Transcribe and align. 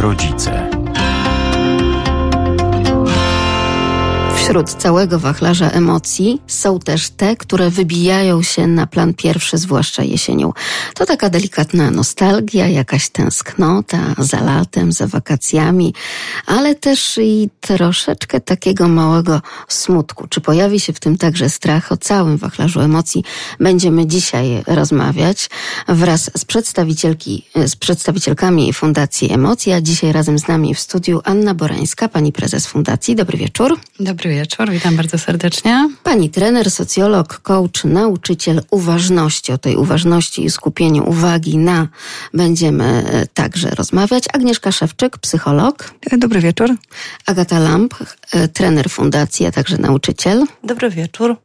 rodzice. 0.00 0.59
Wśród 4.50 4.70
całego 4.70 5.18
wachlarza 5.18 5.70
emocji 5.70 6.42
są 6.46 6.78
też 6.78 7.10
te, 7.10 7.36
które 7.36 7.70
wybijają 7.70 8.42
się 8.42 8.66
na 8.66 8.86
plan 8.86 9.14
pierwszy, 9.14 9.58
zwłaszcza 9.58 10.02
jesienią. 10.02 10.52
To 10.94 11.06
taka 11.06 11.30
delikatna 11.30 11.90
nostalgia, 11.90 12.68
jakaś 12.68 13.08
tęsknota 13.08 13.98
za 14.18 14.40
latem, 14.40 14.92
za 14.92 15.06
wakacjami, 15.06 15.94
ale 16.46 16.74
też 16.74 17.18
i 17.22 17.48
troszeczkę 17.60 18.40
takiego 18.40 18.88
małego 18.88 19.42
smutku. 19.68 20.26
Czy 20.28 20.40
pojawi 20.40 20.80
się 20.80 20.92
w 20.92 21.00
tym 21.00 21.18
także 21.18 21.50
strach 21.50 21.92
o 21.92 21.96
całym 21.96 22.36
wachlarzu 22.36 22.80
emocji? 22.80 23.24
Będziemy 23.60 24.06
dzisiaj 24.06 24.62
rozmawiać 24.66 25.50
wraz 25.88 26.30
z, 26.36 26.44
przedstawicielki, 26.44 27.46
z 27.66 27.76
przedstawicielkami 27.76 28.72
Fundacji 28.72 29.32
Emocja. 29.32 29.80
Dzisiaj 29.80 30.12
razem 30.12 30.38
z 30.38 30.48
nami 30.48 30.74
w 30.74 30.80
studiu 30.80 31.20
Anna 31.24 31.54
Borańska, 31.54 32.08
pani 32.08 32.32
prezes 32.32 32.66
Fundacji. 32.66 33.16
Dobry 33.16 33.38
wieczór. 33.38 33.78
Dobry 34.00 34.30
wieczór, 34.30 34.39
witam 34.70 34.96
bardzo 34.96 35.18
serdecznie. 35.18 35.90
Pani 36.02 36.30
trener, 36.30 36.70
socjolog, 36.70 37.40
coach, 37.40 37.84
nauczyciel 37.84 38.62
uważności. 38.70 39.52
O 39.52 39.58
tej 39.58 39.76
uważności 39.76 40.44
i 40.44 40.50
skupieniu 40.50 41.08
uwagi 41.08 41.58
na 41.58 41.88
będziemy 42.34 42.84
e, 42.84 43.26
także 43.26 43.70
rozmawiać. 43.70 44.24
Agnieszka 44.32 44.72
Szewczyk, 44.72 45.18
psycholog. 45.18 45.94
Dobry 46.18 46.40
wieczór. 46.40 46.76
Agata 47.26 47.58
Lamp, 47.58 47.94
e, 48.32 48.48
trener 48.48 48.90
fundacji, 48.90 49.46
a 49.46 49.50
także 49.50 49.78
nauczyciel. 49.78 50.44
Dobry 50.64 50.90
wieczór. 50.90 51.36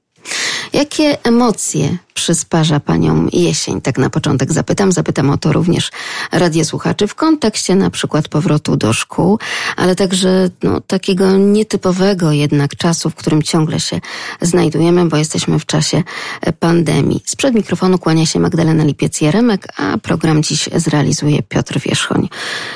Jakie 0.76 1.24
emocje 1.24 1.98
przysparza 2.14 2.80
Panią 2.80 3.28
jesień? 3.34 3.82
Tak 3.82 3.98
na 3.98 4.10
początek 4.10 4.54
zapytam. 4.54 4.92
Zapytam 4.92 5.30
o 5.30 5.38
to 5.38 5.54
również 5.54 5.92
radiosłuchaczy 6.32 7.08
w 7.08 7.16
kontekście 7.16 7.76
na 7.76 7.90
przykład 7.90 8.28
powrotu 8.28 8.78
do 8.78 8.94
szkół, 8.94 9.40
ale 9.76 9.96
także 9.96 10.50
no, 10.64 10.82
takiego 10.82 11.32
nietypowego 11.32 12.32
jednak 12.32 12.76
czasu, 12.76 13.10
w 13.10 13.16
którym 13.16 13.44
ciągle 13.44 13.80
się 13.80 14.02
znajdujemy, 14.42 15.06
bo 15.06 15.18
jesteśmy 15.18 15.60
w 15.60 15.66
czasie 15.66 16.04
pandemii. 16.60 17.24
Sprzed 17.26 17.56
mikrofonu 17.56 17.98
kłania 17.98 18.26
się 18.26 18.40
Magdalena 18.40 18.84
Lipiec-Jeremek, 18.84 19.68
a 19.78 19.98
program 19.98 20.44
dziś 20.44 20.70
zrealizuje 20.76 21.44
Piotr 21.44 21.80
Wierzchoń. 21.80 22.30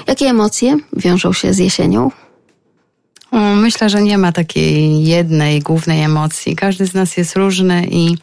Jakie 0.08 0.26
emocje 0.26 0.78
wiążą 0.94 1.34
się 1.34 1.54
z 1.54 1.58
jesienią? 1.58 2.12
Myślę, 3.32 3.90
że 3.90 4.02
nie 4.02 4.18
ma 4.18 4.32
takiej 4.32 5.04
jednej 5.06 5.60
głównej 5.60 6.04
emocji. 6.04 6.56
Każdy 6.56 6.86
z 6.86 6.94
nas 6.94 7.18
jest 7.18 7.36
różny 7.36 7.88
i 7.92 8.18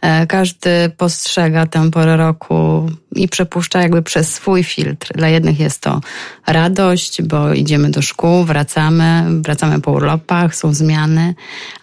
e, 0.00 0.26
każdy 0.26 0.90
postrzega 0.96 1.66
tę 1.66 1.90
porę 1.90 2.16
roku 2.16 2.90
i 3.14 3.28
przepuszcza 3.28 3.82
jakby 3.82 4.02
przez 4.02 4.34
swój 4.34 4.64
filtr. 4.64 5.12
Dla 5.14 5.28
jednych 5.28 5.60
jest 5.60 5.80
to 5.80 6.00
radość, 6.46 7.22
bo 7.22 7.52
idziemy 7.54 7.90
do 7.90 8.02
szkół, 8.02 8.44
wracamy, 8.44 9.24
wracamy 9.40 9.80
po 9.80 9.92
urlopach, 9.92 10.54
są 10.54 10.74
zmiany, 10.74 11.34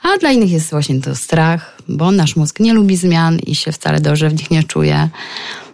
a 0.04 0.18
dla 0.18 0.32
innych 0.32 0.52
jest 0.52 0.72
właśnie 0.72 1.02
to 1.02 1.16
strach, 1.16 1.78
bo 1.88 2.12
nasz 2.12 2.36
mózg 2.36 2.60
nie 2.60 2.74
lubi 2.74 2.98
zmian 2.98 3.40
i 3.40 3.56
się 3.56 3.72
wcale 3.72 4.02
dobrze 4.02 4.30
w 4.30 4.34
nich 4.34 4.52
nie 4.52 4.64
czuje. 4.64 5.10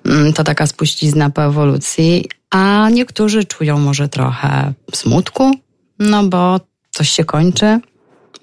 Mm, 0.05 0.33
to 0.33 0.44
taka 0.44 0.67
spuścizna 0.67 1.29
po 1.29 1.44
ewolucji, 1.44 2.25
a 2.49 2.89
niektórzy 2.89 3.44
czują 3.44 3.79
może 3.79 4.09
trochę 4.09 4.73
smutku, 4.94 5.52
no 5.99 6.23
bo 6.23 6.59
coś 7.02 7.09
się 7.09 7.25
kończy. 7.25 7.80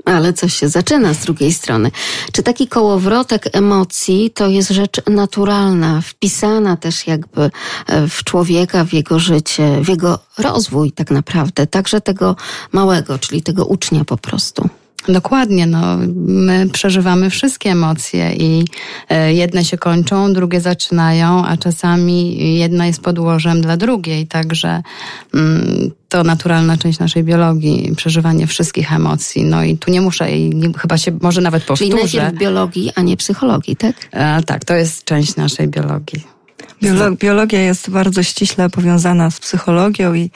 Ale 0.05 0.33
coś 0.33 0.55
się 0.55 0.69
zaczyna 0.69 1.15
z 1.15 1.19
drugiej 1.19 1.53
strony. 1.53 1.91
Czy 2.33 2.43
taki 2.43 2.69
kołowrotek 2.69 3.49
emocji 3.53 4.31
to 4.31 4.49
jest 4.49 4.71
rzecz 4.71 5.01
naturalna, 5.07 6.01
wpisana 6.01 6.77
też 6.77 7.07
jakby 7.07 7.51
e, 7.87 8.09
w 8.09 8.25
człowieka, 8.25 8.85
w 8.85 8.93
jego 8.93 9.19
życie, 9.19 9.81
w 9.83 9.89
jego 9.89 10.19
rozwój 10.39 10.93
tak 10.93 11.11
naprawdę, 11.11 11.67
także 11.67 12.01
tego 12.01 12.37
małego, 12.73 13.19
czyli 13.19 13.43
tego 13.43 13.65
ucznia 13.65 14.05
po 14.05 14.17
prostu? 14.17 14.69
Dokładnie, 15.09 15.67
no, 15.67 15.99
my 16.27 16.69
przeżywamy 16.73 17.31
wszystkie 17.31 17.71
emocje 17.71 18.35
i 18.35 18.65
e, 19.09 19.35
jedne 19.35 19.65
się 19.65 19.79
kończą, 19.79 20.33
drugie 20.33 20.61
zaczynają, 20.61 21.45
a 21.45 21.57
czasami 21.57 22.39
jedna 22.59 22.87
jest 22.87 23.03
podłożem 23.03 23.61
dla 23.61 23.77
drugiej, 23.77 24.27
także 24.27 24.83
mm, 25.35 25.91
to 26.09 26.25
naturalna 26.25 26.77
część 26.77 26.99
naszej 26.99 27.25
biologii, 27.25 27.93
przeżywanie 27.97 28.47
wszystkich 28.47 28.93
emocji. 28.93 29.45
No 29.45 29.65
i 29.65 29.77
tu 29.77 29.91
nie 29.91 30.01
muszę 30.01 30.33
i 30.33 30.51
nie, 30.51 30.73
chyba 30.73 30.99
się 30.99 31.19
może 31.21 31.41
nawet 31.41 31.65
powtórzę. 31.65 31.91
Czyli 31.91 32.03
najpierw 32.03 32.41
biologii, 32.41 32.93
a 32.95 33.03
nie 33.03 33.17
psychologii, 33.17 33.77
tak? 33.77 33.97
E, 34.13 34.43
tak, 34.43 34.65
to 34.65 34.75
jest 34.75 35.05
część 35.05 35.37
naszej 35.37 35.69
biologii. 35.69 36.38
Biologia 37.21 37.61
jest 37.61 37.91
bardzo 37.91 38.23
ściśle 38.23 38.71
powiązana 38.71 39.31
z 39.31 39.41
psychologią 39.41 40.15
i 40.15 40.31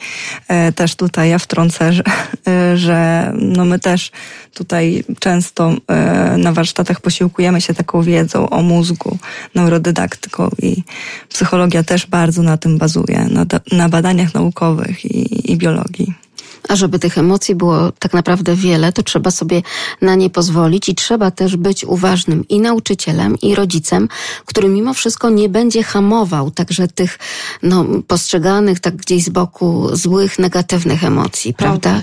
e, 0.47 0.71
też 0.71 0.95
tutaj 0.95 1.29
ja 1.29 1.39
wtrącę, 1.39 1.93
że, 1.93 2.03
e, 2.47 2.77
że 2.77 3.31
no 3.35 3.65
my 3.65 3.79
też 3.79 4.11
tutaj 4.53 5.03
często 5.19 5.73
e, 5.87 6.37
na 6.37 6.51
warsztatach 6.51 7.01
posiłkujemy 7.01 7.61
się 7.61 7.73
taką 7.73 8.01
wiedzą 8.01 8.49
o 8.49 8.61
mózgu, 8.61 9.17
neurodydaktyką 9.55 10.49
i 10.61 10.83
psychologia 11.29 11.83
też 11.83 12.05
bardzo 12.05 12.43
na 12.43 12.57
tym 12.57 12.77
bazuje, 12.77 13.27
na, 13.31 13.45
na 13.71 13.89
badaniach 13.89 14.33
naukowych 14.33 15.05
i, 15.05 15.51
i 15.51 15.57
biologii. 15.57 16.22
A 16.69 16.75
żeby 16.75 16.99
tych 16.99 17.17
emocji 17.17 17.55
było 17.55 17.91
tak 17.99 18.13
naprawdę 18.13 18.55
wiele, 18.55 18.93
to 18.93 19.03
trzeba 19.03 19.31
sobie 19.31 19.61
na 20.01 20.15
nie 20.15 20.29
pozwolić 20.29 20.89
i 20.89 20.95
trzeba 20.95 21.31
też 21.31 21.57
być 21.57 21.85
uważnym 21.85 22.47
i 22.47 22.59
nauczycielem, 22.59 23.37
i 23.41 23.55
rodzicem, 23.55 24.09
który 24.45 24.69
mimo 24.69 24.93
wszystko 24.93 25.29
nie 25.29 25.49
będzie 25.49 25.83
hamował 25.83 26.51
także 26.51 26.87
tych 26.87 27.19
no, 27.63 27.85
postrzeganych 28.07 28.79
tak 28.79 28.95
gdzieś 28.95 29.23
z 29.23 29.29
boku 29.29 29.89
złych, 29.93 30.39
negatywnych 30.39 31.03
emocji, 31.03 31.53
prawda? 31.53 32.01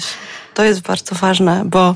To 0.60 0.65
jest 0.65 0.81
bardzo 0.81 1.15
ważne, 1.15 1.62
bo 1.65 1.91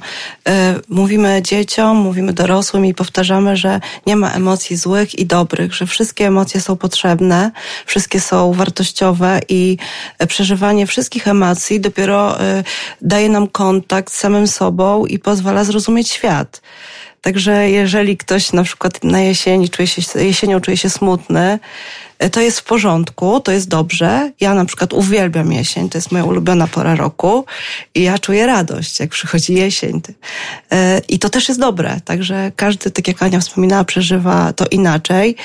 y, 0.49 0.51
mówimy 0.89 1.43
dzieciom, 1.43 1.97
mówimy 1.97 2.33
dorosłym 2.33 2.87
i 2.87 2.95
powtarzamy, 2.95 3.57
że 3.57 3.81
nie 4.07 4.17
ma 4.17 4.33
emocji 4.33 4.77
złych 4.77 5.19
i 5.19 5.27
dobrych, 5.27 5.75
że 5.75 5.87
wszystkie 5.87 6.27
emocje 6.27 6.61
są 6.61 6.77
potrzebne, 6.77 7.51
wszystkie 7.87 8.21
są 8.21 8.53
wartościowe 8.53 9.41
i 9.49 9.79
przeżywanie 10.29 10.87
wszystkich 10.87 11.29
emocji 11.29 11.81
dopiero 11.81 12.41
y, 12.41 12.65
daje 13.01 13.29
nam 13.29 13.47
kontakt 13.49 14.13
z 14.13 14.17
samym 14.17 14.47
sobą 14.47 15.07
i 15.07 15.19
pozwala 15.19 15.65
zrozumieć 15.65 16.11
świat. 16.11 16.63
Także 17.21 17.71
jeżeli 17.71 18.17
ktoś 18.17 18.53
na 18.53 18.63
przykład 18.63 19.05
na 19.05 19.21
jesieni 19.21 19.69
czuje 19.69 19.87
się, 19.87 20.21
jesienią 20.21 20.61
czuje 20.61 20.77
się 20.77 20.91
smutny, 20.91 21.59
E, 21.59 22.04
to 22.33 22.41
jest 22.41 22.61
w 22.61 22.65
porządku, 22.65 23.41
to 23.41 23.53
jest 23.53 23.69
dobrze. 23.69 24.33
Ja 24.41 24.55
na 24.55 24.65
przykład 24.65 24.93
uwielbiam 24.93 25.53
jesień, 25.53 25.89
to 25.89 25.99
jest 25.99 26.13
moja 26.13 26.25
ulubiona 26.25 26.67
pora 26.67 26.95
roku 26.95 27.45
i 27.95 28.03
ja 28.03 28.19
czuję 28.19 28.47
radość, 28.47 29.01
jak 29.01 29.11
przychodzi 29.11 29.55
jesień. 29.55 30.01
E, 30.73 31.01
I 31.09 31.19
to 31.19 31.31
też 31.31 31.49
jest 31.49 31.61
dobre, 31.61 32.01
także 32.05 32.53
każdy, 32.57 32.91
tak 32.91 33.09
jak 33.09 33.23
Ania 33.23 33.41
wspominała, 33.41 33.85
przeżywa 33.85 34.53
to 34.53 34.67
inaczej 34.67 35.37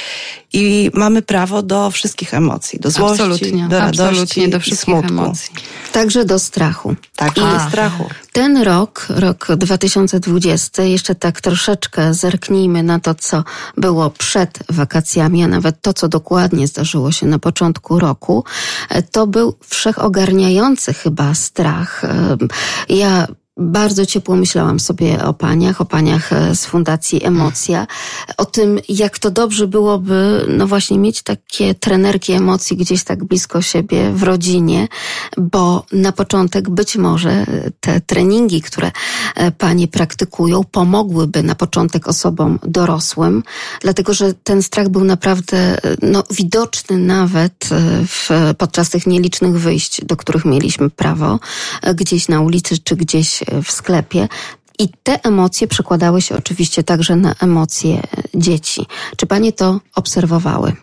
i 0.53 0.91
mamy 0.93 1.21
prawo 1.21 1.61
do 1.61 1.91
wszystkich 1.91 2.33
emocji, 2.33 2.79
do 2.79 2.91
złości, 2.91 3.21
absolutnie, 3.21 3.67
do 3.67 3.79
radości, 3.79 4.01
absolutnie, 4.01 4.47
do 4.47 4.59
wszystkich 4.59 4.83
smutku. 4.83 5.09
emocji. 5.09 5.53
Także 5.91 6.25
do 6.25 6.39
strachu. 6.39 6.95
Także 7.15 7.41
do 7.41 7.59
strachu. 7.69 8.09
Ten 8.31 8.57
rok, 8.63 9.05
rok 9.09 9.47
2020, 9.57 10.83
jeszcze 10.83 11.15
tak 11.15 11.41
troszeczkę 11.41 12.13
zerknijmy 12.13 12.83
na 12.83 12.99
to, 12.99 13.15
co 13.15 13.43
było 13.77 14.09
przed 14.09 14.59
wakacjami, 14.69 15.43
a 15.43 15.47
nawet 15.47 15.81
to, 15.81 15.93
co 15.93 16.07
dokładnie 16.07 16.67
zdarzyło 16.67 17.11
się 17.11 17.25
na 17.25 17.39
początku 17.39 17.99
roku. 17.99 18.43
To 19.11 19.27
był 19.27 19.55
wszechogarniający 19.67 20.93
chyba 20.93 21.33
strach. 21.33 22.01
Ja 22.89 23.27
bardzo 23.59 24.05
ciepło 24.05 24.35
myślałam 24.35 24.79
sobie 24.79 25.23
o 25.23 25.33
paniach, 25.33 25.81
o 25.81 25.85
paniach 25.85 26.33
e, 26.33 26.55
z 26.55 26.65
Fundacji 26.65 27.25
Emocja, 27.25 27.87
o 28.37 28.45
tym, 28.45 28.79
jak 28.89 29.19
to 29.19 29.31
dobrze 29.31 29.67
byłoby, 29.67 30.45
no 30.49 30.67
właśnie, 30.67 30.99
mieć 30.99 31.21
takie 31.21 31.75
trenerki 31.75 32.33
emocji 32.33 32.77
gdzieś 32.77 33.03
tak 33.03 33.23
blisko 33.23 33.61
siebie 33.61 34.11
w 34.11 34.23
rodzinie, 34.23 34.87
bo 35.37 35.85
na 35.91 36.11
początek 36.11 36.69
być 36.69 36.95
może 36.95 37.45
te 37.79 38.01
treningi, 38.01 38.61
które 38.61 38.91
e, 39.35 39.51
panie 39.51 39.87
praktykują, 39.87 40.63
pomogłyby 40.63 41.43
na 41.43 41.55
początek 41.55 42.07
osobom 42.07 42.59
dorosłym, 42.63 43.43
dlatego 43.81 44.13
że 44.13 44.33
ten 44.33 44.63
strach 44.63 44.89
był 44.89 45.03
naprawdę 45.03 45.57
e, 45.57 45.79
no, 46.01 46.23
widoczny 46.31 46.97
nawet 46.97 47.69
w, 48.07 48.29
podczas 48.57 48.89
tych 48.89 49.07
nielicznych 49.07 49.59
wyjść, 49.59 50.05
do 50.05 50.15
których 50.17 50.45
mieliśmy 50.45 50.89
prawo, 50.89 51.39
gdzieś 51.95 52.27
na 52.27 52.41
ulicy 52.41 52.77
czy 52.83 52.95
gdzieś 52.95 53.43
w 53.63 53.71
sklepie. 53.71 54.27
I 54.79 54.89
te 55.03 55.23
emocje 55.23 55.67
przekładały 55.67 56.21
się 56.21 56.37
oczywiście 56.37 56.83
także 56.83 57.15
na 57.15 57.35
emocje 57.41 58.01
dzieci. 58.35 58.85
Czy 59.17 59.25
panie 59.25 59.53
to 59.53 59.79
obserwowały? 59.95 60.73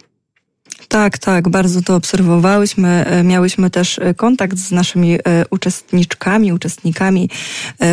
Tak, 0.89 1.19
tak, 1.19 1.49
bardzo 1.49 1.83
to 1.83 1.97
obserwowałyśmy. 1.97 2.89
E, 3.07 3.23
miałyśmy 3.23 3.71
też 3.71 3.99
e, 3.99 4.15
kontakt 4.15 4.59
z 4.59 4.71
naszymi 4.71 5.15
e, 5.15 5.19
uczestniczkami, 5.51 6.53
uczestnikami 6.53 7.31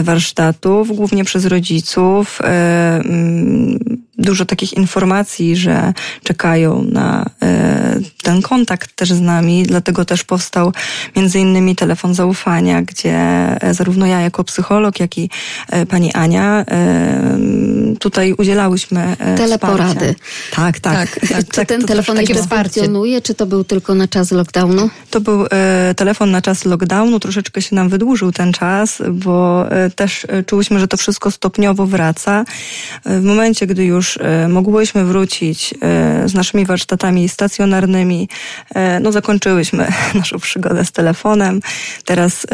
warsztatów, 0.04 0.96
głównie 0.96 1.24
przez 1.24 1.46
rodziców. 1.46 2.40
Dużo 4.18 4.45
takich 4.45 4.74
informacji, 4.74 5.56
że 5.56 5.94
czekają 6.24 6.83
na 6.92 7.25
e, 7.42 8.00
ten 8.24 8.42
kontakt 8.42 8.95
też 8.95 9.13
z 9.13 9.21
nami. 9.21 9.63
Dlatego 9.63 10.06
też 10.06 10.24
powstał 10.24 10.74
między 11.15 11.39
innymi 11.39 11.75
telefon 11.75 12.13
zaufania, 12.13 12.81
gdzie 12.81 13.18
e, 13.62 13.74
zarówno 13.74 14.06
ja 14.06 14.21
jako 14.21 14.44
psycholog, 14.44 15.00
jak 15.00 15.18
i 15.18 15.30
e, 15.69 15.86
pani 15.86 16.13
Ania 16.13 16.65
tutaj 18.00 18.33
udzielałyśmy 18.33 19.18
Teleporady. 19.38 20.16
Tak, 20.51 20.80
tak. 20.80 21.19
tak, 21.19 21.27
tak 21.30 21.45
czy 21.51 21.66
ten 21.66 21.86
telefon 21.86 22.18
jeszcze 22.18 22.44
funkcjonuje, 22.44 23.21
czy 23.21 23.33
to 23.33 23.45
był 23.45 23.63
tylko 23.63 23.95
na 23.95 24.07
czas 24.07 24.31
lockdownu? 24.31 24.89
To 25.09 25.21
był 25.21 25.45
telefon 25.95 26.31
na 26.31 26.42
czas 26.42 26.66
lockdownu. 26.66 27.19
Troszeczkę 27.19 27.62
się 27.62 27.75
nam 27.75 27.89
wydłużył 27.89 28.31
ten 28.31 28.54
czas, 28.54 29.01
bo 29.12 29.66
też 29.95 30.27
czułyśmy, 30.45 30.80
że 30.80 30.88
to 30.88 30.98
wszystko 30.98 31.31
stopniowo 31.31 31.86
wraca. 31.86 32.45
W 33.06 33.24
momencie, 33.24 33.68
gdy 33.68 33.86
już 33.86 34.12
już 34.13 34.18
e, 34.21 34.48
mogłyśmy 34.48 35.06
wrócić 35.06 35.74
e, 35.74 36.30
z 36.30 36.33
naszymi 36.33 36.65
warsztatami 36.65 37.30
stacjonarnymi, 37.30 38.30
e, 38.75 39.00
no 39.00 39.12
zakończyłyśmy 39.12 39.88
naszą 40.15 40.39
przygodę 40.39 40.86
z 40.86 40.92
telefonem. 40.92 41.60
Teraz 42.06 42.48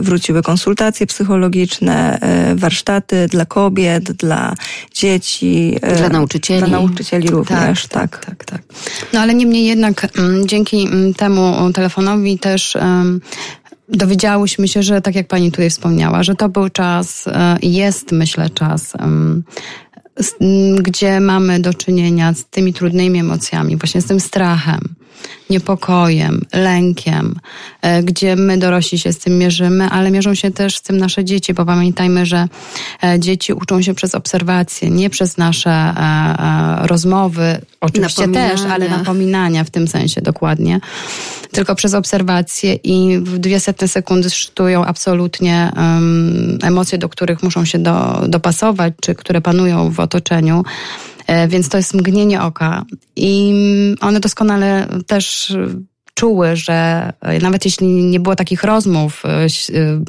wróciły 0.00 0.42
konsultacje 0.42 1.06
psychologiczne, 1.06 2.18
warsztaty 2.54 3.26
dla 3.30 3.44
kobiet, 3.44 4.12
dla 4.12 4.54
dzieci. 4.94 5.76
Dla 5.98 6.08
nauczycieli. 6.08 6.60
Dla 6.60 6.68
nauczycieli 6.68 7.28
również, 7.28 7.86
tak. 7.86 8.18
Tak, 8.18 8.24
tak, 8.24 8.44
tak. 8.44 8.62
No 9.12 9.20
ale 9.20 9.34
niemniej 9.34 9.66
jednak 9.66 10.18
mm, 10.18 10.48
dzięki 10.48 10.86
mm, 10.86 11.14
temu 11.14 11.72
telefonowi 11.72 12.38
też 12.38 12.76
dowiedziałyśmy 13.88 14.68
się, 14.68 14.82
że 14.82 15.00
tak 15.00 15.14
jak 15.14 15.28
pani 15.28 15.50
tutaj 15.50 15.70
wspomniała, 15.70 16.22
że 16.22 16.34
to 16.34 16.48
był 16.48 16.68
czas 16.68 17.24
i 17.62 17.72
jest, 17.72 18.12
myślę, 18.12 18.50
czas 18.50 18.92
gdzie 20.82 21.20
mamy 21.20 21.60
do 21.60 21.74
czynienia 21.74 22.34
z 22.34 22.44
tymi 22.44 22.72
trudnymi 22.72 23.18
emocjami, 23.18 23.76
właśnie 23.76 24.00
z 24.00 24.06
tym 24.06 24.20
strachem, 24.20 24.80
niepokojem, 25.50 26.40
lękiem, 26.52 27.34
e, 27.82 28.02
gdzie 28.02 28.36
my 28.36 28.58
dorośli 28.58 28.98
się 28.98 29.12
z 29.12 29.18
tym 29.18 29.38
mierzymy, 29.38 29.88
ale 29.88 30.10
mierzą 30.10 30.34
się 30.34 30.50
też 30.50 30.76
z 30.76 30.82
tym 30.82 30.96
nasze 30.96 31.24
dzieci, 31.24 31.54
bo 31.54 31.64
pamiętajmy, 31.64 32.26
że 32.26 32.48
e, 33.04 33.20
dzieci 33.20 33.52
uczą 33.52 33.82
się 33.82 33.94
przez 33.94 34.14
obserwacje, 34.14 34.90
nie 34.90 35.10
przez 35.10 35.36
nasze 35.36 35.70
e, 35.70 36.86
rozmowy, 36.86 37.60
oczywiście 37.80 38.28
też, 38.28 38.60
ale 38.60 38.88
napominania. 38.88 39.64
w 39.64 39.70
tym 39.70 39.88
sensie 39.88 40.20
dokładnie, 40.20 40.80
tylko 41.50 41.74
przez 41.74 41.94
obserwacje 41.94 42.74
i 42.74 43.18
w 43.18 43.38
dwie 43.38 43.60
setne 43.60 43.88
sekundy 43.88 44.30
sztują 44.30 44.84
absolutnie 44.84 45.72
um, 45.76 46.58
emocje, 46.62 46.98
do 46.98 47.08
których 47.08 47.42
muszą 47.42 47.64
się 47.64 47.78
do, 47.78 48.24
dopasować, 48.28 48.94
czy 49.00 49.14
które 49.14 49.40
panują 49.40 49.90
w 49.90 50.00
otoczeniu. 50.00 50.64
E, 51.26 51.48
więc 51.48 51.68
to 51.68 51.76
jest 51.76 51.94
mgnienie 51.94 52.42
oka. 52.42 52.84
I 53.16 53.54
one 54.00 54.20
doskonale 54.20 54.88
też 55.06 55.56
czuły, 56.16 56.56
że 56.56 57.12
e, 57.20 57.38
nawet 57.38 57.64
jeśli 57.64 57.86
nie 57.86 58.20
było 58.20 58.36
takich 58.36 58.64
rozmów 58.64 59.22
e, 59.24 59.46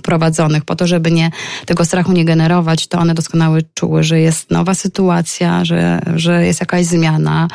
prowadzonych 0.03 0.65
po 0.65 0.75
to, 0.75 0.87
żeby 0.87 1.11
nie, 1.11 1.31
tego 1.65 1.85
strachu 1.85 2.11
nie 2.11 2.25
generować, 2.25 2.87
to 2.87 2.99
one 2.99 3.13
doskonale 3.13 3.59
czuły, 3.73 4.03
że 4.03 4.19
jest 4.19 4.51
nowa 4.51 4.75
sytuacja, 4.75 5.65
że, 5.65 5.99
że 6.15 6.45
jest 6.45 6.59
jakaś 6.59 6.85
zmiana 6.85 7.47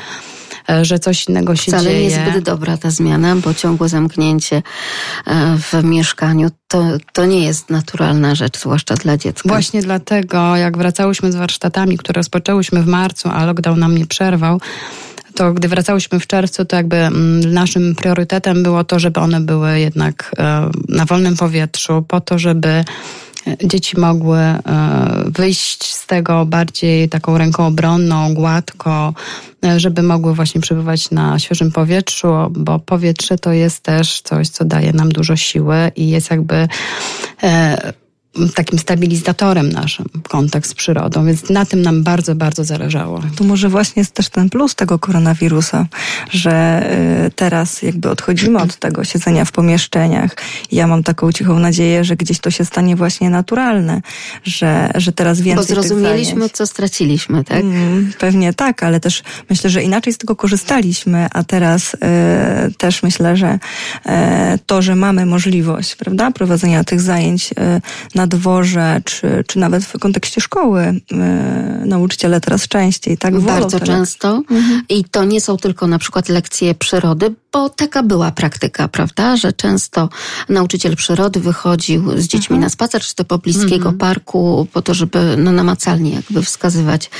E, 0.68 0.84
że 0.84 0.98
coś 0.98 1.28
innego 1.28 1.56
się 1.56 1.72
Wcale 1.72 1.90
dzieje. 1.90 2.10
Wcale 2.10 2.24
nie 2.24 2.32
zbyt 2.32 2.44
dobra 2.44 2.76
ta 2.76 2.90
zmiana, 2.90 3.36
bo 3.36 3.54
ciągłe 3.54 3.88
zamknięcie 3.88 4.62
e, 5.26 5.56
w 5.58 5.84
mieszkaniu 5.84 6.50
to, 6.68 6.84
to 7.12 7.26
nie 7.26 7.44
jest 7.44 7.70
naturalna 7.70 8.34
rzecz, 8.34 8.58
zwłaszcza 8.58 8.94
dla 8.94 9.16
dziecka. 9.16 9.48
Właśnie 9.48 9.82
dlatego, 9.82 10.56
jak 10.56 10.78
wracałyśmy 10.78 11.32
z 11.32 11.36
warsztatami, 11.36 11.98
które 11.98 12.18
rozpoczęłyśmy 12.18 12.82
w 12.82 12.86
marcu, 12.86 13.28
a 13.32 13.44
lockdown 13.44 13.80
nam 13.80 13.98
nie 13.98 14.06
przerwał, 14.06 14.60
to 15.34 15.52
gdy 15.52 15.68
wracałyśmy 15.68 16.20
w 16.20 16.26
czerwcu, 16.26 16.64
to 16.64 16.76
jakby 16.76 16.96
mm, 16.96 17.54
naszym 17.54 17.94
priorytetem 17.94 18.62
było 18.62 18.84
to, 18.84 18.98
żeby 18.98 19.20
one 19.20 19.40
były 19.40 19.80
jednak 19.80 20.34
e, 20.38 20.70
na 20.88 21.04
wolnym 21.04 21.36
powietrzu, 21.36 22.04
po 22.08 22.20
to, 22.20 22.38
żeby 22.38 22.84
dzieci 23.64 24.00
mogły 24.00 24.38
e, 24.38 24.60
wyjść 25.26 25.94
z 25.94 26.06
tego 26.06 26.46
bardziej 26.46 27.08
taką 27.08 27.38
ręką 27.38 27.66
obronną, 27.66 28.34
gładko, 28.34 29.14
e, 29.64 29.80
żeby 29.80 30.02
mogły 30.02 30.34
właśnie 30.34 30.60
przebywać 30.60 31.10
na 31.10 31.38
świeżym 31.38 31.72
powietrzu, 31.72 32.28
bo 32.50 32.78
powietrze 32.78 33.38
to 33.38 33.52
jest 33.52 33.80
też 33.80 34.20
coś, 34.20 34.48
co 34.48 34.64
daje 34.64 34.92
nam 34.92 35.08
dużo 35.08 35.36
siły 35.36 35.76
i 35.96 36.08
jest 36.08 36.30
jakby 36.30 36.68
e, 37.42 37.92
takim 38.54 38.78
stabilizatorem 38.78 39.72
naszym 39.72 40.06
kontakt 40.28 40.68
z 40.68 40.74
przyrodą, 40.74 41.26
więc 41.26 41.50
na 41.50 41.66
tym 41.66 41.82
nam 41.82 42.02
bardzo, 42.02 42.34
bardzo 42.34 42.64
zależało. 42.64 43.22
To 43.36 43.44
może 43.44 43.68
właśnie 43.68 44.00
jest 44.00 44.12
też 44.12 44.28
ten 44.28 44.50
plus 44.50 44.74
tego 44.74 44.98
koronawirusa, 44.98 45.86
że 46.30 46.86
y, 47.26 47.30
teraz 47.30 47.82
jakby 47.82 48.10
odchodzimy 48.10 48.58
od 48.58 48.76
tego 48.76 49.04
siedzenia 49.04 49.44
w 49.44 49.52
pomieszczeniach. 49.52 50.36
Ja 50.72 50.86
mam 50.86 51.02
taką 51.02 51.32
cichą 51.32 51.58
nadzieję, 51.58 52.04
że 52.04 52.16
gdzieś 52.16 52.38
to 52.38 52.50
się 52.50 52.64
stanie 52.64 52.96
właśnie 52.96 53.30
naturalne, 53.30 54.02
że, 54.44 54.90
że 54.94 55.12
teraz 55.12 55.40
więcej 55.40 55.76
Bo 55.76 55.82
zrozumieliśmy, 55.82 56.50
co 56.50 56.66
straciliśmy, 56.66 57.44
tak? 57.44 57.60
Mm, 57.60 58.12
pewnie 58.18 58.52
tak, 58.52 58.82
ale 58.82 59.00
też 59.00 59.22
myślę, 59.50 59.70
że 59.70 59.82
inaczej 59.82 60.12
z 60.12 60.18
tego 60.18 60.36
korzystaliśmy, 60.36 61.26
a 61.32 61.44
teraz 61.44 61.94
y, 61.94 61.98
też 62.78 63.02
myślę, 63.02 63.36
że 63.36 63.58
y, 64.06 64.08
to, 64.66 64.82
że 64.82 64.96
mamy 64.96 65.26
możliwość, 65.26 65.96
prawda, 65.96 66.30
prowadzenia 66.30 66.84
tych 66.84 67.00
zajęć 67.00 67.54
na 68.14 68.21
na 68.22 68.26
dworze, 68.26 69.00
czy, 69.04 69.44
czy 69.46 69.58
nawet 69.58 69.84
w 69.84 69.98
kontekście 69.98 70.40
szkoły 70.40 71.00
yy, 71.10 71.86
nauczyciele 71.86 72.40
teraz 72.40 72.68
częściej, 72.68 73.18
tak? 73.18 73.40
Bardzo 73.40 73.80
często. 73.80 74.42
Mhm. 74.50 74.82
I 74.88 75.04
to 75.04 75.24
nie 75.24 75.40
są 75.40 75.56
tylko 75.56 75.86
na 75.86 75.98
przykład 75.98 76.28
lekcje 76.28 76.74
przyrody, 76.74 77.34
bo 77.52 77.68
taka 77.68 78.02
była 78.02 78.30
praktyka, 78.30 78.88
prawda? 78.88 79.36
Że 79.36 79.52
często 79.52 80.08
nauczyciel 80.48 80.96
przyrody 80.96 81.40
wychodził 81.40 82.18
z 82.18 82.24
dziećmi 82.26 82.56
mhm. 82.56 82.60
na 82.60 82.68
spacer, 82.68 83.02
czy 83.02 83.14
to 83.14 83.24
pobliskiego 83.24 83.88
mhm. 83.88 83.98
parku, 83.98 84.66
po 84.72 84.82
to, 84.82 84.94
żeby 84.94 85.34
no, 85.38 85.52
namacalnie 85.52 86.10
jakby 86.10 86.42
wskazywać 86.42 87.10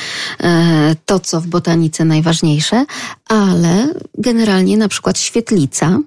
e, 0.41 0.97
to, 1.07 1.21
co 1.21 1.41
w 1.41 1.47
botanice 1.47 2.05
najważniejsze, 2.05 2.85
ale 3.29 3.95
generalnie 4.19 4.77
na 4.77 4.89
przykład 4.89 5.19
świetlica, 5.19 5.99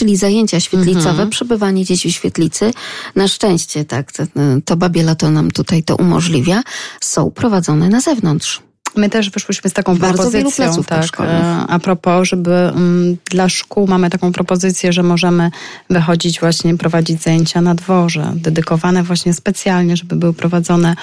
czyli 0.00 0.16
zajęcia 0.16 0.60
świetlicowe, 0.60 1.10
mhm. 1.10 1.30
przebywanie 1.30 1.84
dzieci 1.84 2.12
w 2.12 2.14
świetlicy. 2.14 2.72
Na 3.16 3.28
szczęście, 3.28 3.84
tak, 3.84 4.12
to, 4.12 4.22
to 4.64 4.76
Babiela 4.76 5.14
to 5.14 5.30
nam 5.30 5.50
tutaj 5.50 5.82
to 5.82 5.96
umożliwia, 5.96 6.62
są 7.00 7.30
prowadzone 7.30 7.88
na 7.88 8.00
zewnątrz. 8.00 8.62
My 8.96 9.10
też 9.10 9.30
wyszłyśmy 9.30 9.70
z 9.70 9.72
taką 9.72 9.98
Bardzo 9.98 10.30
propozycją, 10.30 10.84
tak, 10.84 11.20
e, 11.20 11.42
a 11.68 11.78
propos, 11.78 12.28
żeby 12.28 12.50
um, 12.50 13.16
dla 13.30 13.48
szkół 13.48 13.86
mamy 13.86 14.10
taką 14.10 14.32
propozycję, 14.32 14.92
że 14.92 15.02
możemy 15.02 15.50
wychodzić 15.90 16.40
właśnie, 16.40 16.76
prowadzić 16.76 17.22
zajęcia 17.22 17.60
na 17.60 17.74
dworze, 17.74 18.32
dedykowane 18.34 19.02
właśnie 19.02 19.34
specjalnie, 19.34 19.96
żeby 19.96 20.16
były 20.16 20.34
prowadzone 20.34 20.96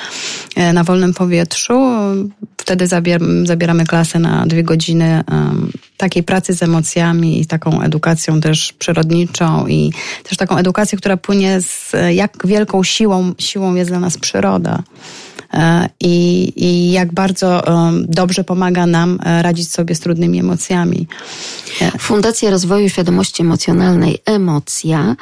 e, 0.55 0.73
na 0.73 0.83
wolnym 0.83 1.13
powietrzu. 1.13 1.91
Wtedy 2.57 2.87
zabier 2.87 3.21
zabieramy 3.43 3.85
klasę 3.85 4.19
na 4.19 4.45
dwie 4.45 4.63
godziny 4.63 5.23
takiej 5.97 6.23
pracy 6.23 6.53
z 6.53 6.63
emocjami 6.63 7.41
i 7.41 7.45
taką 7.45 7.81
edukacją 7.81 8.41
też 8.41 8.73
przyrodniczą 8.73 9.67
i 9.67 9.93
też 10.23 10.37
taką 10.37 10.57
edukację, 10.57 10.97
która 10.97 11.17
płynie 11.17 11.61
z 11.61 11.91
jak 12.11 12.47
wielką 12.47 12.83
siłą, 12.83 13.33
siłą 13.39 13.75
jest 13.75 13.91
dla 13.91 13.99
nas 13.99 14.17
przyroda. 14.17 14.83
E, 15.53 15.89
i, 15.99 16.53
i 16.55 16.91
jak 16.91 17.13
bardzo 17.13 17.67
e, 17.67 17.91
dobrze 18.07 18.43
pomaga 18.43 18.85
nam 18.85 19.19
e, 19.23 19.41
radzić 19.41 19.71
sobie 19.71 19.95
z 19.95 19.99
trudnymi 19.99 20.39
emocjami. 20.39 21.07
Fundacja 21.99 22.49
Rozwoju 22.49 22.89
Świadomości 22.89 23.41
Emocjonalnej 23.41 24.17
Emocja 24.25 25.15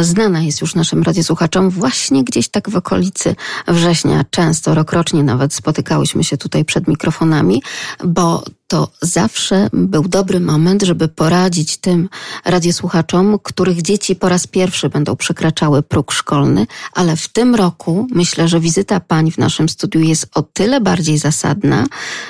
znana 0.00 0.42
jest 0.42 0.60
już 0.60 0.74
naszym 0.74 1.02
radiosłuchaczom 1.02 1.70
właśnie 1.70 2.24
gdzieś 2.24 2.48
tak 2.48 2.70
w 2.70 2.76
okolicy 2.76 3.34
września. 3.68 4.24
Często, 4.30 4.74
rokrocznie 4.74 5.22
nawet 5.22 5.54
spotykałyśmy 5.54 6.24
się 6.24 6.36
tutaj 6.36 6.64
przed 6.64 6.88
mikrofonami, 6.88 7.62
bo 8.04 8.44
to 8.72 8.88
zawsze 9.02 9.68
był 9.72 10.02
dobry 10.02 10.40
moment, 10.40 10.82
żeby 10.82 11.08
poradzić 11.08 11.76
tym 11.76 12.08
radiosłuchaczom, 12.44 13.38
których 13.42 13.82
dzieci 13.82 14.16
po 14.16 14.28
raz 14.28 14.46
pierwszy 14.46 14.88
będą 14.88 15.16
przekraczały 15.16 15.82
próg 15.82 16.12
szkolny, 16.12 16.66
ale 16.92 17.16
w 17.16 17.28
tym 17.28 17.54
roku 17.54 18.06
myślę, 18.10 18.48
że 18.48 18.60
wizyta 18.60 19.00
pań 19.00 19.30
w 19.30 19.38
naszym 19.38 19.68
studiu 19.68 20.00
jest 20.00 20.26
o 20.34 20.42
tyle 20.42 20.80
bardziej 20.80 21.18
zasadna, 21.18 21.86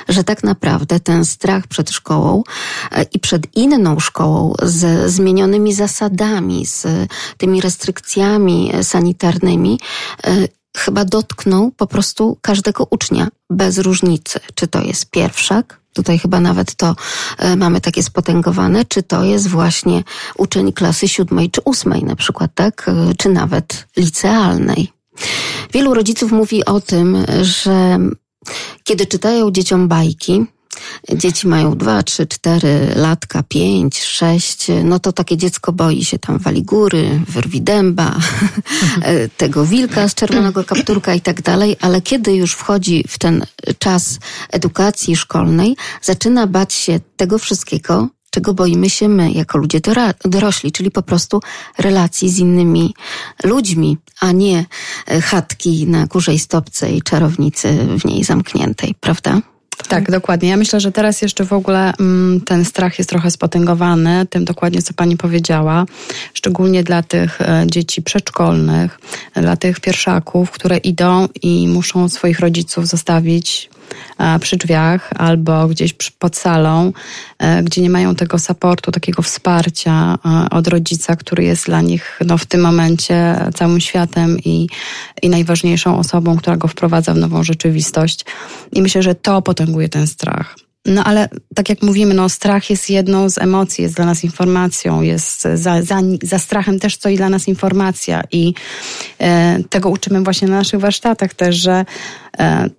że 0.08 0.24
tak 0.24 0.44
naprawdę 0.44 1.00
ten 1.00 1.24
strach 1.24 1.66
przed 1.66 1.90
szkołą 1.90 2.42
e, 2.92 3.02
i 3.02 3.18
przed 3.18 3.56
inną 3.56 4.00
szkołą 4.00 4.54
z 4.62 5.10
zmienionymi 5.10 5.74
zasadami, 5.74 6.66
z 6.66 6.86
tymi 7.36 7.60
restrykcjami 7.60 8.72
sanitarnymi, 8.82 9.80
e, 10.26 10.48
chyba 10.76 11.04
dotknął 11.04 11.70
po 11.70 11.86
prostu 11.86 12.38
każdego 12.40 12.86
ucznia 12.90 13.28
bez 13.50 13.78
różnicy, 13.78 14.40
czy 14.54 14.66
to 14.66 14.82
jest 14.82 15.10
pierwszak, 15.10 15.81
Tutaj 15.92 16.18
chyba 16.18 16.40
nawet 16.40 16.74
to 16.74 16.96
e, 17.38 17.56
mamy 17.56 17.80
takie 17.80 18.02
spotęgowane, 18.02 18.84
czy 18.84 19.02
to 19.02 19.24
jest 19.24 19.48
właśnie 19.48 20.02
uczeń 20.36 20.72
klasy 20.72 21.08
siódmej 21.08 21.50
czy 21.50 21.60
ósmej 21.64 22.04
na 22.04 22.16
przykład, 22.16 22.50
tak? 22.54 22.88
E, 22.88 23.14
czy 23.18 23.28
nawet 23.28 23.86
licealnej. 23.96 24.92
Wielu 25.72 25.94
rodziców 25.94 26.32
mówi 26.32 26.64
o 26.64 26.80
tym, 26.80 27.16
że 27.42 27.98
Kiedy 28.84 29.06
czytają 29.06 29.50
dzieciom 29.50 29.88
bajki, 29.88 30.46
dzieci 31.14 31.48
mają 31.48 31.76
dwa, 31.76 32.02
trzy, 32.02 32.26
cztery 32.26 32.92
latka, 32.96 33.42
pięć, 33.42 34.02
sześć, 34.02 34.66
no 34.84 34.98
to 34.98 35.12
takie 35.12 35.36
dziecko 35.36 35.72
boi 35.72 36.04
się 36.04 36.18
tam 36.18 36.38
wali 36.38 36.62
góry, 36.62 37.20
wyrwi 37.28 37.62
dęba, 37.62 38.16
tego 39.36 39.66
wilka 39.66 40.08
z 40.08 40.14
czerwonego 40.14 40.64
kapturka 40.64 41.14
i 41.14 41.20
tak 41.20 41.42
dalej, 41.42 41.76
ale 41.80 42.00
kiedy 42.00 42.34
już 42.34 42.52
wchodzi 42.52 43.04
w 43.08 43.18
ten 43.18 43.46
czas 43.78 44.18
edukacji 44.50 45.16
szkolnej, 45.16 45.76
zaczyna 46.02 46.46
bać 46.46 46.74
się 46.74 47.00
tego 47.16 47.38
wszystkiego, 47.38 48.08
czego 48.30 48.54
boimy 48.54 48.90
się 48.90 49.08
my, 49.08 49.32
jako 49.32 49.58
ludzie 49.58 49.80
dorośli, 50.24 50.72
czyli 50.72 50.90
po 50.90 51.02
prostu 51.02 51.40
relacji 51.78 52.30
z 52.30 52.38
innymi 52.38 52.94
ludźmi, 53.44 53.98
a 54.20 54.32
nie 54.32 54.64
chatki 55.22 55.86
na 55.86 56.06
kurzej 56.06 56.38
stopce 56.38 56.92
i 56.92 57.02
czarownicy 57.02 57.86
w 57.98 58.04
niej 58.04 58.24
zamkniętej, 58.24 58.94
prawda? 59.00 59.40
Tak, 59.88 60.10
dokładnie. 60.10 60.48
Ja 60.48 60.56
myślę, 60.56 60.80
że 60.80 60.92
teraz 60.92 61.22
jeszcze 61.22 61.44
w 61.44 61.52
ogóle 61.52 61.92
mm, 62.00 62.40
ten 62.40 62.64
strach 62.64 62.98
jest 62.98 63.10
trochę 63.10 63.30
spotęgowany, 63.30 64.26
tym 64.30 64.44
dokładnie, 64.44 64.82
co 64.82 64.94
pani 64.94 65.16
powiedziała, 65.16 65.86
szczególnie 66.34 66.82
dla 66.82 67.02
tych 67.02 67.40
e, 67.40 67.64
dzieci 67.66 68.02
przedszkolnych, 68.02 68.98
dla 69.34 69.56
tych 69.56 69.80
pierwszaków, 69.80 70.50
które 70.50 70.76
idą 70.76 71.28
i 71.42 71.68
muszą 71.68 72.08
swoich 72.08 72.40
rodziców 72.40 72.86
zostawić 72.86 73.70
przy 74.40 74.56
drzwiach 74.56 75.10
albo 75.16 75.68
gdzieś 75.68 75.92
pod 76.18 76.36
salą, 76.36 76.92
e, 77.38 77.62
gdzie 77.62 77.82
nie 77.82 77.90
mają 77.90 78.14
tego 78.14 78.38
supportu, 78.38 78.92
takiego 78.92 79.22
wsparcia 79.22 80.18
e, 80.24 80.50
od 80.50 80.68
rodzica, 80.68 81.16
który 81.16 81.44
jest 81.44 81.66
dla 81.66 81.80
nich 81.80 82.20
no, 82.26 82.38
w 82.38 82.46
tym 82.46 82.60
momencie 82.60 83.36
całym 83.54 83.80
światem 83.80 84.38
i, 84.44 84.68
i 85.22 85.28
najważniejszą 85.28 85.98
osobą, 85.98 86.36
która 86.36 86.56
go 86.56 86.68
wprowadza 86.68 87.14
w 87.14 87.18
nową 87.18 87.42
rzeczywistość. 87.42 88.24
I 88.72 88.82
myślę, 88.82 89.02
że 89.02 89.14
to 89.14 89.42
potęguje 89.42 89.88
ten 89.88 90.06
strach. 90.06 90.56
No 90.86 91.04
ale 91.04 91.28
tak 91.54 91.68
jak 91.68 91.82
mówimy, 91.82 92.14
no 92.14 92.28
strach 92.28 92.70
jest 92.70 92.90
jedną 92.90 93.30
z 93.30 93.38
emocji, 93.38 93.82
jest 93.82 93.96
dla 93.96 94.06
nas 94.06 94.24
informacją, 94.24 95.02
jest 95.02 95.42
za, 95.54 95.82
za, 95.82 96.00
za 96.22 96.38
strachem 96.38 96.80
też 96.80 96.94
stoi 96.94 97.16
dla 97.16 97.28
nas 97.28 97.48
informacja 97.48 98.22
i 98.32 98.54
e, 99.18 99.58
tego 99.70 99.90
uczymy 99.90 100.20
właśnie 100.20 100.48
na 100.48 100.56
naszych 100.56 100.80
warsztatach 100.80 101.34
też, 101.34 101.56
że 101.56 101.84
e, 102.38 102.70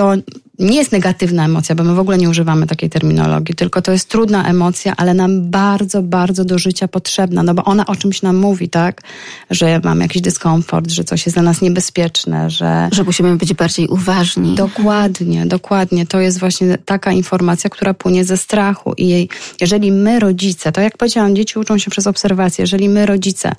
to 0.00 0.14
nie 0.58 0.76
jest 0.76 0.92
negatywna 0.92 1.44
emocja, 1.44 1.74
bo 1.74 1.84
my 1.84 1.94
w 1.94 1.98
ogóle 1.98 2.18
nie 2.18 2.30
używamy 2.30 2.66
takiej 2.66 2.90
terminologii, 2.90 3.54
tylko 3.54 3.82
to 3.82 3.92
jest 3.92 4.08
trudna 4.08 4.48
emocja, 4.48 4.94
ale 4.96 5.14
nam 5.14 5.50
bardzo, 5.50 6.02
bardzo 6.02 6.44
do 6.44 6.58
życia 6.58 6.88
potrzebna, 6.88 7.42
no 7.42 7.54
bo 7.54 7.64
ona 7.64 7.86
o 7.86 7.96
czymś 7.96 8.22
nam 8.22 8.36
mówi, 8.36 8.68
tak? 8.68 9.02
Że 9.50 9.80
mamy 9.84 10.04
jakiś 10.04 10.22
dyskomfort, 10.22 10.90
że 10.90 11.04
coś 11.04 11.26
jest 11.26 11.36
dla 11.36 11.42
nas 11.42 11.62
niebezpieczne, 11.62 12.50
że... 12.50 12.88
Że 12.92 13.04
musimy 13.04 13.36
być 13.36 13.54
bardziej 13.54 13.88
uważni. 13.88 14.54
Dokładnie, 14.54 15.46
dokładnie. 15.46 16.06
To 16.06 16.20
jest 16.20 16.40
właśnie 16.40 16.78
taka 16.84 17.12
informacja, 17.12 17.70
która 17.70 17.94
płynie 17.94 18.24
ze 18.24 18.36
strachu 18.36 18.92
i 18.96 19.08
jej, 19.08 19.28
jeżeli 19.60 19.92
my 19.92 20.20
rodzice, 20.20 20.72
to 20.72 20.80
jak 20.80 20.98
powiedziałam, 20.98 21.36
dzieci 21.36 21.58
uczą 21.58 21.78
się 21.78 21.90
przez 21.90 22.06
obserwację, 22.06 22.62
jeżeli 22.62 22.88
my 22.88 23.06
rodzice 23.06 23.52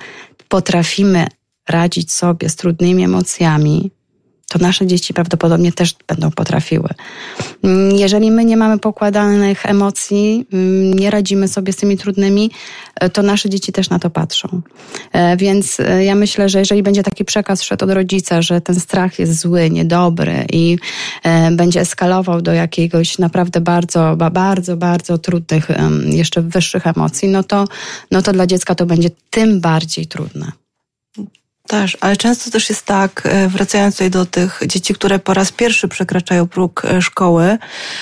potrafimy 0.48 1.28
radzić 1.70 2.12
sobie 2.12 2.50
z 2.50 2.56
trudnymi 2.56 3.04
emocjami, 3.04 3.92
to 4.52 4.60
nasze 4.60 4.88
dzieci 4.88 5.14
prawdopodobnie 5.14 5.72
też 5.72 5.96
będą 6.08 6.32
potrafiły. 6.32 6.90
Mm, 7.64 7.96
jeżeli 7.96 8.32
my 8.32 8.46
nie 8.46 8.58
mamy 8.58 8.80
pokładanych 8.80 9.66
emocji, 9.66 10.46
mm, 10.54 10.94
nie 10.94 11.12
radzimy 11.12 11.48
sobie 11.48 11.74
z 11.74 11.76
tymi 11.76 11.98
trudnymi, 11.98 12.52
e, 12.96 13.10
to 13.10 13.24
nasze 13.24 13.50
dzieci 13.50 13.72
też 13.72 13.90
na 13.90 14.00
to 14.00 14.10
patrzą. 14.10 14.62
E, 15.12 15.38
więc 15.38 15.80
e, 15.80 16.06
ja 16.06 16.16
myślę, 16.16 16.50
że 16.50 16.60
jeżeli 16.60 16.84
będzie 16.84 17.04
taki 17.04 17.26
przekaz 17.26 17.62
szedł 17.64 17.86
od 17.86 17.92
rodzica, 17.92 18.42
że 18.42 18.62
ten 18.62 18.80
strach 18.80 19.20
jest 19.20 19.40
zły, 19.40 19.70
niedobry 19.70 20.46
i 20.54 20.78
będzie 21.52 21.80
eskalował 21.82 22.42
do 22.42 22.54
jakiegoś 22.54 23.18
naprawdę 23.18 23.62
bardzo, 23.62 24.16
bardzo, 24.32 24.78
bardzo 24.78 25.18
trudnych, 25.18 25.68
jeszcze 26.06 26.42
wyższych 26.42 26.88
emocji, 26.88 27.30
no 27.30 27.44
to, 27.44 27.66
no 28.12 28.22
to 28.22 28.34
dla 28.34 28.48
dziecka 28.48 28.76
to 28.76 28.86
będzie 28.86 29.10
tym 29.30 29.62
bardziej 29.62 30.08
trudne. 30.08 30.52
Też, 31.68 31.98
ale 32.02 32.18
często 32.18 32.52
też 32.52 32.70
jest 32.70 32.86
tak, 32.86 33.22
e, 33.26 33.48
wracając 33.48 33.96
tutaj 33.96 34.10
do 34.10 34.26
tych 34.26 34.60
dzieci, 34.68 34.94
które 34.94 35.20
po 35.20 35.34
raz 35.34 35.52
pierwszy 35.52 35.88
przekraczają 35.88 36.48
próg 36.48 36.86
e, 36.86 37.02
szkoły. 37.02 37.58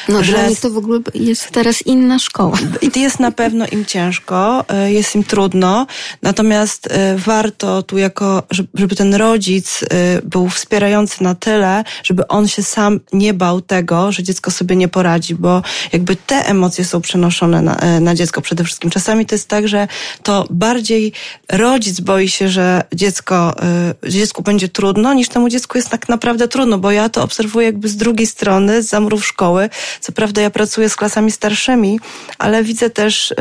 No, 0.10 0.24
że 0.24 0.32
dla 0.32 0.48
nich 0.48 0.60
to 0.60 0.70
w 0.70 0.78
ogóle 0.78 1.00
jest 1.14 1.52
teraz 1.52 1.82
inna 1.82 2.20
szkoła. 2.20 2.58
I 2.96 3.00
jest 3.00 3.20
na 3.20 3.32
pewno 3.32 3.66
im 3.72 3.86
ciężko, 3.86 4.66
e, 4.70 4.92
jest 4.92 5.16
im 5.16 5.24
trudno, 5.24 5.88
natomiast 6.22 6.90
warto 7.18 7.84
tu 7.84 7.98
jako, 7.98 8.44
żeby 8.74 8.96
ten 8.96 9.14
rodzic 9.16 9.86
był 10.24 10.50
wspierający 10.50 11.24
na 11.24 11.36
tyle, 11.36 11.84
żeby 12.04 12.28
on 12.28 12.48
się 12.48 12.64
sam 12.64 13.00
nie 13.14 13.34
bał 13.34 13.62
tego, 13.62 14.12
że 14.12 14.24
dziecko 14.24 14.52
sobie 14.52 14.76
nie 14.76 14.88
poradzi, 14.88 15.36
bo 15.36 15.62
jakby 15.94 16.16
te 16.16 16.36
emocje 16.36 16.86
są 16.86 17.02
przenoszone 17.02 17.62
na, 17.62 18.00
na 18.02 18.16
dziecko 18.16 18.42
przede 18.42 18.64
wszystkim. 18.64 18.90
Czasami 18.90 19.26
to 19.26 19.36
jest 19.36 19.48
tak, 19.48 19.68
że 19.68 19.88
to 20.24 20.48
bardziej 20.50 21.14
rodzic 21.50 22.00
boi 22.00 22.30
się, 22.30 22.50
że 22.50 22.84
dziecko 22.94 23.56
dziecku 24.08 24.44
będzie 24.44 24.70
trudno, 24.70 25.14
niż 25.14 25.30
temu 25.30 25.50
dziecku 25.50 25.78
jest 25.78 25.90
tak 25.90 26.10
naprawdę 26.10 26.48
trudno, 26.48 26.78
bo 26.78 26.92
ja 26.92 27.10
to 27.10 27.24
obserwuję 27.24 27.66
jakby 27.66 27.90
z 27.90 27.96
drugiej 27.96 28.28
strony, 28.28 28.84
z 28.84 28.90
zamrów 28.90 29.28
szkoły. 29.28 29.70
Co 30.02 30.12
prawda 30.12 30.42
ja 30.42 30.50
pracuję 30.50 30.90
z 30.90 30.96
klasami 30.96 31.32
starszymi, 31.32 32.00
ale 32.38 32.64
widzę 32.64 32.90
też 32.90 33.32
y, 33.32 33.36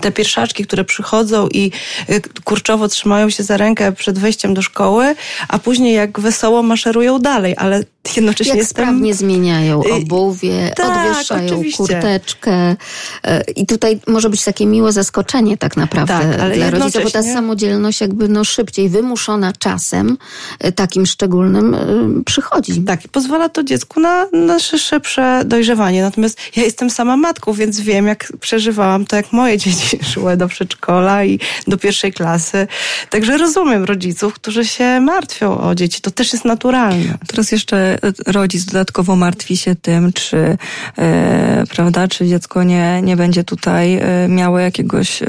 te 0.00 0.12
pierwszaczki, 0.12 0.66
które 0.66 0.84
przychodzą 0.84 1.48
i 1.48 1.72
y, 2.10 2.22
kurczowo 2.44 2.88
trzymają 2.88 3.30
się 3.30 3.42
za 3.42 3.56
rękę 3.56 3.92
przed 3.92 4.18
wejściem 4.18 4.54
do 4.54 4.62
szkoły, 4.62 5.14
a 5.48 5.58
później 5.58 5.94
jak 5.94 6.20
wesoło 6.20 6.62
maszerują 6.62 7.18
dalej, 7.18 7.54
ale 7.58 7.84
jednocześnie 8.16 8.50
jak 8.50 8.58
jestem... 8.58 8.84
sprawnie 8.84 9.14
zmieniają 9.14 9.82
obuwie, 9.84 10.72
tak, 10.76 11.08
odwieszają 11.08 11.46
oczywiście. 11.46 11.76
kurteczkę 11.76 12.76
e, 13.24 13.40
i 13.56 13.66
tutaj 13.66 14.00
może 14.06 14.30
być 14.30 14.44
takie 14.44 14.66
miłe 14.66 14.92
zaskoczenie 14.92 15.58
tak 15.58 15.76
naprawdę 15.76 16.30
tak, 16.30 16.40
ale 16.40 16.54
dla 16.54 16.70
rodzica, 16.70 17.00
bo 17.00 17.10
ta 17.10 17.22
samodzielność 17.22 18.00
jakby 18.00 18.28
no 18.28 18.44
szybciej, 18.44 18.88
wymuszona 18.88 19.52
czasem 19.58 20.16
e, 20.58 20.72
takim 20.72 21.06
szczególnym 21.06 21.76
przychodzi. 22.24 22.82
Tak, 22.82 23.04
i 23.04 23.08
pozwala 23.08 23.48
to 23.48 23.62
dziecku 23.62 24.00
na, 24.00 24.26
na 24.32 24.58
szybsze 24.58 25.42
dojrzewanie. 25.44 26.02
Natomiast 26.02 26.38
ja 26.56 26.62
jestem 26.62 26.90
sama 26.90 27.16
matką, 27.16 27.52
więc 27.52 27.80
wiem 27.80 28.06
jak 28.06 28.32
przeżywałam 28.40 29.06
to, 29.06 29.16
jak 29.16 29.32
moje 29.32 29.58
dzieci 29.62 29.98
szły 30.12 30.36
do 30.36 30.48
przedszkola 30.48 31.24
i 31.24 31.38
do 31.66 31.78
pierwszej 31.78 32.12
klasy. 32.12 32.66
Także 33.10 33.38
rozumiem 33.38 33.84
rodziców, 33.84 34.34
którzy 34.34 34.64
się 34.64 35.00
martwią 35.00 35.60
o 35.60 35.74
dzieci. 35.74 36.00
To 36.00 36.10
też 36.10 36.32
jest 36.32 36.44
naturalne. 36.44 37.18
Teraz 37.26 37.52
jeszcze 37.52 37.89
rodzic 38.26 38.64
dodatkowo 38.64 39.16
martwi 39.16 39.56
się 39.56 39.74
tym, 39.74 40.12
czy, 40.12 40.58
e, 40.98 41.64
prawda, 41.70 42.08
czy 42.08 42.26
dziecko 42.26 42.62
nie, 42.62 43.02
nie 43.02 43.16
będzie 43.16 43.44
tutaj 43.44 43.94
e, 43.94 44.28
miało 44.28 44.58
jakiegoś 44.58 45.22
e, 45.22 45.26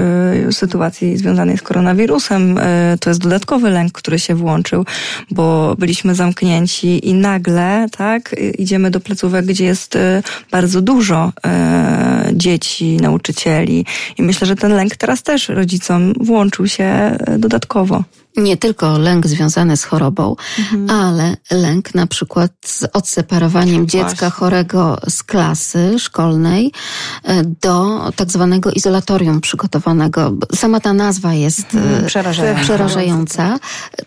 sytuacji 0.51 1.17
związanej 1.17 1.57
z 1.57 1.61
koronawirusem. 1.61 2.57
E, 2.57 2.97
to 2.99 3.09
jest 3.09 3.21
dodatkowy 3.21 3.69
lęk, 3.69 3.91
który 3.91 4.19
się 4.19 4.35
włączył, 4.35 4.85
bo 5.31 5.75
byliśmy 5.77 6.15
zamknięci 6.15 7.09
i 7.09 7.13
nagle, 7.13 7.87
tak, 7.97 8.35
idziemy 8.57 8.91
do 8.91 8.99
placówek, 8.99 9.45
gdzie 9.45 9.65
jest 9.65 9.95
e, 9.95 10.23
bardzo 10.51 10.81
dużo 10.81 11.33
e, 11.45 12.29
dzieci, 12.33 12.97
nauczycieli 12.97 13.85
i 14.17 14.23
myślę, 14.23 14.47
że 14.47 14.55
ten 14.55 14.73
lęk 14.73 14.95
teraz 14.95 15.23
też 15.23 15.49
rodzicom 15.49 16.13
włączył 16.13 16.67
się 16.67 17.17
dodatkowo 17.37 18.03
nie 18.37 18.57
tylko 18.57 18.97
lęk 18.97 19.27
związany 19.27 19.77
z 19.77 19.83
chorobą, 19.83 20.35
mhm. 20.59 20.89
ale 20.89 21.37
lęk 21.51 21.95
na 21.95 22.07
przykład 22.07 22.51
z 22.65 22.83
odseparowaniem 22.93 23.87
dziecka 23.87 24.29
chorego 24.29 24.97
z 25.09 25.23
klasy 25.23 25.99
szkolnej 25.99 26.71
e, 27.23 27.43
do 27.43 28.01
tak 28.15 28.31
zwanego 28.31 28.71
izolatorium 28.71 29.41
przygotowanego. 29.41 30.33
Sama 30.55 30.79
ta 30.79 30.93
nazwa 30.93 31.33
jest 31.33 31.75
mhm. 31.75 32.05
przerażająca. 32.05 32.63
przerażająca. 32.63 33.59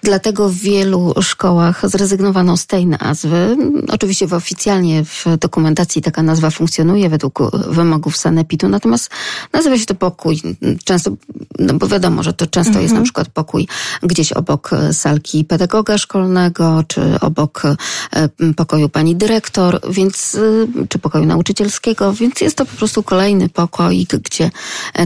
Dlatego 0.03 0.49
w 0.49 0.55
wielu 0.55 1.15
szkołach 1.21 1.91
zrezygnowano 1.91 2.57
z 2.57 2.67
tej 2.67 2.87
nazwy. 2.87 3.57
Oczywiście 3.89 4.27
w 4.27 4.33
oficjalnie 4.33 5.05
w 5.05 5.25
dokumentacji 5.41 6.03
taka 6.03 6.23
nazwa 6.23 6.51
funkcjonuje 6.51 7.09
według 7.09 7.39
wymogów 7.69 8.17
sanepidu, 8.17 8.69
natomiast 8.69 9.11
nazywa 9.53 9.79
się 9.79 9.87
to 9.87 9.95
pokój. 9.95 10.41
Często, 10.85 11.11
no 11.59 11.75
bo 11.75 11.87
wiadomo, 11.89 12.23
że 12.23 12.33
to 12.33 12.47
często 12.47 12.69
mhm. 12.69 12.83
jest 12.83 12.95
na 12.95 13.03
przykład 13.03 13.29
pokój, 13.29 13.69
gdzieś 14.15 14.33
obok 14.33 14.73
e, 14.73 14.95
salki 14.95 15.45
pedagoga 15.45 15.99
szkolnego, 15.99 16.85
czy 16.89 17.21
obok 17.21 17.63
e, 17.65 18.29
pokoju 18.57 18.89
pani 18.89 19.17
dyrektor, 19.17 19.81
więc, 19.91 20.35
e, 20.35 20.87
czy 20.89 20.99
pokoju 20.99 21.27
nauczycielskiego, 21.27 22.13
więc 22.13 22.41
jest 22.41 22.57
to 22.57 22.67
po 22.67 22.77
prostu 22.77 23.03
kolejny 23.03 23.49
pokoik, 23.49 24.17
gdzie 24.17 24.51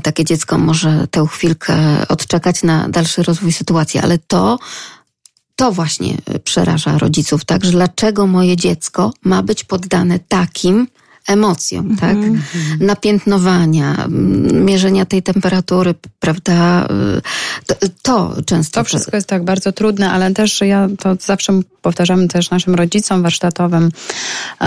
takie 0.03 0.25
dziecko 0.25 0.59
może 0.59 1.07
tę 1.11 1.27
chwilkę 1.27 1.77
odczekać 2.09 2.63
na 2.63 2.89
dalszy 2.89 3.23
rozwój 3.23 3.53
sytuacji, 3.53 4.01
ale 4.01 4.19
to 4.19 4.59
to 5.57 5.73
właśnie 5.73 6.17
przeraża 6.45 6.99
rodziców, 6.99 7.45
tak? 7.45 7.65
Że 7.65 7.71
dlaczego 7.71 8.27
moje 8.27 8.57
dziecko 8.57 9.13
ma 9.25 9.43
być 9.43 9.65
poddane 9.65 10.19
takim 10.19 10.87
emocjom, 11.29 11.97
tak? 11.97 12.17
Mm 12.17 12.35
-hmm. 12.35 12.81
Napiętnowania, 12.81 14.07
mierzenia 14.53 15.07
tej 15.07 15.23
temperatury, 15.23 15.95
prawda? 16.21 16.89
To, 17.67 17.75
to 18.03 18.43
często. 18.47 18.81
To 18.81 18.85
wszystko 18.85 19.17
jest 19.17 19.29
tak 19.29 19.45
bardzo 19.45 19.73
trudne, 19.73 20.11
ale 20.11 20.35
też 20.35 20.61
ja 20.61 20.89
to 20.99 21.17
zawsze 21.21 21.61
powtarzamy 21.83 22.29
też 22.29 22.51
naszym 22.51 22.75
rodzicom 22.75 23.23
warsztatowym 23.23 23.91
e, 24.61 24.67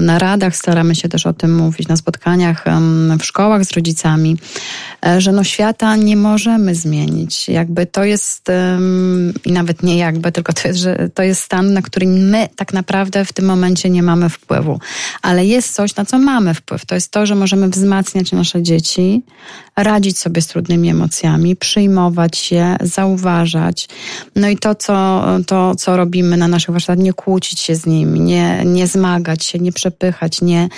na 0.00 0.18
radach, 0.18 0.56
staramy 0.56 0.94
się 0.94 1.08
też 1.08 1.26
o 1.26 1.32
tym 1.32 1.56
mówić, 1.56 1.88
na 1.88 1.96
spotkaniach 1.96 2.64
w 3.20 3.24
szkołach 3.24 3.64
z 3.64 3.72
rodzicami, 3.72 4.36
e, 5.06 5.20
że 5.20 5.32
no 5.32 5.44
świata 5.44 5.96
nie 5.96 6.16
możemy 6.16 6.74
zmienić. 6.74 7.48
Jakby 7.48 7.86
to 7.86 8.04
jest 8.04 8.46
i 9.44 9.52
nawet 9.52 9.82
nie 9.82 9.98
jakby, 9.98 10.32
tylko 10.32 10.52
to 10.52 10.68
jest, 10.68 10.80
że 10.80 11.08
to 11.14 11.22
jest 11.22 11.42
stan, 11.42 11.72
na 11.72 11.82
który 11.82 12.06
my 12.06 12.48
tak 12.56 12.72
naprawdę 12.72 13.24
w 13.24 13.32
tym 13.32 13.44
momencie 13.44 13.90
nie 13.90 14.02
mamy 14.02 14.28
wpływu. 14.28 14.80
Ale 15.22 15.46
jest 15.46 15.74
coś, 15.74 15.96
na 15.96 16.04
co 16.04 16.18
mamy 16.18 16.54
wpływ. 16.54 16.86
To 16.86 16.94
jest 16.94 17.10
to, 17.10 17.26
że 17.26 17.34
możemy 17.34 17.68
wzmacniać 17.68 18.32
nasze 18.32 18.62
dzieci, 18.62 19.22
radzić 19.76 20.18
sobie 20.18 20.42
z 20.42 20.46
trudnymi 20.46 20.88
emocjami, 20.88 21.56
przyjmować 21.56 22.52
je, 22.52 22.76
zauważać. 22.80 23.88
No 24.36 24.48
i 24.48 24.56
to, 24.56 24.74
co, 24.74 25.24
to, 25.46 25.74
co 25.74 25.96
robimy 25.96 26.17
na 26.22 26.48
naszych 26.48 26.70
warsztatach, 26.70 27.04
nie 27.04 27.12
kłócić 27.12 27.60
się 27.60 27.76
z 27.76 27.86
nimi, 27.86 28.20
nie, 28.20 28.62
nie 28.64 28.86
zmagać 28.86 29.44
się, 29.44 29.58
nie 29.58 29.72
przepychać, 29.72 30.40
nie, 30.42 30.68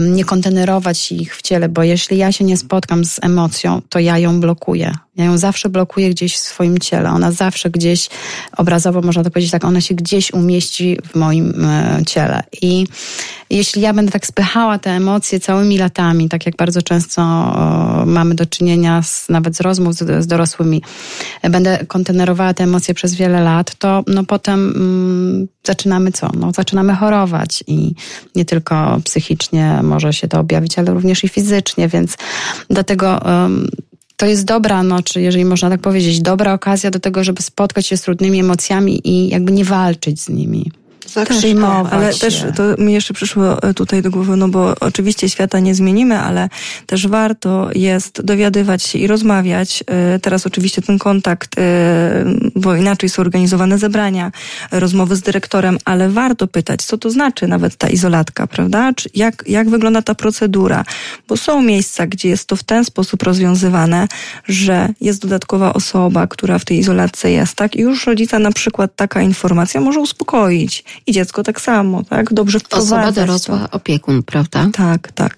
nie 0.00 0.24
kontenerować 0.24 1.12
ich 1.12 1.36
w 1.36 1.42
ciele, 1.42 1.68
bo 1.68 1.82
jeśli 1.82 2.18
ja 2.18 2.32
się 2.32 2.44
nie 2.44 2.56
spotkam 2.56 3.04
z 3.04 3.24
emocją, 3.24 3.82
to 3.88 3.98
ja 3.98 4.18
ją 4.18 4.40
blokuję. 4.40 5.05
Ja 5.16 5.24
ją 5.24 5.38
zawsze 5.38 5.68
blokuję 5.68 6.10
gdzieś 6.10 6.34
w 6.34 6.38
swoim 6.38 6.78
ciele. 6.78 7.10
Ona 7.10 7.32
zawsze 7.32 7.70
gdzieś, 7.70 8.08
obrazowo 8.56 9.00
można 9.00 9.24
to 9.24 9.30
powiedzieć 9.30 9.50
tak, 9.50 9.64
ona 9.64 9.80
się 9.80 9.94
gdzieś 9.94 10.32
umieści 10.32 10.98
w 11.08 11.14
moim 11.14 11.64
e, 11.64 12.02
ciele. 12.06 12.42
I 12.62 12.86
jeśli 13.50 13.82
ja 13.82 13.92
będę 13.94 14.12
tak 14.12 14.26
spychała 14.26 14.78
te 14.78 14.90
emocje 14.90 15.40
całymi 15.40 15.78
latami, 15.78 16.28
tak 16.28 16.46
jak 16.46 16.56
bardzo 16.56 16.82
często 16.82 17.22
mamy 18.06 18.34
do 18.34 18.46
czynienia 18.46 19.02
z, 19.02 19.28
nawet 19.28 19.56
z 19.56 19.60
rozmów 19.60 19.94
z, 19.94 20.24
z 20.24 20.26
dorosłymi, 20.26 20.82
będę 21.42 21.86
kontenerowała 21.86 22.54
te 22.54 22.64
emocje 22.64 22.94
przez 22.94 23.14
wiele 23.14 23.40
lat, 23.40 23.74
to 23.74 24.04
no 24.06 24.24
potem 24.24 24.72
mm, 24.76 25.48
zaczynamy 25.64 26.12
co? 26.12 26.30
No, 26.38 26.52
zaczynamy 26.52 26.94
chorować 26.94 27.64
i 27.66 27.94
nie 28.34 28.44
tylko 28.44 29.00
psychicznie 29.04 29.80
może 29.82 30.12
się 30.12 30.28
to 30.28 30.40
objawić, 30.40 30.78
ale 30.78 30.94
również 30.94 31.24
i 31.24 31.28
fizycznie, 31.28 31.88
więc 31.88 32.16
dlatego 32.70 33.20
um, 33.24 33.68
to 34.16 34.26
jest 34.26 34.44
dobra, 34.44 34.82
no, 34.82 35.02
czy 35.02 35.20
jeżeli 35.20 35.44
można 35.44 35.70
tak 35.70 35.80
powiedzieć, 35.80 36.20
dobra 36.20 36.52
okazja 36.52 36.90
do 36.90 37.00
tego, 37.00 37.24
żeby 37.24 37.42
spotkać 37.42 37.86
się 37.86 37.96
z 37.96 38.02
trudnymi 38.02 38.40
emocjami 38.40 39.08
i 39.08 39.28
jakby 39.28 39.52
nie 39.52 39.64
walczyć 39.64 40.20
z 40.20 40.28
nimi 40.28 40.70
przyjmować. 41.24 41.92
Ale 41.92 42.12
się. 42.12 42.20
też 42.20 42.44
to 42.56 42.82
mi 42.82 42.92
jeszcze 42.92 43.14
przyszło 43.14 43.62
e, 43.62 43.74
tutaj 43.74 44.02
do 44.02 44.10
głowy, 44.10 44.36
no 44.36 44.48
bo 44.48 44.74
oczywiście 44.80 45.28
świata 45.28 45.58
nie 45.58 45.74
zmienimy, 45.74 46.18
ale 46.18 46.48
też 46.86 47.06
warto 47.06 47.70
jest 47.74 48.22
dowiadywać 48.22 48.82
się 48.82 48.98
i 48.98 49.06
rozmawiać. 49.06 49.84
E, 49.86 50.18
teraz 50.18 50.46
oczywiście 50.46 50.82
ten 50.82 50.98
kontakt, 50.98 51.58
e, 51.58 52.24
bo 52.56 52.74
inaczej 52.74 53.08
są 53.08 53.22
organizowane 53.22 53.78
zebrania, 53.78 54.32
rozmowy 54.72 55.16
z 55.16 55.22
dyrektorem, 55.22 55.78
ale 55.84 56.10
warto 56.10 56.46
pytać, 56.46 56.82
co 56.82 56.98
to 56.98 57.10
znaczy 57.10 57.46
nawet 57.46 57.76
ta 57.76 57.88
izolatka, 57.88 58.46
prawda? 58.46 58.92
Czy 58.96 59.10
jak, 59.14 59.44
jak 59.46 59.70
wygląda 59.70 60.02
ta 60.02 60.14
procedura? 60.14 60.84
Bo 61.28 61.36
są 61.36 61.62
miejsca, 61.62 62.06
gdzie 62.06 62.28
jest 62.28 62.48
to 62.48 62.56
w 62.56 62.62
ten 62.62 62.84
sposób 62.84 63.22
rozwiązywane, 63.22 64.08
że 64.48 64.88
jest 65.00 65.22
dodatkowa 65.22 65.72
osoba, 65.72 66.26
która 66.26 66.58
w 66.58 66.64
tej 66.64 66.78
izolatce 66.78 67.30
jest, 67.30 67.54
tak? 67.54 67.76
I 67.76 67.80
już 67.80 68.06
rodzica 68.06 68.38
na 68.38 68.52
przykład 68.52 68.96
taka 68.96 69.22
informacja 69.22 69.80
może 69.80 70.00
uspokoić 70.00 70.84
i 71.06 71.12
dziecko 71.12 71.42
tak 71.42 71.60
samo, 71.60 72.02
tak? 72.02 72.32
Dobrze 72.34 72.60
wprowadzać 72.60 72.98
Osoba 72.98 73.12
dorosła, 73.12 73.58
to. 73.58 73.76
opiekun, 73.76 74.22
prawda? 74.22 74.68
Tak, 74.72 75.12
tak. 75.12 75.36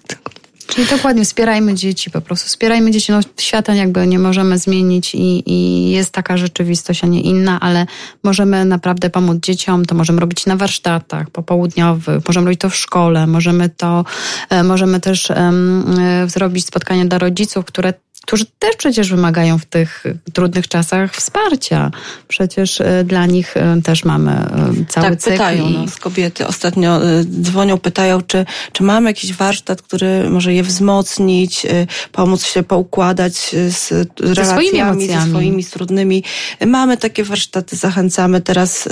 Czyli 0.75 0.87
dokładnie 0.87 1.25
wspierajmy 1.25 1.73
dzieci 1.73 2.11
po 2.11 2.21
prostu. 2.21 2.47
Wspierajmy 2.47 2.91
dzieci. 2.91 3.11
No, 3.11 3.19
świata 3.37 3.73
jakby 3.73 4.07
nie 4.07 4.19
możemy 4.19 4.57
zmienić 4.57 5.15
i, 5.15 5.43
i 5.45 5.89
jest 5.91 6.11
taka 6.11 6.37
rzeczywistość, 6.37 7.03
a 7.03 7.07
nie 7.07 7.21
inna, 7.21 7.59
ale 7.59 7.85
możemy 8.23 8.65
naprawdę 8.65 9.09
pomóc 9.09 9.37
dzieciom. 9.39 9.85
To 9.85 9.95
możemy 9.95 10.19
robić 10.19 10.45
na 10.45 10.55
warsztatach 10.55 11.29
popołudniowych, 11.29 12.27
możemy 12.27 12.45
robić 12.45 12.61
to 12.61 12.69
w 12.69 12.75
szkole, 12.75 13.27
możemy 13.27 13.69
to, 13.69 14.05
e, 14.49 14.63
możemy 14.63 14.99
też 14.99 15.29
um, 15.29 15.95
zrobić 16.27 16.65
spotkania 16.65 17.05
dla 17.05 17.17
rodziców, 17.17 17.65
które 17.65 17.93
którzy 18.29 18.45
też 18.59 18.75
przecież 18.75 19.09
wymagają 19.09 19.57
w 19.57 19.65
tych 19.65 20.03
trudnych 20.33 20.67
czasach 20.67 21.15
wsparcia. 21.15 21.91
Przecież 22.27 22.81
e, 22.81 23.03
dla 23.03 23.25
nich 23.25 23.57
e, 23.57 23.81
też 23.83 24.05
mamy 24.05 24.31
e, 24.31 24.85
cały 24.89 25.09
tak, 25.09 25.19
cykl. 25.19 25.31
pytają 25.31 25.69
nas 25.69 25.95
kobiety. 25.95 26.47
Ostatnio 26.47 26.99
dzwonią, 27.41 27.77
pytają, 27.77 28.21
czy, 28.21 28.45
czy 28.73 28.83
mamy 28.83 29.09
jakiś 29.09 29.33
warsztat, 29.33 29.81
który 29.81 30.29
może 30.29 30.53
je 30.53 30.63
wzmocnić, 30.63 31.65
pomóc 32.11 32.45
się 32.45 32.63
poukładać 32.63 33.55
z 33.69 33.91
relacjami, 34.19 35.07
ze 35.07 35.21
swoimi 35.21 35.65
trudnymi. 35.65 36.23
Mamy 36.65 36.97
takie 36.97 37.23
warsztaty, 37.23 37.75
zachęcamy. 37.75 38.41
Teraz 38.41 38.89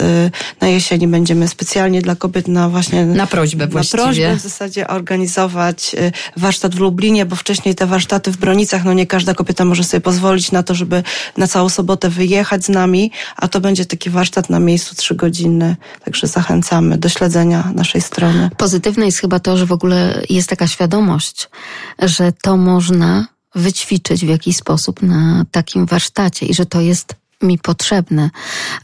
na 0.62 0.68
jesieni 0.68 1.08
będziemy 1.08 1.48
specjalnie 1.48 2.02
dla 2.02 2.16
kobiet 2.16 2.48
na 2.48 2.70
właśnie... 2.70 3.06
Na 3.06 3.28
prośbę 3.28 3.68
właściwie. 3.68 4.04
Na 4.04 4.06
prośbę 4.06 4.36
w 4.36 4.42
zasadzie 4.42 4.88
organizować 4.88 5.96
warsztat 6.38 6.76
w 6.76 6.80
Lublinie, 6.80 7.26
bo 7.26 7.36
wcześniej 7.36 7.76
te 7.76 7.86
warsztaty 7.86 8.32
w 8.32 8.38
Bronicach, 8.38 8.86
no 8.86 8.94
nie 8.94 9.08
każdy 9.08 9.27
każda 9.28 9.38
kobieta 9.38 9.66
może 9.66 9.84
sobie 9.84 10.02
pozwolić 10.02 10.52
na 10.52 10.64
to, 10.64 10.76
żeby 10.76 11.04
na 11.38 11.48
całą 11.48 11.70
sobotę 11.70 12.10
wyjechać 12.10 12.66
z 12.66 12.70
nami, 12.70 13.12
a 13.36 13.48
to 13.48 13.60
będzie 13.60 13.86
taki 13.86 14.10
warsztat 14.10 14.50
na 14.50 14.60
miejscu 14.60 14.96
trzygodzinny. 14.96 15.76
Także 16.06 16.28
zachęcamy 16.28 16.98
do 16.98 17.10
śledzenia 17.10 17.72
naszej 17.76 18.02
strony. 18.02 18.50
Pozytywne 18.58 19.06
jest 19.06 19.18
chyba 19.18 19.40
to, 19.40 19.58
że 19.58 19.66
w 19.66 19.72
ogóle 19.72 20.22
jest 20.30 20.50
taka 20.50 20.68
świadomość, 20.68 21.50
że 22.00 22.32
to 22.32 22.58
można 22.58 23.28
wyćwiczyć 23.56 24.26
w 24.26 24.30
jakiś 24.30 24.58
sposób 24.58 25.02
na 25.02 25.46
takim 25.52 25.86
warsztacie 25.86 26.46
i 26.46 26.54
że 26.54 26.66
to 26.66 26.82
jest 26.82 27.16
mi 27.42 27.58
potrzebne. 27.60 28.30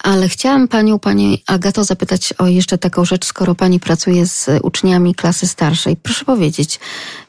Ale 0.04 0.30
chciałam 0.30 0.68
panią, 0.68 1.00
pani 1.00 1.44
Agato, 1.48 1.84
zapytać 1.84 2.34
o 2.34 2.48
jeszcze 2.48 2.78
taką 2.78 3.06
rzecz, 3.06 3.26
skoro 3.26 3.56
pani 3.56 3.80
pracuje 3.80 4.28
z 4.28 4.50
uczniami 4.62 5.16
klasy 5.16 5.48
starszej. 5.48 5.96
Proszę 5.96 6.26
powiedzieć, 6.26 6.80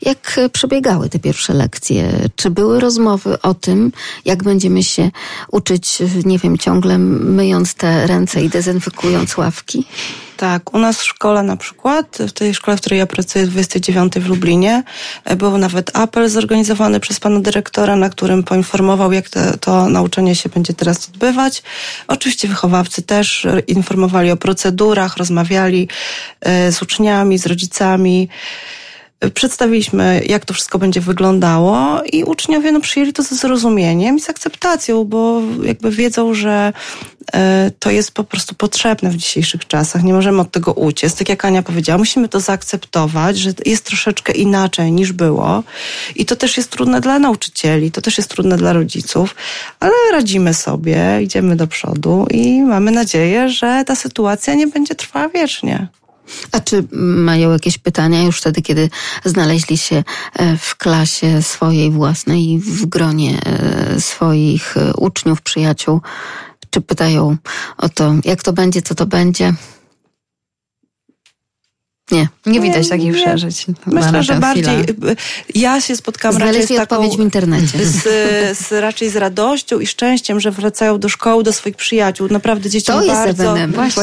jak 0.03 0.41
przebiegały 0.53 1.09
te 1.09 1.19
pierwsze 1.19 1.55
lekcje? 1.55 2.29
Czy 2.37 2.51
były 2.51 2.81
rozmowy 2.81 3.41
o 3.43 3.55
tym, 3.55 3.93
jak 4.25 4.43
będziemy 4.43 4.83
się 4.83 5.11
uczyć, 5.53 6.03
nie 6.25 6.39
wiem, 6.39 6.59
ciągle 6.59 6.99
myjąc 6.99 7.75
te 7.75 8.07
ręce 8.07 8.43
i 8.43 8.49
dezynfekując 8.49 9.37
ławki? 9.37 9.87
Tak, 10.45 10.75
u 10.75 10.79
nas 10.79 11.01
w 11.01 11.05
szkole 11.05 11.43
na 11.43 11.57
przykład, 11.57 12.19
w 12.29 12.33
tej 12.33 12.55
szkole, 12.55 12.77
w 12.77 12.81
której 12.81 12.99
ja 12.99 13.07
pracuję, 13.07 13.47
29 13.47 14.13
w 14.15 14.29
Lublinie, 14.29 14.83
e, 15.25 15.37
był 15.37 15.59
nawet 15.59 15.97
apel 15.97 16.29
zorganizowany 16.29 17.01
przez 17.01 17.21
pana 17.21 17.41
dyrektora, 17.41 17.97
na 17.97 18.11
którym 18.11 18.43
poinformował, 18.43 19.13
jak 19.13 19.29
to, 19.29 19.41
to 19.61 19.89
nauczanie 19.89 20.35
się 20.35 20.49
będzie 20.49 20.75
teraz 20.75 21.09
odbywać. 21.09 21.63
Oczywiście 22.09 22.49
wychowawcy 22.49 23.03
też 23.03 23.47
informowali 23.67 24.31
o 24.31 24.37
procedurach, 24.37 25.17
rozmawiali 25.17 25.89
e, 26.41 26.73
z 26.73 26.83
uczniami, 26.83 27.39
z 27.39 27.47
rodzicami 27.47 28.29
przedstawiliśmy, 29.31 30.23
jak 30.27 30.45
to 30.45 30.55
wszystko 30.55 30.79
będzie 30.79 31.01
wyglądało 31.01 32.03
i 32.13 32.25
uczniowie 32.25 32.73
no, 32.73 32.81
przyjęli 32.81 33.13
to 33.13 33.23
ze 33.23 33.37
zrozumieniem 33.37 34.17
i 34.17 34.21
z 34.21 34.31
akceptacją, 34.31 35.05
bo 35.05 35.41
jakby 35.63 35.91
wiedzą, 35.91 36.35
że 36.35 36.73
e, 37.35 37.71
to 37.79 37.91
jest 37.91 38.11
po 38.11 38.25
prostu 38.25 38.55
potrzebne 38.55 39.11
w 39.11 39.17
dzisiejszych 39.17 39.67
czasach. 39.67 40.03
Nie 40.03 40.13
możemy 40.13 40.41
od 40.41 40.51
tego 40.51 40.73
uciec. 40.73 41.15
Tak 41.15 41.29
jak 41.29 41.45
Ania 41.45 41.63
powiedziała, 41.63 41.99
musimy 41.99 42.29
to 42.29 42.41
zaakceptować, 42.41 43.39
że 43.39 43.51
jest 43.67 43.85
troszeczkę 43.85 44.33
inaczej 44.33 44.93
niż 44.93 45.13
było. 45.13 45.63
I 46.17 46.27
to 46.27 46.37
też 46.37 46.57
jest 46.57 46.71
trudne 46.71 47.01
dla 47.01 47.19
nauczycieli, 47.19 47.91
to 47.91 48.01
też 48.01 48.19
jest 48.19 48.31
trudne 48.31 48.57
dla 48.57 48.73
rodziców, 48.73 49.35
ale 49.81 49.93
radzimy 50.13 50.55
sobie, 50.55 51.23
idziemy 51.23 51.57
do 51.57 51.67
przodu 51.67 52.27
i 52.31 52.63
mamy 52.63 52.91
nadzieję, 52.91 53.49
że 53.49 53.85
ta 53.87 53.97
sytuacja 53.97 54.55
nie 54.55 54.67
będzie 54.67 54.95
trwała 54.95 55.29
wiecznie. 55.29 55.89
A 56.53 56.61
czy 56.61 56.89
mają 57.01 57.53
jakieś 57.53 57.79
pytania 57.79 58.23
już 58.23 58.41
wtedy, 58.41 58.63
kiedy 58.63 58.91
znaleźli 59.25 59.79
się 59.79 60.05
e, 60.35 60.57
w 60.57 60.77
klasie 60.77 61.43
swojej 61.43 61.91
własnej, 61.91 62.59
w 62.59 62.87
gronie 62.87 63.41
e, 63.47 64.01
swoich 64.01 64.77
e, 64.77 64.95
uczniów, 64.95 65.43
przyjaciół? 65.43 66.01
Czy 66.71 66.81
pytają 66.81 67.37
o 67.79 67.89
to, 67.89 68.15
jak 68.25 68.43
to 68.43 68.53
będzie, 68.53 68.83
co 68.83 68.95
to 68.95 69.07
będzie? 69.07 69.55
Nie. 72.11 72.29
Nie 72.47 72.61
widać 72.61 72.89
takich 72.89 73.15
nie. 73.15 73.23
przeżyć. 73.23 73.67
Myślę, 73.87 74.23
że 74.23 74.35
bardziej 74.35 74.65
chwilę. 74.83 75.17
ja 75.55 75.81
się 75.81 75.97
spotkałam 75.97 76.37
Znaleźli 76.37 76.63
raczej 76.63 76.77
z 76.77 76.81
taką, 76.81 76.97
odpowiedź 76.97 77.19
w 77.19 77.23
internecie. 77.23 77.87
Z, 77.87 78.03
z, 78.59 78.73
raczej 78.73 79.11
z 79.11 79.17
radością 79.17 79.81
i 79.81 79.87
szczęściem, 79.87 80.41
że 80.41 80.51
wracają 80.51 80.99
do 80.99 81.09
szkoły, 81.09 81.43
do 81.43 81.53
swoich 81.53 81.77
przyjaciół. 81.77 82.29
Naprawdę 82.31 82.71
dzieciom 82.71 83.01
to 83.01 83.07
bardzo 83.07 83.55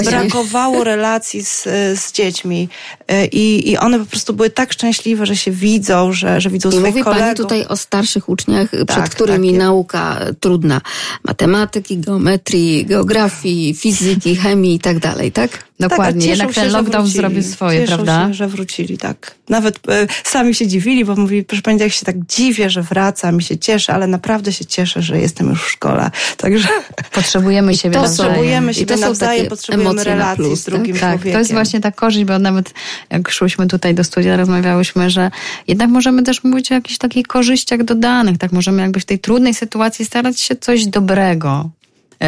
brakowało 0.03 0.83
relacji 0.83 1.43
z, 1.45 1.63
z 1.99 2.11
dziećmi. 2.11 2.69
E, 3.07 3.25
I, 3.25 3.71
I 3.71 3.77
one 3.77 3.99
po 3.99 4.05
prostu 4.05 4.33
były 4.33 4.49
tak 4.49 4.73
szczęśliwe, 4.73 5.25
że 5.25 5.35
się 5.35 5.51
widzą, 5.51 6.13
że, 6.13 6.41
że 6.41 6.49
widzą 6.49 6.69
I 6.69 6.71
swoich 6.71 6.87
mówi 6.87 7.03
kolegów. 7.03 7.25
pani 7.25 7.37
tutaj 7.37 7.65
o 7.65 7.77
starszych 7.77 8.29
uczniach, 8.29 8.71
tak, 8.71 8.85
przed 8.85 9.09
którymi 9.09 9.49
tak 9.49 9.59
nauka 9.59 10.19
trudna. 10.39 10.81
Matematyki, 11.23 11.97
geometrii, 11.97 12.85
geografii, 12.85 13.73
fizyki, 13.73 14.35
chemii 14.35 14.75
i 14.75 14.79
tak 14.79 14.99
dalej, 14.99 15.31
tak? 15.31 15.71
Dokładnie. 15.79 16.21
Tak, 16.21 16.29
Jednak 16.29 16.53
ten 16.53 16.71
lockdown 16.71 17.07
zrobił 17.07 17.43
swoje, 17.43 17.87
prawda? 17.95 18.27
Się, 18.27 18.33
że 18.33 18.47
wrócili, 18.47 18.97
tak. 18.97 19.35
Nawet 19.49 19.79
e, 19.89 20.07
sami 20.23 20.55
się 20.55 20.67
dziwili, 20.67 21.05
bo 21.05 21.15
mówili, 21.15 21.43
proszę 21.43 21.61
pani, 21.61 21.79
jak 21.79 21.91
się 21.91 22.05
tak 22.05 22.25
dziwię, 22.25 22.69
że 22.69 22.81
wracam 22.81 23.37
i 23.37 23.43
się 23.43 23.57
cieszę, 23.57 23.93
ale 23.93 24.07
naprawdę 24.07 24.53
się 24.53 24.65
cieszę, 24.65 25.01
że 25.01 25.19
jestem 25.19 25.49
już 25.49 25.63
w 25.63 25.69
szkole. 25.69 26.11
Także 26.37 26.67
potrzebujemy 27.11 27.77
siebie 27.77 27.97
nawzajem. 27.97 28.31
Potrzebujemy 28.31 28.73
siebie 28.73 28.97
nawzajem, 28.97 29.47
potrzebujemy 29.47 30.03
relacji 30.03 30.43
plus, 30.43 30.59
z 30.59 30.63
drugim 30.63 30.97
tak? 30.97 31.09
człowiekiem. 31.09 31.33
To 31.33 31.39
jest 31.39 31.51
właśnie 31.51 31.79
ta 31.79 31.91
korzyść, 31.91 32.25
bo 32.25 32.39
nawet 32.39 32.73
jak 33.09 33.31
szłyśmy 33.31 33.67
tutaj 33.67 33.95
do 33.95 34.03
studia, 34.03 34.37
rozmawiałyśmy, 34.37 35.09
że 35.09 35.31
jednak 35.67 35.89
możemy 35.89 36.23
też 36.23 36.43
mówić 36.43 36.71
o 36.71 36.75
jakichś 36.75 36.97
takich 36.97 37.27
korzyściach 37.27 37.83
dodanych, 37.83 38.37
tak? 38.37 38.51
Możemy 38.51 38.81
jakby 38.81 38.99
w 38.99 39.05
tej 39.05 39.19
trudnej 39.19 39.53
sytuacji 39.53 40.05
starać 40.05 40.39
się 40.39 40.55
coś 40.55 40.85
dobrego 40.85 41.69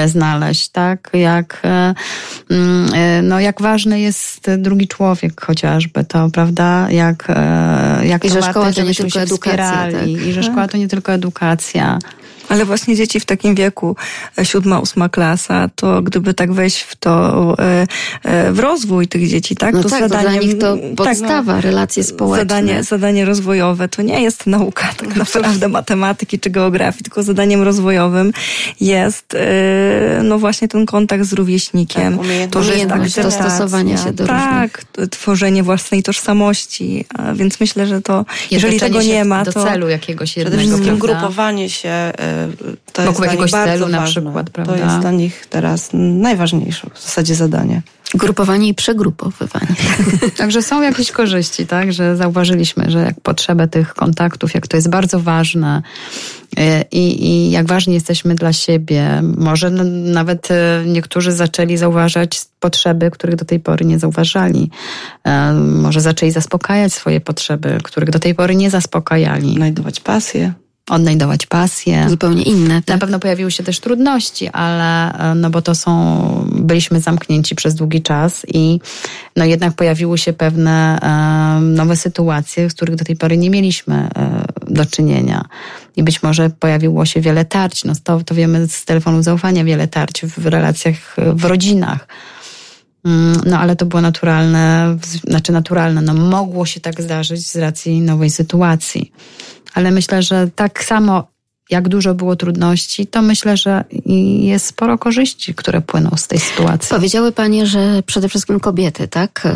znaleźć, 0.06 0.70
tak? 0.70 1.10
Jak, 1.14 1.62
e, 1.66 1.94
mm, 2.50 2.94
e, 2.94 3.22
no, 3.22 3.40
jak 3.40 3.62
ważny 3.62 4.00
jest 4.00 4.52
drugi 4.58 4.88
człowiek 4.88 5.42
chociażby, 5.42 6.04
to 6.04 6.30
prawda? 6.30 6.88
Jak, 6.92 7.28
jak 8.04 8.26
I 8.26 8.30
że 8.30 8.42
szkoła 8.42 8.72
to 8.72 8.84
nie 8.84 8.96
tylko 8.96 9.20
edukacja. 9.20 9.92
Tak? 9.92 10.08
I 10.08 10.34
że 10.34 10.44
szkoła 10.44 10.68
to 10.68 10.78
nie 10.78 10.88
tylko 10.88 11.14
edukacja. 11.14 12.00
Ale 12.50 12.66
właśnie 12.66 12.96
dzieci 12.96 13.20
w 13.20 13.26
takim 13.26 13.56
wieku, 13.56 13.96
e, 14.38 14.46
siódma, 14.46 14.80
ósma 14.80 15.10
klasa, 15.10 15.70
to 15.76 16.02
gdyby 16.02 16.34
tak 16.34 16.54
wejść 16.54 16.82
w 16.82 16.96
to, 16.96 17.56
e, 17.60 17.88
e, 18.24 18.52
w 18.52 18.60
rozwój 18.60 19.08
tych 19.08 19.28
dzieci, 19.28 19.56
tak? 19.56 19.74
No 19.74 19.84
to 19.84 19.90
tak, 19.90 20.00
zadanie, 20.00 20.30
dla 20.30 20.42
nich 20.42 20.58
to 20.58 20.78
podstawa, 20.96 21.54
tak, 21.54 21.64
no, 21.64 21.70
relacje 21.70 22.04
społeczne. 22.04 22.42
Zadanie, 22.42 22.84
zadanie 22.84 23.26
rozwojowe 23.26 23.88
to 23.88 24.02
nie 24.02 24.22
jest 24.22 24.48
nauka 24.48 24.94
tak 24.98 25.16
naprawdę 25.24 25.68
matematyki 25.68 26.40
czy 26.40 26.50
geografii, 26.50 27.04
tylko 27.04 27.24
zadaniem 27.24 27.62
rozwojowym 27.62 28.34
jest 28.82 29.38
no 30.24 30.40
właśnie 30.40 30.68
ten 30.68 30.86
kontakt 30.86 31.24
z 31.24 31.34
rówieśnikiem. 31.34 32.18
Tak, 32.18 32.28
to, 32.52 32.64
że 32.64 32.76
jest 32.78 33.22
dostosowanie 33.22 33.98
się 33.98 34.14
do 34.14 34.28
Tak, 34.28 34.84
różnych. 34.96 35.10
tworzenie 35.10 35.64
własnej 35.64 36.04
tożsamości. 36.04 37.06
A 37.14 37.34
więc 37.34 37.60
myślę, 37.60 37.88
że 37.88 38.02
to, 38.02 38.26
jeżeli 38.52 38.80
tego 38.80 39.02
nie 39.02 39.26
ma, 39.26 39.44
do 39.44 39.54
to... 39.54 39.60
Do 39.60 39.66
celu 39.66 39.90
jakiegoś 39.90 40.38
jednego, 40.38 40.58
Przede 40.58 40.74
wszystkim 40.74 41.00
grupowanie 41.00 41.70
się 41.70 42.12
to 42.94 43.04
Wokół 43.06 43.26
jakiegoś 43.26 43.52
celu 43.52 43.88
na 43.88 44.02
przykład, 44.02 44.50
prawda? 44.50 44.74
To 44.74 44.84
jest 44.86 45.00
dla 45.00 45.12
nich 45.12 45.46
teraz 45.50 45.90
najważniejsze 45.94 46.90
w 46.94 47.04
zasadzie 47.04 47.36
zadanie. 47.36 47.82
Grupowanie 48.14 48.68
i 48.68 48.74
przegrupowywanie. 48.74 49.76
Także 50.38 50.62
są 50.62 50.82
jakieś 50.82 51.12
korzyści, 51.12 51.68
tak? 51.68 51.94
Że 51.94 52.16
zauważyliśmy, 52.18 52.92
że 52.92 53.00
jak 53.00 53.22
potrzebę 53.22 53.68
tych 53.68 53.94
kontaktów, 53.94 54.54
jak 54.54 54.68
to 54.68 54.78
jest 54.78 54.90
bardzo 54.90 55.20
ważne 55.20 55.82
e, 56.58 56.82
i, 56.92 57.26
i 57.30 57.52
jak 57.52 57.68
ważni 57.68 57.94
jesteśmy 57.94 58.36
dla 58.36 58.54
siebie. 58.54 59.22
Może 59.38 59.70
nawet 59.70 60.52
e, 60.52 60.84
niektórzy 60.86 61.32
zaczęli 61.32 61.78
zauważać 61.78 62.42
potrzeby, 62.60 63.12
których 63.12 63.36
do 63.36 63.46
tej 63.46 63.60
pory 63.60 63.86
nie 63.86 64.00
zauważali. 64.00 64.70
E, 65.24 65.54
może 65.54 66.02
zaczęli 66.02 66.32
zaspokajać 66.32 66.94
swoje 66.94 67.22
potrzeby, 67.22 67.78
których 67.84 68.10
do 68.10 68.20
tej 68.20 68.36
pory 68.36 68.56
nie 68.56 68.70
zaspokajali. 68.70 69.56
Znajdować 69.56 70.00
pasję 70.00 70.54
odnajdować 70.90 71.46
pasję. 71.46 72.06
Zupełnie 72.10 72.44
inne. 72.44 72.82
Tak? 72.82 72.88
Na 72.88 72.98
pewno 72.98 73.20
pojawiły 73.20 73.52
się 73.52 73.64
też 73.64 73.80
trudności, 73.80 74.48
ale 74.48 75.14
no 75.36 75.50
bo 75.50 75.62
to 75.62 75.76
są, 75.76 76.48
byliśmy 76.52 77.00
zamknięci 77.00 77.56
przez 77.56 77.76
długi 77.76 78.02
czas 78.02 78.46
i 78.54 78.80
no 79.36 79.46
jednak 79.46 79.74
pojawiły 79.74 80.18
się 80.18 80.34
pewne 80.34 81.00
um, 81.02 81.74
nowe 81.74 81.96
sytuacje, 81.96 82.70
z 82.70 82.74
których 82.74 82.96
do 82.96 83.06
tej 83.06 83.16
pory 83.16 83.38
nie 83.38 83.50
mieliśmy 83.50 84.10
um, 84.16 84.46
do 84.76 84.86
czynienia. 84.86 85.46
I 85.96 86.04
być 86.04 86.24
może 86.24 86.50
pojawiło 86.50 87.06
się 87.06 87.22
wiele 87.22 87.46
tarć. 87.46 87.84
No 87.84 87.94
to, 88.04 88.24
to 88.24 88.36
wiemy 88.36 88.68
z 88.68 88.86
telefonu 88.86 89.24
zaufania, 89.24 89.64
wiele 89.64 89.88
tarć 89.88 90.26
w 90.26 90.48
relacjach 90.48 91.16
w 91.18 91.46
rodzinach. 91.46 92.08
Mm, 93.06 93.42
no 93.46 93.60
ale 93.60 93.76
to 93.76 93.86
było 93.86 94.02
naturalne, 94.02 94.98
znaczy 95.28 95.52
naturalne, 95.52 96.02
no 96.02 96.14
mogło 96.14 96.66
się 96.66 96.80
tak 96.80 97.02
zdarzyć 97.02 97.48
z 97.48 97.56
racji 97.56 98.02
nowej 98.02 98.30
sytuacji 98.30 99.12
ale 99.74 99.92
myślę, 99.92 100.24
że 100.24 100.50
tak 100.56 100.84
samo 100.84 101.28
jak 101.70 101.90
dużo 101.90 102.14
było 102.14 102.36
trudności, 102.36 103.08
to 103.08 103.22
myślę, 103.22 103.58
że 103.58 103.84
jest 104.40 104.66
sporo 104.66 104.98
korzyści, 104.98 105.54
które 105.56 105.82
płyną 105.82 106.10
z 106.16 106.28
tej 106.28 106.40
sytuacji. 106.40 106.90
Powiedziały 106.90 107.32
Panie, 107.32 107.66
że 107.66 108.04
przede 108.06 108.30
wszystkim 108.30 108.60
kobiety, 108.60 109.08
tak? 109.08 109.48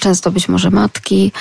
Często 0.00 0.30
być 0.30 0.48
może 0.48 0.70
matki. 0.70 1.32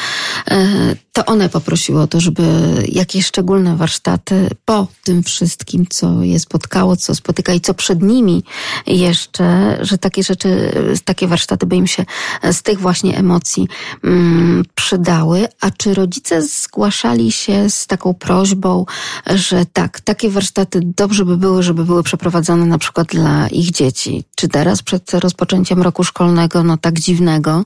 To 1.19 1.25
one 1.25 1.49
poprosiły 1.49 2.01
o 2.01 2.07
to, 2.07 2.19
żeby 2.19 2.43
jakieś 2.87 3.25
szczególne 3.25 3.75
warsztaty 3.75 4.49
po 4.65 4.87
tym 5.03 5.23
wszystkim, 5.23 5.85
co 5.89 6.23
je 6.23 6.39
spotkało, 6.39 6.95
co 6.95 7.15
spotyka 7.15 7.53
i 7.53 7.61
co 7.61 7.73
przed 7.73 8.01
nimi 8.01 8.43
jeszcze, 8.87 9.77
że 9.81 9.97
takie 9.97 10.23
rzeczy, 10.23 10.71
takie 11.05 11.27
warsztaty 11.27 11.65
by 11.65 11.75
im 11.75 11.87
się 11.87 12.05
z 12.51 12.61
tych 12.61 12.79
właśnie 12.79 13.17
emocji 13.17 13.67
mm, 14.03 14.63
przydały. 14.75 15.47
A 15.61 15.71
czy 15.71 15.93
rodzice 15.93 16.41
zgłaszali 16.41 17.31
się 17.31 17.69
z 17.69 17.87
taką 17.87 18.13
prośbą, 18.13 18.85
że 19.25 19.65
tak, 19.73 20.01
takie 20.01 20.29
warsztaty 20.29 20.79
dobrze 20.83 21.25
by 21.25 21.37
były, 21.37 21.63
żeby 21.63 21.85
były 21.85 22.03
przeprowadzone 22.03 22.65
na 22.65 22.77
przykład 22.77 23.07
dla 23.07 23.47
ich 23.47 23.71
dzieci. 23.71 24.23
Czy 24.35 24.47
teraz 24.47 24.81
przed 24.83 25.13
rozpoczęciem 25.13 25.81
roku 25.81 26.03
szkolnego, 26.03 26.63
no 26.63 26.77
tak 26.77 26.99
dziwnego, 26.99 27.65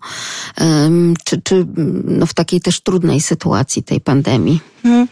czy, 1.24 1.42
czy 1.42 1.68
no 2.06 2.26
w 2.26 2.34
takiej 2.34 2.62
też 2.62 2.82
trudnej 2.82 3.22
sytuacji 3.22 3.43
tej 3.84 4.00
pandemii? 4.00 4.73
Hmm. 4.84 5.08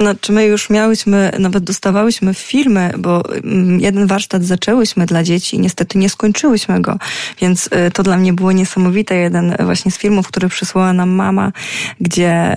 Znaczy 0.00 0.32
my 0.32 0.46
już 0.46 0.70
miałyśmy, 0.70 1.32
nawet 1.38 1.64
dostawałyśmy 1.64 2.34
filmy, 2.34 2.92
bo 2.98 3.34
mm, 3.34 3.80
jeden 3.80 4.06
warsztat 4.06 4.44
zaczęłyśmy 4.44 5.06
dla 5.06 5.22
dzieci 5.22 5.56
i 5.56 5.60
niestety 5.60 5.98
nie 5.98 6.10
skończyłyśmy 6.10 6.82
go, 6.82 6.98
więc 7.40 7.66
y, 7.66 7.90
to 7.90 8.02
dla 8.02 8.16
mnie 8.16 8.32
było 8.32 8.52
niesamowite. 8.52 9.16
Jeden 9.16 9.56
właśnie 9.60 9.90
z 9.90 9.98
filmów, 9.98 10.28
który 10.28 10.48
przysłała 10.48 10.92
nam 10.92 11.10
mama, 11.10 11.52
gdzie 12.00 12.56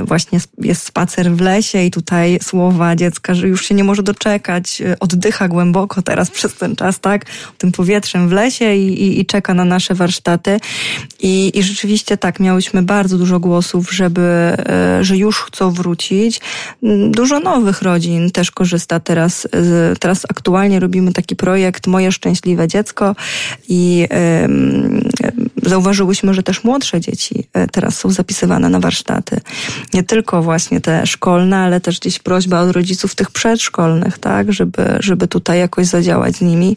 y, 0.00 0.04
właśnie 0.04 0.38
jest 0.58 0.86
spacer 0.86 1.32
w 1.32 1.40
lesie 1.40 1.82
i 1.82 1.90
tutaj 1.90 2.38
słowa 2.42 2.96
dziecka, 2.96 3.34
że 3.34 3.48
już 3.48 3.66
się 3.66 3.74
nie 3.74 3.84
może 3.84 4.02
doczekać, 4.02 4.80
y, 4.80 4.98
oddycha 4.98 5.48
głęboko 5.48 6.02
teraz 6.02 6.30
przez 6.40 6.54
ten 6.54 6.76
czas, 6.76 7.00
tak, 7.00 7.24
tym 7.58 7.72
powietrzem 7.72 8.28
w 8.28 8.32
lesie 8.32 8.74
i, 8.74 9.02
i, 9.02 9.20
i 9.20 9.26
czeka 9.26 9.54
na 9.54 9.64
nasze 9.64 9.94
warsztaty. 9.94 10.60
I, 11.20 11.58
I 11.58 11.62
rzeczywiście 11.62 12.16
tak, 12.16 12.40
miałyśmy 12.40 12.82
bardzo 12.82 13.18
dużo 13.18 13.40
głosów, 13.40 13.92
żeby, 13.92 14.56
że 15.00 15.16
już 15.16 15.40
chcą 15.40 15.70
wrócić 15.70 15.89
wrócić. 15.90 16.40
Dużo 17.10 17.40
nowych 17.40 17.82
rodzin 17.82 18.30
też 18.30 18.50
korzysta 18.50 19.00
teraz. 19.00 19.48
Teraz 20.00 20.26
aktualnie 20.28 20.80
robimy 20.80 21.12
taki 21.12 21.36
projekt 21.36 21.86
Moje 21.86 22.12
Szczęśliwe 22.12 22.68
Dziecko 22.68 23.16
i 23.68 24.08
zauważyłyśmy, 25.62 26.34
że 26.34 26.42
też 26.42 26.64
młodsze 26.64 27.00
dzieci 27.00 27.46
e, 27.52 27.66
teraz 27.66 27.98
są 27.98 28.10
zapisywane 28.10 28.68
na 28.68 28.80
warsztaty. 28.80 29.40
Nie 29.94 30.02
tylko 30.02 30.42
właśnie 30.42 30.80
te 30.80 31.06
szkolne, 31.06 31.58
ale 31.58 31.80
też 31.80 32.00
gdzieś 32.00 32.18
prośba 32.18 32.60
od 32.60 32.70
rodziców 32.70 33.14
tych 33.14 33.30
przedszkolnych, 33.30 34.18
tak, 34.18 34.52
żeby, 34.52 34.84
żeby 35.00 35.28
tutaj 35.28 35.58
jakoś 35.58 35.86
zadziałać 35.86 36.36
z 36.36 36.40
nimi. 36.40 36.76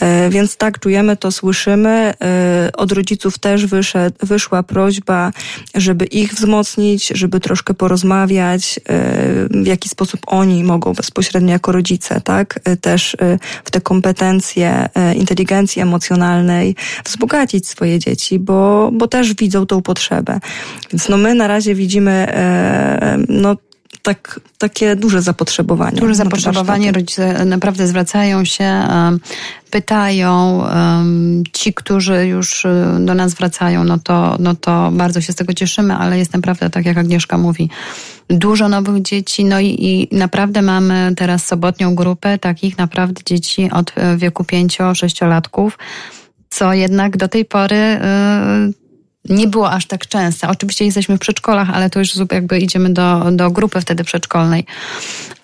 E, 0.00 0.30
więc 0.30 0.56
tak, 0.56 0.78
czujemy 0.78 1.16
to, 1.16 1.32
słyszymy. 1.32 2.14
E, 2.22 2.70
od 2.76 2.92
rodziców 2.92 3.38
też 3.38 3.66
wyszedł, 3.66 4.16
wyszła 4.22 4.62
prośba, 4.62 5.32
żeby 5.74 6.04
ich 6.04 6.34
wzmocnić, 6.34 7.08
żeby 7.14 7.40
troszkę 7.40 7.74
porozmawiać, 7.74 8.80
w 9.50 9.66
jaki 9.66 9.88
sposób 9.88 10.20
oni 10.26 10.64
mogą 10.64 10.92
bezpośrednio 10.92 11.52
jako 11.52 11.72
rodzice, 11.72 12.20
tak, 12.20 12.60
też 12.80 13.16
w 13.64 13.70
te 13.70 13.80
kompetencje 13.80 14.88
inteligencji 15.16 15.82
emocjonalnej 15.82 16.76
wzbogacić 17.04 17.68
swoje 17.68 17.98
dzieci 17.98 18.09
dzieci, 18.10 18.38
bo, 18.38 18.90
bo 18.92 19.08
też 19.08 19.34
widzą 19.34 19.66
tą 19.66 19.82
potrzebę. 19.82 20.40
Więc 20.92 21.08
no 21.08 21.16
my 21.16 21.34
na 21.34 21.46
razie 21.46 21.74
widzimy 21.74 22.10
e, 22.10 23.18
no 23.28 23.56
tak, 24.02 24.40
takie 24.58 24.96
duże 24.96 25.22
zapotrzebowanie. 25.22 26.00
Duże 26.00 26.14
zapotrzebowanie, 26.14 26.92
rodzice 26.92 27.44
naprawdę 27.44 27.86
zwracają 27.86 28.44
się, 28.44 28.88
pytają. 29.70 30.64
Ci, 31.52 31.74
którzy 31.74 32.26
już 32.26 32.64
e, 32.64 32.96
do 33.00 33.14
nas 33.14 33.34
wracają, 33.34 33.84
no 33.84 33.98
to, 33.98 34.36
no 34.38 34.54
to 34.54 34.90
bardzo 34.92 35.20
się 35.20 35.32
z 35.32 35.36
tego 35.36 35.54
cieszymy, 35.54 35.96
ale 35.96 36.18
jest 36.18 36.32
naprawdę, 36.32 36.70
tak 36.70 36.86
jak 36.86 36.98
Agnieszka 36.98 37.38
mówi, 37.38 37.70
dużo 38.28 38.68
nowych 38.68 39.02
dzieci, 39.02 39.44
no 39.44 39.60
i, 39.60 39.66
i 39.66 40.16
naprawdę 40.16 40.62
mamy 40.62 41.12
teraz 41.16 41.46
sobotnią 41.46 41.94
grupę 41.94 42.38
takich 42.38 42.78
naprawdę 42.78 43.20
dzieci 43.26 43.70
od 43.70 43.92
e, 43.96 44.16
wieku 44.16 44.44
pięcio-sześciolatków, 44.44 45.78
co 46.50 46.72
jednak 46.72 47.16
do 47.16 47.28
tej 47.28 47.44
pory 47.44 47.76
y, 47.76 48.80
nie 49.28 49.46
było 49.46 49.70
aż 49.70 49.86
tak 49.86 50.06
częste. 50.06 50.48
Oczywiście 50.48 50.84
jesteśmy 50.84 51.16
w 51.16 51.20
przedszkolach, 51.20 51.70
ale 51.70 51.90
to 51.90 51.98
już 51.98 52.12
jakby 52.32 52.58
idziemy 52.58 52.92
do, 52.92 53.26
do 53.32 53.50
grupy 53.50 53.80
wtedy 53.80 54.04
przedszkolnej. 54.04 54.64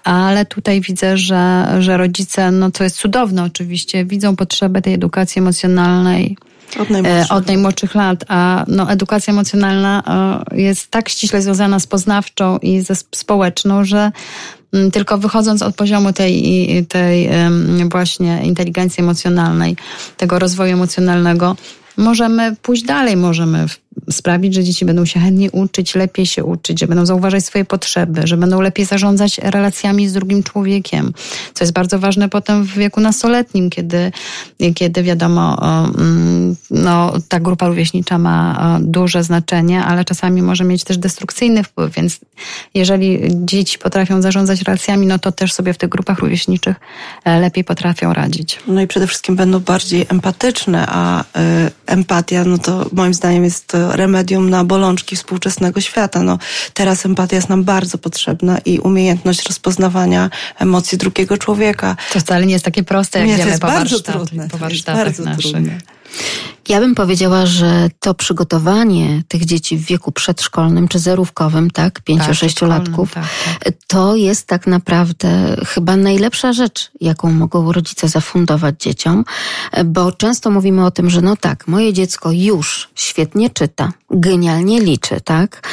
Ale 0.05 0.47
tutaj 0.47 0.81
widzę, 0.81 1.19
że, 1.19 1.67
że 1.79 1.97
rodzice, 1.97 2.51
no 2.51 2.71
to 2.71 2.85
jest 2.85 2.97
cudowne 2.97 3.43
oczywiście, 3.43 4.05
widzą 4.05 4.37
potrzebę 4.37 4.83
tej 4.83 4.95
edukacji 4.95 5.39
emocjonalnej. 5.39 6.37
Od 6.79 6.91
najmłodszych. 6.91 7.33
Od 7.33 7.47
najmłodszych 7.47 7.95
lat, 7.95 8.25
a 8.29 8.65
no, 8.69 8.91
edukacja 8.91 9.33
emocjonalna 9.33 10.03
y, 10.53 10.61
jest 10.61 10.91
tak 10.91 11.09
ściśle 11.09 11.43
związana 11.43 11.81
z 11.81 11.87
poznawczą 11.87 12.59
i 12.59 12.81
ze 12.81 12.95
społeczną, 12.95 13.85
że 13.85 14.13
tylko 14.93 15.19
wychodząc 15.19 15.63
od 15.63 15.75
poziomu 15.75 16.13
tej, 16.13 16.87
tej 16.89 17.31
właśnie 17.91 18.41
inteligencji 18.45 19.03
emocjonalnej, 19.03 19.77
tego 20.17 20.39
rozwoju 20.39 20.73
emocjonalnego, 20.73 21.57
możemy 21.97 22.57
pójść 22.63 22.83
dalej, 22.83 23.17
możemy 23.17 23.67
sprawić, 24.11 24.55
że 24.55 24.65
dzieci 24.65 24.85
będą 24.85 25.05
się 25.05 25.21
chętniej 25.21 25.51
uczyć, 25.51 25.95
lepiej 25.95 26.27
się 26.27 26.45
uczyć, 26.45 26.81
że 26.81 26.87
będą 26.87 27.07
zauważać 27.07 27.45
swoje 27.45 27.65
potrzeby, 27.65 28.27
że 28.27 28.37
będą 28.37 28.61
lepiej 28.61 28.87
zarządzać 28.87 29.39
relacjami 29.39 30.09
z 30.09 30.13
drugim 30.13 30.43
człowiekiem, 30.43 31.13
co 31.55 31.65
jest 31.65 31.73
bardzo 31.73 31.99
ważne 31.99 32.29
potem 32.29 32.65
w 32.65 32.75
wieku 32.75 33.01
nastoletnim, 33.01 33.71
kiedy, 33.71 34.13
kiedy 34.75 35.03
wiadomo, 35.03 35.59
mm, 35.99 36.57
no, 36.71 37.13
ta 37.29 37.41
grupa 37.41 37.69
rówieśnicza 37.69 38.19
ma 38.19 38.79
duże 38.83 39.23
znaczenie, 39.23 39.85
ale 39.85 40.05
czasami 40.05 40.43
może 40.43 40.65
mieć 40.65 40.85
też 40.85 40.99
destrukcyjny 40.99 41.65
wpływ, 41.65 41.95
więc 41.95 42.21
jeżeli 42.75 43.21
dzieci 43.31 43.79
potrafią 43.79 44.23
zarządzać 44.23 44.63
relacjami, 44.63 45.07
no 45.07 45.19
to 45.19 45.33
też 45.33 45.53
sobie 45.53 45.73
w 45.73 45.79
tych 45.79 45.89
grupach 45.89 46.19
rówieśniczych 46.19 46.77
e, 47.25 47.41
lepiej 47.41 47.65
potrafią 47.65 48.13
radzić. 48.13 48.59
No 48.67 48.81
i 48.81 48.87
przede 48.87 49.07
wszystkim 49.07 49.37
będą 49.37 49.61
bardziej 49.61 50.07
empatyczne, 50.09 50.87
a 50.89 51.21
y, 51.21 51.25
empatia, 51.87 52.45
no 52.45 52.59
to 52.59 52.87
moim 52.93 53.15
zdaniem 53.15 53.45
jest 53.45 53.67
to 53.67 53.86
remedium 53.93 54.51
na 54.51 54.65
bolączki 54.65 55.17
współczesnego 55.17 55.81
świata. 55.81 56.23
No, 56.23 56.39
teraz 56.75 57.07
empatia 57.07 57.37
jest 57.37 57.49
nam 57.49 57.65
bardzo 57.65 57.99
potrzebna 57.99 58.59
i 58.59 58.79
umiejętność 58.79 59.47
rozpoznawania 59.47 60.31
emocji 60.59 60.99
drugiego 60.99 61.39
człowieka. 61.39 61.97
To 62.13 62.21
wcale 62.21 62.47
nie 62.47 62.53
jest 62.53 62.65
takie 62.65 62.83
proste, 62.83 63.19
jak 63.19 63.29
nie, 63.29 63.37
wiemy 63.37 63.59
po, 63.59 63.67
warsztat, 63.67 64.17
po 64.51 64.59
warsztatach 64.59 65.19
naszych. 65.19 65.53
Trudne. 65.53 65.79
Ja 66.69 66.81
bym 66.81 66.95
powiedziała, 66.95 67.47
że 67.47 67.89
to 68.01 68.15
przygotowanie 68.15 69.23
tych 69.29 69.45
dzieci 69.45 69.79
w 69.79 69.85
wieku 69.85 70.13
przedszkolnym 70.13 70.89
czy 70.89 70.99
zerówkowym, 70.99 71.71
tak, 71.71 72.01
pięcio-sześciolatków, 72.01 73.15
tak, 73.15 73.25
tak. 73.65 73.75
to 73.87 74.17
jest 74.17 74.47
tak 74.47 74.67
naprawdę 74.67 75.57
chyba 75.67 75.97
najlepsza 75.97 76.53
rzecz, 76.53 76.91
jaką 77.01 77.31
mogą 77.33 77.73
rodzice 77.73 78.09
zafundować 78.09 78.75
dzieciom, 78.81 79.25
bo 79.85 80.13
często 80.13 80.51
mówimy 80.51 80.87
o 80.87 80.91
tym, 80.91 81.11
że 81.11 81.21
no 81.21 81.37
tak, 81.37 81.69
moje 81.69 81.93
dziecko 81.93 82.33
już 82.33 82.89
świetnie 82.95 83.51
czyta, 83.51 83.93
genialnie 84.11 84.81
liczy, 84.81 85.21
tak, 85.21 85.69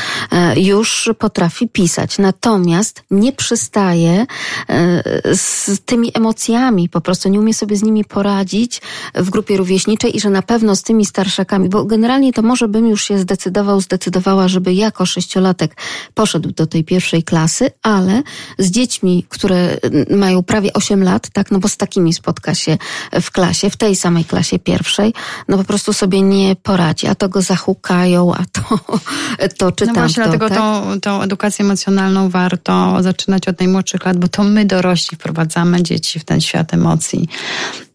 już 0.56 1.10
potrafi 1.19 1.67
pisać, 1.67 2.17
natomiast 2.17 3.03
nie 3.12 3.32
przystaje 3.32 4.25
e, 4.69 5.03
z 5.36 5.79
tymi 5.86 6.12
emocjami, 6.13 6.89
po 6.89 7.01
prostu 7.01 7.29
nie 7.29 7.39
umie 7.39 7.53
sobie 7.53 7.77
z 7.77 7.84
nimi 7.84 8.06
poradzić 8.06 8.82
w 9.15 9.29
grupie 9.29 9.58
rówieśniczej 9.58 10.17
i 10.17 10.19
że 10.19 10.29
na 10.29 10.41
pewno 10.41 10.75
z 10.84 10.86
tymi 10.86 11.06
starszakami, 11.06 11.69
bo 11.69 11.86
generalnie 11.86 12.34
to 12.34 12.41
może 12.41 12.67
bym 12.67 12.88
już 12.88 13.04
się 13.04 13.17
zdecydował, 13.17 13.82
zdecydowała, 13.82 14.48
żeby 14.48 14.74
jako 14.74 15.06
sześciolatek 15.06 15.76
poszedł 16.13 16.52
do 16.52 16.67
tej 16.67 16.84
pierwszej 16.84 17.24
klasy, 17.24 17.72
ale 17.84 18.24
z 18.58 18.72
dziećmi, 18.72 19.26
które 19.30 19.78
mają 20.10 20.43
prawie 20.43 20.74
8 20.74 21.04
lat, 21.04 21.30
tak, 21.30 21.52
no 21.52 21.60
bo 21.60 21.67
z 21.67 21.78
takimi 21.78 22.13
spotka 22.13 22.56
się 22.56 22.78
w 23.22 23.32
klasie, 23.32 23.69
w 23.69 23.78
tej 23.78 23.96
samej 23.96 24.26
klasie 24.26 24.60
pierwszej, 24.60 25.13
no 25.48 25.58
po 25.58 25.63
prostu 25.63 25.93
sobie 25.93 26.22
nie 26.22 26.56
poradzi, 26.56 27.08
a 27.08 27.15
to 27.15 27.30
go 27.30 27.41
zahukają, 27.41 28.34
a 28.34 28.43
to, 28.52 28.80
to 29.58 29.72
czy 29.72 29.86
No 29.86 29.93
właśnie, 29.93 30.24
dlatego 30.24 30.50
tak? 30.50 30.58
tą, 30.58 31.00
tą 31.02 31.22
edukację 31.22 31.65
emocjonalną 31.65 32.30
warto 32.30 32.98
zaczynać 33.04 33.48
od 33.48 33.60
najmłodszych 33.60 34.06
lat, 34.06 34.17
bo 34.17 34.28
to 34.28 34.43
my 34.43 34.65
dorośli 34.65 35.17
wprowadzamy 35.17 35.84
dzieci 35.84 36.19
w 36.19 36.26
ten 36.26 36.41
świat 36.41 36.74
emocji. 36.74 37.28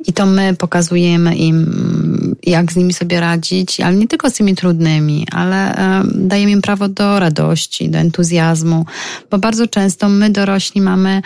I 0.06 0.12
to 0.12 0.26
my 0.26 0.56
pokazujemy 0.56 1.36
im, 1.36 2.36
jak 2.42 2.72
z 2.72 2.76
nimi 2.76 2.92
sobie 2.92 3.20
radzić, 3.20 3.80
ale 3.80 3.96
nie 3.96 4.08
tylko 4.08 4.30
z 4.30 4.32
tymi 4.32 4.54
trudnymi, 4.54 5.26
ale 5.32 5.74
dajemy 6.14 6.52
im 6.52 6.62
prawo 6.62 6.88
do 6.88 7.18
radości, 7.18 7.88
do 7.88 7.98
entuzjazmu, 7.98 8.86
bo 9.30 9.38
bardzo 9.38 9.66
często 9.66 10.08
my 10.08 10.30
dorośli 10.30 10.80
mamy 10.80 11.22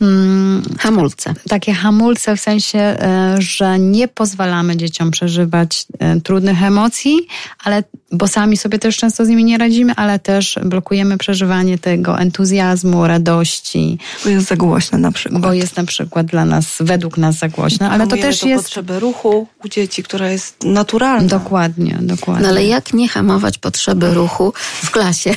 mm, 0.00 0.62
hamulce. 0.78 1.34
Takie 1.48 1.72
hamulce 1.72 2.36
w 2.36 2.40
sensie, 2.40 2.78
e, 2.78 3.36
że 3.38 3.78
nie 3.78 4.08
pozwalamy 4.08 4.76
dzieciom 4.76 5.10
przeżywać 5.10 5.86
e, 5.98 6.20
trudnych 6.20 6.62
emocji, 6.62 7.26
ale 7.64 7.84
bo 8.12 8.28
sami 8.28 8.56
sobie 8.56 8.78
też 8.78 8.96
często 8.96 9.24
z 9.24 9.28
nimi 9.28 9.44
nie 9.44 9.58
radzimy, 9.58 9.92
ale 9.96 10.18
też 10.18 10.58
blokujemy 10.64 11.18
przeżywanie 11.18 11.78
tego 11.78 12.18
entuzjazmu, 12.18 13.06
radości. 13.06 13.98
Bo 14.24 14.30
jest 14.30 14.48
za 14.48 14.56
głośne 14.56 14.98
na 14.98 15.12
przykład. 15.12 15.42
Bo 15.42 15.52
jest 15.52 15.76
na 15.76 15.84
przykład 15.84 16.26
dla 16.26 16.44
nas, 16.44 16.76
według 16.80 17.18
nas 17.18 17.38
za 17.38 17.48
głośne, 17.48 17.90
ale 17.90 18.06
to 18.06 18.16
też 18.22 18.42
jest... 18.42 18.64
potrzebę 18.64 19.00
ruchu 19.00 19.46
u 19.64 19.68
dzieci, 19.68 20.02
która 20.02 20.30
jest 20.30 20.64
naturalna. 20.64 21.28
Dokładnie, 21.28 21.98
dokładnie. 22.00 22.42
No 22.42 22.48
ale 22.48 22.64
jak 22.64 22.94
nie 22.94 23.08
hamować 23.08 23.58
potrzeby 23.58 24.14
ruchu 24.14 24.52
w 24.82 24.90
klasie, 24.90 25.34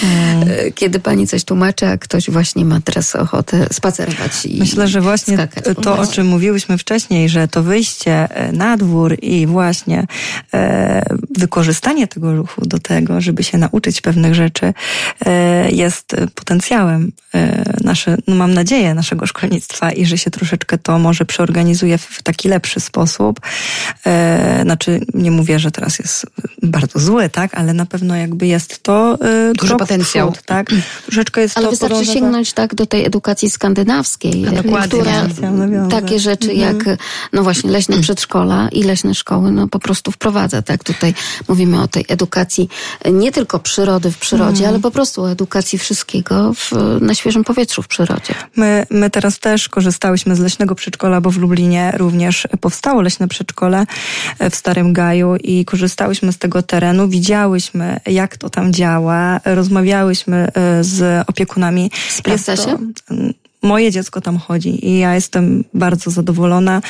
hmm. 0.00 0.48
kiedy 0.78 1.00
pani 1.00 1.26
coś 1.26 1.44
tłumaczy, 1.44 1.86
a 1.86 1.98
ktoś 1.98 2.30
właśnie 2.30 2.64
ma 2.64 2.80
teraz 2.80 3.16
ochotę 3.16 3.66
spacerować 3.72 4.46
i 4.46 4.58
Myślę, 4.58 4.88
że 4.88 5.00
właśnie 5.00 5.34
skakać. 5.34 5.76
to, 5.82 5.98
o 5.98 6.06
czym 6.06 6.26
mówiłyśmy 6.26 6.78
wcześniej, 6.78 7.28
że 7.28 7.48
to 7.48 7.62
wyjście 7.62 8.12
e, 8.12 8.52
na 8.52 8.76
dwór 8.76 9.16
i 9.22 9.46
właśnie 9.46 10.06
e, 10.54 11.02
wykorzystanie 11.38 12.06
tego 12.06 12.36
ruchu 12.36 12.66
do 12.66 12.78
tego, 12.78 13.20
żeby 13.20 13.44
się 13.44 13.58
nauczyć 13.58 14.00
pewnych 14.00 14.34
rzeczy, 14.34 14.74
e, 15.26 15.70
jest 15.70 16.16
potencjałem 16.34 17.12
e, 17.34 17.64
nasze, 17.84 18.16
no 18.26 18.34
mam 18.34 18.54
nadzieję, 18.54 18.94
naszego 18.94 19.26
szkolnictwa 19.26 19.92
i 19.92 20.06
że 20.06 20.18
się 20.18 20.30
troszeczkę 20.30 20.78
to 20.78 20.98
może 20.98 21.24
przeorganizuje 21.24 21.89
w 21.98 22.22
taki 22.22 22.48
lepszy 22.48 22.80
sposób. 22.80 23.40
E, 24.06 24.62
znaczy, 24.62 25.00
nie 25.14 25.30
mówię, 25.30 25.58
że 25.58 25.70
teraz 25.70 25.98
jest 25.98 26.26
bardzo 26.62 26.98
złe, 26.98 27.28
tak, 27.28 27.54
ale 27.54 27.72
na 27.72 27.86
pewno 27.86 28.16
jakby 28.16 28.46
jest 28.46 28.82
to 28.82 29.18
e, 29.20 29.52
duży 29.52 29.76
potencjał, 29.76 30.32
przód, 30.32 30.44
tak. 30.46 30.66
Troszeczkę 31.04 31.40
jest 31.40 31.56
ale 31.56 31.66
to 31.66 31.70
wystarczy 31.70 31.94
podąża... 31.94 32.12
sięgnąć 32.12 32.52
tak 32.52 32.74
do 32.74 32.86
tej 32.86 33.04
edukacji 33.04 33.50
skandynawskiej, 33.50 34.46
no, 34.54 34.80
która 34.82 35.26
takie 35.90 36.20
rzeczy 36.20 36.50
mhm. 36.50 36.76
jak 36.76 36.98
no 37.32 37.42
właśnie 37.42 37.70
leśne 37.70 38.00
przedszkola 38.06 38.68
i 38.68 38.82
leśne 38.82 39.14
szkoły, 39.14 39.52
no 39.52 39.68
po 39.68 39.78
prostu 39.78 40.12
wprowadza, 40.12 40.62
tak. 40.62 40.84
Tutaj 40.84 41.14
mówimy 41.48 41.82
o 41.82 41.88
tej 41.88 42.04
edukacji 42.08 42.68
nie 43.12 43.32
tylko 43.32 43.58
przyrody 43.58 44.10
w 44.10 44.18
przyrodzie, 44.18 44.50
mhm. 44.50 44.68
ale 44.68 44.80
po 44.80 44.90
prostu 44.90 45.22
o 45.22 45.30
edukacji 45.30 45.78
wszystkiego 45.78 46.54
w, 46.54 46.72
na 47.00 47.14
świeżym 47.14 47.44
powietrzu 47.44 47.82
w 47.82 47.88
przyrodzie. 47.88 48.34
My, 48.56 48.86
my 48.90 49.10
teraz 49.10 49.38
też 49.38 49.68
korzystałyśmy 49.68 50.36
z 50.36 50.38
leśnego 50.38 50.74
przedszkola, 50.74 51.20
bo 51.20 51.30
w 51.30 51.36
Lublinie 51.36 51.79
również 51.96 52.48
powstało 52.60 53.02
leśne 53.02 53.28
przedszkole 53.28 53.86
w 54.50 54.56
Starym 54.56 54.92
Gaju 54.92 55.36
i 55.36 55.64
korzystałyśmy 55.64 56.32
z 56.32 56.38
tego 56.38 56.62
terenu, 56.62 57.08
widziałyśmy 57.08 58.00
jak 58.06 58.36
to 58.36 58.50
tam 58.50 58.72
działa, 58.72 59.40
rozmawiałyśmy 59.44 60.36
e, 60.54 60.84
z 60.84 61.28
opiekunami. 61.28 61.90
Sprawdza 62.08 62.56
się? 62.56 62.78
Moje 63.62 63.90
dziecko 63.90 64.20
tam 64.20 64.38
chodzi 64.38 64.86
i 64.86 64.98
ja 64.98 65.14
jestem 65.14 65.64
bardzo 65.74 66.10
zadowolona. 66.10 66.82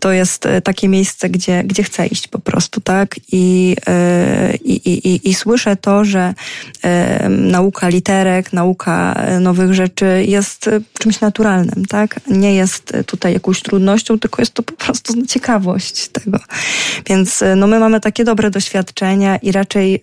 To 0.00 0.12
jest 0.12 0.46
e, 0.46 0.60
takie 0.60 0.88
miejsce, 0.88 1.30
gdzie, 1.30 1.64
gdzie 1.64 1.82
chcę 1.82 2.06
iść 2.06 2.28
po 2.28 2.38
prostu, 2.38 2.80
tak? 2.80 3.16
I, 3.32 3.76
e, 3.86 4.56
i, 4.56 4.74
i, 4.88 5.28
i 5.28 5.34
słyszę 5.34 5.76
to, 5.76 6.04
że 6.04 6.34
e, 6.82 7.28
nauka 7.28 7.88
literek, 7.88 8.52
nauka 8.52 9.22
nowych 9.40 9.74
rzeczy 9.74 10.24
jest 10.28 10.70
czymś 10.98 11.20
naturalnym, 11.20 11.86
tak? 11.86 12.20
Nie 12.26 12.54
jest 12.54 12.92
tutaj 13.06 13.32
jakąś 13.32 13.62
trudnością, 13.62 14.18
tylko 14.18 14.42
jest 14.42 14.54
to 14.54 14.62
po 14.62 14.72
prostu 14.72 15.26
ciekawość 15.26 16.08
tego. 16.08 16.38
Więc 17.06 17.44
no 17.56 17.66
my 17.66 17.78
mamy 17.78 18.00
takie 18.00 18.24
dobre 18.24 18.50
doświadczenia 18.50 19.36
i 19.36 19.52
raczej 19.52 20.02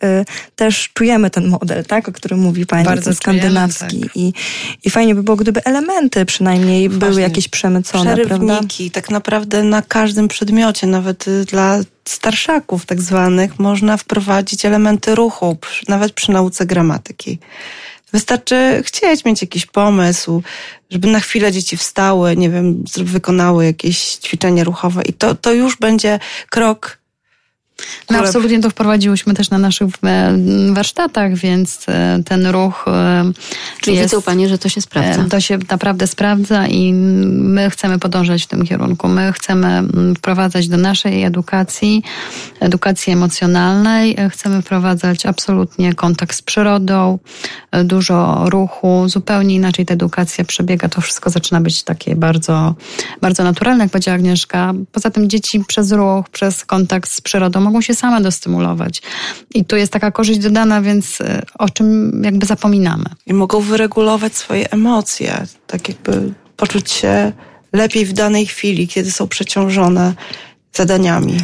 też 0.56 0.90
czujemy 0.94 1.30
ten 1.30 1.48
model, 1.48 1.86
tak? 1.86 2.10
O 2.10 2.12
którym 2.12 2.40
mówi 2.40 2.66
Pani, 2.66 2.86
bardzo 2.86 3.04
ten 3.06 3.16
skandynawski. 3.16 3.88
Czujemy, 3.88 4.08
tak. 4.08 4.18
I, 4.18 4.34
I 4.84 4.90
fajnie 4.90 5.16
by 5.16 5.24
było, 5.24 5.38
gdyby 5.38 5.64
elementy 5.64 6.05
elementy 6.06 6.26
przynajmniej 6.26 6.90
Właśnie. 6.90 7.10
były 7.10 7.22
jakieś 7.22 7.48
przemycone, 7.48 8.14
Przerywniki, 8.14 8.90
prawda? 8.90 8.94
tak 8.94 9.10
naprawdę 9.10 9.64
na 9.64 9.82
każdym 9.82 10.28
przedmiocie, 10.28 10.88
nawet 10.88 11.28
y, 11.28 11.46
dla 11.46 11.80
starszaków 12.06 12.86
tak 12.86 13.02
zwanych, 13.02 13.60
można 13.60 13.98
wprowadzić 13.98 14.66
elementy 14.66 15.16
ruchu, 15.16 15.58
nawet 15.88 16.14
przy 16.14 16.32
nauce 16.32 16.66
gramatyki. 16.66 17.40
Wystarczy 18.14 18.82
chcieć 18.86 19.26
mieć 19.26 19.42
jakiś 19.42 19.66
pomysł, 19.66 20.44
żeby 20.90 21.08
na 21.08 21.20
chwilę 21.20 21.52
dzieci 21.52 21.78
wstały, 21.78 22.36
nie 22.38 22.50
wiem, 22.50 22.84
wykonały 22.98 23.66
jakieś 23.66 24.16
ćwiczenie 24.16 24.64
ruchowe 24.64 25.02
i 25.04 25.14
to, 25.14 25.36
to 25.36 25.54
już 25.54 25.78
będzie 25.78 26.20
krok 26.50 26.98
no 28.10 28.20
absolutnie 28.20 28.60
to 28.60 28.70
wprowadziłyśmy 28.70 29.34
też 29.34 29.50
na 29.50 29.58
naszych 29.58 29.88
e, 30.04 30.38
warsztatach, 30.74 31.36
więc 31.36 31.86
e, 31.90 32.20
ten 32.26 32.48
ruch. 32.48 32.86
E, 32.88 33.32
Czyli 33.82 33.98
jest, 33.98 34.10
widzą 34.10 34.22
Panie, 34.22 34.50
że 34.50 34.58
to 34.58 34.70
się 34.70 34.82
sprawdza. 34.82 35.26
To 35.30 35.42
się 35.42 35.58
naprawdę 35.70 36.08
sprawdza 36.08 36.68
i 36.68 36.94
my 36.94 37.70
chcemy 37.70 38.00
podążać 38.00 38.44
w 38.44 38.48
tym 38.48 38.66
kierunku. 38.66 39.08
My 39.08 39.34
chcemy 39.34 39.84
wprowadzać 40.18 40.68
do 40.68 40.78
naszej 40.78 41.24
edukacji, 41.24 42.04
edukacji 42.60 43.14
emocjonalnej, 43.14 44.18
chcemy 44.32 44.62
wprowadzać 44.62 45.26
absolutnie 45.26 45.94
kontakt 45.94 46.36
z 46.36 46.42
przyrodą, 46.42 47.20
dużo 47.84 48.50
ruchu, 48.50 49.04
zupełnie 49.08 49.56
inaczej 49.56 49.86
ta 49.86 49.94
edukacja 49.94 50.46
przebiega. 50.46 50.90
To 50.90 51.02
wszystko 51.02 51.30
zaczyna 51.30 51.62
być 51.62 51.84
takie 51.84 52.16
bardzo, 52.16 52.76
bardzo 53.22 53.44
naturalne, 53.44 53.84
jak 53.84 53.92
powiedziała 53.92 54.16
Agnieszka. 54.16 54.74
Poza 54.92 55.12
tym 55.12 55.30
dzieci 55.30 55.64
przez 55.68 55.92
ruch, 55.92 56.30
przez 56.30 56.66
kontakt 56.66 57.12
z 57.12 57.22
przyrodą 57.22 57.65
mogą 57.66 57.82
się 57.82 57.96
same 57.96 58.22
dostymulować. 58.22 59.02
I 59.56 59.66
tu 59.66 59.76
jest 59.76 59.92
taka 59.92 60.12
korzyść 60.12 60.40
dodana, 60.40 60.82
więc 60.82 61.22
e, 61.22 61.42
o 61.60 61.70
czym 61.70 62.22
jakby 62.24 62.46
zapominamy. 62.46 63.06
I 63.26 63.34
mogą 63.34 63.62
wyregulować 63.62 64.36
swoje 64.36 64.72
emocje, 64.72 65.46
tak 65.68 65.90
jakby 65.90 66.34
poczuć 66.58 66.92
się 66.92 67.32
lepiej 67.74 68.06
w 68.06 68.14
danej 68.14 68.46
chwili, 68.46 68.88
kiedy 68.88 69.12
są 69.12 69.28
przeciążone 69.28 70.14
zadaniami. 70.74 71.38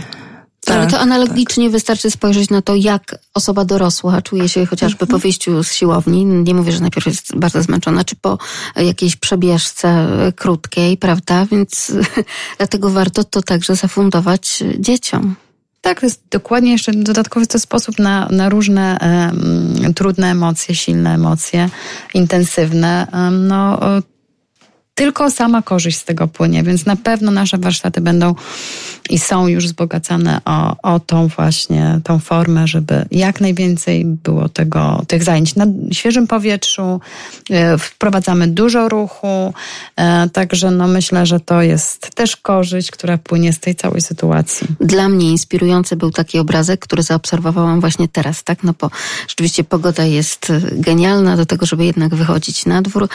Tak, 0.65 0.77
Ale 0.77 0.87
to 0.87 0.99
analogicznie 0.99 1.65
tak. 1.65 1.71
wystarczy 1.71 2.11
spojrzeć 2.11 2.49
na 2.49 2.61
to, 2.61 2.75
jak 2.75 3.15
osoba 3.33 3.65
dorosła 3.65 4.21
czuje 4.21 4.49
się 4.49 4.65
chociażby 4.65 4.97
po 4.97 5.03
mhm. 5.03 5.21
wyjściu 5.21 5.63
z 5.63 5.73
siłowni. 5.73 6.25
Nie 6.25 6.53
mówię, 6.53 6.71
że 6.71 6.79
najpierw 6.79 7.05
jest 7.05 7.35
bardzo 7.35 7.63
zmęczona, 7.63 8.03
czy 8.03 8.15
po 8.15 8.37
jakiejś 8.75 9.15
przebieżce 9.15 10.07
krótkiej, 10.35 10.97
prawda? 10.97 11.45
Więc 11.51 11.91
dlatego 12.57 12.89
warto 12.89 13.23
to 13.23 13.41
także 13.41 13.75
zafundować 13.75 14.63
dzieciom. 14.79 15.35
Tak, 15.81 15.99
to 15.99 16.05
jest 16.05 16.23
dokładnie 16.31 16.71
jeszcze 16.71 16.91
dodatkowy 16.91 17.47
to 17.47 17.59
sposób 17.59 17.99
na, 17.99 18.27
na 18.31 18.49
różne 18.49 18.97
um, 19.01 19.93
trudne 19.93 20.31
emocje, 20.31 20.75
silne 20.75 21.13
emocje, 21.13 21.69
intensywne. 22.13 23.07
Um, 23.13 23.47
no, 23.47 23.79
tylko 24.95 25.31
sama 25.31 25.61
korzyść 25.61 25.97
z 25.97 26.05
tego 26.05 26.27
płynie, 26.27 26.63
więc 26.63 26.85
na 26.85 26.95
pewno 26.95 27.31
nasze 27.31 27.57
warsztaty 27.57 28.01
będą 28.01 28.35
i 29.09 29.19
są 29.19 29.47
już 29.47 29.65
wzbogacane 29.65 30.41
o, 30.45 30.75
o 30.93 30.99
tą 30.99 31.27
właśnie, 31.27 31.99
tą 32.03 32.19
formę, 32.19 32.67
żeby 32.67 33.05
jak 33.11 33.41
najwięcej 33.41 34.05
było 34.05 34.49
tego, 34.49 35.01
tych 35.07 35.23
zajęć 35.23 35.55
na 35.55 35.65
świeżym 35.91 36.27
powietrzu. 36.27 36.99
E, 37.49 37.77
wprowadzamy 37.77 38.47
dużo 38.47 38.89
ruchu, 38.89 39.53
e, 39.95 40.29
także 40.29 40.71
no 40.71 40.87
myślę, 40.87 41.25
że 41.25 41.39
to 41.39 41.61
jest 41.61 42.15
też 42.15 42.37
korzyść, 42.37 42.91
która 42.91 43.17
płynie 43.17 43.53
z 43.53 43.59
tej 43.59 43.75
całej 43.75 44.01
sytuacji. 44.01 44.67
Dla 44.79 45.09
mnie 45.09 45.31
inspirujący 45.31 45.95
był 45.95 46.11
taki 46.11 46.39
obrazek, 46.39 46.79
który 46.79 47.03
zaobserwowałam 47.03 47.81
właśnie 47.81 48.07
teraz, 48.07 48.43
tak? 48.43 48.63
No 48.63 48.73
bo 48.81 48.89
rzeczywiście 49.27 49.63
pogoda 49.63 50.05
jest 50.05 50.51
genialna 50.71 51.37
do 51.37 51.45
tego, 51.45 51.65
żeby 51.65 51.85
jednak 51.85 52.15
wychodzić 52.15 52.65
na 52.65 52.81
dwór 52.81 53.07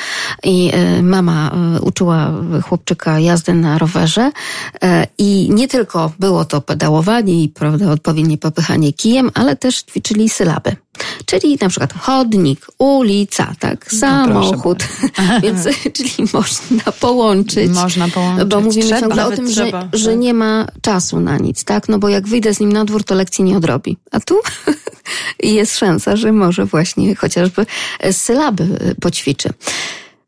i 0.44 0.70
e, 0.72 1.02
mama 1.02 1.50
uczyła 1.80 2.32
chłopczyka 2.62 3.20
jazdy 3.20 3.54
na 3.54 3.78
rowerze 3.78 4.30
i 5.18 5.48
nie 5.50 5.68
tylko 5.68 6.12
było 6.18 6.44
to 6.44 6.60
pedałowanie 6.60 7.42
i 7.42 7.48
prawda, 7.48 7.90
odpowiednie 7.90 8.38
popychanie 8.38 8.92
kijem, 8.92 9.30
ale 9.34 9.56
też 9.56 9.82
ćwiczyli 9.82 10.28
sylaby. 10.28 10.76
Czyli 11.26 11.58
na 11.60 11.68
przykład 11.68 11.92
chodnik, 11.92 12.66
ulica, 12.78 13.54
tak, 13.58 13.86
no 13.92 13.98
samochód. 13.98 14.88
No 15.18 15.40
Więc, 15.42 15.64
czyli 15.96 16.28
można 16.32 16.92
połączyć. 16.92 17.70
Można 17.70 18.08
połączyć. 18.08 18.48
Bo 18.48 18.60
mówimy 18.60 18.86
trzeba, 18.86 19.00
ciągle 19.00 19.26
o 19.26 19.30
tym, 19.30 19.48
że, 19.48 19.64
trzeba, 19.64 19.88
że 19.92 20.10
tak. 20.10 20.18
nie 20.18 20.34
ma 20.34 20.66
czasu 20.80 21.20
na 21.20 21.38
nic, 21.38 21.64
tak? 21.64 21.88
No 21.88 21.98
bo 21.98 22.08
jak 22.08 22.28
wyjdę 22.28 22.54
z 22.54 22.60
nim 22.60 22.72
na 22.72 22.84
dwór, 22.84 23.04
to 23.04 23.14
lekcji 23.14 23.44
nie 23.44 23.56
odrobi. 23.56 23.96
A 24.10 24.20
tu 24.20 24.34
jest 25.58 25.78
szansa, 25.78 26.16
że 26.16 26.32
może 26.32 26.64
właśnie 26.64 27.14
chociażby 27.14 27.66
sylaby 28.12 28.94
poćwiczy. 29.00 29.50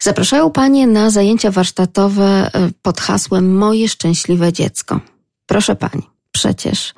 Zapraszają 0.02 0.50
Panie 0.50 0.87
na 0.87 1.11
zajęcia 1.11 1.50
warsztatowe 1.50 2.50
e, 2.54 2.70
pod 2.82 3.00
hasłem 3.00 3.56
Moje 3.56 3.88
szczęśliwe 3.88 4.52
dziecko. 4.52 5.00
Proszę 5.46 5.76
pani, 5.76 6.02
przecież 6.32 6.94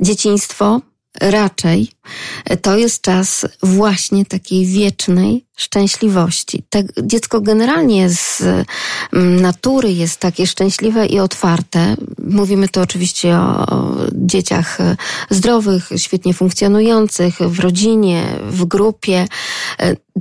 dzieciństwo 0.00 0.80
raczej 1.20 1.88
to 2.62 2.76
jest 2.76 3.02
czas 3.02 3.46
właśnie 3.62 4.24
takiej 4.24 4.66
wiecznej 4.66 5.44
szczęśliwości. 5.56 6.62
Te, 6.70 6.84
dziecko 7.02 7.40
generalnie 7.40 8.08
z 8.08 8.42
natury 9.40 9.92
jest 9.92 10.20
takie 10.20 10.46
szczęśliwe 10.46 11.06
i 11.06 11.18
otwarte. 11.18 11.96
Mówimy 12.18 12.68
tu 12.68 12.80
oczywiście 12.80 13.36
o, 13.36 13.66
o 13.66 13.96
dzieciach 14.12 14.78
zdrowych, 15.30 15.88
świetnie 15.96 16.34
funkcjonujących, 16.34 17.34
w 17.38 17.60
rodzinie, 17.60 18.24
w 18.50 18.64
grupie. 18.64 19.26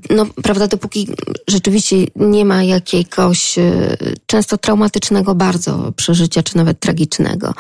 No, 0.10 0.26
prawda, 0.44 0.68
dopóki 0.68 1.08
rzeczywiście 1.48 1.96
nie 2.16 2.46
ma 2.46 2.64
jakiegoś 2.64 3.56
często 4.26 4.58
traumatycznego 4.58 5.36
bardzo 5.36 5.94
przeżycia, 5.96 6.44
czy 6.44 6.58
nawet 6.58 6.80
tragicznego 6.80 7.54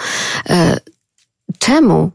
czemu 1.57 2.11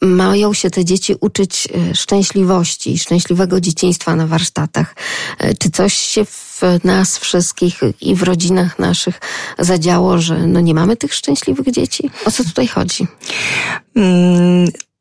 mają 0.00 0.52
się 0.52 0.70
te 0.70 0.84
dzieci 0.84 1.14
uczyć 1.20 1.68
e, 1.90 1.94
szczęśliwości, 1.94 2.98
szczęśliwego 2.98 3.60
dzieciństwa 3.60 4.16
na 4.16 4.26
warsztatach? 4.26 4.94
E, 5.38 5.54
czy 5.54 5.70
coś 5.70 5.94
się 5.94 6.24
w 6.24 6.62
nas 6.84 7.18
wszystkich 7.18 7.80
i 8.00 8.14
w 8.14 8.22
rodzinach 8.22 8.78
naszych 8.78 9.20
zadziało, 9.58 10.18
że 10.18 10.46
no 10.46 10.60
nie 10.60 10.74
mamy 10.74 10.96
tych 10.96 11.14
szczęśliwych 11.14 11.70
dzieci? 11.70 12.10
O 12.24 12.30
co 12.30 12.44
tutaj 12.44 12.66
chodzi? 12.66 13.06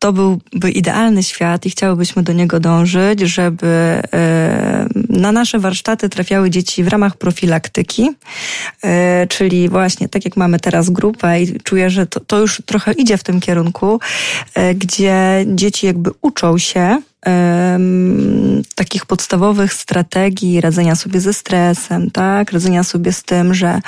To 0.01 0.13
byłby 0.13 0.71
idealny 0.71 1.23
świat 1.23 1.65
i 1.65 1.69
chciałybyśmy 1.69 2.23
do 2.23 2.33
niego 2.33 2.59
dążyć, 2.59 3.19
żeby 3.19 3.67
e, 4.13 4.87
na 5.09 5.31
nasze 5.31 5.59
warsztaty 5.59 6.09
trafiały 6.09 6.49
dzieci 6.49 6.83
w 6.83 6.87
ramach 6.87 7.17
profilaktyki, 7.17 8.09
e, 8.83 9.27
czyli 9.27 9.69
właśnie 9.69 10.09
tak 10.09 10.25
jak 10.25 10.37
mamy 10.37 10.59
teraz 10.59 10.89
grupę 10.89 11.41
i 11.41 11.59
czuję, 11.59 11.89
że 11.89 12.05
to, 12.05 12.19
to 12.19 12.39
już 12.39 12.61
trochę 12.65 12.91
idzie 12.91 13.17
w 13.17 13.23
tym 13.23 13.39
kierunku, 13.39 13.99
e, 14.53 14.75
gdzie 14.75 15.45
dzieci 15.47 15.85
jakby 15.85 16.11
uczą 16.21 16.57
się 16.57 17.01
takich 18.75 19.05
podstawowych 19.05 19.73
strategii 19.73 20.61
radzenia 20.61 20.95
sobie 20.95 21.19
ze 21.19 21.33
stresem, 21.33 22.11
tak? 22.11 22.51
Radzenia 22.51 22.83
sobie 22.83 23.13
z 23.13 23.23
tym, 23.23 23.53
że 23.53 23.81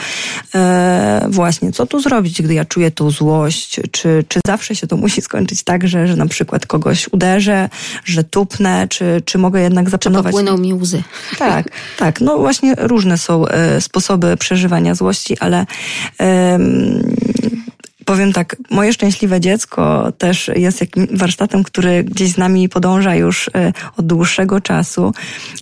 e, 0.55 1.27
właśnie 1.29 1.71
co 1.71 1.85
tu 1.85 2.01
zrobić, 2.01 2.41
gdy 2.41 2.53
ja 2.53 2.65
czuję 2.65 2.91
tą 2.91 3.11
złość, 3.11 3.79
czy, 3.91 4.25
czy 4.27 4.39
zawsze 4.47 4.75
się 4.75 4.87
to 4.87 4.97
musi 4.97 5.21
skończyć 5.21 5.63
tak, 5.63 5.87
że, 5.87 6.07
że 6.07 6.15
na 6.15 6.27
przykład 6.27 6.65
kogoś 6.65 7.07
uderzę, 7.11 7.69
że 8.05 8.23
tupnę, 8.23 8.87
czy, 8.87 9.21
czy 9.25 9.37
mogę 9.37 9.61
jednak 9.61 9.89
zapanować. 9.89 10.25
Czy 10.35 10.37
popłyną 10.37 10.57
mi 10.57 10.73
łzy. 10.73 11.03
Tak, 11.39 11.65
tak. 11.97 12.21
No 12.21 12.37
właśnie 12.37 12.75
różne 12.77 13.17
są 13.17 13.47
e, 13.47 13.81
sposoby 13.81 14.37
przeżywania 14.37 14.95
złości, 14.95 15.37
ale 15.39 15.65
powiem 18.05 18.33
tak, 18.33 18.55
moje 18.69 18.93
szczęśliwe 18.93 19.39
dziecko 19.39 20.11
też 20.17 20.51
jest 20.55 20.81
jakimś 20.81 21.07
warsztatem, 21.11 21.63
który 21.63 22.03
gdzieś 22.03 22.31
z 22.31 22.37
nami 22.37 22.69
podąża 22.69 23.15
już 23.15 23.49
e, 23.55 23.73
od 23.97 24.07
dłuższego 24.07 24.61
czasu 24.61 25.13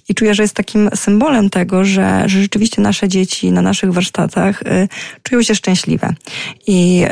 i 0.09 0.15
czuję, 0.15 0.33
że 0.33 0.43
jest 0.43 0.55
takim 0.55 0.89
symbolem 0.95 1.49
tego, 1.49 1.85
że, 1.85 2.23
że 2.25 2.41
rzeczywiście 2.41 2.81
nasze 2.81 3.07
dzieci 3.07 3.51
na 3.51 3.61
naszych 3.61 3.93
warsztatach 3.93 4.63
e, 4.63 4.87
czują 5.23 5.43
się 5.43 5.55
szczęśliwe. 5.55 6.13
I 6.67 7.05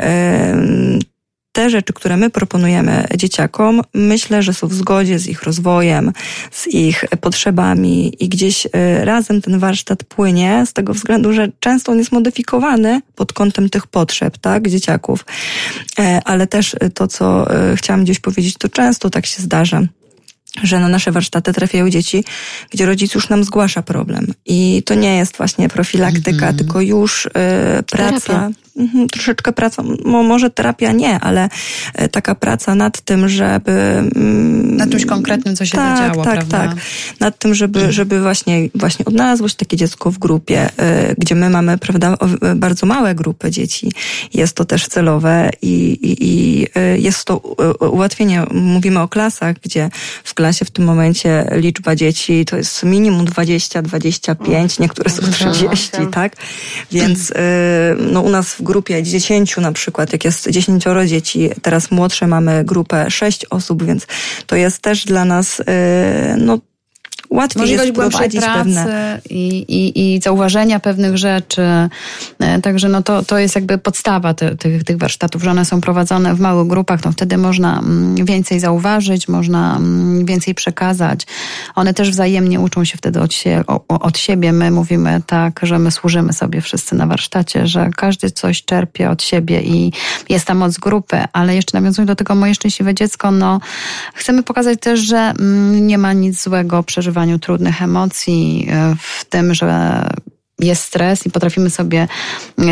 te 1.51 1.69
rzeczy, 1.69 1.93
które 1.93 2.17
my 2.17 2.29
proponujemy 2.29 3.07
dzieciakom, 3.15 3.81
myślę, 3.93 4.43
że 4.43 4.53
są 4.53 4.67
w 4.67 4.73
zgodzie 4.73 5.19
z 5.19 5.27
ich 5.27 5.43
rozwojem, 5.43 6.11
z 6.51 6.67
ich 6.67 7.05
potrzebami 7.21 8.23
i 8.23 8.29
gdzieś 8.29 8.65
y, 8.65 8.69
razem 9.05 9.41
ten 9.41 9.59
warsztat 9.59 10.03
płynie 10.03 10.63
z 10.65 10.73
tego 10.73 10.93
względu, 10.93 11.33
że 11.33 11.47
często 11.59 11.91
on 11.91 11.97
jest 11.97 12.11
modyfikowany 12.11 13.01
pod 13.15 13.33
kątem 13.33 13.69
tych 13.69 13.87
potrzeb, 13.87 14.37
tak, 14.37 14.69
dzieciaków. 14.69 15.25
E, 15.99 16.21
ale 16.25 16.47
też 16.47 16.75
to, 16.93 17.07
co 17.07 17.55
y, 17.71 17.77
chciałam 17.77 18.03
gdzieś 18.03 18.19
powiedzieć, 18.19 18.57
to 18.57 18.69
często 18.69 19.09
tak 19.09 19.25
się 19.25 19.41
zdarza 19.41 19.81
że 20.63 20.79
na 20.79 20.87
nasze 20.87 21.11
warsztaty 21.11 21.53
trafiają 21.53 21.89
dzieci, 21.89 22.23
gdzie 22.69 22.85
rodzic 22.85 23.13
już 23.13 23.29
nam 23.29 23.43
zgłasza 23.43 23.81
problem. 23.81 24.33
I 24.45 24.83
to 24.85 24.93
nie 24.93 25.17
jest 25.17 25.37
właśnie 25.37 25.69
profilaktyka, 25.69 26.45
mm 26.45 26.55
-hmm. 26.55 26.57
tylko 26.57 26.81
już 26.81 27.25
y, 27.25 27.29
praca. 27.83 28.19
Terapia. 28.19 28.49
Mhm, 28.77 29.07
troszeczkę 29.07 29.53
praca, 29.53 29.83
może 30.05 30.49
terapia 30.49 30.91
nie, 30.91 31.19
ale 31.19 31.49
e, 31.93 32.09
taka 32.09 32.35
praca 32.35 32.75
nad 32.75 33.01
tym, 33.01 33.29
żeby... 33.29 33.71
Mm, 33.71 34.77
nad 34.77 34.89
czymś 34.89 35.05
konkretnym, 35.05 35.55
co 35.55 35.65
się 35.65 35.77
tak, 35.77 35.97
zadziało, 35.97 36.23
tak, 36.23 36.33
prawda? 36.33 36.57
Tak, 36.57 36.77
nad 37.19 37.39
tym, 37.39 37.55
żeby, 37.55 37.79
mhm. 37.79 37.93
żeby 37.93 38.21
właśnie, 38.21 38.69
właśnie 38.75 39.05
odnalazło 39.05 39.47
się 39.47 39.55
takie 39.55 39.77
dziecko 39.77 40.11
w 40.11 40.17
grupie, 40.17 40.69
e, 40.77 41.15
gdzie 41.17 41.35
my 41.35 41.49
mamy, 41.49 41.77
prawda, 41.77 42.17
bardzo 42.55 42.85
małe 42.85 43.15
grupy 43.15 43.51
dzieci. 43.51 43.91
Jest 44.33 44.55
to 44.55 44.65
też 44.65 44.87
celowe 44.87 45.49
i, 45.61 45.91
i, 45.91 46.17
i 46.21 46.67
e, 46.75 46.97
jest 46.97 47.25
to 47.25 47.37
ułatwienie. 47.91 48.43
Mówimy 48.51 48.99
o 48.99 49.07
klasach, 49.07 49.55
gdzie 49.59 49.89
w 50.23 50.33
klasie 50.33 50.65
w 50.65 50.71
tym 50.71 50.85
momencie 50.85 51.45
liczba 51.51 51.95
dzieci 51.95 52.45
to 52.45 52.57
jest 52.57 52.83
minimum 52.83 53.25
20, 53.25 53.81
25, 53.81 54.79
niektóre 54.79 55.09
są 55.09 55.31
30, 55.31 55.89
tak? 56.11 56.35
Więc 56.91 57.33
no 58.11 58.21
u 58.21 58.29
nas 58.29 58.58
w 58.59 58.63
grupie 58.63 59.03
dziesięciu 59.03 59.61
na 59.61 59.71
przykład, 59.71 60.13
jak 60.13 60.25
jest 60.25 60.49
dziesięcioro 60.49 61.05
dzieci, 61.05 61.49
teraz 61.61 61.91
młodsze 61.91 62.27
mamy 62.27 62.63
grupę 62.63 63.11
sześć 63.11 63.45
osób, 63.45 63.83
więc 63.83 64.07
to 64.45 64.55
jest 64.55 64.81
też 64.81 65.05
dla 65.05 65.25
nas, 65.25 65.59
y, 65.59 65.63
no 66.37 66.59
łatwiej 67.29 67.61
Możliwość 67.61 67.87
jest 67.87 67.99
prowadzić 67.99 68.41
pracy 68.41 68.63
pewne... 68.63 69.21
I, 69.29 69.47
i, 69.57 70.15
i 70.15 70.21
zauważenia 70.21 70.79
pewnych 70.79 71.17
rzeczy. 71.17 71.61
E, 72.39 72.61
także 72.61 72.89
no 72.89 73.03
to, 73.03 73.23
to 73.23 73.37
jest 73.37 73.55
jakby 73.55 73.77
podstawa 73.77 74.33
ty, 74.33 74.57
tych, 74.57 74.83
tych 74.83 74.97
warsztatów, 74.97 75.43
że 75.43 75.51
one 75.51 75.65
są 75.65 75.81
prowadzone 75.81 76.35
w 76.35 76.39
małych 76.39 76.67
grupach, 76.67 77.01
to 77.01 77.11
wtedy 77.11 77.37
można 77.37 77.79
mm, 77.79 78.25
więcej 78.25 78.59
zauważyć, 78.59 79.27
można 79.27 79.77
mm, 79.77 80.25
więcej 80.25 80.55
przekazać. 80.55 81.27
One 81.75 81.93
też 81.93 82.11
wzajemnie 82.11 82.59
uczą 82.59 82.85
się 82.85 82.97
wtedy 82.97 83.19
od, 83.21 83.33
od 83.87 84.17
siebie. 84.17 84.51
My 84.51 84.71
mówimy 84.71 85.21
tak, 85.25 85.59
że 85.63 85.79
my 85.79 85.91
służymy 85.91 86.33
sobie 86.33 86.61
wszyscy 86.61 86.95
na 86.95 87.07
warsztacie, 87.07 87.67
że 87.67 87.89
każdy 87.95 88.31
coś 88.31 88.63
czerpie 88.63 89.09
od 89.09 89.23
siebie 89.23 89.61
i 89.61 89.93
jest 90.29 90.45
tam 90.45 90.57
moc 90.57 90.77
grupy, 90.77 91.23
ale 91.33 91.55
jeszcze 91.55 91.77
nawiązując 91.77 92.07
do 92.07 92.15
tego 92.15 92.35
moje 92.35 92.55
szczęśliwe 92.55 92.93
dziecko, 92.93 93.31
no 93.31 93.59
chcemy 94.13 94.43
pokazać 94.43 94.79
też, 94.81 94.99
że 94.99 95.17
mm, 95.17 95.87
nie 95.87 95.97
ma 95.97 96.13
nic 96.13 96.43
złego 96.43 96.83
przeżywania 96.83 97.18
przeżywaniu 97.19 97.39
trudnych 97.39 97.81
emocji, 97.81 98.67
e, 98.69 98.95
w 98.99 99.25
tym, 99.25 99.53
że 99.53 100.03
jest 100.59 100.83
stres 100.83 101.25
i 101.25 101.31
potrafimy 101.31 101.69
sobie 101.69 102.07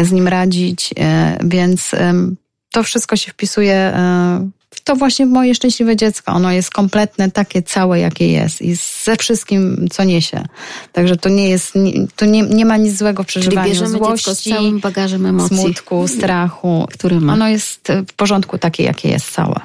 z 0.04 0.12
nim 0.12 0.28
radzić, 0.28 0.94
e, 1.00 1.38
więc 1.44 1.92
to 2.72 2.84
wszystko 2.84 3.16
się 3.16 3.32
wpisuje 3.32 3.76
e, 3.76 4.50
to 4.84 4.96
właśnie 4.96 5.26
moje 5.26 5.56
szczęśliwe 5.56 5.96
dziecko. 5.96 6.32
Ono 6.32 6.52
jest 6.52 6.72
kompletne, 6.72 7.32
takie 7.32 7.62
całe, 7.62 8.00
jakie 8.00 8.32
jest 8.32 8.62
i 8.62 8.76
ze 9.06 9.16
wszystkim, 9.16 9.88
co 9.92 10.04
niesie. 10.04 10.44
Także 10.94 11.18
to 11.18 11.30
nie 11.30 11.50
jest, 11.50 11.74
to 12.16 12.26
nie, 12.26 12.42
nie 12.42 12.66
ma 12.66 12.78
nic 12.78 12.98
złego 12.98 13.24
w 13.24 13.26
przeżywaniu 13.26 13.62
Czyli 13.62 13.70
bierzemy 13.74 13.98
złości, 13.98 14.36
z 14.36 14.44
całym 14.44 14.80
bagażem 14.80 15.26
emocji. 15.26 15.58
smutku, 15.58 16.08
strachu. 16.08 16.88
Który 16.94 17.20
ma. 17.20 17.34
Ono 17.34 17.48
jest 17.48 17.92
w 18.10 18.14
porządku 18.14 18.58
takie, 18.58 18.84
jakie 18.84 19.10
jest 19.10 19.32
całe. 19.32 19.60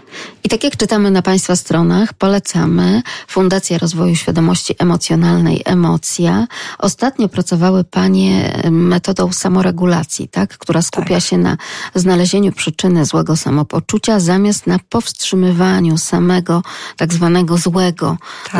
I 0.44 0.48
tak 0.48 0.64
jak 0.64 0.76
czytamy 0.76 1.10
na 1.10 1.22
Państwa 1.22 1.56
stronach, 1.56 2.14
polecamy 2.14 3.02
Fundacja 3.28 3.78
Rozwoju 3.78 4.16
Świadomości 4.16 4.74
Emocjonalnej 4.78 5.62
Emocja. 5.64 6.46
Ostatnio 6.78 7.28
pracowały 7.28 7.84
Panie 7.84 8.62
metodą 8.70 9.32
samoregulacji, 9.32 10.28
tak? 10.28 10.58
która 10.58 10.82
skupia 10.82 11.14
Tak. 11.14 11.22
się 11.22 11.38
na 11.38 11.56
znalezieniu 11.94 12.52
przyczyny 12.52 13.04
złego 13.04 13.36
samopoczucia 13.36 14.20
zamiast 14.20 14.66
na 14.66 14.78
powstrzymywaniu 14.92 15.98
samego 15.98 16.62
tak 16.96 17.12
zwanego 17.12 17.58
złego 17.58 18.16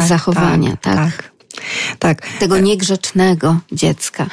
zachowania, 0.08 0.76
tak? 0.76 0.96
tak. 0.96 1.31
Tak. 1.98 2.22
Tego 2.40 2.58
niegrzecznego 2.58 3.58
dziecka. 3.72 4.26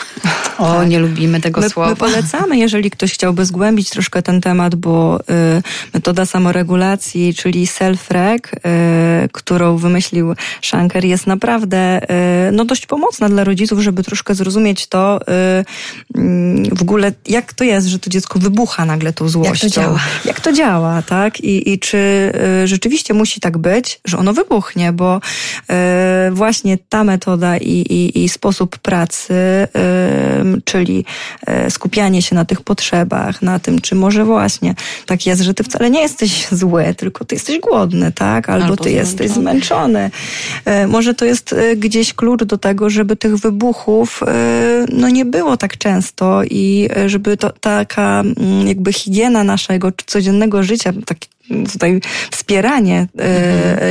O, 0.58 0.84
nie 0.84 1.00
lubimy 1.00 1.42
tego 1.42 1.62
My, 1.62 1.70
słowa. 1.70 1.90
my 1.90 1.96
polecamy, 1.96 2.58
jeżeli 2.58 2.92
ktoś 2.92 3.14
chciałby 3.14 3.46
zgłębić 3.46 3.90
troszkę 3.90 4.22
ten 4.22 4.42
temat, 4.42 4.76
bo 4.76 5.20
y, 5.20 5.24
metoda 5.94 6.26
samoregulacji, 6.26 7.34
czyli 7.34 7.68
self-reg, 7.68 8.40
y, 9.26 9.30
którą 9.32 9.78
wymyślił 9.78 10.34
Shanker, 10.62 11.06
jest 11.06 11.28
naprawdę 11.28 12.02
y, 12.50 12.52
no, 12.52 12.66
dość 12.66 12.86
pomocna 12.86 13.30
dla 13.30 13.44
rodziców, 13.44 13.80
żeby 13.80 14.04
troszkę 14.04 14.36
zrozumieć 14.36 14.88
to 14.88 15.20
y, 15.22 15.66
mm, 16.20 16.76
w 16.76 16.82
ogóle, 16.82 17.12
jak 17.28 17.54
to 17.54 17.64
jest, 17.64 17.88
że 17.88 18.00
to 18.00 18.10
dziecko 18.10 18.40
wybucha 18.40 18.86
nagle 18.86 19.14
tą 19.14 19.30
złością. 19.30 19.70
działa. 19.70 20.00
Jak 20.26 20.40
to 20.40 20.52
działa, 20.54 21.02
tak? 21.02 21.40
I, 21.42 21.70
i 21.74 21.80
czy 21.80 21.98
y, 22.64 22.68
rzeczywiście 22.68 23.14
musi 23.14 23.40
tak 23.40 23.58
być, 23.58 24.00
że 24.06 24.18
ono 24.18 24.34
wybuchnie, 24.34 24.92
bo 24.94 25.22
y, 26.30 26.32
właśnie 26.32 26.78
ta 26.90 27.04
metoda 27.10 27.58
i, 27.58 27.78
i, 27.98 28.24
i 28.24 28.30
sposób 28.30 28.78
pracy, 28.78 29.34
y, 29.34 30.62
czyli 30.66 31.06
y, 31.68 31.72
skupianie 31.72 32.22
się 32.22 32.36
na 32.36 32.46
tych 32.46 32.62
potrzebach, 32.62 33.42
na 33.42 33.60
tym, 33.60 33.82
czy 33.82 33.96
może 33.96 34.26
właśnie 34.26 34.76
tak 35.06 35.26
jest, 35.26 35.42
że 35.42 35.54
ty 35.54 35.64
wcale 35.64 35.90
nie 35.90 36.02
jesteś 36.02 36.48
zły, 36.62 36.94
tylko 36.98 37.26
ty 37.26 37.36
jesteś 37.36 37.60
głodny, 37.60 38.12
tak? 38.12 38.50
Albo, 38.50 38.66
Albo 38.66 38.84
ty 38.84 38.92
jesteś 38.92 39.32
zmęczony. 39.32 39.50
zmęczony. 39.50 40.84
Y, 40.84 40.88
może 40.88 41.14
to 41.14 41.26
jest 41.26 41.54
y, 41.54 41.76
gdzieś 41.76 42.14
klucz 42.14 42.44
do 42.44 42.58
tego, 42.58 42.90
żeby 42.90 43.16
tych 43.16 43.38
wybuchów 43.38 44.22
y, 44.24 44.26
no 44.94 45.10
nie 45.10 45.26
było 45.26 45.58
tak 45.58 45.78
często 45.78 46.44
i 46.44 46.90
żeby 47.06 47.38
to 47.38 47.50
taka 47.50 48.20
mm, 48.22 48.68
jakby 48.68 48.94
higiena 48.94 49.44
naszego 49.44 49.92
codziennego 50.06 50.64
życia, 50.64 50.94
taki 51.06 51.30
tutaj 51.72 52.02
wspieranie 52.32 53.08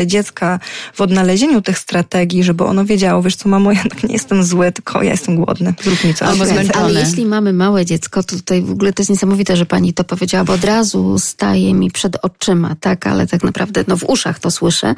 y, 0.02 0.06
dziecka 0.06 0.60
w 0.94 1.00
odnalezieniu 1.00 1.62
tych 1.62 1.78
strategii, 1.78 2.42
żeby 2.42 2.64
ono 2.64 2.84
wiedziało, 2.84 3.22
wiesz 3.22 3.36
co, 3.36 3.48
mamo, 3.48 3.72
ja 3.72 3.82
tak 3.82 4.04
nie 4.04 4.12
jestem 4.12 4.44
zły, 4.44 4.72
tylko 4.72 5.02
ja 5.02 5.10
jestem 5.10 5.36
głodny, 5.36 5.74
zrób 5.82 6.04
mi 6.04 6.14
coś. 6.14 6.28
Albo. 6.28 6.44
Ale 6.74 7.00
jeśli 7.00 7.26
mamy 7.26 7.52
małe 7.52 7.84
dziecko, 7.84 8.22
to 8.22 8.36
tutaj 8.36 8.62
w 8.62 8.70
ogóle 8.70 8.92
to 8.92 9.02
jest 9.02 9.10
niesamowite, 9.10 9.56
że 9.56 9.66
pani 9.66 9.94
to 9.94 10.04
powiedziała, 10.04 10.44
bo 10.44 10.52
od 10.52 10.64
razu 10.64 11.18
staje 11.18 11.74
mi 11.74 11.90
przed 11.90 12.16
oczyma, 12.22 12.76
tak, 12.80 13.06
ale 13.06 13.26
tak 13.26 13.44
naprawdę 13.44 13.84
no, 13.88 13.96
w 13.96 14.04
uszach 14.04 14.38
to 14.38 14.50
słyszę, 14.50 14.94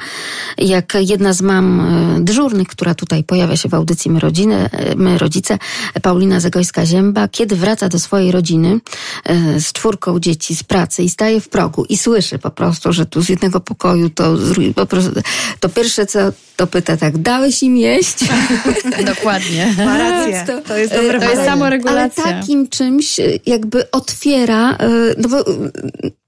jak 0.57 0.97
jedna 0.99 1.33
z 1.33 1.41
mam 1.41 1.79
e, 1.79 2.19
dyżurnych, 2.21 2.67
która 2.67 2.95
tutaj 2.95 3.23
pojawia 3.23 3.57
się 3.57 3.69
w 3.69 3.73
audycji 3.73 4.11
My, 4.11 4.19
rodziny, 4.19 4.69
e, 4.71 4.95
My 4.95 5.17
Rodzice, 5.17 5.57
Paulina 6.01 6.39
Zagojska-Zięba, 6.39 7.27
kiedy 7.31 7.55
wraca 7.55 7.89
do 7.89 7.99
swojej 7.99 8.31
rodziny 8.31 8.79
e, 9.23 9.59
z 9.59 9.73
czwórką 9.73 10.19
dzieci 10.19 10.55
z 10.55 10.63
pracy 10.63 11.03
i 11.03 11.09
staje 11.09 11.41
w 11.41 11.49
progu 11.49 11.85
i 11.85 11.97
słyszy 11.97 12.39
po 12.39 12.50
prostu, 12.51 12.93
że 12.93 13.05
tu 13.05 13.21
z 13.21 13.29
jednego 13.29 13.59
pokoju 13.59 14.09
to, 14.09 14.37
z 14.37 14.49
drugiego- 14.49 14.73
po 14.73 14.85
prostu, 14.85 15.11
to 15.59 15.69
pierwsze 15.69 16.05
co 16.05 16.19
to 16.55 16.67
pyta 16.67 16.97
tak, 16.97 17.17
dałeś 17.17 17.63
im 17.63 17.77
jeść? 17.77 18.15
Dokładnie. 19.15 19.75
Ma 19.85 19.97
rację. 19.97 20.43
Więc 20.47 20.67
To 20.67 20.77
jest 20.77 20.93
e, 20.93 20.95
dobre 21.01 21.09
To 21.19 21.25
jest 21.25 21.35
badanie. 21.35 21.49
samoregulacja. 21.49 22.23
Ale 22.23 22.33
takim 22.33 22.67
czymś 22.69 23.19
e, 23.19 23.23
jakby 23.45 23.91
otwiera, 23.91 24.71
e, 24.71 24.89
no 25.17 25.29
bo 25.29 25.39
e, 25.39 25.43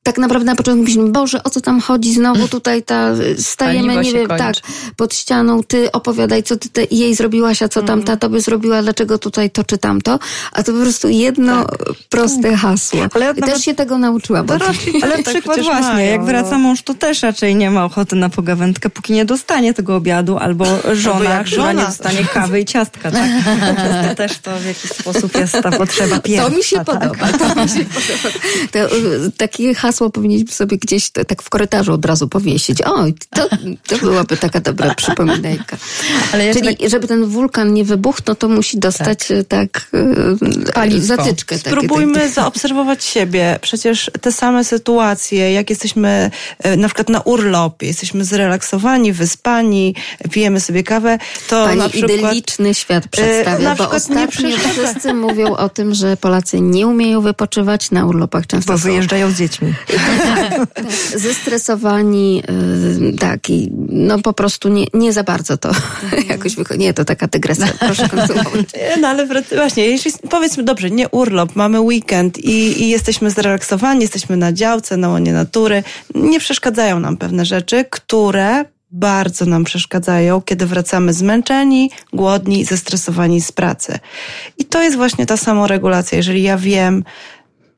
tak 0.04 0.18
naprawdę 0.18 0.46
na 0.46 0.56
początku 0.56 0.84
myślimy, 0.84 1.10
Boże, 1.10 1.44
o 1.44 1.50
co 1.50 1.62
tam 1.62 1.82
chodzi 1.82 2.14
znowu 2.14 2.48
tutaj 2.48 2.84
ta, 2.84 3.10
stajemy, 3.38 3.96
nie 3.96 4.14
wiem, 4.14 4.28
kończy. 4.28 4.44
tak, 4.44 4.56
pod 4.96 5.16
ścianą, 5.16 5.64
ty 5.64 5.92
opowiadaj, 5.92 6.44
co 6.44 6.58
ty 6.58 6.70
te, 6.70 6.84
jej 6.92 7.16
zrobiłaś, 7.16 7.62
a 7.62 7.70
co 7.70 7.82
tam 7.82 8.04
ta 8.04 8.18
tobie 8.18 8.42
zrobiła, 8.42 8.82
dlaczego 8.82 9.18
tutaj 9.18 9.52
to 9.52 9.64
czy 9.64 9.78
tamto, 9.78 10.20
a 10.52 10.64
to 10.64 10.74
po 10.74 10.80
prostu 10.80 11.10
jedno 11.10 11.66
proste 12.10 12.56
hasło. 12.56 13.00
Ale 13.14 13.26
ja 13.26 13.34
Też 13.34 13.64
się 13.66 13.74
tego 13.74 13.98
nauczyła. 13.98 14.44
Bo 14.44 14.54
Ale 14.54 15.18
Tak 15.24 15.34
przykład 15.34 15.62
właśnie, 15.62 15.82
mają, 15.94 16.12
jak 16.12 16.20
no. 16.20 16.26
wraca 16.26 16.58
mąż, 16.58 16.82
to 16.82 16.94
też 16.94 17.22
raczej 17.24 17.56
nie 17.56 17.72
ma 17.72 17.86
ochoty 17.86 18.16
na 18.16 18.30
pogawędkę, 18.30 18.90
póki 18.90 19.14
nie 19.14 19.26
dostanie 19.26 19.74
tego 19.74 19.96
obiadu, 19.96 20.38
albo 20.38 20.66
żona, 20.94 21.30
jak 21.30 21.46
która 21.48 21.74
nie 21.74 21.80
żona. 21.80 21.86
dostanie 21.86 22.26
kawy 22.26 22.60
i 22.60 22.66
ciastka. 22.66 23.12
Tak? 23.12 23.30
to 24.10 24.16
też 24.16 24.40
to 24.40 24.60
w 24.60 24.66
jakiś 24.66 24.92
sposób 24.92 25.36
jest 25.36 25.54
ta 25.64 25.72
potrzeba 25.72 26.20
pierwsza. 26.20 26.50
To 26.50 26.56
mi 26.58 26.64
się 26.64 26.76
tak? 26.76 26.86
podoba. 26.86 27.28
To 27.28 27.64
mi 27.64 27.70
się 27.70 27.86
podoba. 27.86 28.40
To, 28.72 28.96
y, 29.26 29.32
takie 29.38 29.74
hasło 29.76 29.93
powinniśmy 30.14 30.52
sobie 30.52 30.78
gdzieś 30.78 31.12
to, 31.12 31.26
tak 31.26 31.42
w 31.44 31.50
korytarzu 31.50 31.94
od 31.94 32.06
razu 32.06 32.28
powiesić. 32.28 32.82
Oj, 32.82 33.14
to, 33.30 33.50
to 33.88 33.98
byłaby 33.98 34.38
taka 34.38 34.60
dobra 34.60 34.96
przypominajka. 34.96 35.78
Ale 36.34 36.54
Czyli 36.54 36.78
żeby 36.90 37.08
ten 37.08 37.26
wulkan 37.26 37.74
nie 37.74 37.84
wybuchnął, 37.86 38.36
to 38.36 38.48
musi 38.50 38.80
dostać 38.80 39.28
tak, 39.28 39.48
tak 39.48 39.88
y, 40.70 40.74
Paliwo. 40.74 41.06
zatyczkę. 41.06 41.58
takie- 41.60 41.70
Spróbujmy 41.70 42.30
zaobserwować 42.30 43.04
siebie. 43.04 43.60
Przecież 43.62 44.12
te 44.22 44.32
same 44.32 44.64
sytuacje, 44.64 45.52
jak 45.54 45.70
jesteśmy 45.70 46.32
e, 46.60 46.78
na 46.78 46.88
przykład 46.88 47.10
na 47.10 47.22
urlopie, 47.22 47.88
jesteśmy 47.88 48.26
zrelaksowani, 48.26 49.14
wyspani, 49.14 49.96
pijemy 50.32 50.60
sobie 50.60 50.84
kawę, 50.84 51.18
to 51.50 51.66
Pani 51.66 51.78
na 51.80 51.90
przykład... 51.90 52.12
idylliczny 52.12 52.74
świat 52.74 53.08
przedstawia, 53.08 53.70
na 53.70 53.76
bo 53.76 53.84
przykład 53.84 54.10
nie 54.10 54.16
ostatnio 54.26 54.50
przeszkadza- 54.50 54.90
wszyscy 54.90 55.14
mówią 55.14 55.56
o 55.56 55.70
tym, 55.70 55.94
że 55.94 56.18
Polacy 56.18 56.62
nie 56.62 56.88
umieją 56.88 57.22
wypoczywać 57.22 57.92
na 57.92 58.06
urlopach. 58.06 58.48
Często 58.48 58.72
Bo 58.74 58.78
wyjeżdżają 58.78 59.32
z 59.32 59.36
dziećmi. 59.36 59.74
Tak, 59.88 60.68
zestresowani, 61.28 62.44
y, 63.10 63.18
tak, 63.18 63.50
i 63.50 63.72
no 63.90 64.20
po 64.20 64.34
prostu 64.34 64.70
nie, 64.70 64.86
nie 64.94 65.14
za 65.14 65.24
bardzo 65.24 65.58
to 65.58 65.72
jakoś 66.30 66.56
wychodzi. 66.56 66.80
Nie, 66.80 66.94
to 66.94 67.06
taka 67.06 67.28
dygresja, 67.28 67.68
proszę 67.80 68.10
kontynuować. 68.10 68.66
No 69.02 69.08
ale 69.08 69.28
właśnie, 69.56 69.86
jeśli 69.86 70.12
powiedzmy 70.30 70.64
dobrze, 70.64 70.92
nie 70.92 71.10
urlop, 71.10 71.56
mamy 71.56 71.82
weekend 71.82 72.38
i, 72.38 72.84
i 72.84 72.90
jesteśmy 72.90 73.32
zrelaksowani, 73.32 74.02
jesteśmy 74.02 74.38
na 74.38 74.54
działce, 74.54 74.98
na 74.98 75.10
łonie 75.10 75.34
natury, 75.34 75.84
nie 76.16 76.40
przeszkadzają 76.40 77.00
nam 77.00 77.18
pewne 77.18 77.46
rzeczy, 77.46 77.86
które 77.90 78.66
bardzo 78.94 79.46
nam 79.46 79.64
przeszkadzają, 79.64 80.42
kiedy 80.42 80.66
wracamy 80.66 81.14
zmęczeni, 81.14 81.92
głodni, 82.14 82.66
zestresowani 82.66 83.42
z 83.42 83.52
pracy. 83.52 84.00
I 84.58 84.66
to 84.66 84.84
jest 84.84 84.98
właśnie 84.98 85.26
ta 85.26 85.38
samoregulacja. 85.38 86.16
Jeżeli 86.16 86.44
ja 86.44 86.58
wiem, 86.58 87.04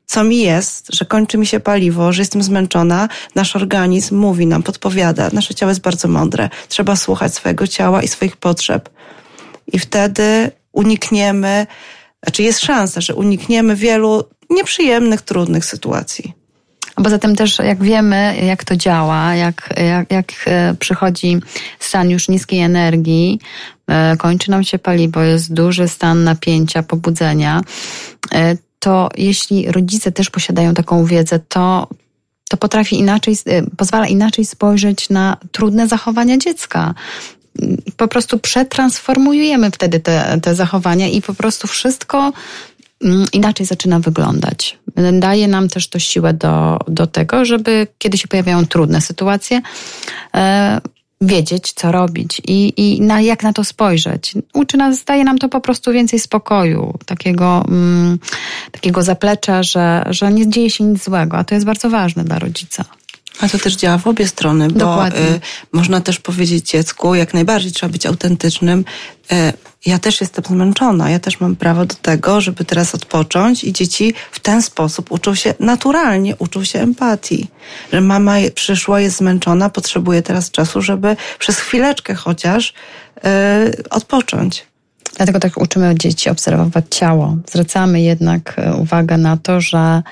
co 0.06 0.24
mi 0.24 0.40
jest, 0.40 0.96
że 0.96 1.06
kończy 1.06 1.38
mi 1.38 1.46
się 1.46 1.60
paliwo, 1.60 2.14
że 2.14 2.22
jestem 2.22 2.44
zmęczona, 2.44 3.10
nasz 3.36 3.56
organizm 3.56 4.18
mówi 4.18 4.48
nam, 4.48 4.64
podpowiada. 4.64 5.30
Nasze 5.34 5.56
ciało 5.56 5.70
jest 5.70 5.82
bardzo 5.82 6.08
mądre. 6.08 6.50
Trzeba 6.68 6.96
słuchać 6.96 7.36
swojego 7.36 7.68
ciała 7.68 8.04
i 8.04 8.08
swoich 8.08 8.38
potrzeb. 8.38 8.90
I 9.68 9.80
wtedy 9.80 10.52
unikniemy, 10.72 11.68
znaczy 12.24 12.44
jest 12.44 12.60
szansa, 12.60 13.02
że 13.02 13.16
unikniemy 13.16 13.76
wielu 13.76 14.24
nieprzyjemnych, 14.50 15.22
trudnych 15.22 15.66
sytuacji. 15.66 16.34
Poza 16.96 17.20
tym 17.20 17.36
też 17.36 17.60
jak 17.60 17.84
wiemy, 17.84 18.36
jak 18.46 18.64
to 18.64 18.76
działa, 18.76 19.36
jak, 19.36 19.70
jak, 19.78 20.12
jak 20.12 20.34
e, 20.46 20.76
przychodzi 20.80 21.38
stan 21.80 22.10
już 22.10 22.30
niskiej 22.30 22.60
energii, 22.60 23.40
e, 23.88 24.18
kończy 24.18 24.52
nam 24.52 24.64
się 24.64 24.80
paliwo, 24.80 25.22
jest 25.22 25.54
duży 25.54 25.88
stan 25.88 26.24
napięcia, 26.24 26.84
pobudzenia, 26.84 27.62
e, 28.34 28.58
to 28.86 29.10
jeśli 29.18 29.72
rodzice 29.72 30.12
też 30.12 30.30
posiadają 30.30 30.74
taką 30.74 31.06
wiedzę, 31.06 31.40
to 31.40 31.88
to 32.50 32.58
potrafi 32.58 33.00
inaczej, 33.00 33.36
e, 33.46 33.64
pozwala 33.78 34.08
inaczej 34.08 34.46
spojrzeć 34.46 35.10
na 35.10 35.38
trudne 35.52 35.88
zachowania 35.88 36.38
dziecka. 36.38 36.94
Po 37.98 38.08
prostu 38.08 38.40
przetransformujemy 38.40 39.72
wtedy 39.72 40.00
te, 40.00 40.40
te 40.42 40.56
zachowania 40.56 41.08
i 41.08 41.22
po 41.22 41.34
prostu 41.34 41.68
wszystko 41.68 42.34
mm, 43.02 43.26
inaczej 43.34 43.66
zaczyna 43.66 44.00
wyglądać. 44.00 44.78
Daje 45.14 45.48
nam 45.48 45.70
też 45.70 45.90
to 45.90 46.00
siłę 46.00 46.34
do, 46.34 46.80
do 46.88 47.08
tego, 47.08 47.46
żeby 47.46 47.88
kiedy 47.98 48.18
się 48.18 48.28
pojawiają 48.28 48.66
trudne 48.66 49.02
sytuacje, 49.02 49.62
e, 50.36 50.82
wiedzieć, 51.22 51.74
co 51.74 51.92
robić 51.92 52.42
i, 52.48 52.74
i 52.78 53.02
na, 53.02 53.22
jak 53.22 53.44
na 53.44 53.54
to 53.54 53.64
spojrzeć. 53.64 54.34
Uczy 54.54 54.78
nas, 54.78 55.04
daje 55.04 55.24
nam 55.24 55.38
to 55.38 55.50
po 55.50 55.62
prostu 55.62 55.92
więcej 55.92 56.20
spokoju, 56.20 56.94
takiego, 57.06 57.66
mm, 57.68 58.20
takiego 58.72 59.04
zaplecza, 59.04 59.64
że, 59.64 60.06
że 60.10 60.32
nie 60.32 60.50
dzieje 60.50 60.70
się 60.70 60.84
nic 60.84 61.04
złego, 61.04 61.38
a 61.38 61.44
to 61.44 61.56
jest 61.56 61.66
bardzo 61.66 61.90
ważne 61.90 62.24
dla 62.24 62.40
rodzica. 62.40 62.86
A 63.42 63.50
to 63.50 63.60
też 63.60 63.76
działa 63.76 63.98
w 63.98 64.08
obie 64.08 64.28
strony, 64.28 64.68
bo 64.68 65.08
y, 65.08 65.12
można 65.72 66.02
też 66.02 66.20
powiedzieć 66.20 66.70
dziecku, 66.70 67.16
jak 67.16 67.34
najbardziej 67.34 67.72
trzeba 67.72 67.92
być 67.92 68.06
autentycznym. 68.06 68.86
Y, 69.32 69.54
ja 69.86 70.00
też 70.00 70.22
jestem 70.22 70.44
zmęczona, 70.46 71.10
ja 71.10 71.20
też 71.20 71.40
mam 71.40 71.56
prawo 71.56 71.86
do 71.86 71.96
tego, 71.96 72.42
żeby 72.42 72.66
teraz 72.66 72.96
odpocząć 72.96 73.64
i 73.64 73.74
dzieci 73.74 74.14
w 74.32 74.40
ten 74.40 74.62
sposób 74.62 75.12
uczą 75.12 75.36
się 75.36 75.54
naturalnie, 75.60 76.36
uczą 76.36 76.64
się 76.64 76.80
empatii. 76.80 77.48
Że 77.94 78.02
mama 78.02 78.36
przyszła, 78.56 79.00
jest 79.00 79.18
zmęczona, 79.18 79.70
potrzebuje 79.70 80.22
teraz 80.22 80.52
czasu, 80.52 80.82
żeby 80.82 81.16
przez 81.40 81.60
chwileczkę 81.60 82.16
chociaż 82.16 82.74
y, 83.18 83.90
odpocząć. 83.90 84.66
Dlatego 85.18 85.40
tak 85.40 85.62
uczymy 85.62 85.96
dzieci 85.96 86.30
obserwować 86.30 86.86
ciało. 86.90 87.38
Zwracamy 87.50 88.02
jednak 88.02 88.56
uwagę 88.78 89.18
na 89.18 89.38
to, 89.38 89.62
że 89.62 90.04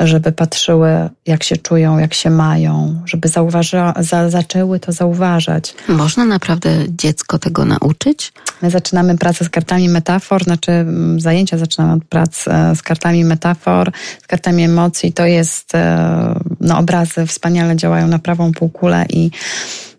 żeby 0.00 0.32
patrzyły, 0.32 1.10
jak 1.26 1.42
się 1.42 1.56
czują, 1.56 1.98
jak 1.98 2.14
się 2.14 2.30
mają, 2.30 3.02
żeby 3.06 3.28
zauważa, 3.28 3.94
za, 3.98 4.30
zaczęły 4.30 4.80
to 4.80 4.92
zauważać. 4.92 5.74
Można 5.88 6.24
naprawdę 6.24 6.70
dziecko 6.88 7.38
tego 7.38 7.64
nauczyć? 7.64 8.32
My 8.62 8.70
zaczynamy 8.70 9.18
pracę 9.18 9.44
z 9.44 9.48
kartami 9.48 9.88
metafor, 9.88 10.44
znaczy 10.44 10.72
mm, 10.72 11.20
zajęcia 11.20 11.58
zaczynamy 11.58 11.92
od 11.92 12.04
prac 12.04 12.48
e, 12.48 12.76
z 12.76 12.82
kartami 12.82 13.24
metafor, 13.24 13.92
z 14.22 14.26
kartami 14.26 14.62
emocji. 14.62 15.12
To 15.12 15.26
jest, 15.26 15.74
e, 15.74 16.34
no 16.60 16.78
obrazy 16.78 17.26
wspaniale 17.26 17.76
działają 17.76 18.08
na 18.08 18.18
prawą 18.18 18.52
półkulę 18.52 19.06
i, 19.10 19.30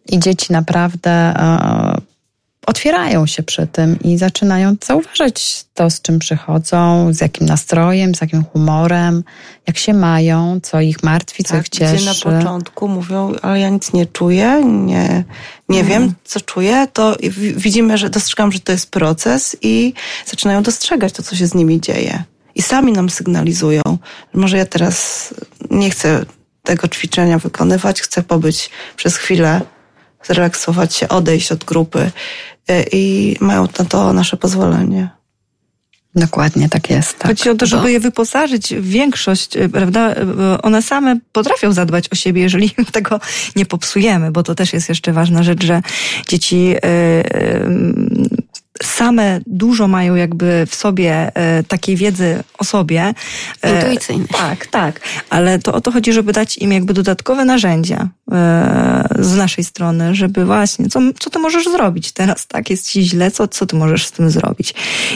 i 0.09 0.19
dzieci 0.19 0.53
naprawdę 0.53 1.11
e, 1.11 2.14
otwierają 2.65 3.25
się 3.25 3.43
przy 3.43 3.67
tym 3.67 3.99
i 4.03 4.17
zaczynają 4.17 4.75
zauważać 4.85 5.65
to, 5.73 5.89
z 5.89 6.01
czym 6.01 6.19
przychodzą, 6.19 7.13
z 7.13 7.21
jakim 7.21 7.47
nastrojem, 7.47 8.15
z 8.15 8.21
jakim 8.21 8.43
humorem, 8.43 9.23
jak 9.67 9.77
się 9.77 9.93
mają, 9.93 10.59
co 10.63 10.81
ich 10.81 11.03
martwi, 11.03 11.43
co 11.43 11.53
tak, 11.53 11.61
ich 11.61 11.69
cieszy. 11.69 11.95
Gdzie 11.95 12.05
na 12.05 12.13
początku 12.13 12.87
mówią, 12.87 13.33
ale 13.41 13.59
ja 13.59 13.69
nic 13.69 13.93
nie 13.93 14.05
czuję, 14.05 14.63
nie, 14.65 15.23
nie 15.69 15.79
mhm. 15.79 15.87
wiem, 15.87 16.13
co 16.23 16.41
czuję, 16.41 16.87
to 16.93 17.15
widzimy, 17.55 17.97
że 17.97 18.09
dostrzegam, 18.09 18.51
że 18.51 18.59
to 18.59 18.71
jest 18.71 18.91
proces 18.91 19.57
i 19.61 19.93
zaczynają 20.25 20.63
dostrzegać 20.63 21.13
to, 21.13 21.23
co 21.23 21.35
się 21.35 21.47
z 21.47 21.53
nimi 21.53 21.81
dzieje. 21.81 22.23
I 22.55 22.61
sami 22.61 22.91
nam 22.91 23.09
sygnalizują, 23.09 23.81
może 24.33 24.57
ja 24.57 24.65
teraz 24.65 25.33
nie 25.71 25.89
chcę 25.89 26.25
tego 26.63 26.87
ćwiczenia 26.87 27.39
wykonywać, 27.39 28.01
chcę 28.01 28.23
pobyć 28.23 28.69
przez 28.95 29.17
chwilę 29.17 29.61
zrelaksować 30.27 30.95
się, 30.95 31.07
odejść 31.07 31.51
od 31.51 31.63
grupy. 31.63 32.11
E, 32.67 32.83
i 32.91 33.35
mają 33.39 33.67
na 33.79 33.85
to 33.85 34.13
nasze 34.13 34.37
pozwolenie. 34.37 35.09
Dokładnie, 36.15 36.69
tak 36.69 36.89
jest. 36.89 37.19
Tak. 37.19 37.27
Chodzi 37.27 37.49
o 37.49 37.55
to, 37.55 37.65
żeby 37.65 37.91
je 37.91 37.99
wyposażyć 37.99 38.75
w 38.75 38.87
większość, 38.87 39.57
e, 39.57 39.69
prawda? 39.69 40.15
One 40.63 40.81
same 40.81 41.19
potrafią 41.31 41.71
zadbać 41.71 42.09
o 42.11 42.15
siebie, 42.15 42.41
jeżeli 42.41 42.71
tego 42.91 43.19
nie 43.55 43.65
popsujemy, 43.65 44.31
bo 44.31 44.43
to 44.43 44.55
też 44.55 44.73
jest 44.73 44.89
jeszcze 44.89 45.13
ważna 45.13 45.43
rzecz, 45.43 45.63
że 45.63 45.81
dzieci 46.27 46.65
yy, 46.65 46.79
yy, 46.83 48.44
same 48.85 49.39
dużo 49.47 49.87
mają 49.87 50.15
jakby 50.15 50.65
w 50.69 50.75
sobie 50.75 51.31
e, 51.35 51.63
takiej 51.63 51.95
wiedzy 51.95 52.43
o 52.57 52.63
sobie. 52.63 53.13
E, 53.61 53.75
Intuicyjnej. 53.75 54.27
Tak, 54.27 54.67
tak. 54.67 54.99
Ale 55.29 55.59
to 55.59 55.73
o 55.73 55.81
to 55.81 55.91
chodzi, 55.91 56.13
żeby 56.13 56.33
dać 56.33 56.57
im 56.57 56.71
jakby 56.71 56.93
dodatkowe 56.93 57.45
narzędzia 57.45 58.07
e, 58.31 59.07
z 59.19 59.35
naszej 59.35 59.63
strony, 59.63 60.15
żeby 60.15 60.45
właśnie, 60.45 60.89
co, 60.89 60.99
co 61.19 61.29
ty 61.29 61.39
możesz 61.39 61.65
zrobić 61.65 62.11
teraz, 62.11 62.47
tak? 62.47 62.69
Jest 62.69 62.89
ci 62.89 63.03
źle, 63.03 63.31
co, 63.31 63.47
co 63.47 63.65
ty 63.65 63.75
możesz 63.75 64.05
z 64.05 64.11
tym 64.11 64.29
zrobić? 64.29 64.73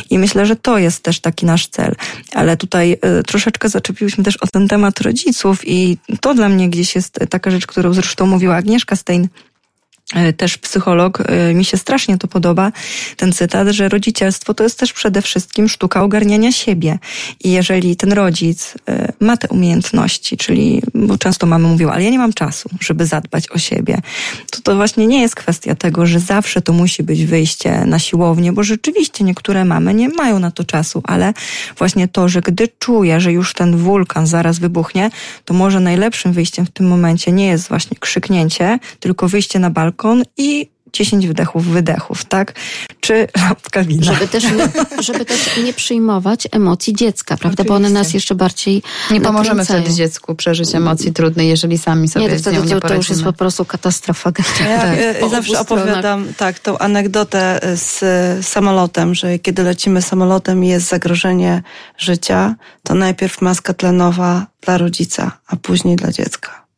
I 0.09 0.19
myślę, 0.19 0.45
że 0.45 0.55
to 0.55 0.77
jest 0.77 1.03
też 1.03 1.19
taki 1.19 1.45
nasz 1.45 1.67
cel. 1.67 1.95
Ale 2.33 2.57
tutaj 2.57 2.97
troszeczkę 3.27 3.69
zaczepiłyśmy 3.69 4.23
też 4.23 4.37
o 4.37 4.47
ten 4.47 4.67
temat 4.67 5.01
rodziców 5.01 5.67
i 5.67 5.97
to 6.21 6.33
dla 6.33 6.49
mnie 6.49 6.69
gdzieś 6.69 6.95
jest 6.95 7.19
taka 7.29 7.51
rzecz, 7.51 7.67
którą 7.67 7.93
zresztą 7.93 8.25
mówiła 8.25 8.55
Agnieszka 8.55 8.95
Stein, 8.95 9.27
też 10.37 10.57
psycholog, 10.57 11.23
e, 11.25 11.53
mi 11.53 11.65
się 11.65 11.77
strasznie 11.77 12.17
to 12.17 12.27
podoba, 12.27 12.71
ten 13.17 13.33
cytat, 13.33 13.67
że 13.67 13.89
rodzicielstwo 13.89 14.53
to 14.53 14.63
jest 14.63 14.79
też 14.79 14.93
przede 14.93 15.21
wszystkim 15.21 15.69
sztuka 15.69 16.03
ogarniania 16.03 16.51
siebie. 16.51 16.99
I 17.43 17.51
jeżeli 17.51 17.95
ten 17.95 18.13
rodzic 18.13 18.73
e, 18.89 19.13
ma 19.19 19.37
te 19.37 19.47
umiejętności, 19.47 20.37
czyli, 20.37 20.81
bo 20.93 21.17
często 21.17 21.47
mamy 21.47 21.67
mówią, 21.67 21.89
ale 21.89 22.03
ja 22.03 22.09
nie 22.09 22.17
mam 22.17 22.33
czasu, 22.33 22.69
żeby 22.79 23.05
zadbać 23.05 23.51
o 23.51 23.57
siebie, 23.57 24.01
to 24.51 24.61
to 24.61 24.75
właśnie 24.75 25.07
nie 25.07 25.21
jest 25.21 25.35
kwestia 25.35 25.75
tego, 25.75 26.05
że 26.05 26.19
zawsze 26.19 26.61
to 26.61 26.73
musi 26.73 27.03
być 27.03 27.25
wyjście 27.25 27.85
na 27.85 27.99
siłownię, 27.99 28.53
bo 28.53 28.63
rzeczywiście 28.63 29.23
niektóre 29.23 29.65
mamy 29.65 29.93
nie 29.93 30.09
mają 30.09 30.39
na 30.39 30.51
to 30.51 30.63
czasu, 30.63 31.01
ale 31.05 31.33
właśnie 31.77 32.07
to, 32.07 32.29
że 32.29 32.41
gdy 32.41 32.67
czuję, 32.79 33.21
że 33.21 33.31
już 33.31 33.53
ten 33.53 33.77
wulkan 33.77 34.27
zaraz 34.27 34.59
wybuchnie, 34.59 35.09
to 35.45 35.53
może 35.53 35.79
najlepszym 35.79 36.33
wyjściem 36.33 36.65
w 36.65 36.71
tym 36.71 36.87
momencie 36.87 37.31
nie 37.31 37.47
jest 37.47 37.69
właśnie 37.69 37.97
krzyknięcie, 37.99 38.79
tylko 38.99 39.27
wyjście 39.27 39.59
na 39.59 39.69
balkon, 39.69 39.98
balkon 39.99 40.23
i 40.37 40.69
10 40.93 41.27
wydechów, 41.27 41.65
wydechów, 41.65 42.25
tak? 42.25 42.53
Czy 42.99 43.27
lampka 43.37 43.83
wina. 43.83 44.13
Żeby 44.13 44.27
też 44.27 44.43
nie, 44.43 44.69
żeby 45.07 45.25
też 45.25 45.57
nie 45.63 45.73
przyjmować 45.73 46.47
emocji 46.51 46.93
dziecka, 46.93 47.37
prawda? 47.37 47.47
Oczywiście. 47.47 47.69
Bo 47.69 47.75
one 47.75 47.89
nas 47.89 48.13
jeszcze 48.13 48.35
bardziej 48.35 48.83
Nie 49.11 49.21
pomożemy 49.21 49.65
wtedy 49.65 49.93
dziecku 49.93 50.35
przeżyć 50.35 50.75
emocji 50.75 51.13
trudnej, 51.13 51.47
jeżeli 51.47 51.77
sami 51.77 52.07
sobie 52.07 52.25
nie, 52.25 52.31
to 52.31 52.39
wtedy 52.39 52.61
nie 52.61 52.79
to, 52.79 52.87
to 52.87 52.93
już 52.93 53.09
jest 53.09 53.23
po 53.23 53.33
prostu 53.33 53.65
katastrofa. 53.65 54.31
Ja, 54.59 54.79
tak. 54.79 54.97
ja 55.21 55.29
zawsze 55.29 55.59
opowiadam 55.59 56.33
tak, 56.37 56.59
tą 56.59 56.77
anegdotę 56.77 57.59
z 57.75 58.45
samolotem, 58.45 59.15
że 59.15 59.39
kiedy 59.39 59.63
lecimy 59.63 60.01
samolotem 60.01 60.63
i 60.63 60.67
jest 60.67 60.87
zagrożenie 60.87 61.63
życia, 61.97 62.55
to 62.83 62.93
najpierw 62.93 63.41
maska 63.41 63.73
tlenowa 63.73 64.47
dla 64.61 64.77
rodzica, 64.77 65.31
a 65.47 65.55
później 65.55 65.95
dla 65.95 66.11
dziecka. 66.11 66.68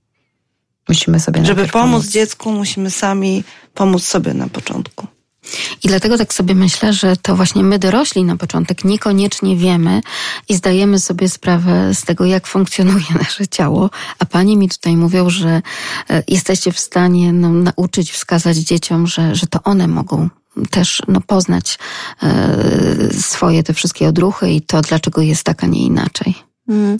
Musimy 0.89 1.19
sobie 1.19 1.45
Żeby 1.45 1.61
pomóc, 1.61 1.71
pomóc 1.71 2.07
dziecku, 2.07 2.51
musimy 2.51 2.91
sami 2.91 3.43
pomóc 3.73 4.03
sobie 4.03 4.33
na 4.33 4.47
początku. 4.47 5.07
I 5.83 5.87
dlatego 5.87 6.17
tak 6.17 6.33
sobie 6.33 6.55
myślę, 6.55 6.93
że 6.93 7.17
to 7.17 7.35
właśnie 7.35 7.63
my 7.63 7.79
dorośli 7.79 8.23
na 8.23 8.37
początek 8.37 8.85
niekoniecznie 8.85 9.57
wiemy 9.57 10.01
i 10.49 10.55
zdajemy 10.55 10.99
sobie 10.99 11.29
sprawę 11.29 11.93
z 11.93 12.03
tego, 12.03 12.25
jak 12.25 12.47
funkcjonuje 12.47 13.05
nasze 13.23 13.47
ciało, 13.47 13.89
a 14.19 14.25
panie 14.25 14.57
mi 14.57 14.69
tutaj 14.69 14.97
mówią, 14.97 15.29
że 15.29 15.61
e, 16.09 16.23
jesteście 16.27 16.71
w 16.71 16.79
stanie 16.79 17.33
no, 17.33 17.49
nauczyć, 17.49 18.11
wskazać 18.11 18.57
dzieciom, 18.57 19.07
że, 19.07 19.35
że 19.35 19.47
to 19.47 19.63
one 19.63 19.87
mogą 19.87 20.29
też 20.69 21.01
no, 21.07 21.21
poznać 21.21 21.79
e, 22.23 23.13
swoje 23.13 23.63
te 23.63 23.73
wszystkie 23.73 24.07
odruchy 24.07 24.51
i 24.51 24.61
to, 24.61 24.81
dlaczego 24.81 25.21
jest 25.21 25.43
tak, 25.43 25.63
a 25.63 25.67
nie 25.67 25.81
inaczej. 25.85 26.50
Mm. 26.69 26.99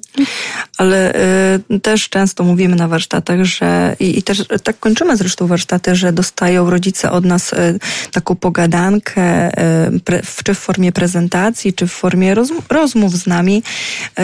Ale 0.77 1.13
y, 1.69 1.79
też 1.79 2.09
często 2.09 2.43
mówimy 2.43 2.75
na 2.75 2.87
warsztatach, 2.87 3.43
że 3.43 3.95
i, 3.99 4.19
i, 4.19 4.23
też 4.23 4.43
tak 4.63 4.79
kończymy 4.79 5.17
zresztą 5.17 5.47
warsztaty, 5.47 5.95
że 5.95 6.13
dostają 6.13 6.69
rodzice 6.69 7.11
od 7.11 7.25
nas 7.25 7.53
y, 7.53 7.79
taką 8.11 8.35
pogadankę, 8.35 9.49
y, 9.87 9.99
pre, 9.99 10.21
czy 10.43 10.53
w 10.53 10.59
formie 10.59 10.91
prezentacji, 10.91 11.73
czy 11.73 11.87
w 11.87 11.91
formie 11.91 12.35
rozmów 12.69 13.17
z 13.17 13.27
nami 13.27 13.63
y, 14.19 14.21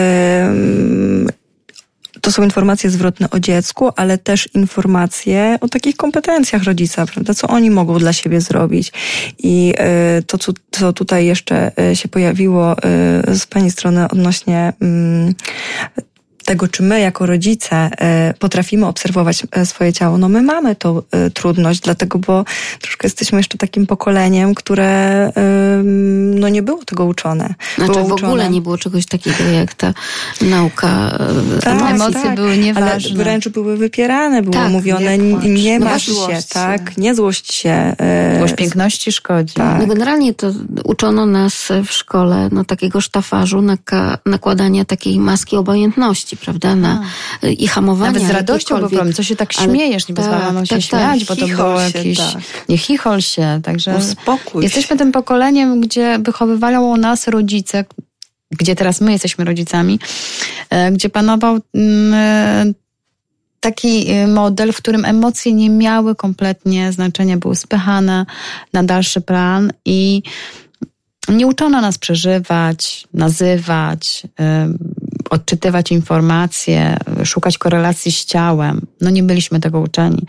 to 2.20 2.32
są 2.32 2.42
informacje 2.42 2.90
zwrotne 2.90 3.30
o 3.30 3.40
dziecku, 3.40 3.90
ale 3.96 4.18
też 4.18 4.48
informacje 4.54 5.58
o 5.60 5.68
takich 5.68 5.96
kompetencjach 5.96 6.62
rodzica, 6.62 7.06
prawda? 7.06 7.34
Co 7.34 7.48
oni 7.48 7.70
mogą 7.70 7.98
dla 7.98 8.12
siebie 8.12 8.40
zrobić. 8.40 8.92
I 9.38 9.74
e, 9.78 10.22
to, 10.22 10.38
co 10.70 10.92
tutaj 10.92 11.26
jeszcze 11.26 11.72
e, 11.78 11.96
się 11.96 12.08
pojawiło 12.08 12.72
e, 12.72 12.76
z 13.34 13.46
Pani 13.46 13.70
strony 13.70 14.08
odnośnie 14.08 14.72
mm, 14.80 15.34
tego, 16.48 16.68
czy 16.68 16.82
my 16.82 17.00
jako 17.00 17.26
rodzice 17.26 17.76
e, 17.76 18.34
potrafimy 18.38 18.86
obserwować 18.86 19.42
e, 19.52 19.66
swoje 19.66 19.92
ciało, 19.92 20.18
no 20.18 20.28
my 20.28 20.42
mamy 20.42 20.76
tą 20.76 21.02
e, 21.10 21.30
trudność, 21.30 21.80
dlatego, 21.80 22.18
bo 22.18 22.44
troszkę 22.80 23.06
jesteśmy 23.06 23.38
jeszcze 23.38 23.58
takim 23.58 23.86
pokoleniem, 23.86 24.54
które 24.54 24.88
no 26.34 26.48
nie 26.48 26.62
było 26.62 26.84
tego 26.84 27.04
uczone. 27.04 27.54
Znaczy 27.76 27.92
było 27.92 28.04
w 28.04 28.12
uczone. 28.12 28.28
ogóle 28.28 28.50
nie 28.50 28.60
było 28.60 28.78
czegoś 28.78 29.06
takiego 29.06 29.44
jak 29.44 29.74
ta 29.74 29.94
nauka 30.40 31.18
tak, 31.62 31.90
Emocje 31.90 32.22
tak, 32.22 32.34
były 32.34 32.56
nieważne. 32.58 33.10
Ale 33.10 33.24
wręcz 33.24 33.48
były 33.48 33.76
wypierane, 33.76 34.42
było 34.42 34.54
tak, 34.54 34.72
mówione 34.72 35.18
nie, 35.18 35.48
nie 35.48 35.78
no 35.78 35.86
masz 35.86 36.06
się, 36.06 36.38
tak, 36.52 36.96
nie 36.96 37.14
złość 37.14 37.54
się. 37.54 37.96
Złość 38.38 38.54
piękności 38.54 39.12
szkodzi. 39.12 39.54
Tak. 39.54 39.80
No 39.80 39.86
generalnie 39.86 40.34
to 40.34 40.52
uczono 40.84 41.26
nas 41.26 41.68
w 41.86 41.92
szkole 41.92 42.48
no, 42.52 42.64
takiego 42.64 43.00
sztafarzu, 43.00 43.62
nakładania 44.26 44.84
takiej 44.84 45.18
maski 45.18 45.56
obojętności, 45.56 46.37
prawda, 46.38 46.76
na, 46.76 47.02
i 47.42 47.68
hamowania. 47.68 48.12
Nawet 48.12 48.28
z 48.28 48.30
radością 48.30 48.80
bo 48.80 49.12
co 49.14 49.22
się 49.22 49.36
tak 49.36 49.52
śmiejesz, 49.52 50.08
nie 50.08 50.14
tak, 50.14 50.24
pozwalano 50.24 50.66
się 50.66 50.74
tak, 50.74 50.84
śmiać, 50.84 51.24
bo 51.24 51.36
to 51.36 51.48
było 51.48 51.80
jakieś, 51.80 52.18
tak. 52.18 52.42
nie 52.68 52.78
chichol 52.78 53.20
się, 53.20 53.60
także 53.62 53.96
Uspokój 53.96 54.62
jesteśmy 54.62 54.96
tym 54.96 55.12
pokoleniem, 55.12 55.80
gdzie 55.80 56.18
wychowywało 56.18 56.96
nas 56.96 57.28
rodzice, 57.28 57.84
gdzie 58.50 58.76
teraz 58.76 59.00
my 59.00 59.12
jesteśmy 59.12 59.44
rodzicami, 59.44 59.98
e, 60.70 60.92
gdzie 60.92 61.08
panował 61.08 61.58
mm, 61.74 62.14
e, 62.14 62.72
taki 63.60 64.10
e, 64.10 64.26
model, 64.26 64.72
w 64.72 64.76
którym 64.76 65.04
emocje 65.04 65.52
nie 65.52 65.70
miały 65.70 66.14
kompletnie 66.14 66.92
znaczenia, 66.92 67.36
były 67.36 67.56
spychane 67.56 68.26
na 68.72 68.82
dalszy 68.82 69.20
plan 69.20 69.72
i 69.84 70.22
nie 71.28 71.46
uczono 71.46 71.80
nas 71.80 71.98
przeżywać, 71.98 73.08
nazywać, 73.14 74.22
odczytywać 75.30 75.92
informacje, 75.92 76.96
szukać 77.24 77.58
korelacji 77.58 78.12
z 78.12 78.24
ciałem. 78.24 78.80
No 79.00 79.10
nie 79.10 79.22
byliśmy 79.22 79.60
tego 79.60 79.80
uczeni. 79.80 80.22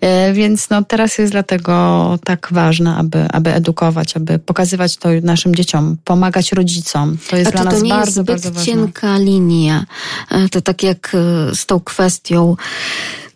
E, 0.00 0.32
więc 0.32 0.70
no 0.70 0.82
teraz 0.84 1.18
jest 1.18 1.32
dlatego 1.32 2.18
tak 2.24 2.48
ważne, 2.50 2.96
aby, 2.96 3.26
aby 3.32 3.54
edukować, 3.54 4.16
aby 4.16 4.38
pokazywać 4.38 4.96
to 4.96 5.08
naszym 5.22 5.54
dzieciom, 5.54 5.96
pomagać 6.04 6.52
rodzicom. 6.52 7.16
To 7.30 7.36
jest 7.36 7.48
A 7.48 7.52
dla 7.52 7.64
to 7.64 7.70
nas 7.70 7.82
nie 7.82 7.90
bardzo, 7.90 8.04
jest 8.06 8.14
zbyt 8.14 8.26
bardzo 8.26 8.50
ważne. 8.50 8.64
cienka 8.72 9.18
linia. 9.18 9.84
E, 10.30 10.48
To 10.48 10.60
tak 10.60 10.82
jak 10.82 11.12
e, 11.14 11.54
z 11.54 11.66
tą 11.66 11.80
kwestią 11.80 12.56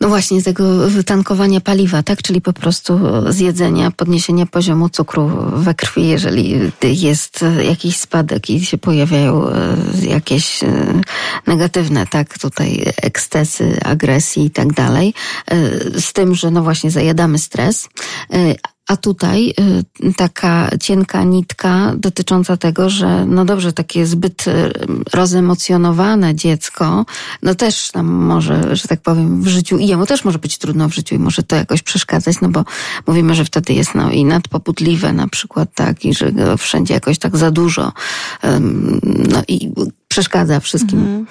no 0.00 0.08
właśnie, 0.08 0.40
z 0.40 0.44
tego 0.44 0.64
tankowania 1.06 1.60
paliwa, 1.60 2.02
tak? 2.02 2.22
Czyli 2.22 2.40
po 2.40 2.52
prostu 2.52 3.00
zjedzenia, 3.28 3.90
podniesienia 3.90 4.46
poziomu 4.46 4.88
cukru 4.88 5.30
we 5.52 5.74
krwi, 5.74 6.08
jeżeli 6.08 6.72
jest 6.82 7.44
jakiś 7.66 7.96
spadek 7.96 8.50
i 8.50 8.64
się 8.64 8.78
pojawiają 8.78 9.48
e, 9.48 9.76
jakieś 10.02 10.64
e, 10.64 11.00
negatywne, 11.46 12.06
tak? 12.06 12.38
Tutaj 12.38 12.92
ekscesy, 13.02 13.80
agresji 13.84 14.44
i 14.46 14.50
tak 14.50 14.72
dalej. 14.72 15.14
E, 15.50 16.00
Z 16.00 16.12
tym, 16.12 16.34
że 16.34 16.50
no 16.50 16.62
właśnie 16.62 16.90
zajadamy 16.90 17.38
stres. 17.38 17.88
A 18.88 18.96
tutaj 18.96 19.54
y, 20.04 20.12
taka 20.16 20.70
cienka 20.80 21.24
nitka 21.24 21.92
dotycząca 21.96 22.56
tego, 22.56 22.90
że 22.90 23.26
no 23.26 23.44
dobrze, 23.44 23.72
takie 23.72 24.06
zbyt 24.06 24.46
y, 24.48 24.72
rozemocjonowane 25.12 26.34
dziecko, 26.34 27.06
no 27.42 27.54
też 27.54 27.92
nam 27.92 28.06
może, 28.06 28.76
że 28.76 28.88
tak 28.88 29.00
powiem, 29.00 29.42
w 29.42 29.46
życiu, 29.46 29.78
i 29.78 29.86
jemu 29.86 30.06
też 30.06 30.24
może 30.24 30.38
być 30.38 30.58
trudno 30.58 30.88
w 30.88 30.94
życiu 30.94 31.14
i 31.14 31.18
może 31.18 31.42
to 31.42 31.56
jakoś 31.56 31.82
przeszkadzać, 31.82 32.40
no 32.40 32.48
bo 32.48 32.64
mówimy, 33.06 33.34
że 33.34 33.44
wtedy 33.44 33.72
jest 33.72 33.94
no 33.94 34.10
i 34.10 34.24
nadpobudliwe 34.24 35.12
na 35.12 35.28
przykład, 35.28 35.68
tak, 35.74 36.04
i 36.04 36.14
że 36.14 36.32
wszędzie 36.58 36.94
jakoś 36.94 37.18
tak 37.18 37.36
za 37.36 37.50
dużo, 37.50 37.92
no 39.28 39.42
i 39.48 39.70
przeszkadza 40.08 40.60
wszystkim. 40.60 41.26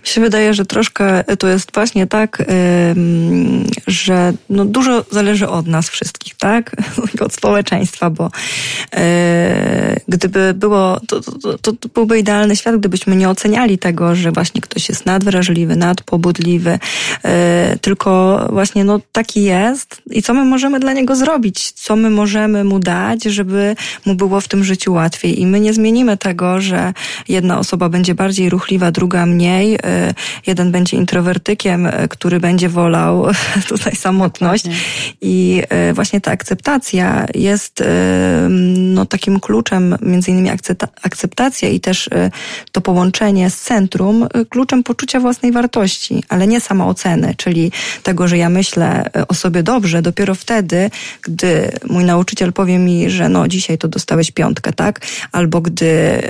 Mi 0.00 0.08
się 0.08 0.20
wydaje, 0.20 0.54
że 0.54 0.66
troszkę 0.66 1.24
to 1.38 1.48
jest 1.48 1.74
właśnie 1.74 2.06
tak, 2.06 2.44
że 3.86 4.32
no 4.50 4.64
dużo 4.64 5.04
zależy 5.10 5.48
od 5.48 5.66
nas 5.66 5.88
wszystkich, 5.88 6.34
tak? 6.34 6.76
Od 7.20 7.34
społeczeństwa, 7.34 8.10
bo 8.10 8.30
yy, 8.92 9.00
gdyby 10.08 10.54
było, 10.54 11.00
to, 11.08 11.20
to, 11.62 11.72
to, 11.72 11.88
byłby 11.94 12.18
idealny 12.18 12.56
świat, 12.56 12.76
gdybyśmy 12.76 13.16
nie 13.16 13.28
oceniali 13.28 13.78
tego, 13.78 14.14
że 14.14 14.32
właśnie 14.32 14.60
ktoś 14.60 14.88
jest 14.88 15.06
nadwrażliwy, 15.06 15.76
nadpobudliwy, 15.76 16.78
yy, 17.24 17.30
tylko 17.80 18.40
właśnie 18.52 18.84
no 18.84 19.00
taki 19.12 19.42
jest 19.42 20.02
i 20.10 20.22
co 20.22 20.34
my 20.34 20.44
możemy 20.44 20.80
dla 20.80 20.92
niego 20.92 21.16
zrobić, 21.16 21.72
co 21.72 21.96
my 21.96 22.10
możemy 22.10 22.64
mu 22.64 22.78
dać, 22.78 23.24
żeby 23.24 23.76
mu 24.06 24.14
było 24.14 24.40
w 24.40 24.48
tym 24.48 24.64
życiu 24.64 24.92
łatwiej 24.92 25.40
i 25.40 25.46
my 25.46 25.60
nie 25.60 25.72
zmienimy 25.72 26.16
tego, 26.16 26.60
że 26.60 26.92
jedna 27.28 27.58
osoba 27.58 27.88
będzie 27.88 28.14
bardziej 28.14 28.50
ruchliwa, 28.50 28.90
druga 28.90 29.26
mniej. 29.26 29.78
Y, 29.84 30.14
Jeden 30.46 30.72
będzie 30.72 30.96
introwertykiem, 30.96 31.86
y, 31.86 32.08
który 32.08 32.40
będzie 32.40 32.68
wolał 32.68 33.26
tutaj 33.68 33.96
samotność. 33.96 34.64
Dokładnie. 34.64 34.84
I 35.20 35.62
y, 35.90 35.92
właśnie 35.92 36.20
ta 36.20 36.30
akceptacja 36.30 37.26
jest 37.34 37.80
y, 37.80 37.84
no, 38.78 39.06
takim 39.06 39.40
kluczem, 39.40 39.96
między 40.02 40.30
innymi 40.30 40.50
akcepta- 40.50 40.88
akceptacja 41.02 41.68
i 41.68 41.80
też 41.80 42.10
to 42.72 42.80
połączenie 42.80 43.50
z 43.50 43.60
centrum, 43.60 44.28
kluczem 44.48 44.82
poczucia 44.82 45.20
własnej 45.20 45.52
wartości, 45.52 46.24
ale 46.28 46.46
nie 46.46 46.60
samooceny, 46.60 47.34
czyli 47.36 47.72
tego, 48.02 48.28
że 48.28 48.38
ja 48.38 48.48
myślę 48.48 49.10
o 49.28 49.34
sobie 49.34 49.62
dobrze, 49.62 50.02
dopiero 50.02 50.34
wtedy, 50.34 50.90
gdy 51.22 51.72
mój 51.90 52.04
nauczyciel 52.04 52.52
powie 52.52 52.78
mi, 52.78 53.10
że 53.10 53.28
no 53.28 53.48
dzisiaj 53.48 53.78
to 53.78 53.88
dostałeś 53.88 54.30
piątkę, 54.30 54.72
tak? 54.72 55.00
Albo 55.32 55.60
gdy 55.60 56.22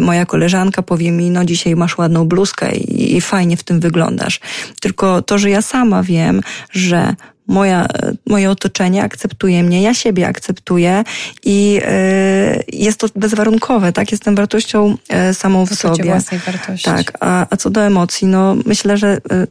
moja 0.00 0.26
koleżanka 0.26 0.82
powie 0.82 1.12
mi, 1.12 1.30
no 1.30 1.44
dzisiaj 1.44 1.76
masz 1.76 1.98
ładną 1.98 2.24
bluzkę 2.24 2.72
i, 2.76 2.87
i 2.88 3.20
fajnie 3.20 3.56
w 3.56 3.62
tym 3.62 3.80
wyglądasz. 3.80 4.40
Tylko 4.80 5.22
to, 5.22 5.38
że 5.38 5.50
ja 5.50 5.62
sama 5.62 6.02
wiem, 6.02 6.40
że 6.70 7.14
moja, 7.48 7.86
moje 8.26 8.50
otoczenie 8.50 9.02
akceptuje 9.02 9.62
mnie, 9.62 9.82
ja 9.82 9.94
siebie 9.94 10.26
akceptuję 10.26 11.04
i 11.44 11.80
y, 11.82 12.64
jest 12.72 13.00
to 13.00 13.06
bezwarunkowe, 13.16 13.92
tak? 13.92 14.12
Jestem 14.12 14.34
wartością 14.34 14.96
y, 15.30 15.34
samą 15.34 15.66
w 15.66 15.68
Poczucie 15.68 15.88
sobie. 15.88 16.04
własnej 16.04 16.40
wartości. 16.40 16.84
Tak, 16.84 17.12
a, 17.20 17.46
a 17.50 17.56
co 17.56 17.70
do 17.70 17.80
emocji, 17.80 18.26
no 18.26 18.56
myślę, 18.66 18.96
że 18.96 19.16
y, 19.32 19.46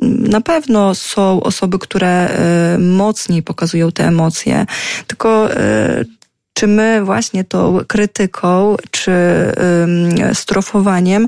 na 0.00 0.40
pewno 0.40 0.94
są 0.94 1.42
osoby, 1.42 1.78
które 1.78 2.30
y, 2.74 2.78
mocniej 2.78 3.42
pokazują 3.42 3.92
te 3.92 4.06
emocje, 4.06 4.66
tylko 5.06 5.52
y, 5.52 6.06
czy 6.52 6.66
my 6.66 7.04
właśnie 7.04 7.44
tą 7.44 7.78
krytyką, 7.86 8.76
czy 8.90 9.12
strofowaniem 10.34 11.26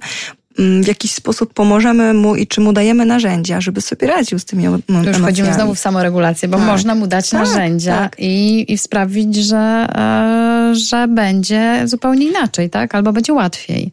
w 0.82 0.86
jakiś 0.86 1.12
sposób 1.12 1.54
pomożemy 1.54 2.14
mu 2.14 2.36
i 2.36 2.46
czy 2.46 2.60
mu 2.60 2.72
dajemy 2.72 3.06
narzędzia, 3.06 3.60
żeby 3.60 3.80
sobie 3.80 4.06
radził 4.06 4.38
z 4.38 4.44
tymi 4.44 4.66
em- 4.66 4.82
Tu 4.82 4.92
już 4.92 4.96
emocjami. 4.98 5.18
wchodzimy 5.22 5.54
znowu 5.54 5.74
w 5.74 5.78
samoregulację, 5.78 6.48
bo 6.48 6.56
Tak. 6.58 6.66
można 6.66 6.94
mu 6.94 7.06
dać 7.06 7.30
Tak, 7.30 7.40
narzędzia 7.40 7.98
tak. 7.98 8.16
I, 8.18 8.72
i 8.72 8.78
sprawić, 8.78 9.36
że, 9.36 9.56
e, 9.94 10.74
że 10.74 11.08
będzie 11.08 11.82
zupełnie 11.84 12.26
inaczej, 12.26 12.70
tak? 12.70 12.94
Albo 12.94 13.12
będzie 13.12 13.32
łatwiej. 13.32 13.92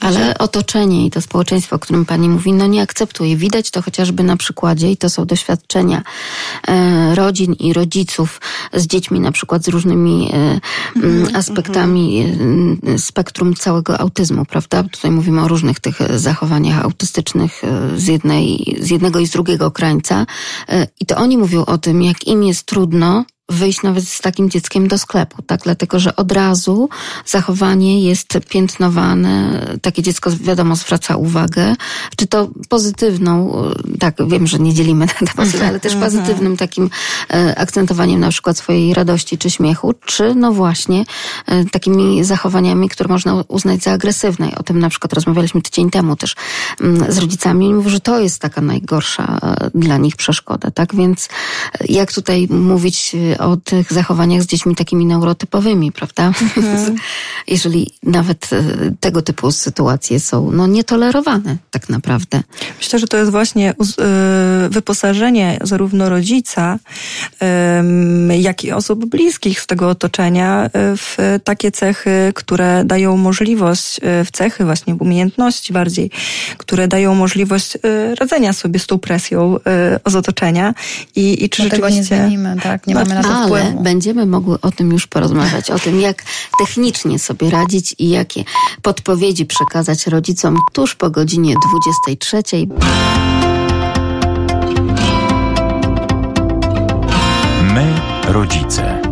Ale 0.00 0.38
otoczenie 0.38 1.06
i 1.06 1.10
to 1.10 1.20
społeczeństwo, 1.20 1.76
o 1.76 1.78
którym 1.78 2.04
pani 2.04 2.28
mówi, 2.28 2.52
no 2.52 2.66
nie 2.66 2.82
akceptuje. 2.82 3.36
Widać 3.36 3.70
to 3.70 3.82
chociażby 3.82 4.22
na 4.22 4.36
przykładzie, 4.36 4.90
i 4.90 4.96
to 4.96 5.10
są 5.10 5.24
doświadczenia 5.24 6.02
e, 6.68 7.14
rodzin 7.14 7.52
i 7.52 7.72
rodziców 7.72 8.40
z 8.72 8.86
dziećmi, 8.86 9.20
na 9.20 9.32
przykład 9.32 9.64
z 9.64 9.68
różnymi 9.68 10.30
e, 10.32 10.60
m, 10.96 11.28
aspektami 11.34 12.26
e, 12.86 12.98
spektrum 12.98 13.54
całego 13.54 14.00
autyzmu, 14.00 14.44
prawda? 14.44 14.82
Tutaj 14.82 15.10
mówimy 15.10 15.42
o 15.42 15.48
różnych 15.48 15.80
tych 15.80 15.98
zachowaniach 16.18 16.84
autystycznych 16.84 17.62
z, 17.96 18.06
jednej, 18.06 18.76
z 18.80 18.90
jednego 18.90 19.18
i 19.18 19.26
z 19.26 19.30
drugiego 19.30 19.70
krańca. 19.70 20.26
I 21.00 21.06
to 21.06 21.16
oni 21.16 21.38
mówią 21.38 21.64
o 21.64 21.78
tym, 21.78 22.02
jak 22.02 22.26
im 22.26 22.44
jest 22.44 22.66
trudno 22.66 23.24
wyjść 23.50 23.82
nawet 23.82 24.08
z 24.08 24.20
takim 24.20 24.50
dzieckiem 24.50 24.88
do 24.88 24.98
sklepu, 24.98 25.42
tak? 25.42 25.60
Dlatego, 25.64 25.98
że 25.98 26.16
od 26.16 26.32
razu 26.32 26.88
zachowanie 27.26 28.02
jest 28.02 28.38
piętnowane, 28.48 29.66
takie 29.82 30.02
dziecko 30.02 30.30
wiadomo 30.40 30.76
zwraca 30.76 31.16
uwagę, 31.16 31.74
czy 32.16 32.26
to 32.26 32.50
pozytywną, 32.68 33.62
tak, 33.98 34.28
wiem, 34.28 34.46
że 34.46 34.58
nie 34.58 34.74
dzielimy 34.74 35.06
na 35.26 35.32
pozytywne, 35.36 35.68
ale 35.68 35.80
też 35.80 35.96
pozytywnym 35.96 36.56
takim 36.56 36.90
e, 37.32 37.58
akcentowaniem 37.58 38.20
na 38.20 38.30
przykład 38.30 38.58
swojej 38.58 38.94
radości 38.94 39.38
czy 39.38 39.50
śmiechu, 39.50 39.94
czy 40.04 40.34
no 40.34 40.52
właśnie 40.52 41.04
e, 41.46 41.64
takimi 41.64 42.24
zachowaniami, 42.24 42.88
które 42.88 43.08
można 43.08 43.44
uznać 43.48 43.82
za 43.82 43.92
agresywne. 43.92 44.48
I 44.48 44.54
O 44.54 44.62
tym 44.62 44.78
na 44.78 44.88
przykład 44.88 45.12
rozmawialiśmy 45.12 45.62
tydzień 45.62 45.90
temu 45.90 46.16
też 46.16 46.36
mm, 46.80 47.12
z 47.12 47.18
rodzicami. 47.18 47.66
Oni 47.66 47.74
mówią, 47.74 47.90
że 47.90 48.00
to 48.00 48.20
jest 48.20 48.38
taka 48.38 48.60
najgorsza 48.60 49.38
e, 49.42 49.70
dla 49.74 49.96
nich 49.96 50.16
przeszkoda, 50.16 50.70
tak? 50.70 50.94
Więc 50.94 51.28
jak 51.88 52.12
tutaj 52.12 52.48
mówić 52.50 53.16
o 53.40 53.56
tych 53.56 53.92
zachowaniach 53.92 54.42
z 54.42 54.46
dziećmi 54.46 54.74
takimi 54.76 55.06
neurotypowymi, 55.06 55.92
prawda? 55.92 56.32
Jeżeli 57.48 57.90
nawet 58.02 58.50
e, 58.52 58.62
tego 59.00 59.22
typu 59.22 59.52
sytuacje 59.52 60.20
są 60.20 60.50
no, 60.50 60.66
nietolerowane 60.66 61.56
tak 61.70 61.88
naprawdę. 61.88 62.42
Myślę, 62.78 62.98
że 62.98 63.06
to 63.06 63.16
jest 63.16 63.30
właśnie 63.30 63.70
y, 63.70 64.68
wyposażenie 64.68 65.58
zarówno 65.62 66.08
rodzica, 66.08 66.78
jak 68.40 68.64
i 68.64 68.72
osób 68.72 69.06
bliskich 69.06 69.60
z 69.60 69.66
tego 69.66 69.88
otoczenia 69.88 70.66
y, 70.66 70.70
w 70.96 71.16
takie 71.44 71.72
cechy, 71.72 72.32
które 72.34 72.84
dają 72.84 73.16
możliwość, 73.16 74.00
w 74.24 74.30
cechy 74.32 74.64
właśnie 74.64 74.94
w 74.94 75.02
umiejętności 75.02 75.72
bardziej, 75.72 76.10
które 76.58 76.88
dają 76.88 77.14
możliwość 77.14 77.78
radzenia 78.20 78.52
sobie 78.52 78.78
z 78.78 78.86
tą 78.86 78.98
presją 78.98 79.56
z 80.06 80.14
otoczenia 80.14 80.74
i, 81.16 81.44
i 81.44 81.48
czy 81.48 81.62
Bo 81.62 81.70
tego 81.70 81.88
nie 81.88 81.94
rzeczywiście... 81.94 82.16
zmienimy, 82.16 82.56
tak? 82.62 82.86
Nie 82.86 82.94
mamy 82.94 83.14
na 83.14 83.19
to 83.22 83.34
Ale 83.34 83.76
będziemy 83.80 84.26
mogły 84.26 84.60
o 84.60 84.70
tym 84.70 84.92
już 84.92 85.06
porozmawiać, 85.06 85.70
o 85.70 85.78
tym 85.78 86.00
jak 86.00 86.22
technicznie 86.58 87.18
sobie 87.18 87.50
radzić 87.50 87.94
i 87.98 88.10
jakie 88.10 88.44
podpowiedzi 88.82 89.46
przekazać 89.46 90.06
rodzicom 90.06 90.56
tuż 90.72 90.94
po 90.94 91.10
godzinie 91.10 91.54
23. 91.70 92.42
My, 97.74 97.94
rodzice. 98.28 99.09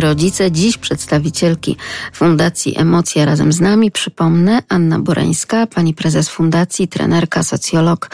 Rodzice, 0.00 0.52
dziś 0.52 0.78
przedstawicielki 0.78 1.76
Fundacji 2.12 2.78
Emocja 2.78 3.24
razem 3.24 3.52
z 3.52 3.60
nami. 3.60 3.90
Przypomnę, 3.90 4.62
Anna 4.68 4.98
Borańska, 4.98 5.66
pani 5.66 5.94
prezes 5.94 6.28
Fundacji, 6.28 6.88
trenerka, 6.88 7.42
socjolog, 7.42 8.10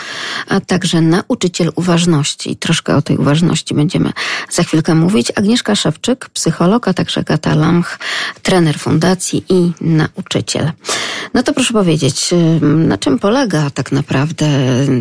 a 0.49 0.61
także 0.61 1.01
nauczyciel 1.01 1.72
uważności. 1.74 2.57
Troszkę 2.57 2.97
o 2.97 3.03
tej 3.03 3.16
uważności 3.16 3.74
będziemy 3.74 4.12
za 4.51 4.62
chwilkę 4.62 4.95
mówić. 4.95 5.32
Agnieszka 5.34 5.76
Szewczyk, 5.76 6.28
psycholog, 6.28 6.89
a 6.89 6.95
także 6.95 7.22
Gata 7.22 7.55
Lamch, 7.55 7.99
trener 8.43 8.78
Fundacji 8.78 9.45
i 9.49 9.72
nauczyciel. 9.80 10.72
No 11.34 11.43
to 11.43 11.53
proszę 11.53 11.72
powiedzieć, 11.72 12.30
na 12.61 12.99
czym 12.99 13.18
polega 13.18 13.70
tak 13.70 13.93
naprawdę 13.93 14.47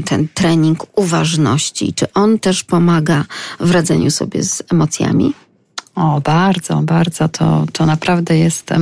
ten 0.06 0.28
trening 0.34 1.00
uważności? 1.00 1.94
Czy 1.94 2.14
on 2.14 2.40
też 2.40 2.64
pomaga 2.64 3.26
w 3.60 3.72
radzeniu 3.72 4.12
sobie 4.12 4.44
z 4.44 4.64
emocjami? 4.72 5.34
O, 5.96 6.22
bardzo, 6.22 6.82
bardzo. 6.82 7.30
To, 7.30 7.66
to 7.74 7.86
naprawdę 7.86 8.38
jest 8.38 8.72
e, 8.72 8.80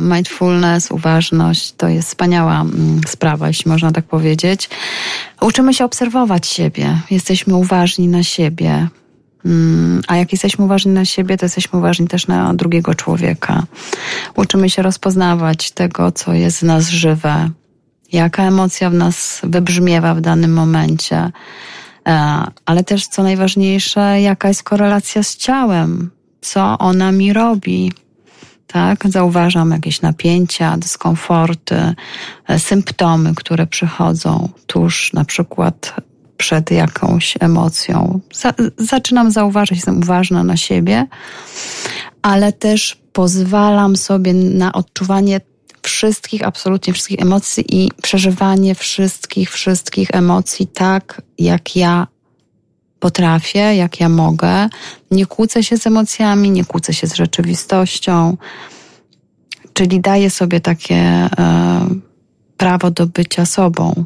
mindfulness, 0.00 0.90
uważność. 0.90 1.72
To 1.72 1.88
jest 1.88 2.08
wspaniała 2.08 2.60
mm, 2.60 3.00
sprawa, 3.06 3.48
jeśli 3.48 3.70
można 3.70 3.92
tak 3.92 4.04
powiedzieć. 4.04 4.70
Uczymy 5.40 5.74
się 5.74 5.84
obserwować 5.84 6.46
siebie. 6.46 6.98
Jesteśmy 7.10 7.56
uważni 7.56 8.08
na 8.08 8.22
siebie. 8.22 8.88
Mm, 9.44 10.02
a 10.08 10.16
jak 10.16 10.32
jesteśmy 10.32 10.64
uważni 10.64 10.92
na 10.92 11.04
siebie, 11.04 11.36
to 11.36 11.44
jesteśmy 11.44 11.78
uważni 11.78 12.08
też 12.08 12.26
na 12.26 12.54
drugiego 12.54 12.94
człowieka. 12.94 13.62
Uczymy 14.36 14.70
się 14.70 14.82
rozpoznawać 14.82 15.70
tego, 15.70 16.12
co 16.12 16.32
jest 16.32 16.58
w 16.58 16.62
nas 16.62 16.88
żywe, 16.88 17.50
jaka 18.12 18.42
emocja 18.42 18.90
w 18.90 18.94
nas 18.94 19.40
wybrzmiewa 19.44 20.14
w 20.14 20.20
danym 20.20 20.52
momencie, 20.52 21.30
ale 22.66 22.84
też 22.84 23.06
co 23.06 23.22
najważniejsze, 23.22 24.20
jaka 24.20 24.48
jest 24.48 24.62
korelacja 24.62 25.22
z 25.22 25.36
ciałem, 25.36 26.10
co 26.40 26.78
ona 26.78 27.12
mi 27.12 27.32
robi. 27.32 27.92
Tak, 28.66 29.08
zauważam 29.08 29.70
jakieś 29.70 30.02
napięcia, 30.02 30.76
dyskomforty, 30.76 31.94
e, 32.48 32.58
symptomy, 32.58 33.34
które 33.34 33.66
przychodzą 33.66 34.48
tuż 34.66 35.12
na 35.12 35.24
przykład 35.24 35.94
przed 36.36 36.70
jakąś 36.70 37.34
emocją. 37.40 38.20
zaczynam 38.78 39.30
zauważać, 39.30 39.78
jestem 39.78 39.98
uważna 39.98 40.44
na 40.44 40.56
siebie, 40.56 41.06
ale 42.22 42.52
też 42.52 43.00
pozwalam 43.12 43.96
sobie 43.96 44.34
na 44.34 44.72
odczuwanie 44.72 45.40
wszystkich, 45.84 46.42
absolutnie 46.42 46.92
wszystkich 46.92 47.20
emocji 47.20 47.64
i 47.68 47.90
przeżywanie 48.02 48.74
wszystkich, 48.74 49.50
wszystkich 49.50 50.08
emocji 50.12 50.66
tak, 50.66 51.22
jak 51.38 51.76
ja 51.76 52.06
potrafię, 53.00 53.76
jak 53.76 54.00
ja 54.00 54.08
mogę. 54.08 54.68
Nie 55.10 55.26
kłócę 55.26 55.62
się 55.62 55.76
z 55.76 55.86
emocjami, 55.86 56.50
nie 56.50 56.64
kłócę 56.64 56.94
się 56.94 57.06
z 57.06 57.14
rzeczywistością. 57.14 58.36
Czyli 59.72 60.00
daję 60.00 60.30
sobie 60.30 60.60
takie 60.60 60.94
e, 60.94 61.28
prawo 62.56 62.90
do 62.90 63.06
bycia 63.06 63.46
sobą. 63.46 64.04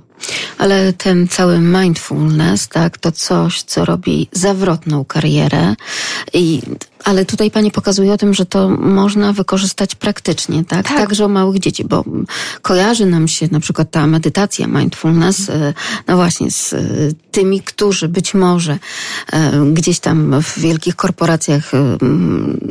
Ale 0.59 0.93
ten 0.93 1.29
cały 1.29 1.59
mindfulness, 1.59 2.69
tak, 2.69 2.99
to 2.99 3.13
coś, 3.13 3.63
co 3.63 3.85
robi 3.85 4.29
zawrotną 4.33 5.05
karierę 5.05 5.75
i 6.33 6.63
ale 7.05 7.25
tutaj 7.25 7.51
Pani 7.51 7.71
pokazuje 7.71 8.13
o 8.13 8.17
tym, 8.17 8.35
że 8.35 8.47
to 8.47 8.69
można 8.69 9.33
wykorzystać 9.33 9.95
praktycznie, 9.95 10.65
tak? 10.65 10.89
tak? 10.89 10.97
Także 10.97 11.25
o 11.25 11.29
małych 11.29 11.59
dzieci, 11.59 11.85
bo 11.85 12.05
kojarzy 12.63 13.07
nam 13.07 13.29
się 13.29 13.49
na 13.51 13.61
przykład 13.61 13.91
ta 13.91 14.07
medytacja, 14.07 14.67
mindfulness, 14.67 15.51
e, 15.51 15.75
no 16.09 16.17
właśnie 16.17 16.51
z 16.51 16.73
e, 16.73 16.79
tymi, 17.31 17.61
którzy 17.61 18.09
być 18.09 18.35
może 18.35 18.79
e, 19.33 19.53
gdzieś 19.73 20.01
tam 20.01 20.43
w 20.43 20.59
wielkich 20.59 20.97
korporacjach 20.97 21.71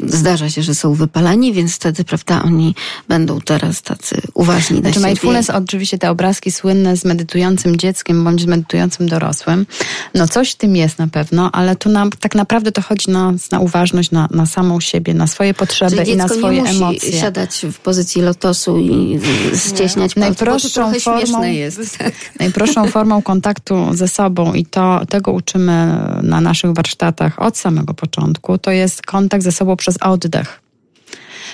zdarza 0.08 0.50
się, 0.50 0.64
że 0.64 0.76
są 0.76 0.94
wypalani, 0.94 1.54
więc 1.54 1.76
wtedy, 1.76 2.04
prawda, 2.04 2.44
oni 2.44 2.76
będą 3.08 3.42
teraz 3.42 3.82
tacy 3.82 4.22
uważni 4.34 4.80
znaczy, 4.80 5.00
na 5.00 5.08
mindfulness, 5.08 5.50
oczywiście 5.50 5.98
te 5.98 6.10
obrazki 6.10 6.52
słynne 6.52 6.98
z 6.98 7.06
medytującym 7.38 7.76
dzieckiem 7.76 8.24
bądź 8.24 8.42
z 8.42 8.46
medytującym 8.46 9.10
dorosłym, 9.10 9.66
no 10.14 10.28
coś 10.28 10.52
w 10.52 10.56
tym 10.56 10.76
jest 10.76 11.00
na 11.00 11.08
pewno, 11.08 11.52
ale 11.52 11.76
tu 11.76 11.90
nam 11.90 12.10
tak 12.10 12.36
naprawdę 12.36 12.72
to 12.72 12.82
chodzi 12.82 13.12
na, 13.12 13.34
na 13.52 13.60
uważność, 13.60 14.12
na, 14.12 14.28
na 14.32 14.46
samą 14.46 14.80
siebie, 14.80 15.14
na 15.14 15.28
swoje 15.28 15.54
potrzeby 15.54 16.04
i 16.04 16.16
na 16.16 16.28
swoje 16.28 16.62
nie 16.62 16.70
emocje. 16.70 17.10
musi 17.10 17.20
siadać 17.20 17.66
w 17.74 17.80
pozycji 17.80 18.22
lotosu 18.22 18.78
i 18.78 19.20
ścieśniać 19.68 20.16
nie. 20.16 20.20
Najprostszą 20.22 20.94
formą, 20.94 21.44
jest. 21.44 21.78
Tak. 21.98 22.14
Najprostszą 22.40 22.88
formą 22.88 23.22
kontaktu 23.22 23.94
ze 23.94 24.08
sobą 24.08 24.54
i 24.54 24.66
to, 24.66 25.06
tego 25.10 25.32
uczymy 25.32 25.98
na 26.24 26.42
naszych 26.42 26.72
warsztatach 26.72 27.42
od 27.42 27.58
samego 27.58 27.94
początku, 27.94 28.58
to 28.58 28.72
jest 28.72 29.02
kontakt 29.02 29.44
ze 29.44 29.52
sobą 29.52 29.76
przez 29.76 29.98
oddech. 29.98 30.62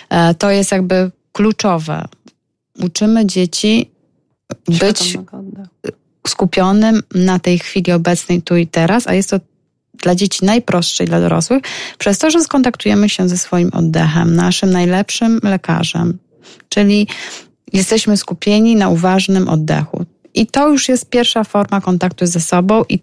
E, 0.09 0.33
to 0.33 0.51
jest 0.51 0.71
jakby 0.71 1.11
kluczowe. 1.31 2.05
Uczymy 2.79 3.25
dzieci 3.25 3.92
być 4.67 5.17
skupionym 6.27 7.03
na 7.15 7.39
tej 7.39 7.59
chwili 7.59 7.91
obecnej, 7.91 8.41
tu 8.41 8.57
i 8.57 8.67
teraz, 8.67 9.07
a 9.07 9.13
jest 9.13 9.29
to 9.29 9.39
dla 9.93 10.15
dzieci 10.15 10.45
najprostsze 10.45 11.03
i 11.03 11.07
dla 11.07 11.19
dorosłych, 11.19 11.63
przez 11.97 12.17
to, 12.17 12.31
że 12.31 12.41
skontaktujemy 12.41 13.09
się 13.09 13.29
ze 13.29 13.37
swoim 13.37 13.69
oddechem, 13.73 14.35
naszym 14.35 14.69
najlepszym 14.69 15.39
lekarzem. 15.43 16.17
Czyli 16.69 17.07
jesteśmy 17.73 18.17
skupieni 18.17 18.75
na 18.75 18.89
uważnym 18.89 19.49
oddechu. 19.49 20.05
I 20.33 20.47
to 20.47 20.69
już 20.69 20.89
jest 20.89 21.09
pierwsza 21.09 21.43
forma 21.43 21.81
kontaktu 21.81 22.25
ze 22.25 22.39
sobą 22.39 22.83
i 22.89 22.99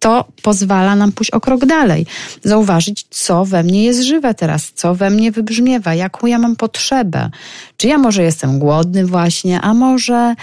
to 0.00 0.24
pozwala 0.42 0.96
nam 0.96 1.12
pójść 1.12 1.30
o 1.30 1.40
krok 1.40 1.66
dalej, 1.66 2.06
zauważyć, 2.44 3.06
co 3.10 3.44
we 3.44 3.62
mnie 3.62 3.84
jest 3.84 4.00
żywe 4.00 4.34
teraz, 4.34 4.72
co 4.74 4.94
we 4.94 5.10
mnie 5.10 5.32
wybrzmiewa, 5.32 5.94
jaką 5.94 6.26
ja 6.26 6.38
mam 6.38 6.56
potrzebę. 6.56 7.30
Czy 7.76 7.88
ja 7.88 7.98
może 7.98 8.22
jestem 8.22 8.58
głodny 8.58 9.06
właśnie, 9.06 9.60
a 9.60 9.74
może 9.74 10.34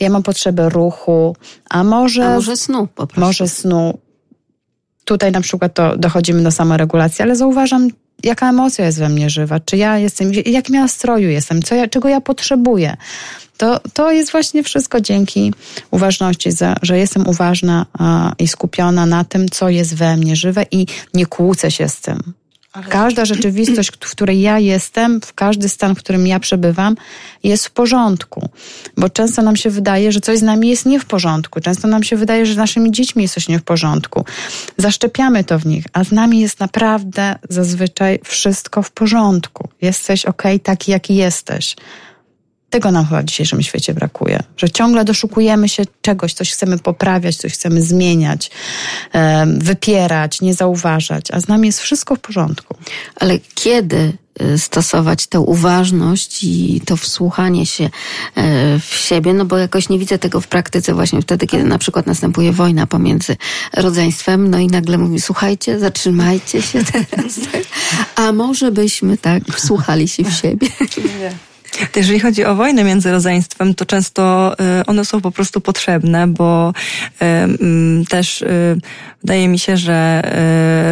ja 0.00 0.10
mam 0.10 0.22
potrzebę 0.22 0.68
ruchu, 0.68 1.36
a 1.70 1.84
może. 1.84 2.26
A 2.26 2.34
może 2.34 2.56
snu 2.56 2.86
po 2.86 3.06
prostu. 3.06 3.20
Może 3.20 3.48
snu. 3.48 3.98
Tutaj 5.04 5.32
na 5.32 5.40
przykład 5.40 5.74
to 5.74 5.96
dochodzimy 5.96 6.42
do 6.42 6.50
samoregulacji, 6.50 7.22
ale 7.22 7.36
zauważam, 7.36 7.88
jaka 8.24 8.50
emocja 8.50 8.86
jest 8.86 8.98
we 8.98 9.08
mnie 9.08 9.30
żywa, 9.30 9.60
czy 9.60 9.76
ja 9.76 9.98
jestem, 9.98 10.32
jakim 10.46 10.74
ja 10.74 10.80
nastroju 10.80 11.30
jestem, 11.30 11.62
co 11.62 11.74
ja, 11.74 11.88
czego 11.88 12.08
ja 12.08 12.20
potrzebuję. 12.20 12.96
To, 13.56 13.80
to 13.92 14.12
jest 14.12 14.32
właśnie 14.32 14.62
wszystko 14.62 15.00
dzięki 15.00 15.52
uważności, 15.90 16.50
że 16.82 16.98
jestem 16.98 17.28
uważna 17.28 17.86
i 18.38 18.48
skupiona 18.48 19.06
na 19.06 19.24
tym, 19.24 19.48
co 19.48 19.68
jest 19.68 19.94
we 19.94 20.16
mnie 20.16 20.36
żywe 20.36 20.66
i 20.70 20.86
nie 21.14 21.26
kłócę 21.26 21.70
się 21.70 21.88
z 21.88 22.00
tym. 22.00 22.32
Każda 22.82 23.24
rzeczywistość, 23.24 23.90
w 23.90 24.10
której 24.10 24.40
ja 24.40 24.58
jestem, 24.58 25.20
w 25.20 25.34
każdy 25.34 25.68
stan, 25.68 25.94
w 25.94 25.98
którym 25.98 26.26
ja 26.26 26.40
przebywam, 26.40 26.96
jest 27.42 27.66
w 27.66 27.70
porządku. 27.70 28.48
Bo 28.96 29.08
często 29.08 29.42
nam 29.42 29.56
się 29.56 29.70
wydaje, 29.70 30.12
że 30.12 30.20
coś 30.20 30.38
z 30.38 30.42
nami 30.42 30.68
jest 30.68 30.86
nie 30.86 31.00
w 31.00 31.04
porządku. 31.04 31.60
Często 31.60 31.88
nam 31.88 32.02
się 32.02 32.16
wydaje, 32.16 32.46
że 32.46 32.54
z 32.54 32.56
naszymi 32.56 32.92
dziećmi 32.92 33.22
jest 33.22 33.34
coś 33.34 33.48
nie 33.48 33.58
w 33.58 33.62
porządku. 33.62 34.24
Zaszczepiamy 34.76 35.44
to 35.44 35.58
w 35.58 35.66
nich, 35.66 35.84
a 35.92 36.04
z 36.04 36.12
nami 36.12 36.40
jest 36.40 36.60
naprawdę 36.60 37.38
zazwyczaj 37.48 38.20
wszystko 38.24 38.82
w 38.82 38.90
porządku. 38.90 39.68
Jesteś 39.82 40.24
ok, 40.24 40.42
taki 40.62 40.90
jaki 40.90 41.14
jesteś. 41.14 41.76
Tego 42.70 42.90
nam 42.90 43.06
chyba 43.06 43.22
w 43.22 43.24
dzisiejszym 43.24 43.62
świecie 43.62 43.94
brakuje, 43.94 44.42
że 44.56 44.70
ciągle 44.70 45.04
doszukujemy 45.04 45.68
się 45.68 45.82
czegoś, 46.02 46.34
coś 46.34 46.52
chcemy 46.52 46.78
poprawiać, 46.78 47.36
coś 47.36 47.52
chcemy 47.52 47.82
zmieniać, 47.82 48.50
wypierać, 49.56 50.40
nie 50.40 50.54
zauważać, 50.54 51.30
a 51.30 51.40
z 51.40 51.48
nami 51.48 51.66
jest 51.66 51.80
wszystko 51.80 52.16
w 52.16 52.20
porządku. 52.20 52.76
Ale 53.16 53.38
kiedy 53.54 54.12
y, 54.42 54.58
stosować 54.58 55.26
tę 55.26 55.40
uważność 55.40 56.44
i 56.44 56.80
to 56.86 56.96
wsłuchanie 56.96 57.66
się 57.66 57.84
e, 57.84 57.90
w 58.78 58.94
siebie, 58.94 59.34
no 59.34 59.44
bo 59.44 59.58
jakoś 59.58 59.88
nie 59.88 59.98
widzę 59.98 60.18
tego 60.18 60.40
w 60.40 60.48
praktyce 60.48 60.94
właśnie 60.94 61.22
wtedy, 61.22 61.46
kiedy 61.46 61.64
na 61.64 61.78
przykład 61.78 62.06
następuje 62.06 62.52
wojna 62.52 62.86
pomiędzy 62.86 63.36
rodzeństwem, 63.74 64.50
no 64.50 64.58
i 64.58 64.66
nagle 64.66 64.98
mówi, 64.98 65.20
słuchajcie, 65.20 65.78
zatrzymajcie 65.78 66.62
się 66.62 66.84
teraz, 66.92 67.34
tak? 67.52 67.62
a 68.16 68.32
może 68.32 68.72
byśmy 68.72 69.18
tak 69.18 69.44
wsłuchali 69.44 70.08
się 70.08 70.24
w 70.24 70.32
siebie. 70.32 70.68
Nie. 71.80 71.88
Jeżeli 71.96 72.20
chodzi 72.20 72.44
o 72.44 72.54
wojnę 72.54 72.84
między 72.84 73.12
rodzeństwem, 73.12 73.74
to 73.74 73.84
często 73.84 74.54
y, 74.80 74.86
one 74.86 75.04
są 75.04 75.20
po 75.20 75.30
prostu 75.30 75.60
potrzebne, 75.60 76.26
bo 76.26 76.72
y, 77.22 77.24
mm, 77.24 78.04
też 78.04 78.42
y, 78.42 78.78
wydaje 79.22 79.48
mi 79.48 79.58
się, 79.58 79.76
że 79.76 80.22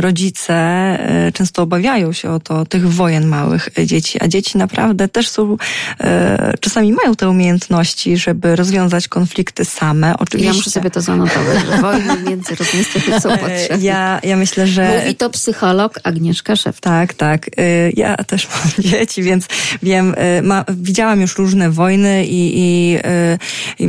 rodzice 0.01 0.55
często 1.35 1.63
obawiają 1.63 2.13
się 2.13 2.31
o 2.31 2.41
to 2.41 2.67
tych 2.67 2.93
wojen 2.93 3.27
małych 3.27 3.69
dzieci, 3.87 4.19
a 4.23 4.29
dzieci 4.29 4.59
naprawdę 4.59 5.09
też 5.09 5.29
są, 5.29 5.57
czasami 6.61 6.93
mają 6.93 7.15
te 7.15 7.29
umiejętności, 7.29 8.17
żeby 8.17 8.57
rozwiązać 8.57 9.09
konflikty 9.09 9.65
same. 9.65 10.15
Oczywiście. 10.19 10.49
Ja 10.49 10.55
muszę 10.55 10.71
sobie 10.71 10.91
to 10.91 11.01
zanotować, 11.01 11.59
że 11.71 11.83
wojny 11.83 12.31
między 12.31 12.55
rodzeństwem 12.55 13.21
są 13.21 13.31
potrzebne. 13.47 13.79
Ja, 13.81 14.21
ja 14.23 14.37
myślę, 14.37 14.67
że... 14.67 15.01
Mówi 15.01 15.15
to 15.15 15.31
psycholog 15.31 16.01
Agnieszka 16.03 16.57
Szef. 16.57 16.81
Tak, 16.81 17.15
tak. 17.15 17.51
Ja 17.97 18.17
też 18.17 18.49
mam 18.49 18.85
dzieci, 18.91 19.23
więc 19.23 19.47
wiem, 19.83 20.15
ma, 20.43 20.65
widziałam 20.75 21.21
już 21.21 21.39
różne 21.39 21.71
wojny 21.71 22.27
i, 22.27 22.59
i, 22.59 22.97
y, 22.97 23.39
i 23.79 23.89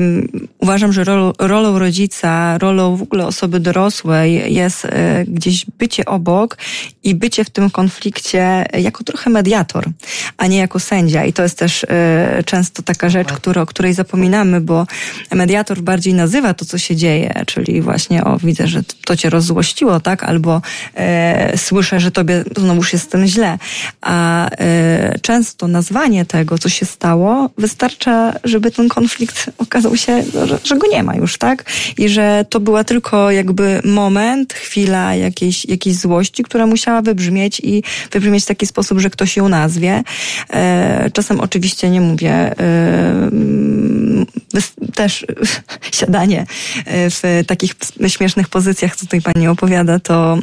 uważam, 0.60 0.94
że 0.94 1.04
rol, 1.04 1.34
rolą 1.40 1.80
rodzica, 1.80 2.58
rolą 2.58 2.96
w 2.96 3.02
ogóle 3.02 3.28
osoby 3.28 3.60
dorosłej 3.60 4.54
jest 4.54 4.86
y, 4.86 4.90
gdzieś 5.28 5.66
bycie 5.78 6.06
obok 6.06 6.58
i 7.04 7.16
bycie 7.16 7.44
w 7.44 7.50
tym 7.50 7.70
konflikcie 7.70 8.66
jako 8.74 9.04
trochę 9.04 9.30
mediator, 9.30 9.86
a 10.38 10.48
nie 10.48 10.58
jako 10.58 10.80
sędzia. 10.80 11.26
I 11.26 11.34
to 11.34 11.44
jest 11.44 11.58
też 11.58 11.84
y, 11.84 11.88
często 12.46 12.84
taka 12.84 13.10
rzecz, 13.10 13.28
która, 13.28 13.62
o 13.62 13.66
której 13.66 13.94
zapominamy, 13.94 14.62
bo 14.62 14.88
mediator 15.32 15.82
bardziej 15.82 16.14
nazywa 16.14 16.54
to, 16.54 16.66
co 16.66 16.78
się 16.78 16.96
dzieje, 16.96 17.44
czyli 17.48 17.82
właśnie 17.82 18.24
o, 18.24 18.38
widzę, 18.38 18.68
że 18.68 18.82
to 19.06 19.16
cię 19.16 19.30
rozzłościło, 19.30 20.00
tak? 20.00 20.24
Albo 20.24 20.62
e, 20.96 21.58
słyszę, 21.58 22.00
że 22.00 22.12
tobie 22.12 22.44
znowuż 22.58 22.94
jest 22.94 23.06
z 23.06 23.08
tym 23.08 23.28
źle. 23.28 23.58
A 24.02 24.50
e, 24.50 25.20
często 25.20 25.68
nazwanie 25.68 26.26
tego, 26.26 26.58
co 26.66 26.70
się 26.70 26.86
stało. 26.86 27.50
Wystarcza, 27.58 28.34
żeby 28.44 28.72
ten 28.72 28.90
konflikt 28.90 29.50
okazał 29.58 29.98
się, 29.98 30.24
no, 30.34 30.48
że, 30.48 30.60
że 30.64 30.78
go 30.78 30.88
nie 30.88 31.04
ma 31.04 31.16
już, 31.16 31.38
tak? 31.38 31.66
I 31.98 32.10
że 32.10 32.46
to 32.50 32.60
była 32.60 32.84
tylko 32.84 33.32
jakby 33.32 33.82
moment, 33.84 34.54
chwila 34.54 35.16
jakiejś, 35.16 35.66
jakiejś 35.66 35.96
złości, 35.96 36.44
która 36.44 36.68
musiała 36.68 37.02
wybrzmieć 37.02 37.62
i 37.64 37.84
wybrzmieć 38.12 38.44
w 38.44 38.48
taki 38.48 38.68
sposób, 38.68 39.00
że 39.00 39.10
ktoś 39.10 39.38
ją 39.38 39.50
nazwie. 39.50 40.04
E, 40.50 41.12
czasem 41.14 41.40
oczywiście 41.40 41.90
nie 41.90 42.02
mówię, 42.02 42.34
e, 42.34 43.32
też 44.96 45.26
siadanie 46.00 46.46
e, 46.86 47.10
w 47.10 47.44
takich 47.48 47.76
śmiesznych 48.08 48.50
pozycjach, 48.50 48.96
co 48.96 49.06
tutaj 49.06 49.22
pani 49.22 49.48
opowiada, 49.48 50.00
to 50.00 50.38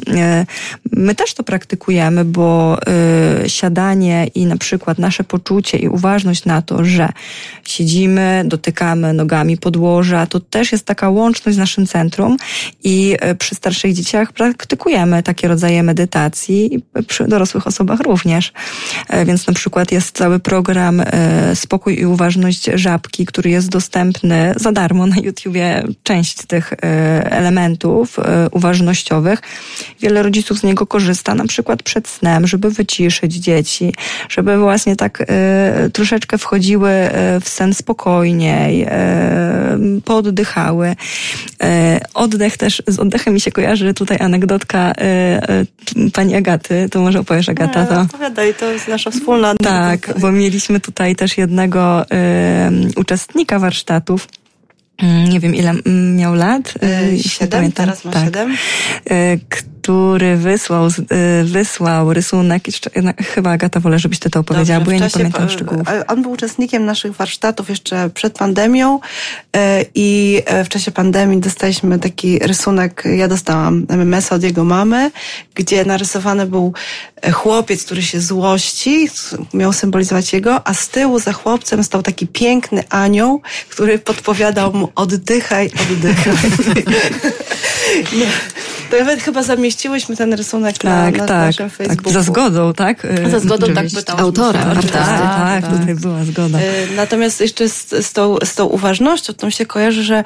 my 0.97 1.15
też 1.15 1.33
to 1.33 1.43
praktykujemy, 1.43 2.25
bo 2.25 2.77
e, 3.43 3.49
siadanie 3.49 4.27
i 4.35 4.45
na 4.45 4.57
przykład 4.57 4.97
nasze 4.99 5.23
poczucie 5.23 5.77
i 5.77 5.87
uważność 5.87 6.45
na 6.45 6.61
to, 6.61 6.85
że 6.85 7.09
siedzimy, 7.63 8.43
dotykamy 8.45 9.13
nogami 9.13 9.57
podłoża, 9.57 10.25
to 10.25 10.39
też 10.39 10.71
jest 10.71 10.85
taka 10.85 11.09
łączność 11.09 11.55
z 11.55 11.59
naszym 11.59 11.87
centrum 11.87 12.37
i 12.83 13.15
przy 13.39 13.55
starszych 13.55 13.93
dzieciach 13.93 14.31
praktykujemy 14.33 15.23
takie 15.23 15.47
rodzaje 15.47 15.83
medytacji 15.83 16.75
i 16.75 16.83
przy 17.07 17.27
dorosłych 17.27 17.67
osobach 17.67 17.99
również. 17.99 18.53
Więc 19.25 19.47
na 19.47 19.53
przykład 19.53 19.91
jest 19.91 20.17
cały 20.17 20.39
program 20.39 21.03
Spokój 21.53 21.99
i 21.99 22.05
Uważność 22.05 22.69
Żabki, 22.73 23.25
który 23.25 23.49
jest 23.49 23.69
dostępny 23.69 24.53
za 24.55 24.71
darmo 24.71 25.07
na 25.07 25.15
YouTubie, 25.17 25.83
część 26.03 26.45
tych 26.45 26.73
elementów 27.23 28.17
uważnościowych. 28.51 29.41
Wiele 30.01 30.23
rodziców 30.23 30.59
z 30.59 30.63
niego 30.63 30.82
korzysta, 30.87 31.35
na 31.35 31.47
przykład 31.47 31.83
przed 31.83 32.07
snem, 32.07 32.47
żeby 32.47 32.69
wyciszyć 32.69 33.33
dzieci, 33.33 33.93
żeby 34.29 34.57
właśnie 34.57 34.95
tak 34.95 35.21
y, 35.21 35.25
troszeczkę 35.89 36.37
wchodziły 36.37 36.91
w 37.41 37.49
sen 37.49 37.73
spokojniej, 37.73 38.83
y, 38.83 38.87
pooddychały. 40.05 40.89
Y, 40.89 40.95
oddech 42.13 42.57
też, 42.57 42.83
z 42.87 42.99
oddechem 42.99 43.33
mi 43.33 43.41
się 43.41 43.51
kojarzy 43.51 43.93
tutaj 43.93 44.17
anegdotka 44.21 44.93
pani 46.13 46.35
Agaty, 46.35 46.89
to 46.91 47.01
może 47.01 47.19
opowiesz 47.19 47.49
Agata. 47.49 47.85
To... 47.85 48.01
Opowiadaj, 48.01 48.53
to 48.53 48.71
jest 48.71 48.87
nasza 48.87 49.11
wspólna 49.11 49.55
Tak, 49.63 50.13
bo 50.19 50.31
mieliśmy 50.31 50.79
tutaj 50.79 51.15
też 51.15 51.37
jednego 51.37 52.05
uczestnika 52.95 53.59
warsztatów, 53.59 54.27
Mm, 54.97 55.29
nie 55.29 55.39
wiem 55.39 55.55
ile 55.55 55.73
miał 56.15 56.33
lat. 56.33 56.73
Yy, 57.11 57.23
siedem, 57.23 57.71
teraz 57.71 58.05
ma 58.05 58.11
tak. 58.11 58.23
siedem. 58.25 58.57
Który 59.83 60.37
wysłał, 60.37 60.87
y, 60.87 61.43
wysłał 61.43 62.13
rysunek, 62.13 62.63
chyba 63.33 63.51
Agata 63.51 63.79
wolę, 63.79 63.99
żebyś 63.99 64.19
ty 64.19 64.29
to 64.29 64.39
opowiedziała, 64.39 64.79
Dobrze, 64.79 64.85
bo 64.85 64.99
ja 64.99 65.05
nie 65.05 65.11
pamiętam 65.11 65.49
szczegółów. 65.49 65.87
On 66.07 66.21
był 66.21 66.31
uczestnikiem 66.31 66.85
naszych 66.85 67.13
warsztatów 67.13 67.69
jeszcze 67.69 68.09
przed 68.09 68.37
pandemią 68.37 68.99
y, 68.99 69.59
i 69.95 70.41
y, 70.61 70.63
w 70.63 70.69
czasie 70.69 70.91
pandemii 70.91 71.39
dostaliśmy 71.39 71.99
taki 71.99 72.39
rysunek, 72.39 73.03
ja 73.17 73.27
dostałam 73.27 73.85
MMS 73.89 74.31
od 74.31 74.43
jego 74.43 74.63
mamy, 74.63 75.11
gdzie 75.55 75.85
narysowany 75.85 76.45
był 76.45 76.73
chłopiec, 77.33 77.85
który 77.85 78.01
się 78.01 78.21
złości, 78.21 79.09
miał 79.53 79.73
symbolizować 79.73 80.33
jego, 80.33 80.67
a 80.67 80.73
z 80.73 80.89
tyłu 80.89 81.19
za 81.19 81.33
chłopcem 81.33 81.83
stał 81.83 82.03
taki 82.03 82.27
piękny 82.27 82.83
anioł, 82.89 83.41
który 83.69 83.99
podpowiadał 83.99 84.73
mu 84.73 84.89
oddychaj, 84.95 85.71
oddychaj. 85.91 86.33
To 88.93 88.99
nawet 88.99 89.21
chyba 89.21 89.43
zamieściłyśmy 89.43 90.15
ten 90.15 90.33
rysunek 90.33 90.77
tak, 90.77 90.83
na, 90.83 91.11
na 91.11 91.27
tak, 91.27 91.45
naszym 91.45 91.69
Facebooku. 91.69 92.03
Tak, 92.03 92.13
za 92.13 92.21
zgodą, 92.21 92.73
tak? 92.73 93.07
Za 93.31 93.39
zgodą, 93.39 93.73
tak, 93.73 93.85
autora. 94.17 94.59
Tak, 94.59 94.85
tak, 94.91 95.61
tak, 95.61 95.79
tutaj 95.79 95.95
była 95.95 96.23
zgoda. 96.23 96.59
Y, 96.59 96.61
natomiast 96.95 97.41
jeszcze 97.41 97.69
z, 97.69 97.89
z, 98.05 98.13
tą, 98.13 98.37
z 98.43 98.55
tą 98.55 98.65
uważnością, 98.65 99.33
to 99.33 99.45
mi 99.45 99.51
się 99.51 99.65
kojarzy, 99.65 100.03
że 100.03 100.23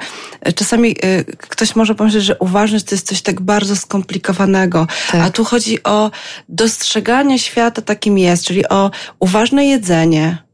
czasami 0.54 0.90
y, 0.90 1.24
ktoś 1.38 1.76
może 1.76 1.94
pomyśleć, 1.94 2.24
że 2.24 2.36
uważność 2.38 2.84
to 2.84 2.94
jest 2.94 3.06
coś 3.06 3.22
tak 3.22 3.40
bardzo 3.40 3.76
skomplikowanego, 3.76 4.86
tak. 5.12 5.20
a 5.20 5.30
tu 5.30 5.44
chodzi 5.44 5.82
o 5.82 6.10
dostrzeganie 6.48 7.38
świata 7.38 7.82
takim 7.82 8.18
jest, 8.18 8.44
czyli 8.44 8.68
o 8.68 8.90
uważne 9.20 9.66
jedzenie, 9.66 10.47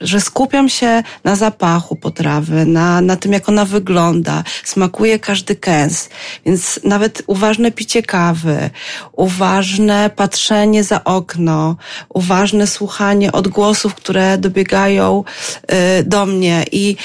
że 0.00 0.20
skupiam 0.20 0.68
się 0.68 1.02
na 1.24 1.36
zapachu 1.36 1.96
potrawy, 1.96 2.66
na, 2.66 3.00
na 3.00 3.16
tym, 3.16 3.32
jak 3.32 3.48
ona 3.48 3.64
wygląda, 3.64 4.44
smakuje 4.64 5.18
każdy 5.18 5.56
kęs. 5.56 6.08
Więc 6.46 6.80
nawet 6.84 7.22
uważne 7.26 7.72
picie 7.72 8.02
kawy, 8.02 8.70
uważne 9.12 10.10
patrzenie 10.16 10.84
za 10.84 11.04
okno, 11.04 11.76
uważne 12.08 12.66
słuchanie 12.66 13.32
odgłosów, 13.32 13.94
które 13.94 14.38
dobiegają 14.38 15.24
y, 16.00 16.04
do 16.04 16.26
mnie 16.26 16.64
i 16.72 16.96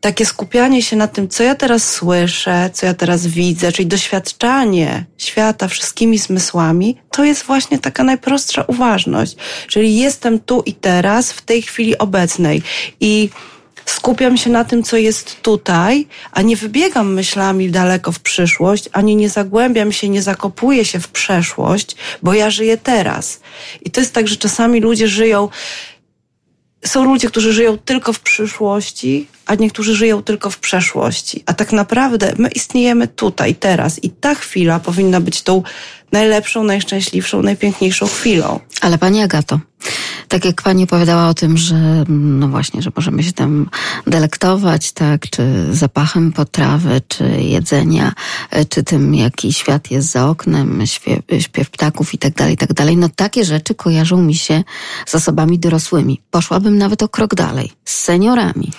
takie 0.00 0.26
skupianie 0.26 0.82
się 0.82 0.96
na 0.96 1.08
tym, 1.08 1.28
co 1.28 1.42
ja 1.42 1.54
teraz 1.54 1.90
słyszę, 1.90 2.70
co 2.72 2.86
ja 2.86 2.94
teraz 2.94 3.26
widzę, 3.26 3.72
czyli 3.72 3.86
doświadczanie 3.86 5.04
świata 5.18 5.68
wszystkimi 5.68 6.18
zmysłami, 6.18 6.96
to 7.10 7.24
jest 7.24 7.42
właśnie 7.42 7.78
taka 7.78 8.04
najprostsza 8.04 8.64
uważność. 8.66 9.36
Czyli 9.68 9.96
jestem 9.96 10.40
tu 10.40 10.62
i 10.66 10.74
teraz, 10.74 11.32
w 11.32 11.42
tej 11.42 11.62
chwili 11.62 11.98
obecnej 11.98 12.62
i 13.00 13.30
skupiam 13.84 14.36
się 14.36 14.50
na 14.50 14.64
tym, 14.64 14.82
co 14.82 14.96
jest 14.96 15.42
tutaj, 15.42 16.06
a 16.32 16.42
nie 16.42 16.56
wybiegam 16.56 17.14
myślami 17.14 17.70
daleko 17.70 18.12
w 18.12 18.20
przyszłość, 18.20 18.88
ani 18.92 19.16
nie 19.16 19.28
zagłębiam 19.28 19.92
się, 19.92 20.08
nie 20.08 20.22
zakopuję 20.22 20.84
się 20.84 21.00
w 21.00 21.08
przeszłość, 21.08 21.96
bo 22.22 22.34
ja 22.34 22.50
żyję 22.50 22.76
teraz. 22.76 23.40
I 23.84 23.90
to 23.90 24.00
jest 24.00 24.14
tak, 24.14 24.28
że 24.28 24.36
czasami 24.36 24.80
ludzie 24.80 25.08
żyją 25.08 25.48
są 26.84 27.04
ludzie, 27.04 27.28
którzy 27.28 27.52
żyją 27.52 27.78
tylko 27.78 28.12
w 28.12 28.20
przyszłości, 28.20 29.26
a 29.46 29.54
niektórzy 29.54 29.94
żyją 29.94 30.22
tylko 30.22 30.50
w 30.50 30.58
przeszłości. 30.58 31.42
A 31.46 31.54
tak 31.54 31.72
naprawdę 31.72 32.32
my 32.38 32.48
istniejemy 32.48 33.08
tutaj, 33.08 33.54
teraz 33.54 34.04
i 34.04 34.10
ta 34.10 34.34
chwila 34.34 34.80
powinna 34.80 35.20
być 35.20 35.42
tą 35.42 35.62
najlepszą, 36.12 36.64
najszczęśliwszą, 36.64 37.42
najpiękniejszą 37.42 38.06
chwilą. 38.06 38.60
Ale 38.80 38.98
Pani 38.98 39.22
Agato, 39.22 39.60
tak 40.28 40.44
jak 40.44 40.62
Pani 40.62 40.84
opowiadała 40.84 41.28
o 41.28 41.34
tym, 41.34 41.58
że 41.58 42.04
no 42.08 42.48
właśnie, 42.48 42.82
że 42.82 42.90
możemy 42.96 43.22
się 43.22 43.32
tam 43.32 43.70
delektować, 44.06 44.92
tak, 44.92 45.30
czy 45.30 45.66
zapachem 45.70 46.32
potrawy, 46.32 47.00
czy 47.08 47.24
jedzenia, 47.24 48.12
e, 48.50 48.64
czy 48.64 48.82
tym, 48.82 49.14
jaki 49.14 49.52
świat 49.52 49.90
jest 49.90 50.10
za 50.10 50.28
oknem, 50.28 50.86
śpiew, 50.86 51.18
śpiew 51.38 51.70
ptaków 51.70 52.14
i 52.14 52.18
tak 52.18 52.34
dalej, 52.34 52.54
i 52.54 52.56
tak 52.56 52.72
dalej. 52.72 52.96
No 52.96 53.08
takie 53.16 53.44
rzeczy 53.44 53.74
kojarzą 53.74 54.22
mi 54.22 54.34
się 54.34 54.64
z 55.06 55.14
osobami 55.14 55.58
dorosłymi. 55.58 56.20
Poszłabym 56.30 56.78
nawet 56.78 57.02
o 57.02 57.08
krok 57.08 57.34
dalej, 57.34 57.72
z 57.84 57.98
seniorami. 57.98 58.72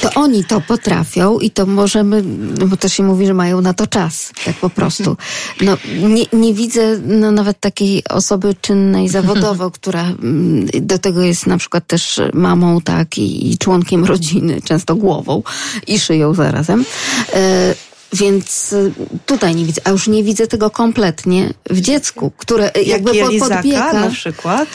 To 0.00 0.10
oni 0.14 0.44
to 0.44 0.60
potrafią 0.60 1.38
i 1.38 1.50
to 1.50 1.66
możemy, 1.66 2.22
bo 2.66 2.76
to 2.76 2.88
się 2.88 3.02
mówi, 3.02 3.26
że 3.26 3.34
mają 3.34 3.60
na 3.60 3.74
to 3.74 3.86
czas, 3.86 4.32
tak 4.44 4.56
po 4.56 4.70
prostu. 4.70 5.16
No, 5.60 5.76
nie, 6.08 6.24
nie 6.32 6.54
widzę 6.54 6.98
no, 7.06 7.32
nawet 7.32 7.60
takiej 7.60 8.04
osoby 8.08 8.54
czynnej 8.60 9.08
zawodowo, 9.18 9.67
która 9.70 10.02
mm, 10.02 10.66
do 10.80 10.98
tego 10.98 11.22
jest 11.22 11.46
na 11.46 11.58
przykład 11.58 11.86
też 11.86 12.20
mamą, 12.34 12.80
tak, 12.80 13.18
i, 13.18 13.52
i 13.52 13.58
członkiem 13.58 14.04
rodziny, 14.04 14.62
często 14.62 14.96
głową 14.96 15.42
i 15.86 15.98
szyją 15.98 16.34
zarazem. 16.34 16.84
E, 17.34 17.74
więc 18.12 18.74
tutaj 19.26 19.54
nie 19.54 19.64
widzę, 19.64 19.80
a 19.84 19.90
już 19.90 20.08
nie 20.08 20.24
widzę 20.24 20.46
tego 20.46 20.70
kompletnie 20.70 21.54
w 21.70 21.80
dziecku, 21.80 22.32
które 22.36 22.70
jakby 22.86 23.16
jak 23.16 23.28
podbiega. 23.40 23.92
na 23.92 24.10
przykład 24.10 24.68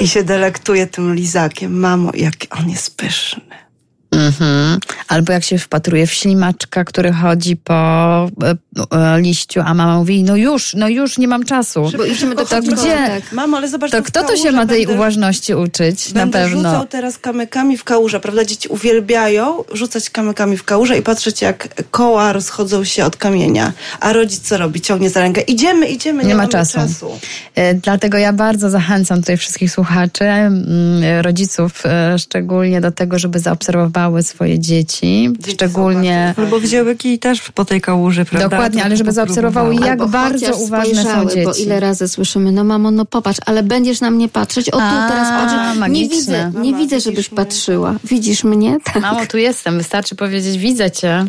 i 0.00 0.08
się 0.08 0.24
delektuje 0.24 0.86
tym 0.86 1.14
lizakiem. 1.14 1.80
Mamo, 1.80 2.10
jak 2.14 2.34
on 2.50 2.70
jest 2.70 2.96
pyszny. 2.96 3.65
Mhm. 4.10 4.78
Albo 5.08 5.32
jak 5.32 5.44
się 5.44 5.58
wpatruje 5.58 6.06
w 6.06 6.12
ślimaczka, 6.12 6.84
który 6.84 7.12
chodzi 7.12 7.56
po 7.56 7.74
e, 7.74 8.56
e, 8.90 9.20
liściu, 9.20 9.60
a 9.64 9.74
mama 9.74 9.98
mówi, 9.98 10.22
no 10.22 10.36
już, 10.36 10.74
no 10.74 10.88
już, 10.88 11.18
nie 11.18 11.28
mam 11.28 11.44
czasu. 11.44 11.90
Bo 11.96 12.04
idziemy 12.04 12.34
do 12.34 12.46
to 12.46 12.62
gdzie? 12.62 12.74
Tak. 12.74 13.32
Mamo, 13.32 13.56
ale 13.56 13.68
zobacz, 13.68 13.90
to 13.90 14.02
kto 14.02 14.24
to 14.24 14.36
się 14.36 14.52
ma 14.52 14.66
tej 14.66 14.86
będę, 14.86 14.94
uważności 14.94 15.54
uczyć? 15.54 16.14
Na 16.14 16.26
pewno. 16.26 16.56
rzucał 16.56 16.86
teraz 16.86 17.18
kamykami 17.18 17.78
w 17.78 17.84
kałużę, 17.84 18.20
prawda? 18.20 18.44
Dzieci 18.44 18.68
uwielbiają 18.68 19.64
rzucać 19.72 20.10
kamykami 20.10 20.56
w 20.56 20.64
kałużę 20.64 20.98
i 20.98 21.02
patrzeć, 21.02 21.42
jak 21.42 21.68
koła 21.90 22.32
rozchodzą 22.32 22.84
się 22.84 23.04
od 23.04 23.16
kamienia. 23.16 23.72
A 24.00 24.12
rodzic 24.12 24.48
co 24.48 24.58
robi? 24.58 24.80
Ciągnie 24.80 25.10
za 25.10 25.20
rękę. 25.20 25.40
Idziemy, 25.40 25.88
idziemy, 25.88 26.22
nie, 26.22 26.28
nie 26.28 26.34
ma 26.34 26.48
czasu. 26.48 26.78
czasu. 26.78 27.18
E, 27.54 27.74
dlatego 27.74 28.18
ja 28.18 28.32
bardzo 28.32 28.70
zachęcam 28.70 29.20
tutaj 29.20 29.36
wszystkich 29.36 29.70
słuchaczy, 29.70 30.24
mm, 30.24 31.20
rodziców 31.20 31.82
szczególnie 32.18 32.80
do 32.80 32.92
tego, 32.92 33.18
żeby 33.18 33.38
zaobserwować 33.38 33.95
swoje 34.22 34.58
dzieci, 34.58 35.30
dzieci 35.38 35.52
szczególnie... 35.52 36.34
Albo 36.36 36.60
wzięły 36.60 36.96
kij 36.96 37.18
też 37.18 37.40
po 37.54 37.64
tej 37.64 37.80
kałuży, 37.80 38.24
prawda? 38.24 38.48
Dokładnie, 38.48 38.84
ale 38.84 38.96
żeby 38.96 39.12
zaobserwowały, 39.12 39.74
jak 39.74 39.90
Albo 39.90 40.06
bardzo 40.06 40.56
uważne 40.56 41.04
są 41.04 41.26
dzieci. 41.26 41.44
Bo 41.44 41.54
ile 41.54 41.80
razy 41.80 42.08
słyszymy, 42.08 42.52
no 42.52 42.64
mamo, 42.64 42.90
no 42.90 43.04
popatrz, 43.04 43.40
ale 43.46 43.62
będziesz 43.62 44.00
na 44.00 44.10
mnie 44.10 44.28
patrzeć, 44.28 44.68
o 44.68 44.76
tu 44.76 44.84
A, 44.84 45.08
teraz 45.08 45.28
patrzę. 45.28 45.90
Nie 45.90 46.08
widzę, 46.08 46.52
nie 46.62 46.70
Mama, 46.70 46.78
widzę, 46.82 47.00
żebyś 47.00 47.32
mnie? 47.32 47.36
patrzyła. 47.36 47.94
Widzisz 48.04 48.44
mnie? 48.44 48.78
Tak. 48.84 49.02
Mamo, 49.02 49.26
tu 49.26 49.38
jestem, 49.38 49.78
wystarczy 49.78 50.14
powiedzieć, 50.14 50.58
widzę 50.58 50.90
cię. 50.90 51.26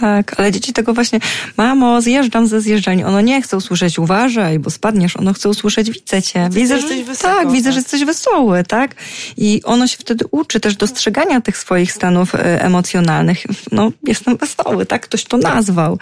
Tak, 0.00 0.40
ale 0.40 0.52
dzieci 0.52 0.72
tego 0.72 0.94
właśnie, 0.94 1.20
mamo, 1.56 2.02
zjeżdżam 2.02 2.46
ze 2.46 2.60
zjeżdżalni. 2.60 3.04
Ono 3.04 3.20
nie 3.20 3.42
chce 3.42 3.56
usłyszeć 3.56 3.98
uważaj, 3.98 4.58
bo 4.58 4.70
spadniesz. 4.70 5.16
Ono 5.16 5.32
chce 5.32 5.48
usłyszeć 5.48 5.90
widzę 5.90 6.22
cię. 6.22 6.48
Widzę, 6.52 6.80
że 6.80 6.86
jesteś 6.86 7.06
wysoko, 7.06 7.34
tak, 7.34 7.50
widzę, 7.52 7.64
tak. 7.64 7.72
że 7.72 7.80
jesteś 7.80 8.04
wesoły, 8.04 8.64
tak? 8.64 8.94
I 9.36 9.60
ono 9.64 9.86
się 9.86 9.96
wtedy 9.98 10.24
uczy 10.30 10.60
też 10.60 10.76
dostrzegania 10.76 11.40
tych 11.40 11.58
swoich 11.58 11.92
stanów 11.92 12.34
e, 12.34 12.62
emocjonalnych. 12.64 13.44
No, 13.72 13.92
jestem 14.06 14.36
wesoły, 14.36 14.86
tak? 14.86 15.02
Ktoś 15.02 15.24
to 15.24 15.36
nazwał. 15.36 15.98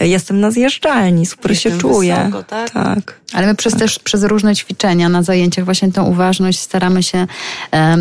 E, 0.00 0.08
Jestem 0.08 0.40
na 0.40 0.50
zjeżdżalni, 0.50 1.26
super 1.26 1.50
Jestem 1.50 1.72
się 1.72 1.78
czuję. 1.78 2.16
wysoko, 2.24 2.42
tak? 2.42 2.70
tak. 2.70 3.20
Ale 3.32 3.46
my 3.46 3.54
przez 3.54 3.74
też 3.74 3.98
przez 3.98 4.24
różne 4.24 4.56
ćwiczenia 4.56 5.08
na 5.08 5.22
zajęciach 5.22 5.64
właśnie 5.64 5.92
tą 5.92 6.04
uważność 6.04 6.58
staramy 6.58 7.02
się 7.02 7.26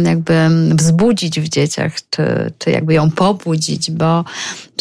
jakby 0.05 0.33
wzbudzić 0.75 1.39
w 1.39 1.49
dzieciach, 1.49 1.93
czy, 2.09 2.51
czy 2.57 2.71
jakby 2.71 2.93
ją 2.93 3.11
pobudzić, 3.11 3.91
bo 3.91 4.25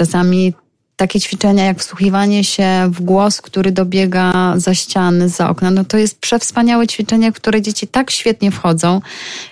czasami 0.00 0.54
takie 0.96 1.20
ćwiczenia 1.20 1.64
jak 1.64 1.78
wsłuchiwanie 1.78 2.44
się 2.44 2.90
w 2.90 3.00
głos, 3.00 3.40
który 3.40 3.72
dobiega 3.72 4.54
za 4.56 4.74
ściany, 4.74 5.28
za 5.28 5.50
okna, 5.50 5.70
no 5.70 5.84
to 5.84 5.96
jest 5.96 6.20
przewspaniałe 6.20 6.86
ćwiczenie, 6.86 7.32
w 7.32 7.34
które 7.34 7.62
dzieci 7.62 7.88
tak 7.88 8.10
świetnie 8.10 8.50
wchodzą 8.50 9.00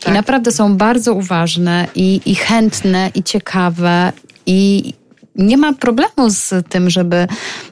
i 0.09 0.11
naprawdę 0.11 0.53
są 0.53 0.77
bardzo 0.77 1.15
uważne 1.15 1.87
i, 1.95 2.21
i 2.27 2.35
chętne 2.35 3.11
i 3.15 3.23
ciekawe 3.23 4.13
i 4.47 4.95
nie 5.39 5.57
ma 5.57 5.73
problemu 5.73 6.31
z 6.31 6.69
tym, 6.69 6.91
żeby 6.91 7.27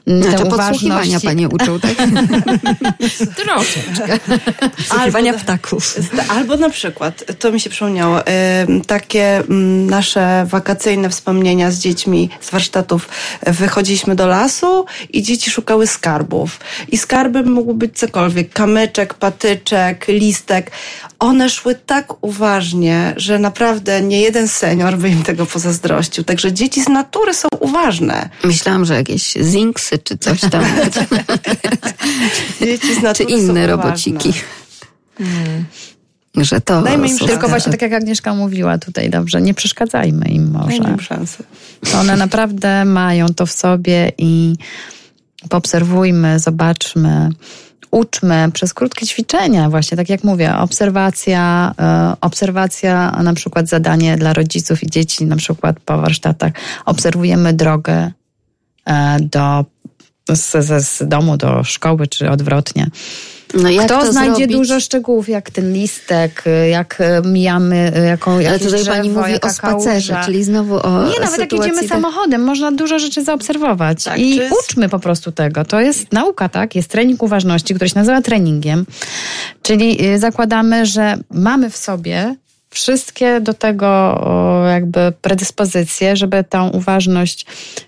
tę 0.05 0.21
Znaczy 0.21 0.43
uważność... 0.43 0.49
podsłuchiwania 0.49 1.19
panie 1.19 1.49
uczył, 1.49 1.79
tak? 1.79 1.91
Troszeczkę. 3.43 4.19
Słuchiwania 4.87 5.31
Albo- 5.31 5.43
ptaków. 5.43 5.95
Albo 6.29 6.57
na 6.57 6.69
przykład, 6.69 7.23
to 7.39 7.51
mi 7.51 7.59
się 7.59 7.69
przypomniało, 7.69 8.19
takie 8.87 9.37
mm, 9.37 9.89
nasze 9.89 10.45
wakacyjne 10.49 11.09
wspomnienia 11.09 11.71
z 11.71 11.79
dziećmi 11.79 12.29
z 12.41 12.49
warsztatów. 12.49 13.09
Wychodziliśmy 13.47 14.15
do 14.15 14.27
lasu 14.27 14.85
i 15.09 15.23
dzieci 15.23 15.51
szukały 15.51 15.87
skarbów. 15.87 16.59
I 16.87 16.97
skarbem 16.97 17.51
mógł 17.51 17.73
być 17.73 17.97
cokolwiek, 17.99 18.53
kamyczek, 18.53 19.13
patyczek, 19.13 20.05
listek. 20.07 20.71
One 21.19 21.49
szły 21.49 21.75
tak 21.85 22.23
uważnie, 22.23 23.13
że 23.17 23.39
naprawdę 23.39 24.01
nie 24.01 24.21
jeden 24.21 24.47
senior 24.47 24.97
by 24.97 25.09
im 25.09 25.23
tego 25.23 25.45
pozazdrościł. 25.45 26.23
Także 26.23 26.53
dzieci 26.53 26.83
z 26.83 26.89
natury 26.89 27.33
są 27.33 27.47
uważne. 27.59 28.29
Myślałam, 28.43 28.85
że 28.85 28.95
jakieś 28.95 29.33
zinksy 29.33 29.97
czy 29.97 30.17
coś 30.17 30.41
tam. 30.41 30.63
Dzieci 32.61 32.95
z 32.95 33.17
czy 33.17 33.23
inne 33.23 33.67
robociki. 33.67 34.33
Że 36.37 36.61
to 36.61 36.81
Dajmy 36.81 37.07
im. 37.07 37.17
Tylko 37.17 37.47
właśnie 37.47 37.71
tak 37.71 37.81
jak 37.81 37.93
Agnieszka 37.93 38.33
mówiła 38.33 38.77
tutaj 38.77 39.09
dobrze, 39.09 39.41
nie 39.41 39.53
przeszkadzajmy 39.53 40.25
im 40.25 40.51
może. 40.51 40.67
Dajmy 40.67 40.89
im 40.89 40.99
szansę. 40.99 41.43
To 41.91 41.99
one 41.99 42.17
naprawdę 42.17 42.85
mają 42.85 43.27
to 43.27 43.45
w 43.45 43.51
sobie 43.51 44.11
i 44.17 44.55
poobserwujmy, 45.49 46.39
zobaczmy, 46.39 47.29
uczmy 47.91 48.49
przez 48.53 48.73
krótkie 48.73 49.05
ćwiczenia 49.05 49.69
właśnie, 49.69 49.97
tak 49.97 50.09
jak 50.09 50.23
mówię, 50.23 50.55
obserwacja, 50.57 51.73
e, 51.79 52.13
obserwacja, 52.21 53.11
na 53.11 53.33
przykład 53.33 53.67
zadanie 53.67 54.17
dla 54.17 54.33
rodziców 54.33 54.83
i 54.83 54.89
dzieci, 54.89 55.25
na 55.25 55.35
przykład 55.35 55.79
po 55.79 55.97
warsztatach, 55.97 56.51
obserwujemy 56.85 57.53
drogę 57.53 58.11
e, 58.85 59.17
do 59.21 59.65
z, 60.35 60.85
z 60.85 61.07
domu 61.07 61.37
do 61.37 61.63
szkoły, 61.63 62.07
czy 62.07 62.29
odwrotnie. 62.29 62.87
No 63.53 63.69
jak 63.69 63.85
Kto 63.85 63.99
to 64.01 64.11
znajdzie 64.11 64.35
zrobić? 64.35 64.57
dużo 64.57 64.79
szczegółów, 64.79 65.29
jak 65.29 65.51
ten 65.51 65.73
listek, 65.73 66.43
jak 66.71 66.97
e, 67.01 67.21
mijamy 67.25 67.91
e, 67.95 68.05
jaką, 68.05 68.31
Ale 68.31 68.59
tutaj 68.59 68.79
drzewo, 68.79 68.97
pani 68.97 69.09
mówi 69.09 69.41
o 69.41 69.49
spacerze, 69.49 70.13
kałuża. 70.13 70.25
czyli 70.25 70.43
znowu 70.43 70.75
o 70.75 71.07
Nie, 71.13 71.19
nawet 71.19 71.39
jak 71.39 71.51
jedziemy 71.53 71.79
tak- 71.79 71.89
samochodem, 71.89 72.43
można 72.43 72.71
dużo 72.71 72.99
rzeczy 72.99 73.23
zaobserwować. 73.23 74.03
Tak, 74.03 74.19
I 74.19 74.37
czy 74.37 74.49
uczmy 74.63 74.89
po 74.89 74.99
prostu 74.99 75.31
tego. 75.31 75.65
To 75.65 75.81
jest 75.81 76.13
nauka, 76.13 76.49
tak? 76.49 76.75
Jest 76.75 76.89
trening 76.89 77.23
uważności, 77.23 77.75
który 77.75 77.89
się 77.89 77.99
nazywa 77.99 78.21
treningiem. 78.21 78.85
Czyli 79.61 80.05
y, 80.13 80.19
zakładamy, 80.19 80.85
że 80.85 81.17
mamy 81.31 81.69
w 81.69 81.77
sobie 81.77 82.35
wszystkie 82.77 83.41
do 83.41 83.53
tego 83.53 84.21
jakby 84.69 85.13
predyspozycje, 85.21 86.15
żeby 86.15 86.43
tą 86.43 86.69
uważność 86.69 87.45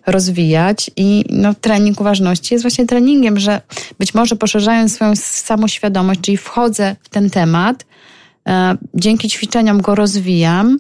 rozwijać 0.08 0.92
i 0.96 1.26
no, 1.30 1.54
trening 1.54 2.02
uważności 2.02 2.54
jest 2.54 2.64
właśnie 2.64 2.86
treningiem, 2.86 3.40
że 3.40 3.62
być 4.00 4.14
może 4.14 4.36
poszerzając 4.36 4.96
swoją 4.96 5.16
samoświadomość, 5.16 6.22
czyli 6.22 6.38
wchodzę 6.38 6.96
w 7.02 7.10
ten 7.10 7.30
temat, 7.30 7.86
e, 8.48 8.78
dzięki 8.94 9.30
ćwiczeniom 9.30 9.82
go 9.82 9.96
rozwijam, 9.96 10.80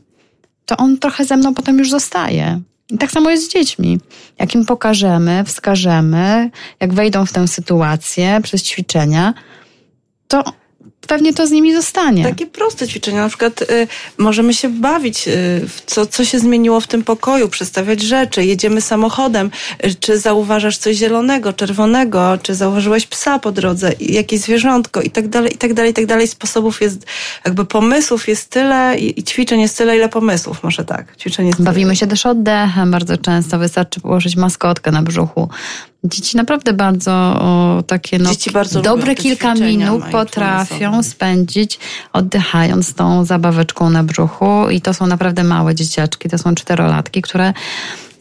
to 0.65 0.77
on 0.77 0.97
trochę 0.97 1.25
ze 1.25 1.37
mną 1.37 1.53
potem 1.53 1.77
już 1.79 1.89
zostaje. 1.89 2.61
I 2.91 2.97
tak 2.97 3.11
samo 3.11 3.29
jest 3.29 3.45
z 3.45 3.53
dziećmi. 3.53 3.99
Jak 4.39 4.55
im 4.55 4.65
pokażemy, 4.65 5.43
wskażemy, 5.43 6.49
jak 6.79 6.93
wejdą 6.93 7.25
w 7.25 7.33
tę 7.33 7.47
sytuację 7.47 8.39
przez 8.43 8.63
ćwiczenia, 8.63 9.33
to 10.27 10.43
pewnie 11.07 11.33
to 11.33 11.47
z 11.47 11.51
nimi 11.51 11.73
zostanie. 11.73 12.23
Takie 12.23 12.47
proste 12.47 12.87
ćwiczenia, 12.87 13.21
na 13.21 13.29
przykład 13.29 13.61
y, 13.61 13.87
możemy 14.17 14.53
się 14.53 14.69
bawić, 14.69 15.27
y, 15.27 15.61
co, 15.85 16.05
co 16.05 16.25
się 16.25 16.39
zmieniło 16.39 16.81
w 16.81 16.87
tym 16.87 17.03
pokoju, 17.03 17.49
przestawiać 17.49 18.01
rzeczy, 18.01 18.45
jedziemy 18.45 18.81
samochodem, 18.81 19.51
y, 19.85 19.95
czy 19.95 20.19
zauważasz 20.19 20.77
coś 20.77 20.97
zielonego, 20.97 21.53
czerwonego, 21.53 22.37
czy 22.43 22.55
zauważyłeś 22.55 23.07
psa 23.07 23.39
po 23.39 23.51
drodze, 23.51 23.91
jakieś 23.99 24.39
zwierzątko 24.39 25.01
i 25.01 25.11
tak 25.11 25.27
dalej, 25.27 25.53
i 25.55 25.57
tak 25.57 25.73
dalej, 25.73 25.91
i 25.91 25.93
tak 25.93 26.05
dalej. 26.05 26.27
Sposobów 26.27 26.81
jest, 26.81 27.05
jakby 27.45 27.65
pomysłów 27.65 28.27
jest 28.27 28.49
tyle 28.49 28.99
i, 28.99 29.19
i 29.19 29.23
ćwiczeń 29.23 29.61
jest 29.61 29.77
tyle, 29.77 29.95
ile 29.95 30.09
pomysłów, 30.09 30.63
może 30.63 30.85
tak. 30.85 31.17
Ćwiczeń 31.17 31.47
jest 31.47 31.61
Bawimy 31.61 31.95
się 31.95 32.07
też 32.07 32.25
oddechem 32.25 32.91
bardzo 32.91 33.17
często. 33.17 33.59
Wystarczy 33.59 33.99
położyć 33.99 34.35
maskotkę 34.35 34.91
na 34.91 35.01
brzuchu. 35.01 35.49
Dzieci 36.03 36.37
naprawdę 36.37 36.73
bardzo 36.73 37.11
o, 37.11 37.83
takie 37.87 38.19
no, 38.19 38.29
bardzo 38.53 38.81
dobre 38.81 39.15
kilka 39.15 39.53
minut 39.53 39.99
mają 39.99 40.11
potrafią 40.11 41.03
spędzić 41.03 41.79
oddychając 42.13 42.93
tą 42.93 43.25
zabaweczką 43.25 43.89
na 43.89 44.03
brzuchu 44.03 44.69
i 44.69 44.81
to 44.81 44.93
są 44.93 45.07
naprawdę 45.07 45.43
małe 45.43 45.75
dzieciaczki, 45.75 46.29
to 46.29 46.37
są 46.37 46.55
czterolatki, 46.55 47.21
które, 47.21 47.53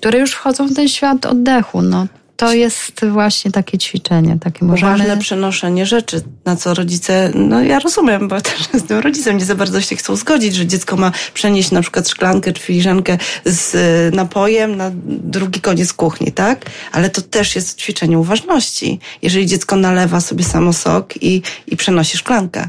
które 0.00 0.18
już 0.18 0.32
wchodzą 0.32 0.68
w 0.68 0.74
ten 0.74 0.88
świat 0.88 1.26
oddechu. 1.26 1.82
No, 1.82 2.06
to 2.38 2.52
jest 2.52 3.04
właśnie 3.06 3.50
takie 3.50 3.78
ćwiczenie. 3.78 4.38
Takie 4.40 4.64
możemy... 4.64 4.94
Uważne 4.94 5.18
przenoszenie 5.18 5.86
rzeczy, 5.86 6.22
na 6.44 6.56
co 6.56 6.74
rodzice, 6.74 7.32
no 7.34 7.62
ja 7.62 7.78
rozumiem, 7.78 8.28
bo 8.28 8.40
też 8.40 8.68
jestem 8.74 8.98
rodzicem, 8.98 9.38
nie 9.38 9.44
za 9.44 9.54
bardzo 9.54 9.80
się 9.80 9.96
chcą 9.96 10.16
zgodzić, 10.16 10.54
że 10.54 10.66
dziecko 10.66 10.96
ma 10.96 11.12
przenieść 11.34 11.70
na 11.70 11.82
przykład 11.82 12.08
szklankę 12.08 12.52
czy 12.52 12.62
filiżankę 12.62 13.18
z 13.44 13.74
y, 13.74 14.16
napojem 14.16 14.76
na 14.76 14.90
drugi 15.06 15.60
koniec 15.60 15.92
kuchni, 15.92 16.32
tak? 16.32 16.66
Ale 16.92 17.10
to 17.10 17.22
też 17.22 17.56
jest 17.56 17.78
ćwiczenie 17.78 18.18
uważności. 18.18 19.00
Jeżeli 19.22 19.46
dziecko 19.46 19.76
nalewa 19.76 20.20
sobie 20.20 20.44
samo 20.44 20.72
sok 20.72 21.22
i, 21.22 21.42
i 21.66 21.76
przenosi 21.76 22.18
szklankę. 22.18 22.68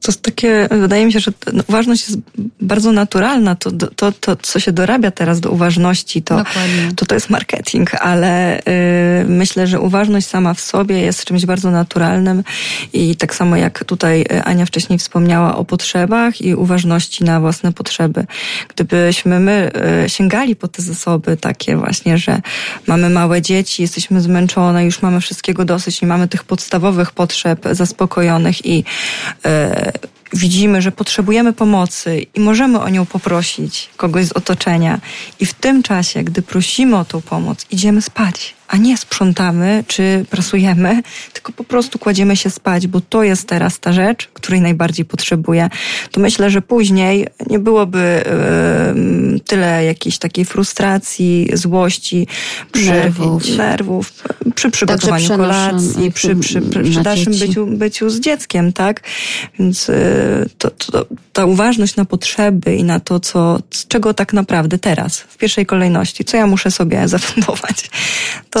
To 0.00 0.12
jest 0.12 0.22
takie, 0.22 0.68
wydaje 0.70 1.06
mi 1.06 1.12
się, 1.12 1.20
że 1.20 1.32
no, 1.52 1.62
uważność 1.68 2.08
jest 2.08 2.20
bardzo 2.60 2.92
naturalna. 2.92 3.54
To, 3.54 3.70
to, 3.72 4.12
to, 4.12 4.36
co 4.36 4.60
się 4.60 4.72
dorabia 4.72 5.10
teraz 5.10 5.40
do 5.40 5.50
uważności, 5.50 6.22
to, 6.22 6.36
Dokładnie. 6.36 6.90
to, 6.96 7.06
to 7.06 7.14
jest 7.14 7.30
marketing, 7.30 7.94
ale 7.94 8.58
y, 8.58 8.62
myślę, 9.28 9.66
że 9.66 9.80
uważność 9.80 10.26
sama 10.26 10.54
w 10.54 10.60
sobie 10.60 11.00
jest 11.00 11.24
czymś 11.24 11.46
bardzo 11.46 11.70
naturalnym 11.70 12.44
i 12.92 13.16
tak 13.16 13.34
samo 13.34 13.56
jak 13.56 13.84
tutaj 13.84 14.20
y, 14.20 14.42
Ania 14.42 14.66
wcześniej 14.66 14.98
wspomniała 14.98 15.56
o 15.56 15.64
potrzebach 15.64 16.40
i 16.40 16.54
uważności 16.54 17.24
na 17.24 17.40
własne 17.40 17.72
potrzeby. 17.72 18.26
Gdybyśmy 18.68 19.40
my 19.40 19.70
y, 20.04 20.08
sięgali 20.08 20.56
po 20.56 20.68
te 20.68 20.82
zasoby 20.82 21.36
takie 21.36 21.76
właśnie, 21.76 22.18
że 22.18 22.40
mamy 22.86 23.10
małe 23.10 23.42
dzieci, 23.42 23.82
jesteśmy 23.82 24.20
zmęczone, 24.20 24.84
już 24.84 25.02
mamy 25.02 25.20
wszystkiego 25.20 25.64
dosyć, 25.64 26.02
nie 26.02 26.08
mamy 26.08 26.28
tych 26.28 26.44
podstawowych 26.44 27.12
potrzeb 27.12 27.66
zaspokojonych 27.72 28.66
i 28.66 28.84
widzimy, 30.32 30.82
że 30.82 30.92
potrzebujemy 30.92 31.52
pomocy 31.52 32.26
i 32.34 32.40
możemy 32.40 32.80
o 32.80 32.88
nią 32.88 33.06
poprosić 33.06 33.90
kogoś 33.96 34.26
z 34.26 34.32
otoczenia. 34.32 35.00
I 35.40 35.46
w 35.46 35.54
tym 35.54 35.82
czasie, 35.82 36.22
gdy 36.22 36.42
prosimy 36.42 36.96
o 36.96 37.04
tą 37.04 37.22
pomoc, 37.22 37.66
idziemy 37.70 38.02
spać, 38.02 38.54
a 38.68 38.76
nie 38.76 38.96
sprzątamy 38.96 39.84
czy 39.86 40.24
prasujemy, 40.30 41.02
tylko 41.32 41.52
po 41.52 41.64
prostu 41.64 41.98
kładziemy 41.98 42.36
się 42.36 42.50
spać, 42.50 42.86
bo 42.86 43.00
to 43.00 43.22
jest 43.22 43.48
teraz 43.48 43.80
ta 43.80 43.92
rzecz, 43.92 44.28
której 44.32 44.60
najbardziej 44.60 45.04
potrzebuję. 45.04 45.68
To 46.10 46.20
myślę, 46.20 46.50
że 46.50 46.62
później 46.62 47.26
nie 47.50 47.58
byłoby 47.58 47.98
em, 47.98 49.40
tyle 49.46 49.84
jakiejś 49.84 50.18
takiej 50.18 50.44
frustracji, 50.44 51.48
złości, 51.52 52.26
przy, 52.72 52.90
Nerwów. 52.90 53.56
nerwów 53.56 54.12
przy 54.54 54.70
przygotowaniu 54.70 55.28
kolacji, 55.28 56.12
przy, 56.12 56.36
przy, 56.36 56.60
przy, 56.60 56.82
przy 56.82 57.02
dalszym 57.02 57.32
byciu, 57.38 57.66
byciu 57.66 58.10
z 58.10 58.20
dzieckiem, 58.20 58.72
tak? 58.72 59.00
Więc 59.58 59.88
y, 59.88 60.48
to, 60.58 60.70
to, 60.70 61.06
ta 61.32 61.44
uważność 61.44 61.96
na 61.96 62.04
potrzeby 62.04 62.76
i 62.76 62.84
na 62.84 63.00
to, 63.00 63.20
co, 63.20 63.58
czego 63.88 64.14
tak 64.14 64.32
naprawdę 64.32 64.78
teraz, 64.78 65.18
w 65.18 65.36
pierwszej 65.36 65.66
kolejności, 65.66 66.24
co 66.24 66.36
ja 66.36 66.46
muszę 66.46 66.70
sobie 66.70 67.08
zafundować. 67.08 67.90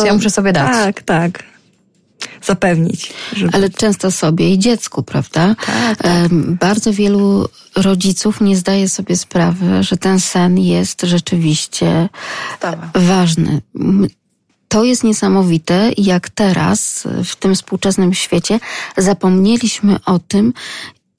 To, 0.00 0.06
ja 0.06 0.14
muszę 0.14 0.30
sobie 0.30 0.52
dać. 0.52 0.72
Tak, 0.72 1.02
tak. 1.02 1.42
Zapewnić. 2.42 3.12
Żeby... 3.32 3.50
Ale 3.52 3.70
często 3.70 4.10
sobie 4.10 4.52
i 4.52 4.58
dziecku, 4.58 5.02
prawda? 5.02 5.54
Tak, 5.66 5.98
tak. 5.98 6.32
Bardzo 6.60 6.92
wielu 6.92 7.48
rodziców 7.76 8.40
nie 8.40 8.56
zdaje 8.56 8.88
sobie 8.88 9.16
sprawy, 9.16 9.82
że 9.82 9.96
ten 9.96 10.20
sen 10.20 10.58
jest 10.58 11.02
rzeczywiście 11.02 12.08
Stawa. 12.56 12.90
ważny. 12.94 13.62
To 14.68 14.84
jest 14.84 15.04
niesamowite, 15.04 15.90
jak 15.96 16.30
teraz 16.30 17.04
w 17.24 17.36
tym 17.36 17.54
współczesnym 17.54 18.14
świecie 18.14 18.60
zapomnieliśmy 18.96 19.96
o 20.04 20.18
tym, 20.18 20.52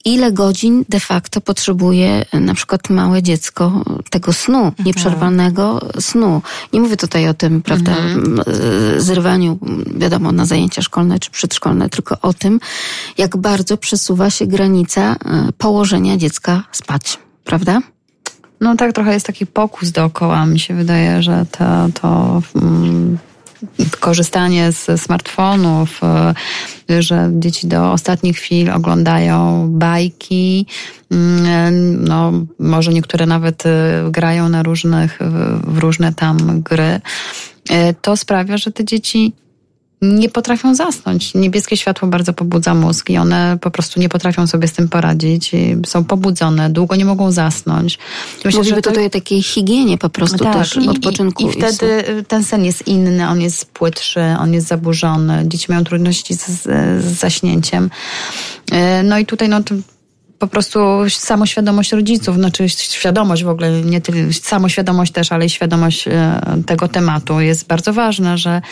ile 0.04 0.32
godzin 0.32 0.84
de 0.88 1.00
facto 1.00 1.40
potrzebuje 1.40 2.24
na 2.32 2.54
przykład 2.54 2.90
małe 2.90 3.22
dziecko 3.22 3.84
tego 4.10 4.32
snu, 4.32 4.58
mhm. 4.58 4.86
nieprzerwanego 4.86 5.80
snu. 6.00 6.42
Nie 6.72 6.80
mówię 6.80 6.96
tutaj 6.96 7.28
o 7.28 7.34
tym, 7.34 7.62
prawda, 7.62 7.96
mhm. 7.96 8.42
zrywaniu, 9.00 9.58
wiadomo, 9.96 10.32
na 10.32 10.46
zajęcia 10.46 10.82
szkolne 10.82 11.18
czy 11.18 11.30
przedszkolne, 11.30 11.88
tylko 11.88 12.16
o 12.22 12.32
tym, 12.32 12.60
jak 13.18 13.36
bardzo 13.36 13.76
przesuwa 13.76 14.30
się 14.30 14.46
granica 14.46 15.12
e, 15.12 15.16
położenia 15.58 16.16
dziecka 16.16 16.62
spać, 16.72 17.18
prawda? 17.44 17.80
No 18.60 18.76
tak, 18.76 18.92
trochę 18.92 19.12
jest 19.12 19.26
taki 19.26 19.46
pokus 19.46 19.90
dookoła. 19.90 20.46
Mi 20.46 20.60
się 20.60 20.74
wydaje, 20.74 21.22
że 21.22 21.46
to, 21.50 21.64
to 22.00 22.42
mm, 22.54 23.18
korzystanie 24.00 24.72
z 24.72 25.00
smartfonów, 25.00 26.00
e, 26.02 27.02
że 27.02 27.30
dzieci 27.32 27.66
do 27.66 27.92
ostatnich 27.92 28.36
chwil 28.36 28.70
oglądają 28.70 29.66
bajki, 29.70 30.66
mm, 31.10 32.04
no 32.04 32.32
może 32.58 32.92
niektóre 32.92 33.26
nawet 33.26 33.66
e, 33.66 34.04
grają 34.10 34.48
na 34.48 34.62
różnych, 34.62 35.18
w 35.64 35.78
różne 35.78 36.12
tam 36.12 36.62
gry. 36.62 37.00
E, 37.70 37.94
to 37.94 38.16
sprawia, 38.16 38.58
że 38.58 38.72
te 38.72 38.84
dzieci 38.84 39.32
nie 40.02 40.28
potrafią 40.28 40.74
zasnąć. 40.74 41.34
Niebieskie 41.34 41.76
światło 41.76 42.08
bardzo 42.08 42.32
pobudza 42.32 42.74
mózg 42.74 43.10
i 43.10 43.18
one 43.18 43.58
po 43.60 43.70
prostu 43.70 44.00
nie 44.00 44.08
potrafią 44.08 44.46
sobie 44.46 44.68
z 44.68 44.72
tym 44.72 44.88
poradzić. 44.88 45.52
Są 45.86 46.04
pobudzone, 46.04 46.70
długo 46.70 46.96
nie 46.96 47.04
mogą 47.04 47.32
zasnąć. 47.32 47.98
Myślę, 48.44 48.60
Mówimy 48.60 48.76
że 48.76 48.82
to... 48.82 48.90
tutaj 48.90 49.06
o 49.06 49.10
takiej 49.10 49.42
higienie 49.42 49.98
po 49.98 50.10
prostu 50.10 50.44
tak, 50.44 50.54
też 50.54 50.76
i, 50.76 50.88
odpoczynku. 50.88 51.42
I, 51.42 51.46
i 51.46 51.52
wtedy 51.52 52.04
i 52.20 52.24
ten 52.24 52.44
sen 52.44 52.64
jest 52.64 52.86
inny, 52.86 53.28
on 53.28 53.40
jest 53.40 53.66
płytszy, 53.66 54.20
on 54.38 54.54
jest 54.54 54.66
zaburzony. 54.66 55.44
Dzieci 55.46 55.66
mają 55.68 55.84
trudności 55.84 56.34
z, 56.34 56.62
z 56.62 57.04
zaśnięciem. 57.04 57.90
E, 58.72 59.02
no 59.02 59.18
i 59.18 59.26
tutaj 59.26 59.48
no, 59.48 59.60
po 60.38 60.46
prostu 60.46 60.78
samoświadomość 61.08 61.92
rodziców, 61.92 62.36
znaczy 62.36 62.68
świadomość 62.68 63.44
w 63.44 63.48
ogóle, 63.48 63.80
nie 63.80 64.00
tylko 64.00 64.32
samoświadomość 64.42 65.12
też, 65.12 65.32
ale 65.32 65.46
i 65.46 65.50
świadomość 65.50 66.08
e, 66.08 66.40
tego 66.66 66.88
tematu 66.88 67.40
jest 67.40 67.66
bardzo 67.66 67.92
ważna, 67.92 68.36
że 68.36 68.62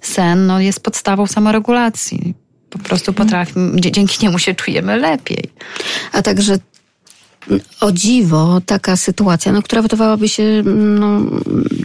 sen 0.00 0.46
no, 0.46 0.60
jest 0.60 0.80
podstawą 0.80 1.26
samoregulacji. 1.26 2.34
Po 2.70 2.78
prostu 2.78 3.12
potrafimy, 3.12 3.80
dzięki 3.80 4.26
niemu 4.26 4.38
się 4.38 4.54
czujemy 4.54 4.96
lepiej. 4.96 5.50
A 6.12 6.22
także 6.22 6.58
o 7.80 7.92
dziwo 7.92 8.60
taka 8.66 8.96
sytuacja, 8.96 9.52
no, 9.52 9.62
która 9.62 9.82
wydawałaby 9.82 10.28
się 10.28 10.62
no, 10.64 11.20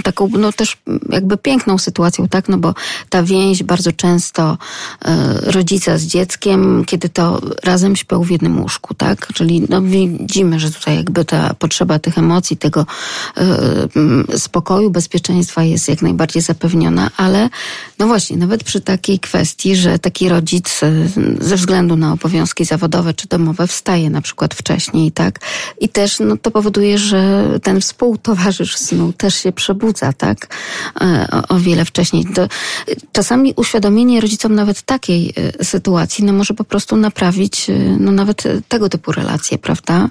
taką 0.04 0.30
no, 0.40 0.54
też 0.54 0.78
jakby 1.10 1.38
piękną 1.38 1.78
sytuacją, 1.78 2.28
tak? 2.28 2.50
No 2.50 2.58
bo 2.58 2.74
ta 3.10 3.24
więź 3.24 3.64
bardzo 3.64 3.92
często 3.92 4.58
e, 5.06 5.34
rodzica 5.52 5.98
z 5.98 6.04
dzieckiem, 6.04 6.84
kiedy 6.86 7.10
to 7.10 7.42
razem 7.64 7.96
śpią 7.96 8.24
w 8.24 8.32
jednym 8.32 8.62
łóżku, 8.62 8.94
tak? 8.94 9.28
Czyli 9.34 9.64
no, 9.70 9.82
widzimy, 9.82 10.60
że 10.60 10.72
tutaj 10.72 10.96
jakby 10.96 11.26
ta 11.26 11.54
potrzeba 11.54 12.00
tych 12.00 12.18
emocji, 12.18 12.58
tego 12.58 12.86
e, 13.38 14.40
spokoju, 14.40 14.90
bezpieczeństwa 14.90 15.64
jest 15.64 15.90
jak 15.90 16.02
najbardziej 16.02 16.42
zapewniona, 16.42 17.12
ale 17.18 17.50
no 18.00 18.08
właśnie, 18.08 18.38
nawet 18.38 18.64
przy 18.64 18.82
takiej 18.82 19.20
kwestii, 19.20 19.76
że 19.76 20.00
taki 20.00 20.30
rodzic 20.30 20.84
e, 20.84 20.92
ze 21.40 21.56
względu 21.56 21.96
na 21.96 22.14
obowiązki 22.14 22.66
zawodowe 22.66 23.14
czy 23.14 23.28
domowe 23.28 23.68
wstaje 23.68 24.10
na 24.10 24.22
przykład 24.22 24.54
wcześniej, 24.54 25.12
tak? 25.12 25.40
I 25.80 25.90
też 25.90 26.20
no, 26.20 26.38
to 26.38 26.52
powoduje, 26.52 26.98
że 26.98 27.50
ten 27.64 27.82
współtowarzysz 27.82 28.78
snu 28.78 29.14
też 29.14 29.36
się 29.36 29.52
przebudza, 29.52 30.14
tak? 30.14 30.56
E, 31.02 31.28
o, 31.32 31.56
o 31.56 31.60
wiele 31.60 31.86
wcześniej. 31.86 32.26
To, 32.36 32.48
czasami 33.12 33.54
uświadomienie 33.56 34.22
rodzicom 34.22 34.56
nawet 34.56 34.82
takiej 34.82 35.34
e, 35.60 35.66
sytuacji, 35.66 36.24
no 36.24 36.34
może 36.34 36.54
po 36.54 36.64
prostu 36.64 36.96
naprawić, 36.96 37.70
e, 37.70 37.74
no 38.00 38.12
nawet 38.12 38.44
tego 38.68 38.90
typu 38.90 39.12
relacje, 39.12 39.58
prawda? 39.58 40.10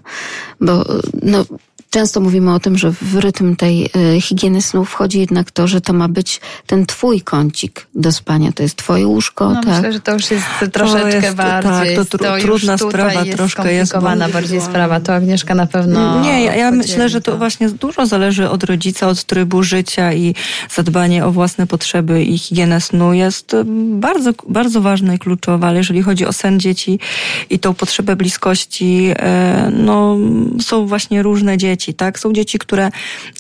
Bo 0.61 0.85
no, 1.23 1.45
Często 1.91 2.21
mówimy 2.21 2.55
o 2.55 2.61
tym, 2.61 2.79
że 2.79 2.91
w 2.91 3.17
rytm 3.17 3.57
tej 3.57 3.91
e, 4.17 4.21
higieny 4.21 4.63
snu 4.63 4.85
wchodzi 4.85 5.21
jednak 5.21 5.51
to, 5.51 5.69
że 5.69 5.81
to 5.81 5.93
ma 5.93 6.09
być 6.09 6.41
ten 6.67 6.87
twój 6.87 7.21
kącik 7.21 7.87
do 7.95 8.13
spania. 8.13 8.53
To 8.53 8.63
jest 8.63 8.77
twoje 8.77 9.07
łóżko. 9.07 9.49
No, 9.49 9.61
tak? 9.63 9.77
Myślę, 9.77 9.93
że 9.93 10.01
to 10.01 10.13
już 10.13 10.31
jest 10.31 10.47
troszeczkę 10.73 11.27
jest, 11.27 11.37
bardziej. 11.37 11.97
Tak, 11.97 12.07
to, 12.09 12.19
tru, 12.19 12.19
to 12.19 12.39
trudna 12.39 12.79
sprawa, 12.79 13.25
jest 13.25 13.37
troszkę 13.37 13.73
jest 13.73 13.93
bardziej 14.33 14.61
sprawa. 14.61 15.01
To 15.01 15.15
Agnieszka 15.15 15.55
na 15.55 15.67
pewno. 15.67 16.21
Nie, 16.21 16.45
ja, 16.45 16.55
ja 16.55 16.71
myślę, 16.71 17.09
że 17.09 17.21
to 17.21 17.39
właśnie 17.39 17.71
dużo 17.71 18.07
zależy 18.07 18.51
od 18.51 18.65
rodzica, 18.65 19.09
od 19.09 19.25
trybu 19.25 19.63
życia 19.63 20.13
i 20.13 20.35
zadbanie 20.75 21.25
o 21.25 21.31
własne 21.31 21.67
potrzeby 21.67 22.25
i 22.25 22.39
higienę 22.39 22.81
snu 22.81 23.13
jest 23.13 23.57
bardzo, 23.91 24.31
bardzo 24.49 24.81
ważne 24.81 25.15
i 25.15 25.19
kluczowe, 25.19 25.67
ale 25.67 25.79
jeżeli 25.79 26.03
chodzi 26.03 26.27
o 26.27 26.33
sen 26.33 26.61
dzieci 26.61 26.99
i 27.51 27.59
tą 27.59 27.75
potrzebę 27.75 28.17
bliskości, 28.17 29.11
e, 29.17 29.71
no 29.73 30.17
są 30.61 30.87
właśnie 30.87 31.23
różne 31.23 31.59
dzieci 31.59 31.80
dzieci, 31.81 31.95
tak? 31.95 32.19
Są 32.19 32.33
dzieci, 32.33 32.59
które 32.59 32.91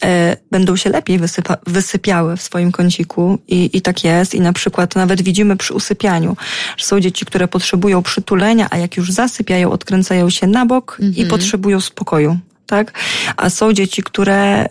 e, 0.02 0.36
będą 0.50 0.76
się 0.76 0.90
lepiej 0.90 1.18
wysypa, 1.18 1.56
wysypiały 1.66 2.36
w 2.36 2.42
swoim 2.42 2.72
kąciku 2.72 3.38
i, 3.48 3.70
i 3.72 3.80
tak 3.82 4.04
jest. 4.04 4.34
I 4.34 4.40
na 4.40 4.52
przykład 4.52 4.96
nawet 4.96 5.22
widzimy 5.22 5.56
przy 5.56 5.74
usypianiu, 5.74 6.36
że 6.76 6.84
są 6.86 7.00
dzieci, 7.00 7.26
które 7.26 7.48
potrzebują 7.48 8.02
przytulenia, 8.02 8.66
a 8.70 8.78
jak 8.78 8.96
już 8.96 9.12
zasypiają, 9.12 9.70
odkręcają 9.70 10.30
się 10.30 10.46
na 10.46 10.66
bok 10.66 10.98
mhm. 11.00 11.26
i 11.26 11.30
potrzebują 11.30 11.80
spokoju. 11.80 12.38
Tak? 12.66 12.92
A 13.36 13.50
są 13.50 13.72
dzieci, 13.72 14.02
które 14.02 14.64
y, 14.64 14.66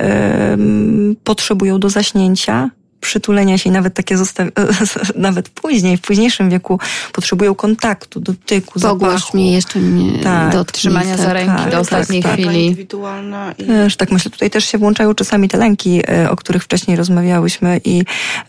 potrzebują 1.24 1.80
do 1.80 1.90
zaśnięcia, 1.90 2.70
przytulenia 3.02 3.58
się 3.58 3.70
i 3.70 3.72
nawet 3.72 3.94
takie 3.94 4.18
zostawi- 4.18 4.52
nawet 5.16 5.50
później, 5.50 5.98
w 5.98 6.02
późniejszym 6.02 6.50
wieku 6.50 6.80
potrzebują 7.14 7.56
kontaktu, 7.56 8.20
dotyku, 8.20 8.80
Pogłasz 8.80 9.14
zapachu. 9.14 9.38
mnie, 9.38 9.54
jeszcze 9.54 9.80
mnie 9.80 10.24
tak, 10.24 10.54
dotknij, 10.54 10.80
trzymania 10.80 11.18
tak, 11.18 11.26
za 11.26 11.34
ręki 11.34 11.56
tak, 11.64 11.72
do 11.72 11.80
ostatniej 11.80 12.24
tak, 12.24 12.34
chwili. 12.34 12.66
Indywidualna 12.66 13.52
i... 13.58 13.64
Też, 13.64 13.96
tak 13.96 14.12
myślę, 14.12 14.32
tutaj 14.32 14.50
też 14.50 14.66
się 14.66 14.78
włączają 14.78 15.14
czasami 15.14 15.50
te 15.50 15.58
lęki, 15.58 16.02
e, 16.10 16.32
o 16.32 16.36
których 16.36 16.64
wcześniej 16.64 16.98
rozmawiałyśmy 16.98 17.82
i 17.86 18.04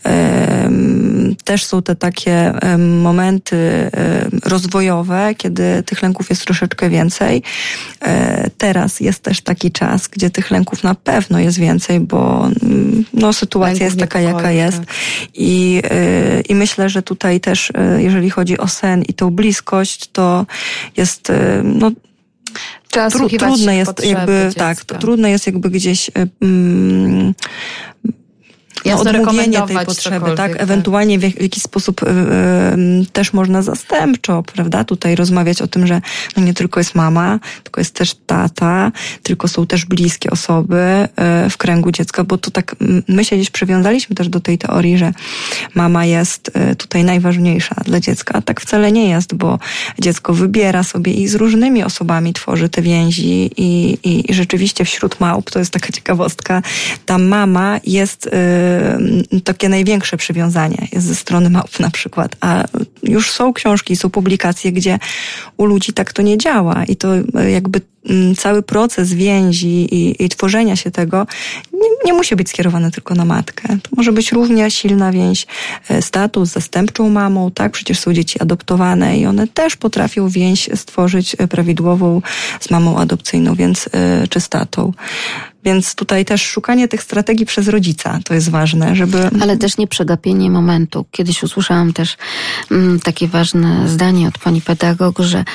um, 0.05 1.35
też 1.43 1.65
są 1.65 1.81
te 1.81 1.95
takie 1.95 2.53
um, 2.63 3.01
momenty 3.01 3.55
um, 3.93 4.39
rozwojowe, 4.45 5.35
kiedy 5.37 5.83
tych 5.83 6.01
lęków 6.01 6.29
jest 6.29 6.45
troszeczkę 6.45 6.89
więcej. 6.89 7.43
E, 8.01 8.49
teraz 8.57 8.99
jest 8.99 9.23
też 9.23 9.41
taki 9.41 9.71
czas, 9.71 10.07
gdzie 10.07 10.29
tych 10.29 10.51
lęków 10.51 10.83
na 10.83 10.95
pewno 10.95 11.39
jest 11.39 11.59
więcej, 11.59 11.99
bo 11.99 12.49
mm, 12.63 13.05
no, 13.13 13.33
sytuacja 13.33 13.67
Lęków 13.67 13.85
jest 13.85 13.99
taka, 13.99 14.19
jaka 14.21 14.40
jaka 14.41 14.51
jest. 14.51 14.77
Tak. 14.77 14.87
I, 15.33 15.81
y, 15.91 16.41
I 16.49 16.55
myślę, 16.55 16.89
że 16.89 17.01
tutaj 17.01 17.39
też, 17.39 17.69
y, 17.69 18.01
jeżeli 18.01 18.29
chodzi 18.29 18.57
o 18.57 18.67
sen 18.67 19.01
i 19.01 19.13
tą 19.13 19.31
bliskość, 19.31 20.09
to 20.11 20.45
jest, 20.97 21.29
y, 21.29 21.33
no, 21.63 21.91
Tru, 23.11 23.29
trudne 23.29 23.75
jest 23.75 24.05
jakby, 24.05 24.43
dziecka. 24.45 24.59
tak, 24.59 24.85
to 24.85 24.97
trudne 24.97 25.31
jest 25.31 25.47
jakby 25.47 25.69
gdzieś 25.69 26.11
mm, 26.41 27.33
Jasno 28.85 29.11
no, 29.11 29.19
odmówienie 29.19 29.61
tej 29.61 29.85
potrzeby, 29.85 30.25
tak? 30.25 30.35
tak? 30.35 30.61
Ewentualnie 30.61 31.19
w, 31.19 31.21
w 31.21 31.41
jakiś 31.41 31.63
sposób 31.63 32.03
y, 32.03 32.05
y, 32.07 32.11
też 33.13 33.33
można 33.33 33.61
zastępczo, 33.61 34.43
prawda? 34.43 34.83
Tutaj 34.83 35.15
rozmawiać 35.15 35.61
o 35.61 35.67
tym, 35.67 35.87
że 35.87 36.01
no 36.37 36.43
nie 36.43 36.53
tylko 36.53 36.79
jest 36.79 36.95
mama, 36.95 37.39
tylko 37.63 37.81
jest 37.81 37.95
też 37.95 38.15
tata, 38.25 38.91
tylko 39.23 39.47
są 39.47 39.67
też 39.67 39.85
bliskie 39.85 40.29
osoby 40.29 41.07
y, 41.45 41.49
w 41.49 41.57
kręgu 41.57 41.91
dziecka, 41.91 42.23
bo 42.23 42.37
to 42.37 42.51
tak 42.51 42.75
my 43.07 43.25
się 43.25 43.35
gdzieś 43.35 43.49
przywiązaliśmy 43.49 44.15
też 44.15 44.29
do 44.29 44.39
tej 44.39 44.57
teorii, 44.57 44.97
że 44.97 45.13
mama 45.75 46.05
jest 46.05 46.51
y, 46.71 46.75
tutaj 46.75 47.03
najważniejsza 47.03 47.75
dla 47.85 47.99
dziecka, 47.99 48.33
a 48.37 48.41
tak 48.41 48.61
wcale 48.61 48.91
nie 48.91 49.09
jest, 49.09 49.33
bo 49.33 49.59
dziecko 49.99 50.33
wybiera 50.33 50.83
sobie 50.83 51.13
i 51.13 51.27
z 51.27 51.35
różnymi 51.35 51.83
osobami 51.83 52.33
tworzy 52.33 52.69
te 52.69 52.81
więzi 52.81 53.51
i, 53.57 53.97
i, 54.03 54.31
i 54.31 54.33
rzeczywiście 54.33 54.85
wśród 54.85 55.19
małp, 55.19 55.51
to 55.51 55.59
jest 55.59 55.71
taka 55.71 55.91
ciekawostka, 55.91 56.61
ta 57.05 57.17
mama 57.17 57.79
jest 57.83 58.29
Y, 58.33 58.70
takie 59.43 59.69
największe 59.69 60.17
przywiązanie 60.17 60.87
jest 60.91 61.07
ze 61.07 61.15
strony 61.15 61.49
małp 61.49 61.79
na 61.79 61.91
przykład, 61.91 62.35
a 62.41 62.63
już 63.03 63.31
są 63.31 63.53
książki, 63.53 63.95
są 63.95 64.09
publikacje, 64.09 64.71
gdzie 64.71 64.99
u 65.57 65.65
ludzi 65.65 65.93
tak 65.93 66.13
to 66.13 66.21
nie 66.21 66.37
działa. 66.37 66.83
I 66.85 66.95
to 66.95 67.17
y, 67.17 67.51
jakby 67.51 67.81
cały 68.37 68.63
proces 68.63 69.13
więzi 69.13 69.95
i, 69.95 70.23
i 70.25 70.29
tworzenia 70.29 70.75
się 70.75 70.91
tego 70.91 71.27
nie, 71.73 71.89
nie, 72.05 72.13
musi 72.13 72.35
być 72.35 72.49
skierowany 72.49 72.91
tylko 72.91 73.15
na 73.15 73.25
matkę. 73.25 73.77
To 73.83 73.89
może 73.97 74.11
być 74.11 74.31
równie 74.31 74.71
silna 74.71 75.11
więź, 75.11 75.47
y, 75.91 76.01
status 76.01 76.49
zastępczą 76.49 77.09
mamą, 77.09 77.51
tak? 77.51 77.71
Przecież 77.71 77.99
są 77.99 78.13
dzieci 78.13 78.41
adoptowane 78.41 79.17
i 79.17 79.25
one 79.25 79.47
też 79.47 79.75
potrafią 79.75 80.29
więź 80.29 80.69
stworzyć 80.75 81.35
prawidłową 81.49 82.21
z 82.59 82.69
mamą 82.69 82.97
adopcyjną, 82.97 83.55
więc 83.55 83.89
czy 84.29 84.39
z 84.39 84.49
tatą. 84.49 84.93
Więc 85.63 85.95
tutaj 85.95 86.25
też 86.25 86.41
szukanie 86.41 86.87
tych 86.87 87.03
strategii 87.03 87.45
przez 87.45 87.67
rodzica 87.67 88.19
to 88.23 88.33
jest 88.33 88.49
ważne, 88.49 88.95
żeby. 88.95 89.29
Ale 89.41 89.57
też 89.57 89.77
nie 89.77 89.87
przegapienie 89.87 90.49
momentu. 90.49 91.05
Kiedyś 91.11 91.43
usłyszałam 91.43 91.93
też 91.93 92.17
mm, 92.71 92.99
takie 92.99 93.27
ważne 93.27 93.89
zdanie 93.89 94.27
od 94.27 94.37
pani 94.37 94.61
pedagog, 94.61 95.19
że 95.19 95.45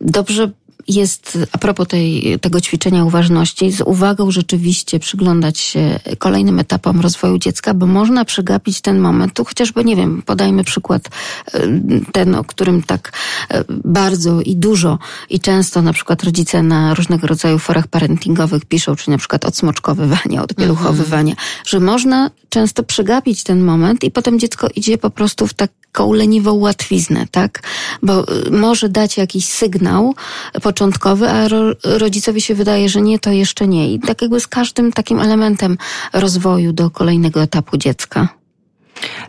dobrze 0.00 0.50
jest, 0.88 1.38
a 1.52 1.58
propos 1.58 1.88
tej, 1.88 2.38
tego 2.40 2.60
ćwiczenia 2.60 3.04
uważności, 3.04 3.72
z 3.72 3.80
uwagą 3.80 4.30
rzeczywiście 4.30 4.98
przyglądać 4.98 5.58
się 5.58 6.00
kolejnym 6.18 6.58
etapom 6.58 7.00
rozwoju 7.00 7.38
dziecka, 7.38 7.74
bo 7.74 7.86
można 7.86 8.24
przegapić 8.24 8.80
ten 8.80 8.98
moment. 8.98 9.32
Tu 9.34 9.44
chociażby, 9.44 9.84
nie 9.84 9.96
wiem, 9.96 10.22
podajmy 10.22 10.64
przykład 10.64 11.08
e, 11.54 11.68
ten, 12.12 12.34
o 12.34 12.44
którym 12.44 12.82
tak 12.82 13.12
e, 13.48 13.64
bardzo 13.68 14.40
i 14.40 14.56
dużo 14.56 14.98
i 15.30 15.40
często 15.40 15.82
na 15.82 15.92
przykład 15.92 16.24
rodzice 16.24 16.62
na 16.62 16.94
różnego 16.94 17.26
rodzaju 17.26 17.58
forach 17.58 17.86
parentingowych 17.86 18.64
piszą, 18.64 18.96
czy 18.96 19.10
na 19.10 19.18
przykład 19.18 19.44
odsmoczkowywania, 19.44 20.42
odpieluchowywania, 20.42 21.32
mhm. 21.32 21.48
że 21.66 21.80
można 21.80 22.30
często 22.48 22.82
przegapić 22.82 23.42
ten 23.42 23.64
moment 23.64 24.04
i 24.04 24.10
potem 24.10 24.38
dziecko 24.38 24.68
idzie 24.76 24.98
po 24.98 25.10
prostu 25.10 25.46
w 25.46 25.54
taką 25.92 26.12
leniwą 26.12 26.52
łatwiznę, 26.54 27.26
tak? 27.30 27.62
Bo 28.02 28.32
y, 28.46 28.50
może 28.50 28.88
dać 28.88 29.16
jakiś 29.16 29.44
sygnał 29.44 30.14
początkowy, 30.62 31.28
a 31.28 31.48
ro, 31.48 31.58
rodzicowi 31.84 32.40
się 32.40 32.54
wydaje, 32.54 32.88
że 32.88 33.00
nie, 33.00 33.18
to 33.18 33.30
jeszcze 33.30 33.68
nie. 33.68 33.92
I 33.92 34.00
tak 34.00 34.22
jakby 34.22 34.40
z 34.40 34.46
każdym 34.46 34.92
takim 34.92 35.20
elementem 35.20 35.78
rozwoju 36.12 36.72
do 36.72 36.90
kolejnego 36.90 37.42
etapu 37.42 37.76
dziecka. 37.76 38.41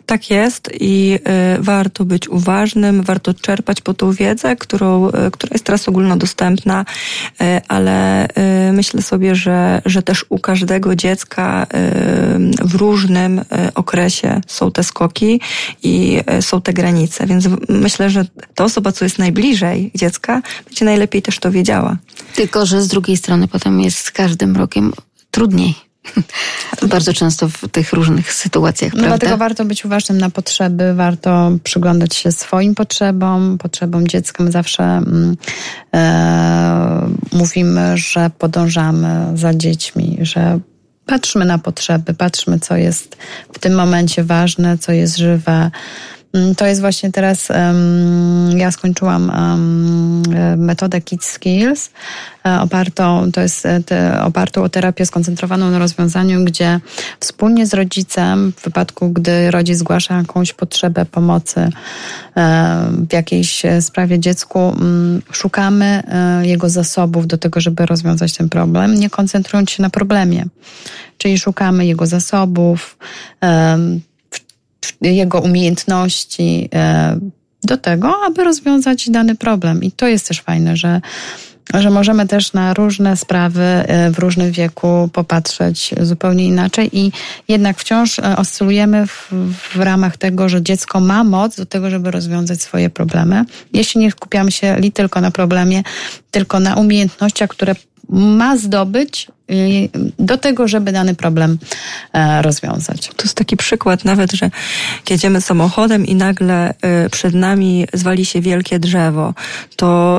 Tak 0.06 0.30
jest 0.30 0.70
i 0.80 1.18
y, 1.58 1.62
warto 1.62 2.04
być 2.04 2.28
uważnym, 2.28 3.02
warto 3.02 3.34
czerpać 3.34 3.80
po 3.80 3.94
tą 3.94 4.12
wiedzę, 4.12 4.56
którą, 4.56 5.08
y, 5.08 5.12
która 5.32 5.50
jest 5.52 5.64
teraz 5.64 5.88
ogólnodostępna, 5.88 6.84
y, 7.40 7.44
ale 7.68 8.28
myślę 8.72 9.02
sobie, 9.02 9.34
że, 9.34 9.82
że 9.86 10.02
też 10.02 10.24
u 10.28 10.38
każdego 10.38 10.96
dziecka 10.96 11.66
w 12.64 12.74
różnym 12.74 13.44
okresie 13.74 14.40
są 14.46 14.72
te 14.72 14.84
skoki 14.84 15.40
i 15.82 16.20
są 16.40 16.60
te 16.60 16.72
granice, 16.72 17.26
więc 17.26 17.48
myślę, 17.68 18.10
że 18.10 18.24
ta 18.54 18.64
osoba, 18.64 18.92
co 18.92 19.04
jest 19.04 19.18
najbliżej 19.18 19.90
dziecka, 19.94 20.42
będzie 20.64 20.84
najlepiej 20.84 21.22
też 21.22 21.38
to 21.38 21.50
wiedziała. 21.50 21.96
Tylko, 22.34 22.66
że 22.66 22.82
z 22.82 22.88
drugiej 22.88 23.16
strony 23.16 23.48
potem 23.48 23.80
jest 23.80 23.98
z 23.98 24.10
każdym 24.10 24.56
rokiem 24.56 24.92
trudniej. 25.30 25.83
Bardzo 26.88 27.12
często 27.12 27.48
w 27.48 27.68
tych 27.68 27.92
różnych 27.92 28.32
sytuacjach, 28.32 28.92
no 28.92 28.98
prawda? 28.98 29.18
Dlatego 29.18 29.38
warto 29.38 29.64
być 29.64 29.84
uważnym 29.84 30.18
na 30.18 30.30
potrzeby, 30.30 30.94
warto 30.94 31.52
przyglądać 31.64 32.14
się 32.14 32.32
swoim 32.32 32.74
potrzebom, 32.74 33.58
potrzebom 33.58 34.08
dziecka. 34.08 34.44
My 34.44 34.50
zawsze 34.50 34.82
mm, 34.84 35.36
e, 35.94 37.08
mówimy, 37.32 37.98
że 37.98 38.30
podążamy 38.38 39.38
za 39.38 39.54
dziećmi, 39.54 40.18
że 40.20 40.58
patrzmy 41.06 41.44
na 41.44 41.58
potrzeby, 41.58 42.14
patrzmy, 42.14 42.60
co 42.60 42.76
jest 42.76 43.16
w 43.52 43.58
tym 43.58 43.74
momencie 43.74 44.24
ważne, 44.24 44.78
co 44.78 44.92
jest 44.92 45.16
żywe. 45.16 45.70
Mm, 46.34 46.54
to 46.54 46.66
jest 46.66 46.80
właśnie 46.80 47.12
teraz, 47.12 47.48
ja 48.56 48.70
skończyłam 48.70 49.32
metodę 50.56 51.00
Kids 51.00 51.26
Skills, 51.26 51.90
e, 52.46 52.60
opartą, 52.60 53.32
to 53.32 53.40
jest 53.40 53.66
e, 53.66 54.22
opartą 54.24 54.62
o 54.62 54.68
terapię 54.68 55.06
skoncentrowaną 55.06 55.70
na 55.70 55.78
rozwiązaniu, 55.78 56.44
gdzie 56.44 56.80
wspólnie 57.20 57.66
z 57.66 57.74
rodzicem, 57.74 58.52
w 58.56 58.64
wypadku, 58.64 59.10
gdy 59.10 59.50
rodzic 59.50 59.78
zgłasza 59.78 60.16
jakąś 60.16 60.52
potrzebę 60.52 61.04
pomocy 61.04 61.60
e, 62.36 62.88
w 63.08 63.12
jakiejś 63.12 63.62
sprawie 63.80 64.18
dziecku, 64.18 64.58
um, 64.58 65.22
szukamy 65.32 66.02
jego 66.42 66.70
zasobów 66.70 67.26
do 67.26 67.38
tego, 67.38 67.60
żeby 67.60 67.86
rozwiązać 67.86 68.32
ten 68.32 68.48
problem, 68.48 68.94
nie 68.94 69.10
koncentrując 69.10 69.70
się 69.70 69.82
na 69.82 69.90
problemie. 69.90 70.44
Czyli 71.18 71.38
szukamy 71.38 71.86
jego 71.86 72.06
zasobów, 72.06 72.96
jego 75.00 75.40
umiejętności 75.40 76.68
e, 76.74 77.18
do 77.62 77.76
tego, 77.76 78.14
aby 78.26 78.44
rozwiązać 78.44 79.10
dany 79.10 79.34
problem. 79.34 79.82
I 79.82 79.92
to 79.92 80.08
jest 80.08 80.28
też 80.28 80.40
fajne, 80.40 80.76
że 80.76 81.00
że 81.74 81.90
możemy 81.90 82.26
też 82.26 82.52
na 82.52 82.74
różne 82.74 83.16
sprawy 83.16 83.62
e, 83.62 84.10
w 84.10 84.18
różnym 84.18 84.52
wieku 84.52 85.08
popatrzeć 85.12 85.94
zupełnie 86.00 86.46
inaczej 86.46 86.98
i 86.98 87.12
jednak 87.48 87.78
wciąż 87.78 88.18
e, 88.18 88.36
oscylujemy 88.36 89.06
w, 89.06 89.32
w, 89.72 89.80
ramach 89.80 90.16
tego, 90.16 90.48
że 90.48 90.62
dziecko 90.62 91.00
ma 91.00 91.24
moc 91.24 91.56
do 91.56 91.66
tego, 91.66 91.90
żeby 91.90 92.10
rozwiązać 92.10 92.62
swoje 92.62 92.90
problemy. 92.90 93.44
Jeśli 93.72 94.00
nie 94.00 94.10
skupiamy 94.10 94.52
się 94.52 94.76
li 94.76 94.92
tylko 94.92 95.20
na 95.20 95.30
problemie, 95.30 95.82
tylko 96.30 96.60
na 96.60 96.74
umiejętnościach, 96.74 97.50
które 97.50 97.74
ma 98.08 98.56
zdobyć 98.56 99.28
do 100.18 100.38
tego, 100.38 100.68
żeby 100.68 100.92
dany 100.92 101.14
problem 101.14 101.58
e, 102.12 102.42
rozwiązać. 102.42 103.10
To 103.16 103.22
jest 103.22 103.36
taki 103.36 103.56
przykład 103.56 104.04
nawet, 104.04 104.32
że 104.32 104.50
jedziemy 105.10 105.40
samochodem 105.40 106.06
i 106.06 106.14
nagle 106.14 106.70
y, 107.06 107.10
przed 107.10 107.34
nami 107.34 107.86
zwali 107.92 108.24
się 108.24 108.40
wielkie 108.40 108.78
drzewo. 108.78 109.34
To 109.76 110.18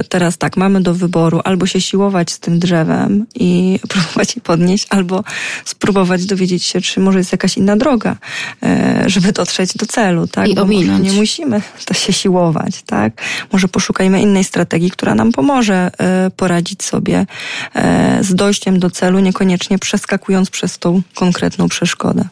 y, 0.00 0.04
teraz 0.04 0.38
tak, 0.38 0.56
mamy 0.56 0.80
do 0.80 0.94
wyboru 0.94 1.40
albo 1.44 1.66
się 1.66 1.80
siłować 1.80 2.30
z 2.32 2.38
tym 2.38 2.58
drzewem 2.58 3.26
i 3.34 3.78
próbować 3.88 4.36
je 4.36 4.42
podnieść, 4.42 4.86
albo 4.90 5.24
spróbować 5.64 6.26
dowiedzieć 6.26 6.64
się, 6.64 6.80
czy 6.80 7.00
może 7.00 7.18
jest 7.18 7.32
jakaś 7.32 7.56
inna 7.56 7.76
droga, 7.76 8.16
żeby 9.06 9.32
dotrzeć 9.32 9.74
do 9.76 9.86
celu, 9.86 10.26
tak? 10.26 10.48
I 10.48 10.58
ominąć. 10.58 11.04
Nie 11.04 11.12
musimy 11.12 11.62
to 11.84 11.94
się 11.94 12.12
siłować, 12.12 12.82
tak? 12.86 13.12
Może 13.52 13.68
poszukajmy 13.68 14.22
innej 14.22 14.44
strategii, 14.44 14.90
która 14.90 15.14
nam 15.14 15.32
pomoże 15.32 15.90
poradzić 16.36 16.82
sobie 16.82 17.26
E, 17.74 18.24
z 18.24 18.34
dojściem 18.34 18.59
do 18.78 18.90
celu, 18.90 19.18
niekoniecznie 19.18 19.78
przeskakując 19.78 20.50
przez 20.50 20.78
tą 20.78 21.02
konkretną 21.14 21.68
przeszkodę. 21.68 22.24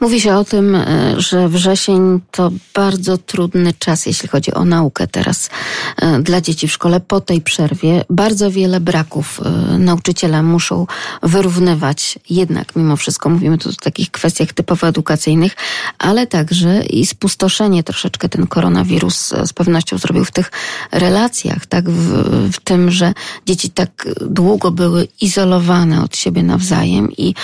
Mówi 0.00 0.20
się 0.20 0.36
o 0.36 0.44
tym, 0.44 0.74
e, 0.74 1.14
że 1.20 1.48
wrzesień 1.48 2.20
to 2.30 2.50
bardzo 2.74 3.18
trudny 3.18 3.72
czas, 3.78 4.06
jeśli 4.06 4.28
chodzi 4.28 4.54
o 4.54 4.64
naukę 4.64 5.06
teraz 5.06 5.50
e, 5.96 6.20
dla 6.20 6.40
dzieci 6.40 6.68
w 6.68 6.72
szkole. 6.72 7.00
Po 7.00 7.20
tej 7.20 7.40
przerwie 7.40 8.04
bardzo 8.10 8.50
wiele 8.50 8.80
braków 8.80 9.40
e, 9.44 9.78
nauczyciele 9.78 10.42
muszą 10.42 10.86
wyrównywać. 11.22 12.18
Jednak 12.30 12.76
mimo 12.76 12.96
wszystko 12.96 13.28
mówimy 13.28 13.58
tu 13.58 13.68
o 13.68 13.72
takich 13.72 14.10
kwestiach 14.10 14.52
typowo 14.52 14.88
edukacyjnych, 14.88 15.56
ale 15.98 16.26
także 16.26 16.82
i 16.82 17.06
spustoszenie 17.06 17.82
troszeczkę 17.82 18.28
ten 18.28 18.46
koronawirus 18.46 19.34
z 19.44 19.52
pewnością 19.52 19.98
zrobił 19.98 20.24
w 20.24 20.30
tych 20.30 20.50
relacjach, 20.92 21.66
tak 21.66 21.90
w, 21.90 22.08
w 22.52 22.60
tym, 22.60 22.90
że 22.90 23.12
dzieci 23.46 23.70
tak 23.70 24.08
długo 24.20 24.70
były 24.70 25.08
izolowane 25.20 26.02
od 26.02 26.16
siebie 26.16 26.42
nawzajem 26.42 27.12
i 27.12 27.34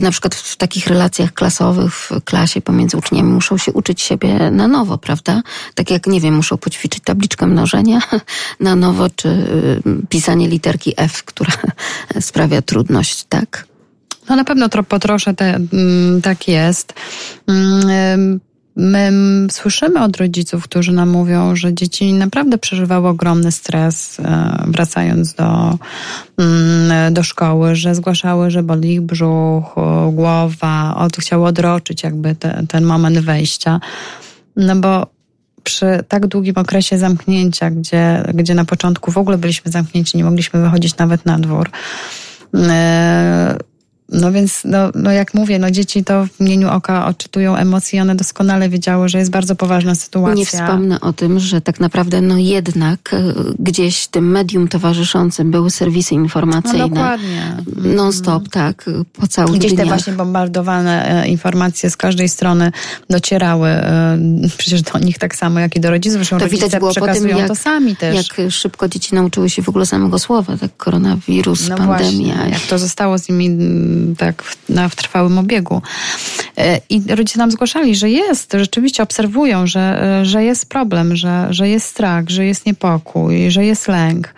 na 0.00 0.10
przykład 0.10 0.34
w 0.34 0.56
takich 0.56 0.86
relacjach 0.86 1.32
klasowych 1.32 1.47
w 1.90 2.10
klasie 2.24 2.60
pomiędzy 2.60 2.96
uczniami 2.96 3.32
muszą 3.32 3.58
się 3.58 3.72
uczyć 3.72 4.02
siebie 4.02 4.50
na 4.50 4.68
nowo, 4.68 4.98
prawda? 4.98 5.42
Tak 5.74 5.90
jak, 5.90 6.06
nie 6.06 6.20
wiem, 6.20 6.34
muszą 6.34 6.56
poćwiczyć 6.56 7.02
tabliczkę 7.04 7.46
mnożenia 7.46 8.00
na 8.60 8.76
nowo, 8.76 9.10
czy 9.10 9.28
y, 9.28 10.06
pisanie 10.08 10.48
literki 10.48 10.94
F, 10.96 11.24
która 11.24 11.52
sprawia 12.20 12.62
trudność, 12.62 13.24
tak? 13.28 13.66
No 14.28 14.36
na 14.36 14.44
pewno 14.44 14.68
tro, 14.68 14.82
po 14.82 14.98
trosze 14.98 15.34
te, 15.34 15.54
mm, 15.72 16.22
tak 16.22 16.48
jest. 16.48 16.94
My 18.80 19.12
słyszymy 19.50 20.02
od 20.02 20.16
rodziców, 20.16 20.64
którzy 20.64 20.92
nam 20.92 21.08
mówią, 21.08 21.56
że 21.56 21.74
dzieci 21.74 22.12
naprawdę 22.12 22.58
przeżywały 22.58 23.08
ogromny 23.08 23.52
stres, 23.52 24.20
e, 24.20 24.64
wracając 24.66 25.34
do, 25.34 25.78
mm, 26.38 27.14
do 27.14 27.22
szkoły, 27.22 27.76
że 27.76 27.94
zgłaszały, 27.94 28.50
że 28.50 28.62
boli 28.62 28.92
ich 28.92 29.00
brzuch, 29.00 29.74
głowa, 30.12 30.94
od, 30.96 31.16
chciały 31.16 31.46
odroczyć 31.46 32.02
jakby 32.02 32.34
te, 32.34 32.62
ten 32.68 32.84
moment 32.84 33.18
wejścia. 33.18 33.80
No 34.56 34.76
bo 34.76 35.06
przy 35.62 36.04
tak 36.08 36.26
długim 36.26 36.54
okresie 36.56 36.98
zamknięcia, 36.98 37.70
gdzie, 37.70 38.24
gdzie 38.34 38.54
na 38.54 38.64
początku 38.64 39.10
w 39.12 39.18
ogóle 39.18 39.38
byliśmy 39.38 39.70
zamknięci, 39.70 40.16
nie 40.16 40.24
mogliśmy 40.24 40.60
wychodzić 40.60 40.96
nawet 40.96 41.26
na 41.26 41.38
dwór, 41.38 41.70
e, 42.54 43.58
no 44.12 44.32
więc, 44.32 44.62
no, 44.64 44.90
no 44.94 45.12
jak 45.12 45.34
mówię, 45.34 45.58
no 45.58 45.70
dzieci 45.70 46.04
to 46.04 46.26
w 46.26 46.40
mgnieniu 46.40 46.70
oka 46.70 47.06
odczytują 47.06 47.56
emocje 47.56 47.98
i 47.98 48.02
one 48.02 48.14
doskonale 48.14 48.68
wiedziały, 48.68 49.08
że 49.08 49.18
jest 49.18 49.30
bardzo 49.30 49.54
poważna 49.54 49.94
sytuacja. 49.94 50.34
Nie 50.34 50.46
wspomnę 50.46 51.00
o 51.00 51.12
tym, 51.12 51.40
że 51.40 51.60
tak 51.60 51.80
naprawdę 51.80 52.20
no 52.20 52.38
jednak 52.38 53.14
e, 53.14 53.34
gdzieś 53.58 54.06
tym 54.06 54.30
medium 54.30 54.68
towarzyszącym 54.68 55.50
były 55.50 55.70
serwisy 55.70 56.14
informacyjne. 56.14 56.78
No 56.78 56.88
dokładnie. 56.88 57.56
Non-stop, 57.76 58.48
tak, 58.48 58.90
po 59.12 59.26
całych 59.26 59.58
Gdzieś 59.58 59.72
dniach. 59.72 59.84
te 59.84 59.88
właśnie 59.88 60.12
bombardowane 60.12 61.22
e, 61.22 61.28
informacje 61.28 61.90
z 61.90 61.96
każdej 61.96 62.28
strony 62.28 62.72
docierały 63.10 63.68
e, 63.68 64.18
przecież 64.58 64.82
do 64.82 64.98
nich 64.98 65.18
tak 65.18 65.36
samo, 65.36 65.60
jak 65.60 65.76
i 65.76 65.80
do 65.80 65.90
rodziców. 65.90 66.16
Zresztą 66.16 66.38
to 66.38 66.48
widać 66.48 66.76
było 66.78 66.94
po 66.94 67.06
tym, 67.06 67.28
jak, 67.28 67.48
to 67.48 67.54
sami 67.54 67.96
też. 67.96 68.16
Jak 68.16 68.52
szybko 68.52 68.88
dzieci 68.88 69.14
nauczyły 69.14 69.50
się 69.50 69.62
w 69.62 69.68
ogóle 69.68 69.86
samego 69.86 70.18
słowa, 70.18 70.56
tak 70.56 70.76
koronawirus, 70.76 71.68
no 71.68 71.76
pandemia. 71.76 72.34
Właśnie, 72.34 72.50
jak 72.50 72.60
to 72.60 72.78
zostało 72.78 73.18
z 73.18 73.28
nimi 73.28 73.48
tak 74.18 74.42
w, 74.42 74.68
na, 74.68 74.88
w 74.88 74.96
trwałym 74.96 75.38
obiegu. 75.38 75.82
E, 76.58 76.80
I 76.88 77.02
rodzice 77.08 77.38
nam 77.38 77.50
zgłaszali, 77.50 77.96
że 77.96 78.10
jest, 78.10 78.52
rzeczywiście 78.52 79.02
obserwują, 79.02 79.66
że, 79.66 80.20
że 80.22 80.44
jest 80.44 80.68
problem, 80.68 81.16
że, 81.16 81.46
że 81.50 81.68
jest 81.68 81.86
strach, 81.86 82.28
że 82.28 82.44
jest 82.44 82.66
niepokój, 82.66 83.50
że 83.50 83.64
jest 83.64 83.88
lęk. 83.88 84.34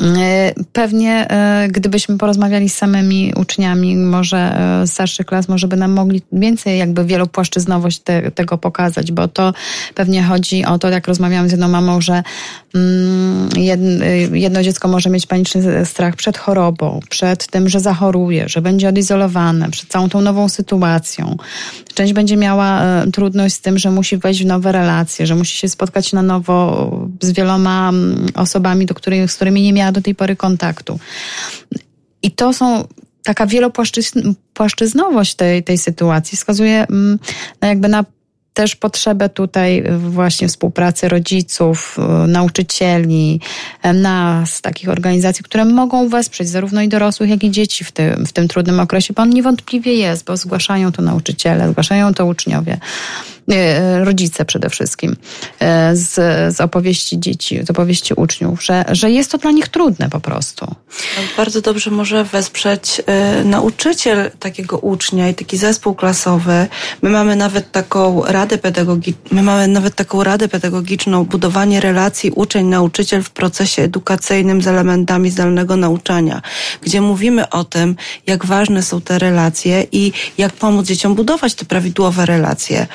E, 0.00 0.54
pewnie 0.72 1.30
e, 1.30 1.68
gdybyśmy 1.68 2.18
porozmawiali 2.18 2.68
z 2.68 2.74
samymi 2.74 3.32
uczniami, 3.36 3.96
może 3.96 4.38
e, 4.82 4.86
starszych 4.86 5.26
klas, 5.26 5.48
może 5.48 5.68
by 5.68 5.76
nam 5.76 5.92
mogli 5.92 6.22
więcej 6.32 6.78
jakby 6.78 7.04
wielopłaszczyznowość 7.04 7.98
te, 7.98 8.30
tego 8.30 8.58
pokazać, 8.58 9.12
bo 9.12 9.28
to 9.28 9.52
pewnie 9.94 10.22
chodzi 10.22 10.64
o 10.64 10.78
to, 10.78 10.88
jak 10.88 11.08
rozmawiałam 11.08 11.48
z 11.48 11.50
jedną 11.50 11.68
mamą, 11.68 12.00
że 12.00 12.22
mm, 12.74 13.48
jedno 14.32 14.62
dziecko 14.62 14.88
może 14.88 15.10
mieć 15.10 15.26
paniczny 15.26 15.86
strach 15.86 16.16
przed 16.16 16.38
chorobą, 16.38 17.00
przed 17.10 17.46
tym, 17.46 17.68
że 17.68 17.80
zachoruje, 17.80 18.48
że 18.48 18.62
będzie 18.62 18.88
odizolowane, 18.88 19.70
przed 19.70 19.88
całą 19.88 20.08
tą 20.08 20.20
nową 20.20 20.48
sytuacją. 20.48 21.36
Część 21.94 22.12
będzie 22.12 22.36
miała 22.36 22.82
trudność 23.12 23.54
z 23.54 23.60
tym, 23.60 23.78
że 23.78 23.90
musi 23.90 24.16
wejść 24.16 24.42
w 24.42 24.46
nowe 24.46 24.72
relacje, 24.72 25.26
że 25.26 25.34
musi 25.34 25.56
się 25.56 25.68
spotkać 25.68 26.12
na 26.12 26.22
nowo 26.22 26.90
z 27.20 27.32
wieloma 27.32 27.88
mm, 27.88 28.26
osobami, 28.34 28.86
do 28.86 28.94
których, 28.94 29.32
z 29.32 29.36
którymi 29.36 29.62
nie 29.62 29.72
miała 29.72 29.89
do 29.92 30.02
tej 30.02 30.14
pory 30.14 30.36
kontaktu. 30.36 30.98
I 32.22 32.30
to 32.30 32.52
są 32.52 32.84
taka 33.22 33.46
wielopłaszczyznowość 33.46 35.34
tej, 35.34 35.64
tej 35.64 35.78
sytuacji 35.78 36.36
wskazuje 36.38 36.86
mm, 36.86 37.18
no 37.62 37.68
jakby 37.68 37.88
na 37.88 38.04
też 38.54 38.76
potrzebę 38.76 39.28
tutaj 39.28 39.84
właśnie 39.98 40.48
współpracy 40.48 41.08
rodziców, 41.08 41.96
nauczycieli, 42.28 43.40
nas, 43.94 44.60
takich 44.60 44.88
organizacji, 44.88 45.44
które 45.44 45.64
mogą 45.64 46.08
wesprzeć 46.08 46.48
zarówno 46.48 46.82
i 46.82 46.88
dorosłych, 46.88 47.30
jak 47.30 47.44
i 47.44 47.50
dzieci 47.50 47.84
w 47.84 47.92
tym, 47.92 48.26
w 48.26 48.32
tym 48.32 48.48
trudnym 48.48 48.80
okresie, 48.80 49.14
on 49.16 49.30
niewątpliwie 49.30 49.94
jest, 49.94 50.24
bo 50.24 50.36
zgłaszają 50.36 50.92
to 50.92 51.02
nauczyciele, 51.02 51.70
zgłaszają 51.70 52.14
to 52.14 52.26
uczniowie. 52.26 52.78
E, 53.50 54.04
rodzice 54.04 54.44
przede 54.44 54.70
wszystkim, 54.70 55.16
e, 55.60 55.96
z, 55.96 56.14
z 56.56 56.60
opowieści 56.60 57.20
dzieci, 57.20 57.60
z 57.66 57.70
opowieści 57.70 58.14
uczniów, 58.14 58.64
że, 58.64 58.84
że 58.92 59.10
jest 59.10 59.30
to 59.30 59.38
dla 59.38 59.50
nich 59.50 59.68
trudne 59.68 60.10
po 60.10 60.20
prostu. 60.20 60.74
Bardzo 61.36 61.60
dobrze 61.60 61.90
może 61.90 62.24
wesprzeć 62.24 63.02
y, 63.40 63.44
nauczyciel 63.44 64.30
takiego 64.38 64.78
ucznia 64.78 65.28
i 65.28 65.34
taki 65.34 65.56
zespół 65.56 65.94
klasowy. 65.94 66.66
My 67.02 67.10
mamy 67.10 67.36
nawet 67.36 67.72
taką 67.72 68.22
radę 68.24 68.58
pedagogiczną, 68.58 69.22
my 69.30 69.42
mamy 69.42 69.68
nawet 69.68 69.94
taką 69.94 70.24
radę 70.24 70.48
pedagogiczną, 70.48 71.24
budowanie 71.24 71.80
relacji 71.80 72.30
uczeń-nauczyciel 72.30 73.22
w 73.22 73.30
procesie 73.30 73.82
edukacyjnym 73.82 74.62
z 74.62 74.66
elementami 74.66 75.30
zdalnego 75.30 75.76
nauczania, 75.76 76.42
gdzie 76.82 77.00
mówimy 77.00 77.48
o 77.48 77.64
tym, 77.64 77.96
jak 78.26 78.46
ważne 78.46 78.82
są 78.82 79.00
te 79.00 79.18
relacje 79.18 79.86
i 79.92 80.12
jak 80.38 80.52
pomóc 80.52 80.86
dzieciom 80.86 81.14
budować 81.14 81.54
te 81.54 81.64
prawidłowe 81.64 82.26
relacje. 82.26 82.86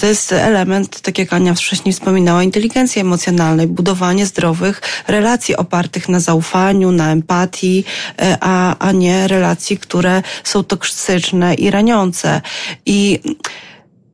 To 0.00 0.06
jest 0.06 0.32
element, 0.32 1.00
tak 1.00 1.18
jak 1.18 1.32
Ania 1.32 1.54
wcześniej 1.54 1.92
wspominała, 1.92 2.42
inteligencji 2.42 3.00
emocjonalnej, 3.00 3.66
budowanie 3.66 4.26
zdrowych 4.26 4.82
relacji 5.06 5.56
opartych 5.56 6.08
na 6.08 6.20
zaufaniu, 6.20 6.92
na 6.92 7.12
empatii, 7.12 7.84
e, 8.18 8.36
a, 8.40 8.78
a 8.78 8.92
nie 8.92 9.28
relacji, 9.28 9.78
które 9.78 10.22
są 10.44 10.64
toksyczne 10.64 11.54
i 11.54 11.70
raniące. 11.70 12.40
I 12.86 13.20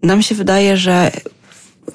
nam 0.03 0.23
się 0.23 0.35
wydaje, 0.35 0.77
że 0.77 1.11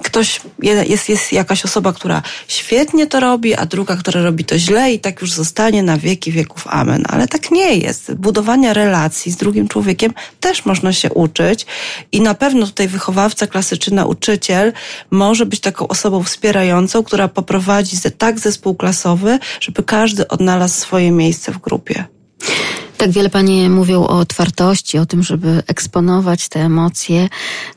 ktoś, 0.02 0.40
jest, 0.62 1.08
jest 1.08 1.32
jakaś 1.32 1.64
osoba, 1.64 1.92
która 1.92 2.22
świetnie 2.48 3.06
to 3.06 3.20
robi, 3.20 3.54
a 3.54 3.66
druga, 3.66 3.96
która 3.96 4.22
robi 4.22 4.44
to 4.44 4.58
źle 4.58 4.92
i 4.92 5.00
tak 5.00 5.20
już 5.20 5.32
zostanie 5.32 5.82
na 5.82 5.98
wieki 5.98 6.32
wieków. 6.32 6.66
Amen. 6.66 7.04
Ale 7.08 7.28
tak 7.28 7.50
nie 7.50 7.74
jest. 7.74 8.14
Budowania 8.14 8.72
relacji 8.72 9.32
z 9.32 9.36
drugim 9.36 9.68
człowiekiem 9.68 10.12
też 10.40 10.64
można 10.64 10.92
się 10.92 11.12
uczyć 11.12 11.66
i 12.12 12.20
na 12.20 12.34
pewno 12.34 12.66
tutaj 12.66 12.88
wychowawca 12.88 13.46
klasy 13.46 13.78
czy 13.78 13.94
nauczyciel 13.94 14.72
może 15.10 15.46
być 15.46 15.60
taką 15.60 15.88
osobą 15.88 16.22
wspierającą, 16.22 17.02
która 17.02 17.28
poprowadzi 17.28 17.96
tak 18.18 18.38
zespół 18.38 18.74
klasowy, 18.74 19.38
żeby 19.60 19.82
każdy 19.82 20.28
odnalazł 20.28 20.80
swoje 20.80 21.10
miejsce 21.10 21.52
w 21.52 21.58
grupie. 21.58 22.04
Tak 23.00 23.10
wiele 23.10 23.30
panie 23.30 23.70
mówią 23.70 24.02
o 24.02 24.18
otwartości, 24.18 24.98
o 24.98 25.06
tym, 25.06 25.22
żeby 25.22 25.62
eksponować 25.66 26.48
te 26.48 26.60
emocje. 26.60 27.28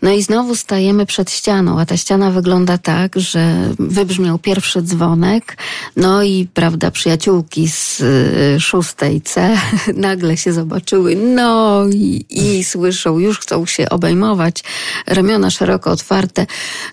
No 0.01 0.11
i 0.11 0.23
znowu 0.23 0.55
stajemy 0.55 1.05
przed 1.05 1.31
ścianą, 1.31 1.79
a 1.79 1.85
ta 1.85 1.97
ściana 1.97 2.31
wygląda 2.31 2.77
tak, 2.77 3.19
że 3.19 3.69
wybrzmiał 3.79 4.39
pierwszy 4.39 4.81
dzwonek, 4.81 5.57
no 5.95 6.23
i 6.23 6.47
prawda, 6.53 6.91
przyjaciółki 6.91 7.69
z 7.69 8.01
y, 8.01 8.59
szóstej 8.59 9.21
C 9.21 9.57
nagle 9.95 10.37
się 10.37 10.53
zobaczyły, 10.53 11.15
no 11.15 11.83
i, 11.93 12.25
i 12.29 12.63
słyszą, 12.63 13.19
już 13.19 13.39
chcą 13.39 13.65
się 13.65 13.89
obejmować, 13.89 14.63
ramiona 15.07 15.49
szeroko 15.49 15.91
otwarte. 15.91 16.45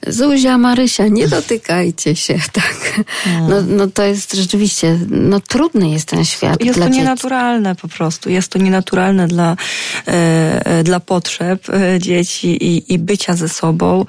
Zuzia, 0.06 0.58
Marysia, 0.58 1.06
nie 1.08 1.28
dotykajcie 1.28 2.16
się, 2.16 2.34
tak. 2.52 3.00
No, 3.48 3.62
no 3.62 3.86
to 3.86 4.02
jest 4.02 4.34
rzeczywiście, 4.34 4.98
no 5.10 5.40
trudny 5.40 5.90
jest 5.90 6.08
ten 6.08 6.24
świat. 6.24 6.64
Jest 6.64 6.78
to 6.78 6.88
nienaturalne 6.88 7.74
po 7.74 7.88
prostu 7.88 8.19
prostu. 8.20 8.30
Jest 8.30 8.52
to 8.52 8.58
nienaturalne 8.58 9.28
dla, 9.28 9.56
e, 10.06 10.66
e, 10.66 10.84
dla 10.84 11.00
potrzeb 11.00 11.70
e, 11.70 11.98
dzieci 11.98 12.48
i, 12.48 12.92
i 12.92 12.98
bycia 12.98 13.36
ze 13.36 13.48
sobą. 13.48 14.04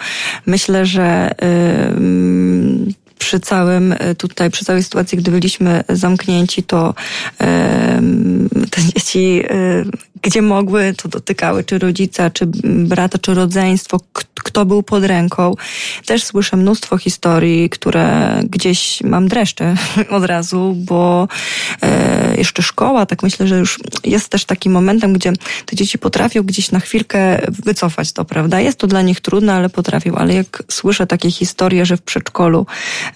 Myślę, 0.46 0.86
że 0.86 1.32
przy 3.18 3.40
całym 3.40 3.96
tutaj, 4.18 4.50
przy 4.50 4.66
całej 4.66 4.84
sytuacji, 4.84 5.18
gdy 5.18 5.32
byliśmy 5.32 5.84
zamknięci, 5.90 6.64
to 6.64 6.94
te 8.72 8.82
dzieci, 8.82 9.44
gdzie 10.22 10.41
mogły, 10.41 10.93
to 10.98 11.10
dotykały 11.10 11.64
czy 11.64 11.80
rodzica, 11.80 12.30
czy 12.30 12.45
brata, 12.64 13.18
czy 13.18 13.34
rodzeństwo, 13.34 13.99
kto 14.43 14.65
był 14.65 14.84
pod 14.84 15.03
ręką. 15.03 15.53
Też 16.06 16.23
słyszę 16.23 16.57
mnóstwo 16.57 16.98
historii, 16.98 17.69
które 17.69 18.39
gdzieś 18.43 19.02
mam 19.03 19.27
dreszcze 19.27 19.76
od 20.10 20.26
razu, 20.26 20.76
bo 20.77 21.27
e, 21.81 22.38
jeszcze 22.38 22.64
szkoła, 22.64 23.06
tak 23.06 23.23
myślę, 23.23 23.48
że 23.48 23.57
już 23.57 23.80
jest 24.03 24.30
też 24.30 24.45
takim 24.45 24.72
momentem, 24.72 25.14
gdzie 25.14 25.34
te 25.65 25.76
dzieci 25.76 25.99
potrafią 25.99 26.43
gdzieś 26.43 26.72
na 26.72 26.80
chwilkę 26.80 27.41
wycofać 27.65 28.14
to, 28.14 28.26
prawda? 28.26 28.60
Jest 28.60 28.77
to 28.77 28.88
dla 28.88 29.02
nich 29.02 29.22
trudne, 29.22 29.53
ale 29.53 29.69
potrafią. 29.69 30.15
Ale 30.15 30.34
jak 30.34 30.64
słyszę 30.72 31.07
takie 31.07 31.31
historie, 31.31 31.85
że 31.85 31.98
w 31.98 32.02
przedszkolu 32.02 32.65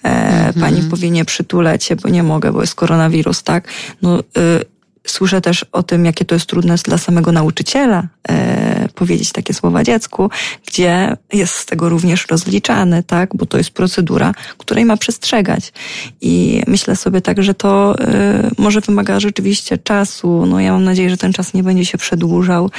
e, 0.04 0.08
mhm. 0.08 0.54
pani 0.60 0.90
powie 0.90 1.10
nie 1.10 1.24
przytulę 1.24 1.78
cię, 1.78 1.96
bo 1.96 2.08
nie 2.08 2.22
mogę, 2.22 2.52
bo 2.52 2.60
jest 2.60 2.74
koronawirus, 2.74 3.42
tak? 3.42 3.68
No, 4.02 4.20
y, 4.20 4.75
Słyszę 5.06 5.40
też 5.40 5.66
o 5.72 5.82
tym, 5.82 6.04
jakie 6.04 6.24
to 6.24 6.34
jest 6.34 6.46
trudne 6.46 6.74
dla 6.84 6.98
samego 6.98 7.32
nauczyciela 7.32 8.02
e, 8.28 8.88
powiedzieć 8.94 9.32
takie 9.32 9.54
słowa 9.54 9.84
dziecku, 9.84 10.30
gdzie 10.66 11.16
jest 11.32 11.54
z 11.54 11.66
tego 11.66 11.88
również 11.88 12.26
rozliczany, 12.26 13.02
tak, 13.02 13.36
bo 13.36 13.46
to 13.46 13.58
jest 13.58 13.70
procedura, 13.70 14.32
której 14.58 14.84
ma 14.84 14.96
przestrzegać. 14.96 15.72
I 16.20 16.62
myślę 16.66 16.96
sobie 16.96 17.20
tak, 17.20 17.42
że 17.42 17.54
to 17.54 17.98
e, 17.98 18.50
może 18.58 18.80
wymaga 18.80 19.20
rzeczywiście 19.20 19.78
czasu. 19.78 20.46
No 20.46 20.60
ja 20.60 20.72
mam 20.72 20.84
nadzieję, 20.84 21.10
że 21.10 21.16
ten 21.16 21.32
czas 21.32 21.54
nie 21.54 21.62
będzie 21.62 21.84
się 21.84 21.98
przedłużał, 21.98 22.70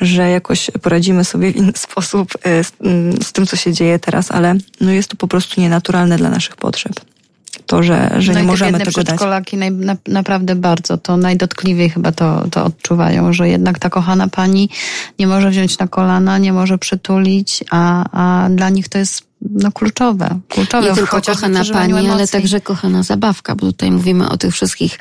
że 0.00 0.30
jakoś 0.30 0.70
poradzimy 0.82 1.24
sobie 1.24 1.52
w 1.52 1.56
inny 1.56 1.72
sposób 1.86 2.28
e, 2.42 2.64
z, 2.64 2.72
z 3.22 3.32
tym, 3.32 3.46
co 3.46 3.56
się 3.56 3.72
dzieje 3.72 3.98
teraz, 3.98 4.30
ale 4.30 4.54
no 4.80 4.92
jest 4.92 5.08
to 5.08 5.16
po 5.16 5.28
prostu 5.28 5.60
nienaturalne 5.60 6.16
dla 6.16 6.30
naszych 6.30 6.56
potrzeb 6.56 7.13
to, 7.66 7.82
że, 7.82 8.10
że 8.18 8.32
no 8.32 8.40
nie 8.40 8.46
możemy 8.46 8.72
tego 8.72 8.84
dać. 8.84 8.94
przedszkolaki 8.94 9.56
naj, 9.56 9.72
na, 9.72 9.96
naprawdę 10.08 10.54
bardzo, 10.54 10.98
to 10.98 11.16
najdotkliwiej 11.16 11.90
chyba 11.90 12.12
to, 12.12 12.44
to 12.50 12.64
odczuwają, 12.64 13.32
że 13.32 13.48
jednak 13.48 13.78
ta 13.78 13.90
kochana 13.90 14.28
pani 14.28 14.70
nie 15.18 15.26
może 15.26 15.50
wziąć 15.50 15.78
na 15.78 15.88
kolana, 15.88 16.38
nie 16.38 16.52
może 16.52 16.78
przytulić, 16.78 17.64
a, 17.70 18.04
a 18.12 18.48
dla 18.48 18.70
nich 18.70 18.88
to 18.88 18.98
jest 18.98 19.22
no, 19.50 19.72
kluczowe. 19.72 20.40
kluczowe 20.48 20.88
nie 20.88 20.94
tylko 20.94 21.20
kochana 21.20 21.64
pani, 21.72 22.08
ale 22.08 22.28
także 22.28 22.60
kochana 22.60 23.02
zabawka, 23.02 23.54
bo 23.54 23.66
tutaj 23.66 23.90
mówimy 23.90 24.28
o 24.28 24.36
tych 24.36 24.54
wszystkich 24.54 24.98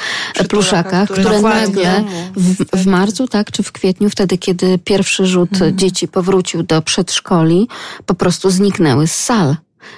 pluszakach, 0.49 1.09
które 1.09 1.41
nagle 1.41 2.03
w, 2.35 2.77
w, 2.83 2.85
marcu, 2.85 3.27
tak, 3.27 3.51
czy 3.51 3.63
w 3.63 3.71
kwietniu, 3.71 4.09
wtedy, 4.09 4.37
kiedy 4.37 4.77
pierwszy 4.77 5.25
rzut 5.25 5.49
hmm. 5.51 5.77
dzieci 5.77 6.07
powrócił 6.07 6.63
do 6.63 6.81
przedszkoli, 6.81 7.67
po 8.05 8.13
prostu 8.13 8.49
zniknęły 8.49 9.07
z 9.07 9.15
sal. 9.15 9.55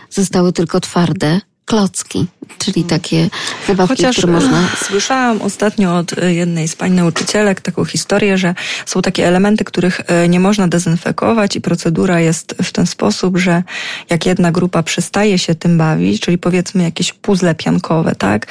Zostały 0.09 0.53
tylko 0.53 0.79
twarde 0.79 1.41
klocki, 1.65 2.25
czyli 2.57 2.83
takie 2.83 3.29
zabawki, 3.67 3.95
Chociaż 3.95 4.17
które 4.17 4.33
można... 4.33 4.59
E, 4.59 4.85
słyszałam 4.85 5.41
ostatnio 5.41 5.97
od 5.97 6.17
e, 6.17 6.33
jednej 6.33 6.67
z 6.67 6.75
pań 6.75 6.91
nauczycielek 6.91 7.61
taką 7.61 7.85
historię, 7.85 8.37
że 8.37 8.55
są 8.85 9.01
takie 9.01 9.27
elementy, 9.27 9.63
których 9.63 10.01
e, 10.07 10.29
nie 10.29 10.39
można 10.39 10.67
dezynfekować 10.67 11.55
i 11.55 11.61
procedura 11.61 12.19
jest 12.19 12.55
w 12.63 12.71
ten 12.71 12.87
sposób, 12.87 13.37
że 13.37 13.63
jak 14.09 14.25
jedna 14.25 14.51
grupa 14.51 14.83
przestaje 14.83 15.39
się 15.39 15.55
tym 15.55 15.77
bawić, 15.77 16.21
czyli 16.21 16.37
powiedzmy 16.37 16.83
jakieś 16.83 17.13
puzzle 17.13 17.55
piankowe, 17.55 18.15
tak, 18.15 18.47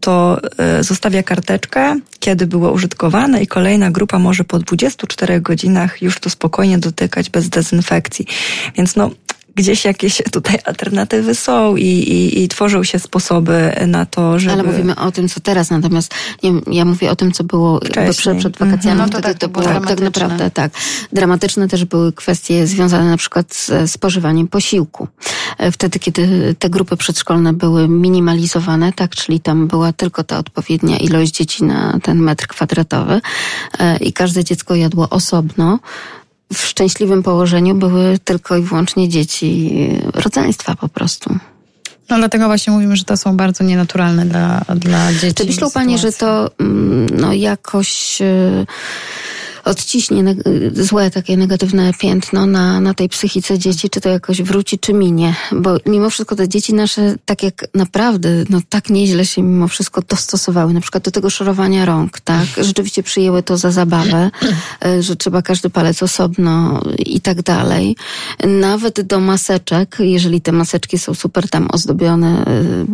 to 0.00 0.40
zostawia 0.80 1.22
karteczkę, 1.22 1.96
kiedy 2.20 2.46
było 2.46 2.72
użytkowane 2.72 3.42
i 3.42 3.46
kolejna 3.46 3.90
grupa 3.90 4.18
może 4.18 4.44
po 4.44 4.58
24 4.58 5.40
godzinach 5.40 6.02
już 6.02 6.20
to 6.20 6.30
spokojnie 6.30 6.78
dotykać 6.78 7.30
bez 7.30 7.48
dezynfekcji. 7.48 8.26
Więc 8.76 8.96
no, 8.96 9.10
gdzieś 9.56 9.84
jakieś 9.84 10.22
tutaj 10.32 10.58
alternatywy 10.64 11.34
są 11.34 11.76
i, 11.76 11.84
i, 11.84 12.42
i 12.42 12.48
tworzą 12.48 12.84
się 12.84 12.98
sposoby 12.98 13.72
na 13.86 14.06
to, 14.06 14.38
żeby... 14.38 14.52
Ale 14.52 14.62
mówimy 14.62 14.96
o 14.96 15.12
tym, 15.12 15.28
co 15.28 15.40
teraz, 15.40 15.70
natomiast 15.70 16.14
nie, 16.42 16.52
ja 16.70 16.84
mówię 16.84 17.10
o 17.10 17.16
tym, 17.16 17.32
co 17.32 17.44
było 17.44 17.80
przed, 18.10 18.38
przed 18.38 18.58
wakacjami. 18.58 18.98
No 18.98 19.04
to 19.04 19.18
Wtedy 19.18 19.22
tak, 19.22 19.38
to 19.38 19.48
było 19.48 19.64
tak 19.64 20.00
naprawdę 20.00 20.50
tak. 20.50 20.72
Dramatyczne 21.12 21.68
też 21.68 21.84
były 21.84 22.12
kwestie 22.12 22.66
związane 22.66 23.10
na 23.10 23.16
przykład 23.16 23.54
z 23.54 23.90
spożywaniem 23.90 24.48
posiłku. 24.48 25.08
E, 25.58 25.72
Wtedy, 25.72 25.98
kiedy 25.98 26.54
te 26.58 26.70
grupy 26.70 26.96
przedszkolne 26.96 27.52
były 27.52 27.88
minimalizowane, 27.88 28.92
tak, 28.92 29.14
czyli 29.14 29.40
tam 29.40 29.66
była 29.66 29.92
tylko 29.92 30.24
ta 30.24 30.38
odpowiednia 30.38 30.98
ilość 30.98 31.32
dzieci 31.32 31.64
na 31.64 31.98
ten 32.02 32.18
metr 32.18 32.46
kwadratowy 32.46 33.20
e, 33.78 33.96
i 33.96 34.12
każde 34.12 34.44
dziecko 34.44 34.74
jadło 34.74 35.08
osobno. 35.08 35.78
W 36.54 36.66
szczęśliwym 36.66 37.22
położeniu 37.22 37.74
były 37.74 38.18
tylko 38.24 38.56
i 38.56 38.62
wyłącznie 38.62 39.08
dzieci 39.08 39.70
e, 40.16 40.20
rodzeństwa 40.20 40.74
po 40.74 40.88
prostu. 40.88 41.38
No 42.10 42.16
dlatego 42.16 42.46
właśnie 42.46 42.72
mówimy, 42.72 42.96
że 42.96 43.04
to 43.04 43.16
są 43.16 43.36
bardzo 43.36 43.64
nienaturalne 43.64 44.26
dla, 44.26 44.62
dla 44.76 45.12
dzieci. 45.12 45.34
Czy 45.34 45.44
myślą 45.44 45.70
Panie, 45.70 45.98
że 45.98 46.12
to 46.12 46.50
mm, 46.60 47.06
no, 47.12 47.32
jakoś 47.32 48.22
e, 48.22 48.66
odciśnie 49.66 50.36
złe, 50.72 51.10
takie 51.10 51.36
negatywne 51.36 51.92
piętno 51.94 52.46
na, 52.46 52.80
na 52.80 52.94
tej 52.94 53.08
psychice 53.08 53.58
dzieci, 53.58 53.90
czy 53.90 54.00
to 54.00 54.08
jakoś 54.08 54.42
wróci, 54.42 54.78
czy 54.78 54.92
minie? 54.92 55.34
Bo 55.52 55.76
mimo 55.86 56.10
wszystko 56.10 56.36
te 56.36 56.48
dzieci 56.48 56.74
nasze, 56.74 57.14
tak 57.24 57.42
jak 57.42 57.66
naprawdę, 57.74 58.28
no 58.50 58.60
tak 58.68 58.90
nieźle 58.90 59.26
się 59.26 59.42
mimo 59.42 59.68
wszystko 59.68 60.02
dostosowały, 60.08 60.72
na 60.72 60.80
przykład 60.80 61.04
do 61.04 61.10
tego 61.10 61.30
szorowania 61.30 61.84
rąk, 61.84 62.20
tak? 62.20 62.46
Rzeczywiście 62.58 63.02
przyjęły 63.02 63.42
to 63.42 63.56
za 63.56 63.70
zabawę, 63.70 64.30
e, 64.84 65.02
że 65.02 65.16
trzeba 65.16 65.42
każdy 65.42 65.70
palec 65.70 66.02
osobno 66.02 66.82
i 66.98 67.20
tak 67.20 67.42
dalej. 67.42 67.96
Nawet 68.46 69.00
do 69.00 69.20
maseczek, 69.20 69.96
jeżeli 70.00 70.40
te 70.40 70.52
maseczki 70.52 70.98
są 70.98 71.14
super 71.14 71.48
tam 71.48 71.68
ozdobione 71.72 72.44
e, 72.44 72.44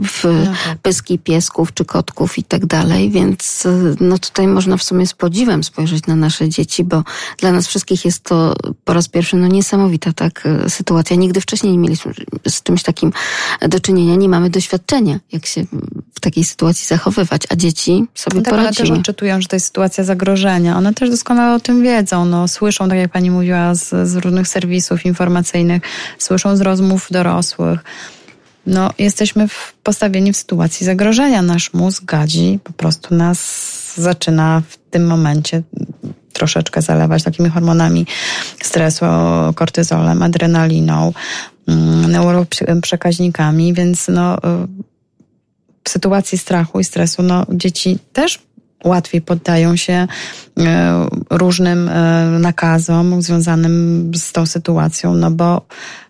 w 0.04 0.22
tak. 0.22 0.78
pyski 0.78 1.18
piesków 1.18 1.74
czy 1.74 1.84
kotków 1.84 2.38
i 2.38 2.44
tak 2.44 2.66
dalej, 2.66 3.10
więc 3.10 3.66
y, 3.66 3.96
no 4.00 4.18
tutaj 4.18 4.46
można 4.46 4.76
w 4.76 4.82
sumie 4.82 5.06
z 5.06 5.14
podziwem 5.14 5.64
spojrzeć 5.64 6.06
na 6.06 6.16
nasze 6.16 6.48
dzieci, 6.48 6.61
bo 6.84 7.02
dla 7.38 7.52
nas 7.52 7.66
wszystkich 7.66 8.04
jest 8.04 8.24
to 8.24 8.54
po 8.84 8.92
raz 8.92 9.08
pierwszy 9.08 9.36
no 9.36 9.46
niesamowita 9.46 10.12
tak 10.12 10.46
y, 10.66 10.70
sytuacja. 10.70 11.16
Nigdy 11.16 11.40
wcześniej 11.40 11.72
nie 11.72 11.78
mieliśmy 11.78 12.12
z 12.48 12.62
czymś 12.62 12.82
takim 12.82 13.12
do 13.68 13.80
czynienia, 13.80 14.16
nie 14.16 14.28
mamy 14.28 14.50
doświadczenia, 14.50 15.20
jak 15.32 15.46
się 15.46 15.64
w 16.14 16.20
takiej 16.20 16.44
sytuacji 16.44 16.86
zachowywać, 16.86 17.42
a 17.50 17.56
dzieci 17.56 18.04
sobie 18.14 18.36
No 18.36 18.42
tak, 18.42 18.54
one 18.54 18.68
też 18.68 18.76
poradziły. 18.76 18.98
odczytują, 18.98 19.40
że 19.40 19.48
to 19.48 19.56
jest 19.56 19.66
sytuacja 19.66 20.04
zagrożenia. 20.04 20.76
One 20.76 20.94
też 20.94 21.10
doskonale 21.10 21.54
o 21.54 21.60
tym 21.60 21.82
wiedzą. 21.82 22.24
No, 22.24 22.48
słyszą, 22.48 22.88
tak 22.88 22.98
jak 22.98 23.12
pani 23.12 23.30
mówiła, 23.30 23.74
z, 23.74 24.08
z 24.08 24.16
różnych 24.16 24.48
serwisów 24.48 25.06
informacyjnych, 25.06 25.82
słyszą 26.18 26.56
z 26.56 26.60
rozmów 26.60 27.06
dorosłych. 27.10 27.80
No, 28.66 28.90
jesteśmy 28.98 29.48
w, 29.48 29.74
postawieni 29.82 30.32
w 30.32 30.36
sytuacji 30.36 30.86
zagrożenia. 30.86 31.42
Nasz 31.42 31.72
mózg 31.72 32.04
gadzi, 32.04 32.58
po 32.64 32.72
prostu 32.72 33.14
nas 33.14 33.72
zaczyna 33.96 34.62
w 34.68 34.76
tym 34.90 35.06
momencie 35.06 35.62
troszeczkę 36.42 36.82
zalewać 36.82 37.22
takimi 37.22 37.50
hormonami 37.50 38.06
stresu, 38.62 39.04
kortyzolem, 39.54 40.22
adrenaliną, 40.22 41.12
mm, 41.68 42.12
neuroprzekaźnikami, 42.12 43.74
więc 43.74 44.08
no, 44.08 44.38
y, 44.38 44.40
w 45.84 45.90
sytuacji 45.90 46.38
strachu 46.38 46.80
i 46.80 46.84
stresu, 46.84 47.22
no, 47.22 47.46
dzieci 47.50 47.98
też 48.12 48.38
łatwiej 48.84 49.20
poddają 49.20 49.76
się 49.76 49.92
e, 49.92 50.06
różnym 51.30 51.88
e, 51.88 52.24
nakazom 52.38 53.22
związanym 53.22 54.10
z 54.14 54.32
tą 54.32 54.46
sytuacją, 54.46 55.14
no 55.14 55.30
bo 55.30 55.66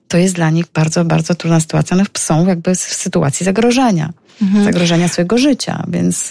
to 0.09 0.19
jest 0.19 0.35
dla 0.35 0.51
nich 0.51 0.67
bardzo, 0.75 1.05
bardzo 1.05 1.35
trudna 1.35 1.61
sytuacja. 1.61 1.97
One 1.97 2.05
są 2.19 2.47
jakby 2.47 2.75
w 2.75 2.79
sytuacji 2.79 3.45
zagrożenia, 3.45 4.13
zagrożenia 4.65 5.09
swojego 5.09 5.39
życia, 5.39 5.85
więc 5.89 6.31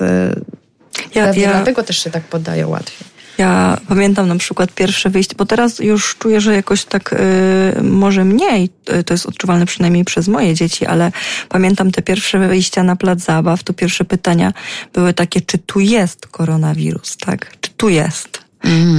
Ja, 1.16 1.34
ja, 1.34 1.52
dlatego 1.52 1.84
też 1.84 2.04
się 2.04 2.10
tak 2.10 2.24
poddają 2.24 2.70
łatwiej. 2.70 3.11
Ja 3.42 3.78
pamiętam 3.88 4.28
na 4.28 4.36
przykład 4.36 4.72
pierwsze 4.72 5.10
wyjście, 5.10 5.36
bo 5.38 5.46
teraz 5.46 5.80
już 5.80 6.16
czuję, 6.16 6.42
że 6.42 6.56
jakoś 6.56 6.86
tak 6.86 7.14
y, 7.14 7.84
może 7.84 8.26
mniej, 8.26 8.70
y, 9.00 9.04
to 9.04 9.14
jest 9.14 9.26
odczuwalne 9.26 9.66
przynajmniej 9.66 10.06
przez 10.06 10.28
moje 10.28 10.54
dzieci, 10.54 10.86
ale 10.86 11.12
pamiętam 11.50 11.92
te 11.92 12.02
pierwsze 12.02 12.40
wyjścia 12.40 12.84
na 12.84 12.96
plac 12.96 13.20
zabaw, 13.20 13.64
to 13.64 13.74
pierwsze 13.74 14.06
pytania 14.06 14.54
były 14.94 15.14
takie, 15.14 15.42
czy 15.42 15.58
tu 15.58 15.80
jest 15.80 16.28
koronawirus, 16.28 17.18
tak? 17.18 17.58
Czy 17.62 17.72
tu 17.78 17.90
jest? 17.90 18.31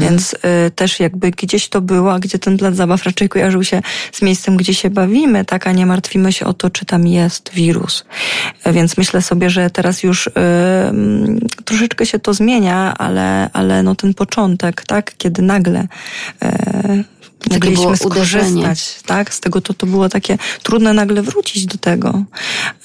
Więc 0.00 0.34
y, 0.34 0.70
też 0.70 1.00
jakby 1.00 1.30
gdzieś 1.30 1.68
to 1.68 1.80
było, 1.80 2.18
gdzie 2.18 2.38
ten 2.38 2.58
plac 2.58 2.74
zabaw 2.74 3.04
raczej 3.04 3.28
kojarzył 3.28 3.64
się 3.64 3.82
z 4.12 4.22
miejscem, 4.22 4.56
gdzie 4.56 4.74
się 4.74 4.90
bawimy, 4.90 5.44
tak, 5.44 5.66
a 5.66 5.72
nie 5.72 5.86
martwimy 5.86 6.32
się 6.32 6.46
o 6.46 6.54
to, 6.54 6.70
czy 6.70 6.84
tam 6.86 7.06
jest 7.06 7.50
wirus. 7.54 8.04
Y, 8.66 8.72
Więc 8.72 8.96
myślę 8.96 9.22
sobie, 9.22 9.50
że 9.50 9.70
teraz 9.70 10.02
już 10.02 10.26
y, 10.26 10.30
troszeczkę 11.64 12.06
się 12.06 12.18
to 12.18 12.34
zmienia, 12.34 12.94
ale, 12.98 13.50
ale 13.52 13.82
no 13.82 13.94
ten 13.94 14.14
początek, 14.14 14.82
tak, 14.86 15.14
kiedy 15.18 15.42
nagle 15.42 15.88
y, 16.44 17.04
mogliśmy 17.50 17.84
było 17.84 17.96
uderzenie. 18.04 18.44
skorzystać, 18.44 19.02
tak, 19.06 19.34
z 19.34 19.40
tego 19.40 19.60
to, 19.60 19.74
to 19.74 19.86
było 19.86 20.08
takie 20.08 20.38
trudne 20.62 20.92
nagle 20.92 21.22
wrócić 21.22 21.66
do 21.66 21.78
tego, 21.78 22.22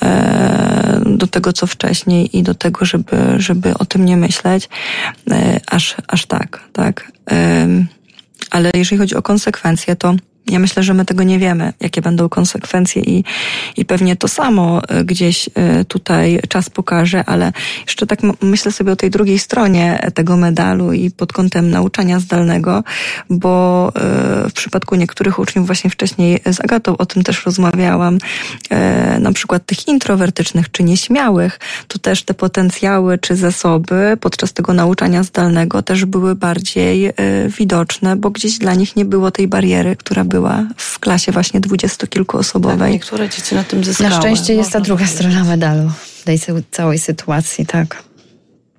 e, 0.02 1.02
do 1.06 1.28
tego, 1.28 1.54
co 1.54 1.68
wcześniej 1.68 2.38
i 2.38 2.44
do 2.44 2.56
tego, 2.56 2.86
żeby, 2.86 3.18
żeby 3.38 3.74
o 3.74 3.86
tym 3.86 4.06
nie 4.06 4.18
myśleć, 4.18 4.70
e, 5.32 5.60
aż, 5.68 5.96
aż 6.08 6.26
tak, 6.26 6.64
tak. 6.74 7.12
Em, 7.26 7.88
Ale 8.50 8.72
jeżeli 8.76 8.98
chodzi 8.98 9.16
o 9.16 9.22
konsekwencje, 9.22 9.96
to 9.96 10.16
ja 10.50 10.60
myślę, 10.60 10.84
że 10.84 10.94
my 10.94 11.06
tego 11.06 11.24
nie 11.24 11.40
wiemy, 11.40 11.74
jakie 11.80 12.02
będą 12.02 12.30
konsekwencje 12.30 13.02
i, 13.02 13.24
i 13.78 13.86
pewnie 13.86 14.16
to 14.16 14.28
samo 14.28 14.82
e, 14.88 15.04
gdzieś 15.04 15.50
e, 15.56 15.86
tutaj 15.86 16.40
czas 16.50 16.70
pokaże, 16.70 17.24
ale 17.26 17.52
jeszcze 17.86 18.08
tak 18.08 18.20
myślę 18.42 18.72
sobie 18.72 18.92
o 18.92 18.96
tej 18.96 19.10
drugiej 19.10 19.40
stronie 19.40 20.12
tego 20.14 20.38
medalu 20.38 20.94
i 20.94 21.12
pod 21.12 21.34
kątem 21.34 21.70
nauczania 21.70 22.20
zdalnego, 22.20 22.84
bo 23.30 23.92
e, 23.96 24.50
w 24.50 24.54
przypadku 24.54 24.96
niektórych 24.96 25.40
uczniów 25.40 25.68
właśnie 25.68 25.90
wcześniej 25.90 26.40
z 26.46 26.60
Agatą 26.60 26.98
o 26.98 27.06
tym 27.06 27.24
też 27.24 27.46
rozmawiałam, 27.46 28.18
e, 28.70 29.20
na 29.20 29.32
przykład 29.32 29.66
tych 29.66 29.88
introwertycznych 29.88 30.72
czy 30.72 30.84
nieśmiałych, 30.84 31.60
to 31.88 32.00
też 32.00 32.24
te 32.24 32.34
potencjały 32.34 33.18
czy 33.18 33.36
zasoby 33.36 34.18
podczas 34.22 34.54
tego 34.54 34.74
nauczania 34.74 35.24
zdalnego 35.24 35.82
też 35.82 36.06
były 36.06 36.36
bardziej 36.36 37.06
e, 37.06 37.14
widoczne, 37.58 38.16
bo 38.16 38.30
gdzieś 38.30 38.58
dla 38.58 38.74
nich 38.74 38.96
nie 38.96 39.06
było 39.06 39.32
tej 39.32 39.48
bariery, 39.48 39.96
która 39.96 40.24
była 40.24 40.37
w 40.78 41.00
klasie 41.00 41.32
właśnie 41.32 41.60
dwudziestokilkuosobowej. 41.60 42.80
Tak, 42.80 42.92
niektóre 42.92 43.30
dzieci 43.30 43.56
na 43.56 43.64
tym 43.64 43.84
zyskały. 43.84 44.10
Na 44.10 44.20
szczęście 44.20 44.54
jest 44.54 44.72
ta 44.72 44.80
druga 44.80 45.06
powiedzieć. 45.06 45.28
strona 45.28 45.44
medalu 45.44 45.92
tej 46.26 46.40
całej 46.72 47.00
sytuacji, 47.00 47.66
tak. 47.66 48.04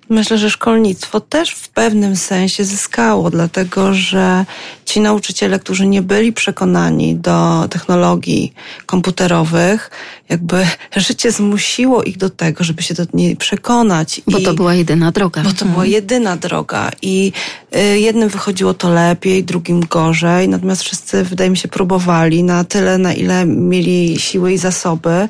Myślę, 0.09 0.37
że 0.37 0.49
szkolnictwo 0.49 1.19
też 1.19 1.51
w 1.51 1.69
pewnym 1.69 2.15
sensie 2.15 2.65
zyskało, 2.65 3.29
dlatego 3.29 3.93
że 3.93 4.45
ci 4.85 4.99
nauczyciele, 5.01 5.59
którzy 5.59 5.87
nie 5.87 6.01
byli 6.01 6.33
przekonani 6.33 7.15
do 7.15 7.67
technologii 7.69 8.53
komputerowych, 8.85 9.91
jakby 10.29 10.67
życie 10.95 11.31
zmusiło 11.31 12.03
ich 12.03 12.17
do 12.17 12.29
tego, 12.29 12.63
żeby 12.63 12.83
się 12.83 12.93
do 12.93 13.03
niej 13.13 13.35
przekonać. 13.35 14.21
Bo 14.27 14.37
I- 14.37 14.43
to 14.43 14.53
była 14.53 14.73
jedyna 14.73 15.11
droga. 15.11 15.41
bo 15.41 15.51
to 15.51 15.65
była 15.65 15.85
jedyna 15.85 16.37
droga 16.37 16.91
i 17.01 17.31
y, 17.75 17.99
jednym 17.99 18.29
wychodziło 18.29 18.73
to 18.73 18.89
lepiej, 18.89 19.43
drugim 19.43 19.79
gorzej, 19.79 20.49
natomiast 20.49 20.83
wszyscy, 20.83 21.23
wydaje 21.23 21.49
mi 21.49 21.57
się, 21.57 21.67
próbowali 21.67 22.43
na 22.43 22.63
tyle, 22.63 22.97
na 22.97 23.13
ile 23.13 23.45
mieli 23.45 24.19
siły 24.19 24.53
i 24.53 24.57
zasoby 24.57 25.29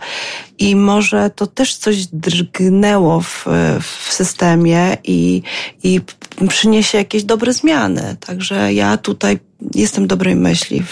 i 0.60 0.76
może 0.76 1.30
to 1.30 1.48
też 1.48 1.76
coś 1.76 2.06
drgnęło 2.08 3.22
w, 3.22 3.46
w 3.82 4.14
systemie 4.14 4.98
i, 5.04 5.42
i 5.84 6.02
przyniesie 6.48 6.98
jakieś 6.98 7.24
dobre 7.24 7.54
zmiany. 7.54 8.18
Także 8.20 8.74
ja 8.74 8.98
tutaj 8.98 9.40
jestem 9.76 10.08
dobrej 10.08 10.36
myśli, 10.36 10.84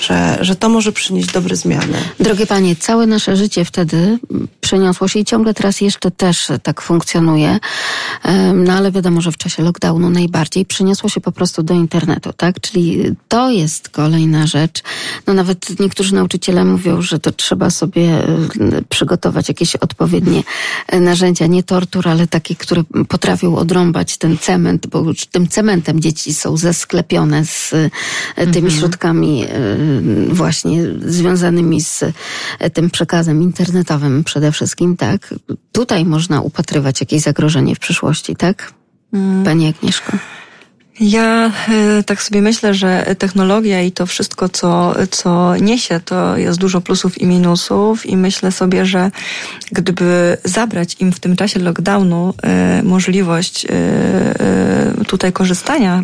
że, 0.00 0.38
że 0.40 0.56
to 0.56 0.68
może 0.68 0.92
przynieść 0.92 1.32
dobre 1.32 1.56
zmiany. 1.56 1.98
Drogie 2.20 2.46
panie, 2.46 2.76
całe 2.76 3.06
nasze 3.06 3.36
życie 3.36 3.64
wtedy 3.64 4.18
przeniosło 4.60 5.08
się 5.08 5.18
i 5.18 5.24
ciągle 5.24 5.54
teraz 5.54 5.80
jeszcze 5.80 6.10
też 6.10 6.48
tak 6.62 6.80
funkcjonuje. 6.80 7.58
No 8.54 8.72
ale 8.72 8.92
wiadomo, 8.92 9.20
że 9.20 9.32
w 9.32 9.36
czasie 9.36 9.62
lockdownu 9.62 10.10
najbardziej 10.10 10.66
przeniosło 10.66 11.08
się 11.08 11.20
po 11.20 11.32
prostu 11.32 11.62
do 11.62 11.74
internetu, 11.74 12.32
tak? 12.32 12.60
Czyli 12.60 13.02
to 13.28 13.50
jest 13.50 13.88
kolejna 13.88 14.46
rzecz. 14.46 14.82
No 15.26 15.34
nawet 15.34 15.80
niektórzy 15.80 16.14
nauczyciele 16.14 16.64
mówią, 16.64 17.02
że 17.02 17.18
to 17.18 17.32
trzeba 17.32 17.70
sobie 17.70 18.10
przygotować 18.88 19.48
jakieś 19.48 19.76
odpowiednie 19.76 20.42
e, 20.86 21.00
narzędzia, 21.00 21.46
nie 21.46 21.62
tortur, 21.62 22.08
ale 22.08 22.26
takie, 22.26 22.54
które 22.54 22.82
potrafią 23.08 23.56
odrąbać 23.56 24.18
ten 24.18 24.38
cement, 24.38 24.86
bo 24.86 25.00
już 25.00 25.26
tym 25.26 25.48
cementem 25.48 26.00
dzieci 26.00 26.34
są 26.34 26.56
zesklepione 26.56 27.44
z 27.44 27.69
e, 27.74 28.46
tymi 28.46 28.70
środkami 28.70 29.44
e, 29.44 29.48
właśnie 30.28 30.82
związanymi 31.06 31.80
z 31.80 32.04
e, 32.58 32.70
tym 32.70 32.90
przekazem 32.90 33.42
internetowym 33.42 34.24
przede 34.24 34.52
wszystkim, 34.52 34.96
tak? 34.96 35.34
Tutaj 35.72 36.04
można 36.04 36.40
upatrywać 36.40 37.00
jakieś 37.00 37.22
zagrożenie 37.22 37.74
w 37.74 37.78
przyszłości, 37.78 38.36
tak? 38.36 38.72
Pani 39.44 39.68
Agnieszko. 39.68 40.12
Ja 41.00 41.52
y, 41.98 42.04
tak 42.04 42.22
sobie 42.22 42.42
myślę, 42.42 42.74
że 42.74 43.16
technologia 43.18 43.82
i 43.82 43.92
to 43.92 44.06
wszystko, 44.06 44.48
co, 44.48 44.94
co 45.10 45.56
niesie, 45.56 46.00
to 46.04 46.36
jest 46.36 46.58
dużo 46.58 46.80
plusów 46.80 47.20
i 47.20 47.26
minusów 47.26 48.06
i 48.06 48.16
myślę 48.16 48.52
sobie, 48.52 48.86
że 48.86 49.10
gdyby 49.72 50.36
zabrać 50.44 50.96
im 51.00 51.12
w 51.12 51.20
tym 51.20 51.36
czasie 51.36 51.60
lockdownu 51.60 52.34
y, 52.80 52.82
możliwość 52.82 53.64
y, 53.64 55.04
tutaj 55.04 55.32
korzystania 55.32 56.02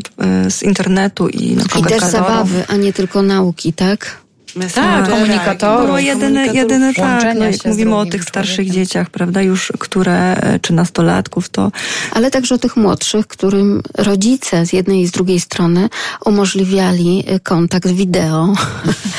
z 0.48 0.62
internetu 0.62 1.28
i 1.28 1.56
na 1.56 1.64
I 1.78 1.82
też 1.82 2.02
zabawy, 2.02 2.64
a 2.68 2.76
nie 2.76 2.92
tylko 2.92 3.22
nauki, 3.22 3.72
tak? 3.72 4.25
Tak, 4.74 5.10
komunikatorów. 5.10 5.86
Było 5.86 5.98
jedyny, 5.98 6.46
jedyny 6.46 6.94
tak, 6.94 7.24
no 7.38 7.44
jak 7.44 7.64
mówimy 7.64 7.96
o 7.96 8.06
tych 8.06 8.24
starszych 8.24 8.54
człowiekiem. 8.56 8.74
dzieciach, 8.74 9.10
prawda, 9.10 9.42
już, 9.42 9.72
które, 9.78 10.36
czy 10.62 10.72
nastolatków, 10.72 11.48
to... 11.48 11.72
Ale 12.10 12.30
także 12.30 12.54
o 12.54 12.58
tych 12.58 12.76
młodszych, 12.76 13.26
którym 13.26 13.82
rodzice 13.98 14.66
z 14.66 14.72
jednej 14.72 15.00
i 15.00 15.06
z 15.06 15.10
drugiej 15.10 15.40
strony 15.40 15.88
umożliwiali 16.24 17.24
kontakt 17.42 17.88
wideo. 17.88 18.54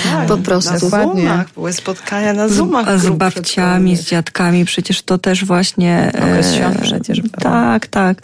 Tak, 0.03 0.27
po 0.27 0.37
prostu. 0.37 0.71
Na 0.71 0.79
Zoomach, 0.79 1.53
były 1.53 1.73
spotkania 1.73 2.33
na 2.33 2.47
Zoomach. 2.47 2.99
Z, 2.99 3.03
z 3.03 3.09
babciami, 3.09 3.97
z 3.97 4.05
dziadkami, 4.05 4.65
przecież 4.65 5.01
to 5.01 5.17
też 5.17 5.45
właśnie... 5.45 6.11
Okres 6.15 6.55
świąt 6.55 6.81
przecież. 6.81 7.21
Było. 7.21 7.41
Tak, 7.41 7.87
tak. 7.87 8.21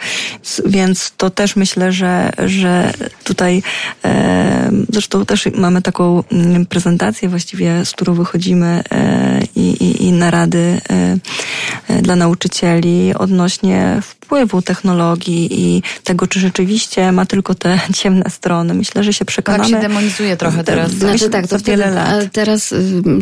Więc 0.66 1.12
to 1.18 1.30
też 1.30 1.56
myślę, 1.56 1.92
że, 1.92 2.32
że 2.46 2.94
tutaj 3.24 3.64
e, 4.06 4.72
zresztą 4.90 5.26
też 5.26 5.48
mamy 5.56 5.82
taką 5.82 6.24
mm, 6.32 6.66
prezentację 6.66 7.03
prezentację 7.04 7.30
właściwie, 7.30 7.86
z 7.86 7.92
którą 7.92 8.14
wychodzimy 8.14 8.84
e, 8.92 9.42
i, 9.56 9.70
i, 9.70 10.04
i 10.04 10.12
narady 10.12 10.82
e, 10.90 11.18
e, 11.88 12.02
dla 12.02 12.16
nauczycieli 12.16 13.14
odnośnie 13.16 14.00
wpływu 14.02 14.62
technologii 14.62 15.48
i 15.52 15.84
tego, 16.04 16.28
czy 16.28 16.40
rzeczywiście 16.40 17.12
ma 17.12 17.26
tylko 17.26 17.56
te 17.56 17.80
ciemne 18.02 18.30
strony. 18.30 18.74
Myślę, 18.74 19.04
że 19.04 19.14
się 19.14 19.26
przekonamy. 19.26 19.64
Tak 19.64 19.82
się 19.82 19.88
demonizuje 19.88 20.38
trochę 20.38 20.64
teraz. 20.64 20.92
Znaczy 20.92 21.30
tak, 21.30 21.48
to 21.48 21.60
wiele 21.60 21.92
lat. 21.92 22.32
Teraz, 22.32 22.74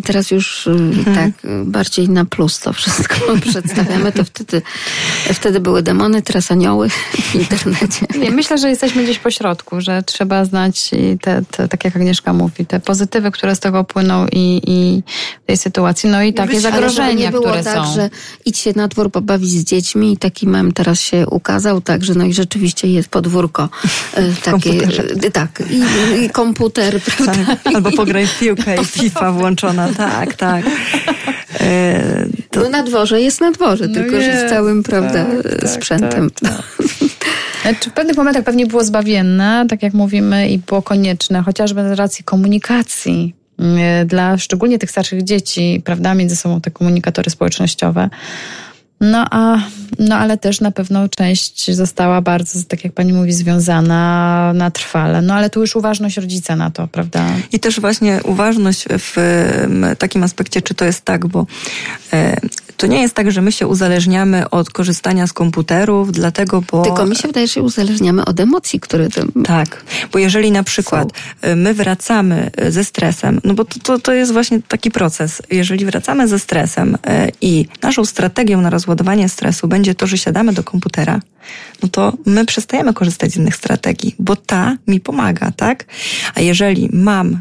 teraz 0.03 0.31
już 0.31 0.67
mhm. 0.67 1.15
tak 1.15 1.51
bardziej 1.65 2.09
na 2.09 2.25
plus 2.25 2.59
to 2.59 2.73
wszystko 2.73 3.15
przedstawiamy. 3.49 4.11
To 4.11 4.23
wtedy, 4.23 4.61
wtedy 5.33 5.59
były 5.59 5.83
demony, 5.83 6.21
teraz 6.21 6.51
anioły 6.51 6.89
w 7.31 7.35
internecie. 7.35 8.05
Nie, 8.19 8.31
myślę, 8.31 8.57
że 8.57 8.69
jesteśmy 8.69 9.03
gdzieś 9.03 9.19
po 9.19 9.31
środku, 9.31 9.81
że 9.81 10.03
trzeba 10.03 10.45
znać 10.45 10.91
te, 11.21 11.41
te, 11.51 11.67
tak 11.67 11.85
jak 11.85 11.95
Agnieszka 11.95 12.33
mówi, 12.33 12.65
te 12.65 12.79
pozytywy, 12.79 13.31
które 13.31 13.55
z 13.55 13.59
tego 13.59 13.70
płyną 13.83 14.25
i, 14.31 14.61
i 14.67 15.03
tej 15.45 15.57
sytuacji, 15.57 16.09
no 16.09 16.23
i 16.23 16.33
takie 16.33 16.61
zagrożenia, 16.61 17.13
nie 17.13 17.31
było 17.31 17.43
które 17.43 17.63
tak, 17.63 17.75
są. 17.75 17.93
że 17.93 18.09
idź 18.45 18.57
się 18.57 18.73
na 18.75 18.87
dwór 18.87 19.11
pobawić 19.11 19.49
z 19.49 19.63
dziećmi 19.63 20.13
i 20.13 20.17
taki 20.17 20.47
mem 20.47 20.71
teraz 20.71 20.99
się 20.99 21.27
ukazał, 21.27 21.81
także 21.81 22.13
no 22.15 22.25
i 22.25 22.33
rzeczywiście 22.33 22.87
jest 22.87 23.09
podwórko 23.09 23.69
e, 24.13 24.33
takie, 24.51 24.71
e, 25.25 25.31
tak, 25.31 25.63
i, 25.69 25.81
i 26.25 26.29
komputer, 26.29 27.01
tak, 27.25 27.37
albo 27.75 27.91
pograj 27.91 28.27
w 28.27 28.39
piłkę 28.39 28.81
i 28.81 28.85
FIFA 29.01 29.31
włączona, 29.31 29.87
tak, 29.97 30.33
tak. 30.33 30.65
E, 31.59 32.25
to... 32.51 32.59
No 32.59 32.69
na 32.69 32.83
dworze 32.83 33.21
jest 33.21 33.41
na 33.41 33.51
dworze, 33.51 33.87
no 33.87 33.93
tylko 33.93 34.15
jest, 34.15 34.41
że 34.41 34.47
z 34.47 34.49
całym, 34.49 34.83
prawda, 34.83 35.25
tak, 35.59 35.69
sprzętem. 35.69 36.29
Tak, 36.29 36.51
tak. 36.51 36.87
Znaczy, 37.61 37.89
w 37.89 37.93
pewnych 37.93 38.17
momentach 38.17 38.43
pewnie 38.43 38.65
było 38.65 38.83
zbawienne, 38.83 39.65
tak 39.69 39.83
jak 39.83 39.93
mówimy, 39.93 40.49
i 40.49 40.57
było 40.57 40.81
konieczne, 40.81 41.41
chociażby 41.41 41.81
z 41.89 41.91
racji 41.91 42.23
komunikacji 42.23 43.40
dla 44.05 44.37
szczególnie 44.37 44.79
tych 44.79 44.91
starszych 44.91 45.23
dzieci, 45.23 45.81
prawda, 45.85 46.13
między 46.13 46.35
sobą 46.35 46.61
te 46.61 46.71
komunikatory 46.71 47.29
społecznościowe. 47.29 48.09
No, 49.01 49.25
a, 49.31 49.57
no 49.99 50.15
ale 50.15 50.37
też 50.37 50.61
na 50.61 50.71
pewno 50.71 51.09
część 51.09 51.71
została 51.71 52.21
bardzo, 52.21 52.59
tak 52.67 52.83
jak 52.83 52.93
pani 52.93 53.13
mówi, 53.13 53.33
związana 53.33 54.51
na 54.55 54.71
trwale. 54.71 55.21
No 55.21 55.33
ale 55.33 55.49
tu 55.49 55.61
już 55.61 55.75
uważność 55.75 56.17
rodzica 56.17 56.55
na 56.55 56.71
to, 56.71 56.87
prawda? 56.87 57.25
I 57.51 57.59
też 57.59 57.79
właśnie 57.79 58.19
uważność 58.23 58.85
w 58.89 59.15
takim 59.99 60.23
aspekcie, 60.23 60.61
czy 60.61 60.73
to 60.73 60.85
jest 60.85 61.05
tak, 61.05 61.27
bo 61.27 61.45
e, 62.13 62.37
to 62.77 62.87
nie 62.87 63.01
jest 63.01 63.13
tak, 63.13 63.31
że 63.31 63.41
my 63.41 63.51
się 63.51 63.67
uzależniamy 63.67 64.49
od 64.49 64.69
korzystania 64.69 65.27
z 65.27 65.33
komputerów, 65.33 66.11
dlatego, 66.11 66.63
bo... 66.71 66.81
Tylko 66.81 67.05
mi 67.05 67.15
się 67.15 67.27
wydaje, 67.27 67.47
że 67.47 67.53
się 67.53 67.61
uzależniamy 67.61 68.25
od 68.25 68.39
emocji, 68.39 68.79
które 68.79 69.09
tam 69.09 69.31
Tak, 69.43 69.83
bo 70.11 70.19
jeżeli 70.19 70.51
na 70.51 70.63
przykład 70.63 71.09
są. 71.11 71.49
E, 71.49 71.55
my 71.55 71.73
wracamy 71.73 72.51
e, 72.57 72.71
ze 72.71 72.83
stresem, 72.83 73.41
no 73.43 73.53
bo 73.53 73.65
to, 73.65 73.79
to, 73.79 73.99
to 73.99 74.13
jest 74.13 74.33
właśnie 74.33 74.61
taki 74.61 74.91
proces. 74.91 75.41
Jeżeli 75.51 75.85
wracamy 75.85 76.27
ze 76.27 76.39
stresem 76.39 76.97
i 77.41 77.65
naszą 77.81 78.05
strategią 78.05 78.61
na 78.61 78.69
rozwój 78.69 78.90
rozładowanie 78.91 79.29
stresu 79.29 79.67
będzie 79.67 79.95
to, 79.95 80.07
że 80.07 80.17
siadamy 80.17 80.53
do 80.53 80.63
komputera, 80.63 81.19
no 81.83 81.89
to 81.89 82.13
my 82.25 82.45
przestajemy 82.45 82.93
korzystać 82.93 83.31
z 83.31 83.35
innych 83.35 83.55
strategii, 83.55 84.15
bo 84.19 84.35
ta 84.35 84.77
mi 84.87 84.99
pomaga, 84.99 85.51
tak? 85.51 85.85
A 86.35 86.41
jeżeli 86.41 86.89
mam 86.93 87.39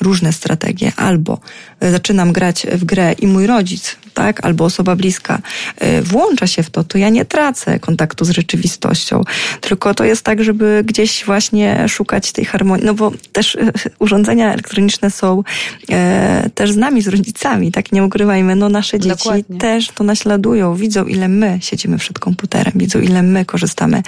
różne 0.00 0.32
strategie, 0.32 0.92
albo 0.96 1.38
zaczynam 1.80 2.32
grać 2.32 2.66
w 2.72 2.84
grę 2.84 3.12
i 3.12 3.26
mój 3.26 3.46
rodzic 3.46 3.96
tak, 4.16 4.44
albo 4.44 4.64
osoba 4.64 4.96
bliska 4.96 5.38
y, 5.82 6.02
włącza 6.02 6.46
się 6.46 6.62
w 6.62 6.70
to, 6.70 6.84
to 6.84 6.98
ja 6.98 7.08
nie 7.08 7.24
tracę 7.24 7.78
kontaktu 7.78 8.24
z 8.24 8.30
rzeczywistością. 8.30 9.22
Tylko 9.60 9.94
to 9.94 10.04
jest 10.04 10.22
tak, 10.22 10.44
żeby 10.44 10.82
gdzieś 10.86 11.24
właśnie 11.24 11.88
szukać 11.88 12.32
tej 12.32 12.44
harmonii, 12.44 12.86
no 12.86 12.94
bo 12.94 13.12
też 13.32 13.54
y, 13.54 13.72
urządzenia 13.98 14.52
elektroniczne 14.52 15.10
są 15.10 15.42
e, 15.90 16.50
też 16.54 16.72
z 16.72 16.76
nami, 16.76 17.02
z 17.02 17.08
rodzicami, 17.08 17.72
tak 17.72 17.92
nie 17.92 18.04
ukrywajmy, 18.04 18.56
no 18.56 18.68
nasze 18.68 19.00
dzieci 19.00 19.16
Dokładnie. 19.16 19.58
też 19.58 19.88
to 19.88 20.04
naśladują, 20.04 20.74
widzą 20.74 21.04
ile 21.04 21.28
my 21.28 21.58
siedzimy 21.62 21.98
przed 21.98 22.18
komputerem, 22.18 22.72
widzą 22.76 23.00
ile 23.00 23.22
my 23.22 23.44
korzystamy 23.44 24.02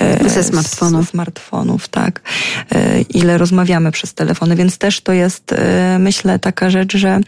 e, 0.00 0.28
ze 0.28 0.44
smartfonów. 0.44 1.04
Ze 1.04 1.10
smartfonów, 1.10 1.88
tak. 1.88 2.20
E, 2.72 3.00
ile 3.00 3.38
rozmawiamy 3.38 3.92
przez 3.92 4.14
telefony, 4.14 4.56
więc 4.56 4.78
też 4.78 5.00
to 5.00 5.12
jest, 5.12 5.31
myślę, 5.98 6.38
taka 6.38 6.70
rzecz, 6.70 6.96
że 6.96 7.20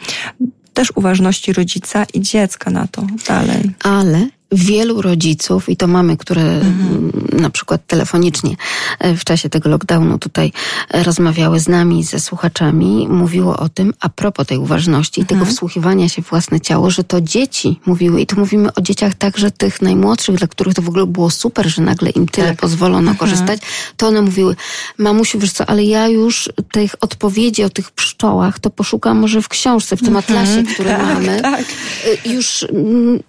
też 0.74 0.92
uważności 0.94 1.52
rodzica 1.52 2.06
i 2.14 2.20
dziecka 2.20 2.70
na 2.70 2.86
to 2.86 3.06
dalej. 3.28 3.70
Ale 3.82 4.26
wielu 4.52 5.02
rodziców, 5.02 5.68
i 5.68 5.76
to 5.76 5.86
mamy, 5.86 6.16
które 6.16 6.42
mhm. 6.42 7.12
na 7.32 7.50
przykład 7.50 7.86
telefonicznie 7.86 8.56
e, 8.98 9.16
w 9.16 9.24
czasie 9.24 9.48
tego 9.48 9.68
lockdownu 9.68 10.18
tutaj 10.18 10.52
e, 10.90 11.02
rozmawiały 11.02 11.60
z 11.60 11.68
nami, 11.68 12.04
ze 12.04 12.20
słuchaczami, 12.20 13.08
mówiło 13.08 13.56
o 13.56 13.68
tym, 13.68 13.94
a 14.00 14.08
propos 14.08 14.46
tej 14.46 14.58
uważności 14.58 15.20
i 15.20 15.26
tego 15.26 15.40
mhm. 15.40 15.56
wsłuchiwania 15.56 16.08
się 16.08 16.22
w 16.22 16.28
własne 16.28 16.60
ciało, 16.60 16.90
że 16.90 17.04
to 17.04 17.20
dzieci 17.20 17.80
mówiły, 17.86 18.20
i 18.20 18.26
tu 18.26 18.40
mówimy 18.40 18.74
o 18.74 18.80
dzieciach 18.80 19.14
także 19.14 19.50
tych 19.50 19.82
najmłodszych, 19.82 20.36
dla 20.36 20.46
których 20.46 20.74
to 20.74 20.82
w 20.82 20.88
ogóle 20.88 21.06
było 21.06 21.30
super, 21.30 21.66
że 21.66 21.82
nagle 21.82 22.10
im 22.10 22.28
tyle 22.28 22.48
tak. 22.48 22.60
pozwolono 22.60 23.10
mhm. 23.10 23.16
korzystać, 23.16 23.60
to 23.96 24.08
one 24.08 24.22
mówiły, 24.22 24.56
mamusiu, 24.98 25.38
wiesz 25.38 25.52
co, 25.52 25.66
ale 25.66 25.84
ja 25.84 26.08
już 26.08 26.50
tych 26.72 26.94
odpowiedzi 27.00 27.64
o 27.64 27.70
tych 27.70 27.90
pszczołach 27.90 28.58
to 28.58 28.70
poszukam 28.70 29.18
może 29.18 29.42
w 29.42 29.48
książce, 29.48 29.96
w 29.96 30.00
tym 30.00 30.16
mhm. 30.16 30.24
atlasie, 30.24 30.74
który 30.74 30.88
tak, 30.88 31.02
mamy. 31.02 31.40
Tak. 31.42 31.60
E, 31.60 32.28
już 32.28 32.66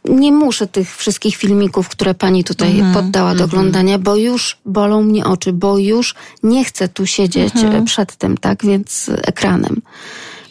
nie 0.06 0.32
muszę 0.32 0.68
tych 0.68 0.98
wszystkich 0.98 1.15
wszystkich 1.16 1.36
filmików, 1.36 1.90
które 1.90 2.14
pani 2.14 2.44
tutaj 2.44 2.74
-hmm, 2.74 2.94
poddała 2.94 3.36
do 3.36 3.44
-hmm. 3.44 3.48
oglądania, 3.48 4.00
bo 4.00 4.16
już 4.16 4.58
bolą 4.66 5.04
mnie 5.04 5.26
oczy, 5.26 5.54
bo 5.54 5.78
już 5.78 6.16
nie 6.44 6.66
chcę 6.66 6.88
tu 6.88 7.06
siedzieć 7.06 7.56
mm 7.56 7.74
-hmm. 7.74 7.86
przed 7.86 8.16
tym, 8.16 8.38
tak, 8.38 8.66
więc 8.66 9.12
ekranem. 9.24 9.82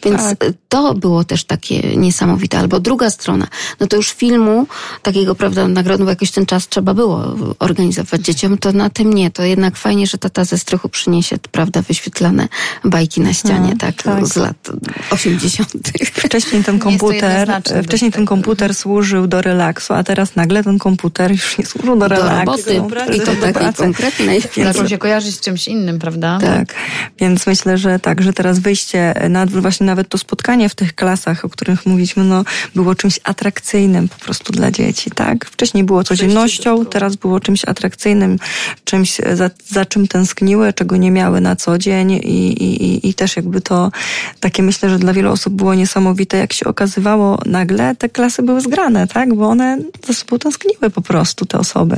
Więc 0.05 0.21
tak. 0.21 0.37
to 0.69 0.93
było 0.93 1.23
też 1.23 1.43
takie 1.43 1.97
niesamowite. 1.97 2.59
Albo 2.59 2.79
druga 2.79 3.09
strona, 3.09 3.47
no 3.79 3.87
to 3.87 3.95
już 3.95 4.11
filmu 4.11 4.67
takiego, 5.01 5.35
prawda, 5.35 5.67
nagrodu, 5.67 6.03
bo 6.03 6.09
jakoś 6.09 6.31
ten 6.31 6.45
czas 6.45 6.67
trzeba 6.67 6.93
było 6.93 7.35
organizować 7.59 8.21
dzieciom, 8.21 8.57
to 8.57 8.71
na 8.71 8.89
tym 8.89 9.13
nie. 9.13 9.31
To 9.31 9.43
jednak 9.43 9.75
fajnie, 9.75 10.07
że 10.07 10.17
tata 10.17 10.45
ze 10.45 10.57
strychu 10.57 10.89
przyniesie, 10.89 11.37
prawda, 11.51 11.81
wyświetlane 11.81 12.47
bajki 12.83 13.21
na 13.21 13.33
ścianie, 13.33 13.55
hmm, 13.55 13.77
tak, 13.77 14.03
tak, 14.03 14.27
z 14.27 14.35
lat 14.35 14.71
80. 15.11 15.69
Wcześniej 16.13 16.63
ten 16.63 16.79
komputer, 16.89 17.61
wcześniej 17.83 18.11
ten 18.11 18.25
komputer 18.25 18.75
służył 18.75 19.27
do 19.27 19.41
relaksu, 19.41 19.93
a 19.93 20.03
teraz 20.03 20.35
nagle 20.35 20.63
ten 20.63 20.79
komputer 20.79 21.31
już 21.31 21.57
nie 21.57 21.65
służył 21.65 21.99
do 21.99 22.07
relaksu. 22.07 22.65
Do 22.65 22.73
roboty, 22.73 23.15
i 23.15 23.19
to 23.19 23.35
takiej 23.53 23.73
konkretnej. 23.73 24.41
Zaczął 24.63 24.87
się 24.87 24.97
kojarzyć 24.97 25.35
z 25.35 25.39
czymś 25.39 25.67
innym, 25.67 25.99
prawda? 25.99 26.39
Tak, 26.41 26.73
więc 27.19 27.47
myślę, 27.47 27.77
że 27.77 27.99
tak, 27.99 28.21
że 28.21 28.33
teraz 28.33 28.59
wyjście 28.59 29.13
na 29.29 29.45
właśnie 29.45 29.85
na 29.85 29.94
nawet 29.95 30.09
to 30.09 30.17
spotkanie 30.17 30.69
w 30.69 30.75
tych 30.75 30.95
klasach, 30.95 31.45
o 31.45 31.49
których 31.49 31.85
mówiliśmy, 31.85 32.23
no, 32.23 32.43
było 32.75 32.95
czymś 32.95 33.19
atrakcyjnym 33.23 34.09
po 34.09 34.15
prostu 34.15 34.53
dla 34.53 34.71
dzieci, 34.71 35.11
tak? 35.11 35.45
Wcześniej 35.45 35.83
było 35.83 36.03
codziennością, 36.03 36.85
teraz 36.85 37.15
było 37.15 37.39
czymś 37.39 37.65
atrakcyjnym, 37.65 38.39
czymś, 38.83 39.17
za, 39.33 39.49
za 39.67 39.85
czym 39.85 40.07
tęskniły, 40.07 40.73
czego 40.73 40.97
nie 40.97 41.11
miały 41.11 41.41
na 41.41 41.55
co 41.55 41.77
dzień 41.77 42.11
i, 42.11 42.63
i, 42.63 43.09
i 43.09 43.13
też 43.13 43.35
jakby 43.35 43.61
to 43.61 43.91
takie 44.39 44.63
myślę, 44.63 44.89
że 44.89 44.99
dla 44.99 45.13
wielu 45.13 45.31
osób 45.31 45.53
było 45.53 45.75
niesamowite, 45.75 46.37
jak 46.37 46.53
się 46.53 46.65
okazywało 46.65 47.39
nagle, 47.45 47.95
te 47.95 48.09
klasy 48.09 48.43
były 48.43 48.61
zgrane, 48.61 49.07
tak? 49.07 49.35
Bo 49.35 49.47
one 49.47 49.77
za 50.07 50.13
sobą 50.13 50.39
tęskniły 50.39 50.89
po 50.89 51.01
prostu, 51.01 51.45
te 51.45 51.59
osoby. 51.59 51.95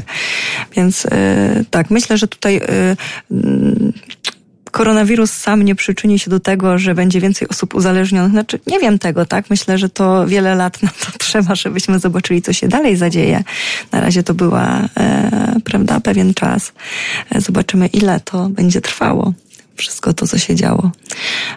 Więc 0.75 1.03
yy, 1.03 1.65
tak, 1.71 1.89
myślę, 1.89 2.17
że 2.17 2.27
tutaj 2.27 2.55
yy, 3.31 3.93
koronawirus 4.71 5.31
sam 5.31 5.63
nie 5.63 5.75
przyczyni 5.75 6.19
się 6.19 6.29
do 6.29 6.39
tego, 6.39 6.77
że 6.77 6.95
będzie 6.95 7.21
więcej 7.21 7.47
osób 7.47 7.75
uzależnionych. 7.75 8.31
Znaczy, 8.31 8.59
nie 8.67 8.79
wiem 8.79 8.99
tego, 8.99 9.25
tak? 9.25 9.49
Myślę, 9.49 9.77
że 9.77 9.89
to 9.89 10.27
wiele 10.27 10.55
lat 10.55 10.83
na 10.83 10.89
to 10.89 11.17
trzeba, 11.25 11.55
żebyśmy 11.55 11.99
zobaczyli, 11.99 12.41
co 12.41 12.53
się 12.53 12.67
dalej 12.67 12.95
zadzieje. 12.95 13.43
Na 13.91 14.01
razie 14.01 14.23
to 14.23 14.33
była, 14.33 14.81
e, 14.97 15.55
prawda, 15.63 15.99
pewien 15.99 16.33
czas. 16.33 16.71
E, 17.31 17.41
zobaczymy, 17.41 17.87
ile 17.87 18.19
to 18.19 18.49
będzie 18.49 18.81
trwało 18.81 19.33
wszystko 19.77 20.13
to, 20.13 20.27
co 20.27 20.37
się 20.37 20.55
działo 20.55 20.91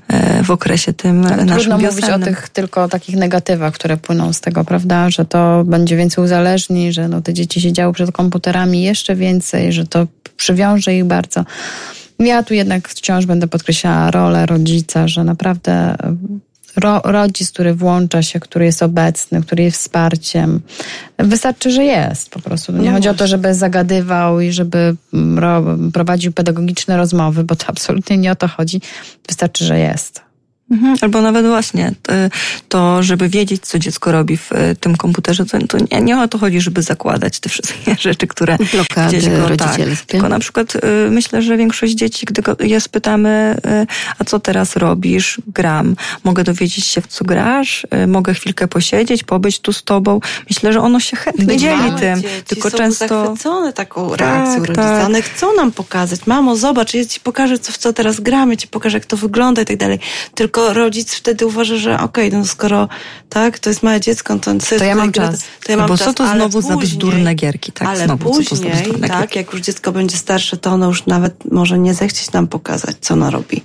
e, 0.08 0.42
w 0.42 0.50
okresie 0.50 0.92
tym 0.92 1.26
Ale 1.26 1.44
naszym 1.44 1.48
Trudno 1.48 1.78
mówić 1.78 2.00
wiosennym. 2.00 2.22
o 2.22 2.24
tych 2.24 2.48
tylko 2.48 2.88
takich 2.88 3.16
negatywach, 3.16 3.74
które 3.74 3.96
płyną 3.96 4.32
z 4.32 4.40
tego, 4.40 4.64
prawda? 4.64 5.10
Że 5.10 5.24
to 5.24 5.64
będzie 5.64 5.96
więcej 5.96 6.24
uzależni, 6.24 6.92
że 6.92 7.08
no, 7.08 7.20
te 7.22 7.34
dzieci 7.34 7.60
siedziały 7.60 7.92
przed 7.92 8.12
komputerami 8.12 8.82
jeszcze 8.82 9.16
więcej, 9.16 9.72
że 9.72 9.86
to 9.86 10.06
przywiąże 10.36 10.94
ich 10.94 11.04
bardzo. 11.04 11.44
Ja 12.20 12.42
tu 12.42 12.54
jednak 12.54 12.88
wciąż 12.88 13.26
będę 13.26 13.48
podkreślała 13.48 14.10
rolę 14.10 14.46
rodzica, 14.46 15.08
że 15.08 15.24
naprawdę 15.24 15.96
ro, 16.76 17.00
rodzic, 17.04 17.50
który 17.50 17.74
włącza 17.74 18.22
się, 18.22 18.40
który 18.40 18.64
jest 18.64 18.82
obecny, 18.82 19.42
który 19.42 19.62
jest 19.62 19.78
wsparciem, 19.78 20.60
wystarczy, 21.18 21.70
że 21.70 21.84
jest 21.84 22.30
po 22.30 22.40
prostu. 22.40 22.72
Nie 22.72 22.88
No 22.88 22.92
chodzi 22.96 23.08
o 23.08 23.12
to, 23.12 23.18
właśnie. 23.18 23.26
żeby 23.30 23.54
zagadywał 23.54 24.40
i 24.40 24.52
żeby 24.52 24.96
mm, 25.14 25.38
ro, 25.38 25.64
prowadził 25.92 26.32
pedagogiczne 26.32 26.96
rozmowy, 26.96 27.44
bo 27.44 27.56
to 27.56 27.66
absolutnie 27.66 28.18
nie 28.18 28.32
o 28.32 28.36
to 28.36 28.48
chodzi. 28.48 28.80
Wystarczy, 29.28 29.64
że 29.64 29.78
jest. 29.78 30.29
Mhm, 30.70 30.96
albo 31.00 31.22
nawet 31.22 31.46
właśnie 31.46 31.92
to, 32.02 32.12
to, 32.68 33.02
żeby 33.02 33.28
wiedzieć, 33.28 33.62
co 33.66 33.78
dziecko 33.78 34.12
robi 34.12 34.36
w 34.36 34.52
e, 34.52 34.74
tym 34.74 34.96
komputerze, 34.96 35.44
to, 35.46 35.58
nie, 35.90 36.00
nie 36.00 36.20
o 36.20 36.28
to 36.28 36.38
chodzi, 36.38 36.60
żeby 36.60 36.82
zakładać 36.82 37.40
te 37.40 37.48
wszystkie 37.48 37.96
rzeczy, 38.08 38.26
które 38.26 38.56
Blokady 38.72 39.18
dziecko, 39.20 39.30
tak, 39.48 39.48
rodzicielskie. 39.48 40.06
tylko 40.06 40.28
na 40.28 40.38
przykład 40.38 40.74
y, 40.74 40.80
myślę, 41.10 41.42
że 41.42 41.56
większość 41.56 41.92
dzieci, 41.92 42.26
gdy 42.26 42.42
go, 42.42 42.56
je 42.60 42.80
spytamy, 42.80 43.56
y, 43.82 43.86
a 44.18 44.24
co 44.24 44.40
teraz 44.40 44.76
robisz? 44.76 45.40
Gram. 45.46 45.96
Mogę 46.24 46.44
dowiedzieć 46.44 46.86
się, 46.86 47.00
w 47.00 47.06
co 47.06 47.24
grasz? 47.24 47.86
Y, 48.04 48.06
mogę 48.06 48.34
chwilkę 48.34 48.68
posiedzieć, 48.68 49.24
pobyć 49.24 49.58
tu 49.60 49.72
z 49.72 49.82
tobą? 49.82 50.20
Myślę, 50.50 50.72
że 50.72 50.80
ono 50.80 51.00
się 51.00 51.16
chętnie 51.16 51.56
dzieli 51.56 51.92
tym. 52.00 52.22
Dzieci 52.22 52.42
Tylko 52.46 52.70
są 52.70 52.78
często... 52.78 53.08
zachwycone 53.08 53.72
taką 53.72 54.10
Tak, 54.10 54.20
reakcją 54.20 54.54
rodziców. 54.54 54.76
tak. 54.76 55.06
One 55.06 55.22
chcą 55.22 55.54
nam 55.56 55.72
pokazać. 55.72 56.20
Mamo, 56.26 56.56
zobacz, 56.56 56.94
ja 56.94 57.04
ci 57.04 57.20
pokażę, 57.20 57.58
co, 57.58 57.72
w 57.72 57.78
co 57.78 57.92
teraz 57.92 58.20
gramy, 58.20 58.56
ci 58.56 58.68
pokażę, 58.68 58.96
jak 58.96 59.06
to 59.06 59.16
wygląda 59.16 59.62
i 59.62 59.64
tak 59.64 59.76
dalej. 59.76 59.98
Tylko 60.34 60.59
rodzic 60.68 61.14
wtedy 61.14 61.46
uważa, 61.46 61.76
że 61.76 62.00
okej, 62.00 62.32
no 62.32 62.44
skoro 62.44 62.88
tak, 63.28 63.58
to 63.58 63.70
jest 63.70 63.82
małe 63.82 64.00
dziecko, 64.00 64.38
to, 64.38 64.54
to, 64.54 64.78
To 64.78 64.84
ja 64.84 64.94
mam 64.94 65.10
gra- 65.10 65.28
czas. 65.30 65.44
To 65.64 65.72
ja 65.72 65.78
mam 65.78 65.88
Bo 65.88 65.96
czas, 65.98 66.06
co 66.06 66.14
to 66.14 66.26
znowu 66.32 66.60
za 66.60 66.68
później- 66.74 66.90
bzdurne 66.90 67.34
gierki? 67.34 67.72
Tak, 67.72 67.88
ale 67.88 68.04
znowu, 68.04 68.42
za 68.42 68.50
później, 68.50 68.72
tak, 69.00 69.10
gierki? 69.20 69.38
jak 69.38 69.52
już 69.52 69.60
dziecko 69.62 69.92
będzie 69.92 70.16
starsze, 70.16 70.56
to 70.56 70.70
ono 70.70 70.86
już 70.86 71.06
nawet 71.06 71.52
może 71.52 71.78
nie 71.78 71.94
zechcieć 71.94 72.32
nam 72.32 72.46
pokazać, 72.46 72.96
co 73.00 73.14
ono 73.14 73.30
robi. 73.30 73.62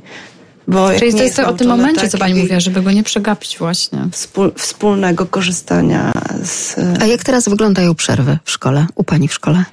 Bo 0.68 0.90
Czyli 1.00 1.14
to 1.14 1.24
jest 1.24 1.36
to 1.36 1.48
o 1.48 1.54
tym 1.54 1.68
momencie, 1.68 2.10
co 2.10 2.18
pani 2.18 2.36
mówiła, 2.36 2.60
żeby 2.60 2.82
go 2.82 2.92
nie 2.92 3.04
przegapić 3.04 3.58
właśnie. 3.58 4.00
Wspól, 4.12 4.52
wspólnego 4.58 5.26
korzystania 5.26 6.12
z... 6.44 6.76
A 7.02 7.06
jak 7.06 7.24
teraz 7.24 7.50
wyglądają 7.50 7.96
przerwy 7.96 8.38
w 8.44 8.52
szkole, 8.52 8.88
u 8.96 9.04
pani 9.04 9.28
w 9.28 9.34
szkole? 9.34 9.66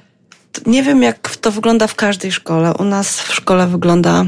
Nie 0.65 0.83
wiem, 0.83 1.03
jak 1.03 1.35
to 1.35 1.51
wygląda 1.51 1.87
w 1.87 1.95
każdej 1.95 2.31
szkole. 2.31 2.73
U 2.73 2.83
nas 2.83 3.19
w 3.21 3.33
szkole 3.33 3.67
wygląda, 3.67 4.25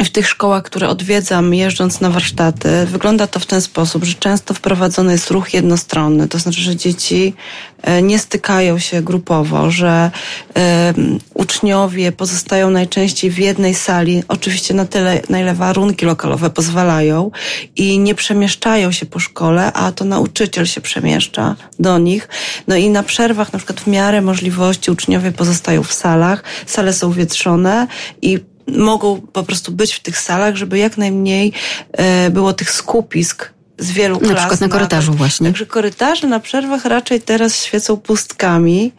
w 0.00 0.10
tych 0.10 0.28
szkołach, 0.28 0.62
które 0.62 0.88
odwiedzam, 0.88 1.54
jeżdżąc 1.54 2.00
na 2.00 2.10
warsztaty, 2.10 2.68
wygląda 2.86 3.26
to 3.26 3.40
w 3.40 3.46
ten 3.46 3.60
sposób, 3.60 4.04
że 4.04 4.14
często 4.14 4.54
wprowadzony 4.54 5.12
jest 5.12 5.30
ruch 5.30 5.54
jednostronny. 5.54 6.28
To 6.28 6.38
znaczy, 6.38 6.60
że 6.60 6.76
dzieci 6.76 7.34
e, 7.82 8.02
nie 8.02 8.18
stykają 8.18 8.78
się 8.78 9.02
grupowo, 9.02 9.70
że 9.70 10.10
e, 10.56 10.94
uczniowie 11.34 12.12
pozostają 12.12 12.70
najczęściej 12.70 13.30
w 13.30 13.38
jednej 13.38 13.74
sali, 13.74 14.22
oczywiście 14.28 14.74
na 14.74 14.84
tyle, 14.84 15.20
na 15.28 15.40
ile 15.40 15.54
warunki 15.54 16.06
lokalowe 16.06 16.50
pozwalają 16.50 17.30
i 17.76 17.98
nie 17.98 18.14
przemieszczają 18.14 18.92
się 18.92 19.06
po 19.06 19.18
szkole, 19.18 19.72
a 19.72 19.92
to 19.92 20.04
nauczyciel 20.04 20.66
się 20.66 20.80
przemieszcza 20.80 21.56
do 21.78 21.98
nich. 21.98 22.28
No 22.68 22.76
i 22.76 22.90
na 22.90 23.02
przerwach, 23.02 23.52
na 23.52 23.58
przykład 23.58 23.80
w 23.80 23.86
miarę 23.86 24.20
możliwości 24.20 24.90
uczniowie 24.90 25.32
pozostają 25.32 25.82
w 25.82 25.92
salach, 25.92 26.44
sale 26.66 26.92
są 26.92 27.12
wietrzone 27.12 27.86
i 28.22 28.51
mogą 28.68 29.20
po 29.20 29.42
prostu 29.42 29.72
być 29.72 29.94
w 29.94 30.00
tych 30.00 30.18
salach, 30.18 30.56
żeby 30.56 30.78
jak 30.78 30.98
najmniej 30.98 31.52
e, 31.92 32.30
było 32.30 32.52
tych 32.52 32.70
skupisk 32.70 33.50
z 33.78 33.90
wielu 33.90 34.14
Na 34.14 34.20
klas. 34.28 34.38
przykład 34.38 34.60
na 34.60 34.66
nawet. 34.66 34.72
korytarzu 34.80 35.12
właśnie. 35.12 35.46
Także 35.46 35.66
korytarze 35.66 36.26
na 36.26 36.40
przerwach 36.40 36.84
raczej 36.84 37.20
teraz 37.20 37.64
świecą 37.64 37.96
pustkami 37.96 38.92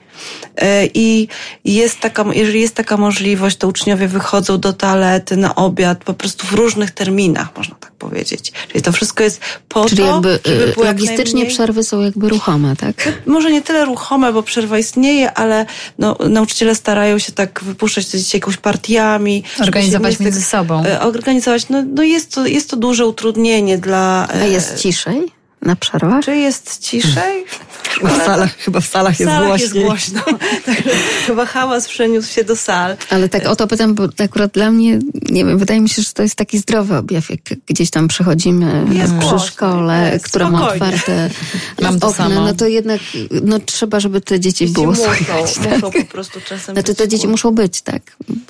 i 0.93 1.27
jest 1.65 1.99
taka, 1.99 2.25
jeżeli 2.33 2.61
jest 2.61 2.75
taka 2.75 2.97
możliwość, 2.97 3.57
to 3.57 3.67
uczniowie 3.67 4.07
wychodzą 4.07 4.57
do 4.59 4.73
toalety 4.73 5.37
na 5.37 5.55
obiad 5.55 6.03
po 6.03 6.13
prostu 6.13 6.47
w 6.47 6.51
różnych 6.51 6.91
terminach, 6.91 7.57
można 7.57 7.75
tak 7.75 7.91
powiedzieć. 7.91 8.51
Czyli 8.67 8.81
to 8.81 8.91
wszystko 8.91 9.23
jest 9.23 9.41
po 9.69 9.85
Czyli 9.85 10.01
to, 10.01 10.07
jakby 10.07 10.39
żeby 10.45 10.65
jak 10.67 10.77
logistycznie 10.77 11.33
najmniej- 11.33 11.53
przerwy 11.53 11.83
są 11.83 12.01
jakby 12.01 12.29
ruchome, 12.29 12.75
tak? 12.75 13.09
może 13.25 13.51
nie 13.51 13.61
tyle 13.61 13.85
ruchome, 13.85 14.33
bo 14.33 14.43
przerwa 14.43 14.77
istnieje, 14.77 15.33
ale 15.33 15.65
no, 15.99 16.17
nauczyciele 16.29 16.75
starają 16.75 17.19
się 17.19 17.31
tak 17.31 17.63
wypuszczać 17.63 18.05
te 18.05 18.17
dzieci 18.17 18.37
jakąś 18.37 18.57
partiami. 18.57 19.43
Organizować 19.59 20.19
między 20.19 20.41
sobą. 20.41 20.83
e, 20.85 21.01
Organizować, 21.01 21.69
no, 21.69 21.83
no 21.95 22.03
jest, 22.03 22.35
to, 22.35 22.45
jest 22.45 22.69
to 22.69 22.75
duże 22.75 23.05
utrudnienie 23.05 23.77
dla... 23.77 24.27
A 24.29 24.33
e, 24.33 24.49
jest 24.49 24.77
ciszej 24.77 25.42
na 25.65 25.75
przerwach? 25.75 26.25
Czy 26.25 26.35
jest 26.35 26.79
ciszej? 26.79 27.45
Chyba 27.89 28.09
w 28.09 28.25
salach, 28.25 28.57
chyba 28.57 28.79
w 28.79 28.87
salach 28.87 29.15
W 29.15 29.19
jest 29.19 29.31
salach 29.31 29.59
jest 29.59 29.73
głośno. 29.73 30.21
Także 30.65 30.89
chyba 31.27 31.45
hałas 31.45 31.87
przeniósł 31.87 32.33
się 32.33 32.43
do 32.43 32.55
sal. 32.55 32.97
Ale 33.09 33.29
tak 33.29 33.45
o 33.47 33.55
to 33.55 33.67
pytam, 33.67 33.95
bo 33.95 34.07
akurat 34.23 34.51
dla 34.51 34.71
mnie, 34.71 34.99
nie 35.29 35.45
wiem, 35.45 35.57
wydaje 35.57 35.81
mi 35.81 35.89
się, 35.89 36.01
że 36.01 36.13
to 36.13 36.23
jest 36.23 36.35
taki 36.35 36.57
zdrowy 36.57 36.97
objaw, 36.97 37.29
jak 37.29 37.39
gdzieś 37.67 37.89
tam 37.89 38.07
przechodzimy 38.07 38.85
Jest 38.91 39.13
przy 39.13 39.29
głośno, 39.29 39.39
szkole, 39.39 40.11
jest, 40.13 40.25
która 40.25 40.49
ma 40.49 40.57
spokojnie. 40.59 40.85
otwarte 40.85 41.29
Mam 41.81 41.99
to 41.99 42.07
okna, 42.07 42.29
samo. 42.29 42.45
no 42.45 42.53
to 42.53 42.67
jednak 42.67 43.01
no, 43.43 43.59
trzeba, 43.59 43.99
żeby 43.99 44.21
te 44.21 44.39
dzieci 44.39 44.53
Dzieci 44.65 44.73
było 44.73 44.85
muszą, 44.85 45.03
słychać. 45.03 45.55
Tak? 45.55 45.71
muszą 45.73 45.91
po 45.91 46.05
prostu 46.05 46.39
czasem 46.41 46.75
Znaczy 46.75 46.95
te 46.95 47.07
dzieci 47.07 47.27
muszą 47.27 47.51
być, 47.51 47.81
tak. 47.81 48.01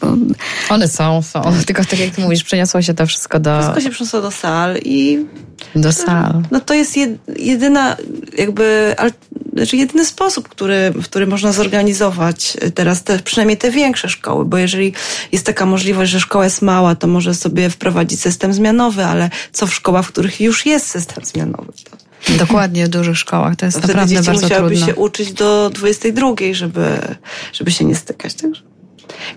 Bo 0.01 0.07
One 0.69 0.87
są, 0.87 1.21
są. 1.21 1.41
Tylko 1.67 1.85
tak 1.85 1.99
jak 1.99 2.15
ty 2.15 2.21
mówisz, 2.21 2.43
przeniosło 2.43 2.81
się 2.81 2.93
to 2.93 3.07
wszystko 3.07 3.39
do, 3.39 3.59
Wszystko 3.59 3.81
się 3.81 3.89
przeniosło 3.89 4.21
do 4.21 4.31
sal 4.31 4.77
i 4.85 5.25
do 5.75 5.91
sal. 5.91 6.41
No 6.51 6.59
to 6.59 6.73
jest 6.73 6.97
jedyna, 7.37 7.97
jakby, 8.37 8.95
znaczy 9.53 9.77
jedyny 9.77 10.05
sposób, 10.05 10.49
który, 10.49 10.91
w 10.95 11.03
który 11.03 11.27
można 11.27 11.51
zorganizować 11.51 12.57
teraz 12.75 13.03
te, 13.03 13.19
przynajmniej 13.19 13.57
te 13.57 13.71
większe 13.71 14.09
szkoły, 14.09 14.45
bo 14.45 14.57
jeżeli 14.57 14.93
jest 15.31 15.45
taka 15.45 15.65
możliwość, 15.65 16.11
że 16.11 16.19
szkoła 16.19 16.43
jest 16.43 16.61
mała, 16.61 16.95
to 16.95 17.07
może 17.07 17.33
sobie 17.33 17.69
wprowadzić 17.69 18.19
system 18.21 18.53
zmianowy, 18.53 19.05
ale 19.05 19.29
co 19.51 19.67
w 19.67 19.73
szkołach, 19.73 20.05
w 20.05 20.07
których 20.07 20.41
już 20.41 20.65
jest 20.65 20.87
system 20.87 21.25
zmianowy? 21.25 21.73
To, 21.91 21.97
Dokładnie 22.37 22.85
w 22.85 22.89
dużych 22.89 23.17
szkołach. 23.17 23.55
To 23.55 23.65
jest 23.65 23.77
to 23.77 23.83
wtedy 23.83 23.93
naprawdę 23.93 24.15
dzieci 24.15 24.25
bardzo 24.27 24.41
musiałyby 24.45 24.75
trudno. 24.75 24.87
się 24.87 24.95
uczyć 24.95 25.33
do 25.33 25.69
22, 25.73 26.27
żeby, 26.51 26.85
żeby 27.53 27.71
się 27.71 27.85
nie 27.85 27.95
stykać. 27.95 28.33
Także 28.33 28.61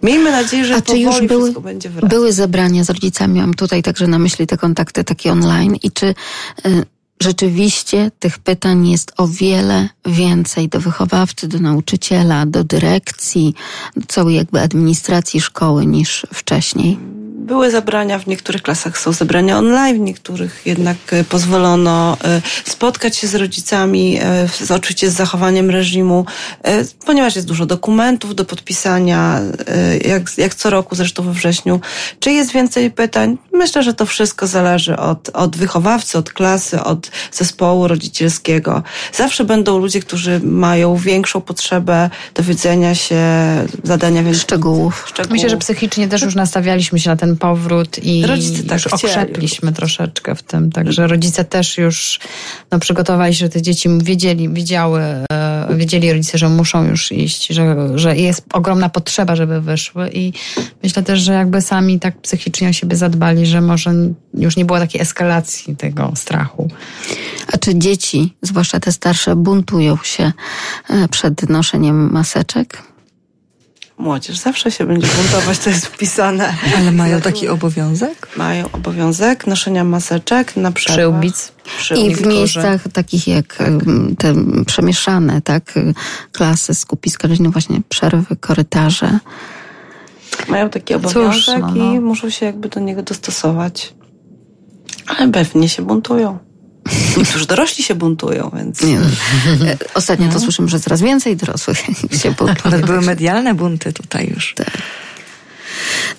miejmy 0.03 0.31
nadzieję, 0.31 0.65
że 0.65 0.75
A 0.75 0.81
czy 0.83 0.99
już 0.99 1.21
były, 1.21 1.43
wszystko 1.43 1.61
będzie 1.61 1.91
wracać. 1.91 2.11
były 2.11 2.33
zebrania 2.33 2.85
z 2.85 2.91
rodzicami? 2.91 3.41
Mam 3.41 3.55
tutaj 3.55 3.83
także 3.83 4.07
na 4.07 4.19
myśli 4.19 4.47
te 4.47 4.57
kontakty 4.57 5.05
takie 5.05 5.33
online. 5.33 5.77
I 5.83 5.91
czy 5.91 6.07
y, 6.07 6.15
rzeczywiście 7.21 8.11
tych 8.19 8.39
pytań 8.39 8.89
jest 8.89 9.13
o 9.17 9.29
wiele 9.29 9.89
więcej 10.07 10.69
do 10.69 10.81
wychowawcy, 10.81 11.49
do 11.49 11.59
nauczyciela, 11.59 12.47
do 12.47 12.65
dyrekcji, 12.65 13.55
do 13.97 14.07
całej 14.07 14.37
jakby 14.37 14.61
administracji 14.61 15.41
szkoły 15.41 15.87
niż 15.87 16.27
wcześniej? 16.33 16.99
Były 17.47 17.71
zebrania, 17.71 18.19
w 18.19 18.27
niektórych 18.27 18.63
klasach 18.63 18.99
są 18.99 19.13
zebrania 19.13 19.59
online, 19.59 19.97
w 19.97 20.01
niektórych 20.01 20.63
jednak 20.65 20.97
e, 21.13 21.25
pozwolono 21.25 22.17
e, 22.25 22.43
spotkać 22.65 23.17
się 23.17 23.27
z 23.27 23.35
rodzicami, 23.35 24.19
e, 24.23 24.49
z- 24.49 24.71
oczywiście 24.71 25.11
z 25.11 25.15
zachowaniem 25.15 25.71
reżimu, 25.71 26.27
ponieważ 27.07 27.37
jest 27.37 27.49
dużo 27.49 27.67
dokumentów 27.67 28.35
do 28.35 28.45
podpisania, 28.45 29.41
jak, 30.05 30.39
jak 30.39 30.55
co 30.55 30.71
roku 30.71 30.95
zresztą 30.95 31.23
we 31.23 31.33
wrześniu. 31.33 31.81
Czy 32.21 32.33
jest 32.33 32.53
więcej 32.53 32.91
pytań? 32.91 33.39
Myślę, 33.53 33.83
że 33.83 33.95
to 33.95 34.07
wszystko 34.07 34.47
zależy 34.47 34.97
od, 34.97 35.29
od 35.29 35.57
wychowawcy, 35.57 36.19
od 36.19 36.33
klasy, 36.33 36.83
od 36.83 37.11
zespołu 37.33 37.89
rodzicielskiego. 37.89 38.83
Zawsze 39.13 39.45
będą 39.45 39.79
ludzie, 39.79 40.01
którzy 40.01 40.41
mają 40.45 40.97
większą 40.97 41.41
potrzebę 41.41 42.11
dowiedzenia 42.35 42.95
się, 42.95 43.17
zadania 43.85 44.23
więcej 44.23 44.41
Szczegółów. 44.43 45.05
szczegółów. 45.09 45.33
Myślę, 45.33 45.51
że 45.51 45.57
psychicznie 45.57 46.09
też 46.09 46.23
już 46.23 46.35
nastawialiśmy 46.35 47.01
się 47.01 47.11
na 47.11 47.17
ten 47.17 47.36
powrót 47.37 48.05
i 48.05 48.27
Rodzice 48.27 48.63
tak 48.63 48.85
już 48.85 48.87
okrzepliśmy 48.87 49.73
troszeczkę 49.73 50.35
w 50.35 50.43
tym. 50.43 50.73
Także 50.73 51.07
rodzice 51.07 51.45
też 51.45 51.79
już 51.79 52.21
no, 52.71 52.79
przygotowali 52.79 53.35
się, 53.35 53.39
że 53.39 53.49
te 53.49 53.63
dzieci 53.63 53.89
wiedzieli, 54.03 54.49
wiedziały, 54.49 55.01
e, 55.01 55.67
wiedzieli 55.75 56.13
rodzice, 56.13 56.39
że 56.39 56.49
muszą 56.49 56.85
już 56.85 57.13
iść, 57.13 57.47
że, 57.47 57.89
że 57.99 58.17
jest 58.17 58.45
ogromna 58.53 58.89
potrzeba, 58.89 59.37
żeby 59.37 59.61
wyszły 59.61 60.11
i 60.13 60.33
myślę 60.83 61.03
też, 61.03 61.21
że 61.21 61.33
jakby 61.33 61.63
sami 61.63 62.01
tak 62.01 62.21
psychicznie 62.21 62.69
o 62.69 62.73
siebie 62.73 62.97
zadbali, 62.97 63.47
że 63.47 63.61
może 63.61 63.95
już 64.35 64.57
nie 64.57 64.65
było 64.65 64.79
takiej 64.79 65.01
eskalacji 65.01 65.77
tego 65.77 66.13
strachu. 66.15 66.69
A 67.53 67.59
czy 67.59 67.79
dzieci, 67.79 68.35
zwłaszcza 68.43 68.81
te 68.81 68.93
starsze, 68.93 69.37
buntują 69.37 69.97
się 70.03 70.33
e, 70.91 71.09
przed 71.09 71.51
noszeniem 71.51 72.13
maseczek? 72.13 72.83
Młodzież 73.99 74.39
zawsze 74.39 74.71
się 74.71 74.87
będzie 74.87 75.07
buntować, 75.07 75.59
to 75.59 75.71
jest 75.71 75.87
wpisane. 75.87 76.55
Ale 76.79 76.93
mają 76.93 77.21
taki 77.21 77.49
obowiązek? 77.49 78.29
Mają 78.37 78.73
obowiązek 78.73 79.47
noszenia 79.47 79.85
maseczek 79.85 80.57
na 80.57 80.73
przerwach. 80.73 81.21
Przyłbic. 81.21 81.53
I 81.97 82.17
w 82.17 82.27
miejscach 82.27 82.89
takich 82.93 83.29
jak 83.29 83.61
em, 83.61 84.17
te 84.19 84.35
przemieszane, 84.67 85.43
tak, 85.43 85.75
klasy, 86.33 86.75
skupiska, 86.75 87.29
no 87.41 87.51
właśnie 87.51 87.81
przerwy, 87.89 88.37
korytarze. 88.37 89.19
Mają 90.49 90.71
taki 90.71 90.95
Cóż, 90.95 91.05
obowiązek 91.05 91.61
no, 91.61 91.71
no. 91.75 91.95
i 91.95 92.01
muszą 92.01 92.31
się 92.31 92.47
jakby 92.47 92.69
do 92.69 92.81
niego 92.81 93.03
dostosować. 93.03 93.95
Ale 95.07 95.33
pewnie 95.33 95.69
się 95.69 95.83
buntują. 95.83 96.46
Niektórzy 97.19 97.47
dorośli 97.47 97.85
się 97.85 97.95
buntują, 97.95 98.51
więc... 98.57 98.83
Nie. 98.83 98.99
E, 98.99 99.77
Ostatnio 99.95 100.29
to 100.29 100.41
słyszymy, 100.41 100.69
że 100.69 100.81
coraz 100.81 101.01
więcej 101.01 101.37
dorosłych 101.37 101.79
się 102.23 102.29
Nawet 102.29 102.37
buntuje. 102.39 102.79
były 102.79 103.01
medialne 103.01 103.55
bunty 103.55 103.93
tutaj 103.93 104.31
już. 104.35 104.55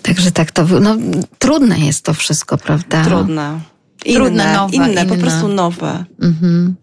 Także 0.03 0.31
tak 0.31 0.51
to, 0.51 0.65
no 0.79 0.97
trudne 1.39 1.79
jest 1.79 2.05
to 2.05 2.13
wszystko, 2.13 2.57
prawda? 2.57 3.03
Trudne. 3.05 3.59
Inne, 4.05 4.15
Trudne, 4.19 4.53
nowe, 4.53 4.75
inne, 4.75 5.05
po 5.05 5.13
inne. 5.13 5.23
prostu 5.23 5.47
nowe. 5.47 6.05
Mhm. 6.21 6.75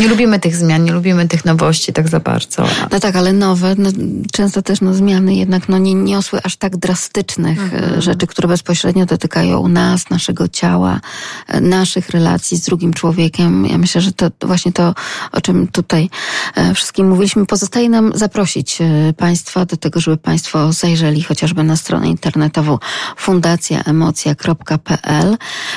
Nie 0.00 0.08
lubimy 0.08 0.40
tych 0.40 0.56
zmian, 0.56 0.84
nie 0.84 0.92
lubimy 0.92 1.28
tych 1.28 1.44
nowości 1.44 1.92
tak 1.92 2.08
za 2.08 2.20
bardzo. 2.20 2.66
No 2.92 3.00
tak, 3.00 3.16
ale 3.16 3.32
nowe, 3.32 3.74
no, 3.78 3.90
często 4.32 4.62
też 4.62 4.80
no, 4.80 4.94
zmiany 4.94 5.34
jednak 5.34 5.68
no, 5.68 5.78
nie 5.78 5.94
niosły 5.94 6.40
aż 6.42 6.56
tak 6.56 6.76
drastycznych 6.76 7.58
Mhm. 7.58 7.98
e, 7.98 8.02
rzeczy, 8.02 8.26
które 8.26 8.48
bezpośrednio 8.48 9.06
dotykają 9.06 9.68
nas, 9.68 10.10
naszego 10.10 10.48
ciała, 10.48 11.00
e, 11.48 11.60
naszych 11.60 12.10
relacji 12.10 12.56
z 12.56 12.60
drugim 12.60 12.92
człowiekiem. 12.92 13.66
Ja 13.66 13.78
myślę, 13.78 14.00
że 14.00 14.12
to 14.12 14.30
właśnie 14.42 14.72
to, 14.72 14.94
o 15.32 15.40
czym 15.40 15.68
tutaj 15.68 16.10
e, 16.54 16.74
wszystkim 16.74 17.08
mówiliśmy, 17.08 17.46
pozostaje 17.46 17.88
nam 17.88 18.12
zaprosić 18.14 18.78
Państwa 19.16 19.66
do 19.66 19.76
tego, 19.76 20.00
żeby 20.00 20.16
Państwo 20.16 20.72
zajrzeli 20.72 21.22
chociażby 21.22 21.64
na 21.64 21.76
stronę 21.76 22.08
internetową 22.08 22.78
fundacjaemocja.pl. 23.16 25.36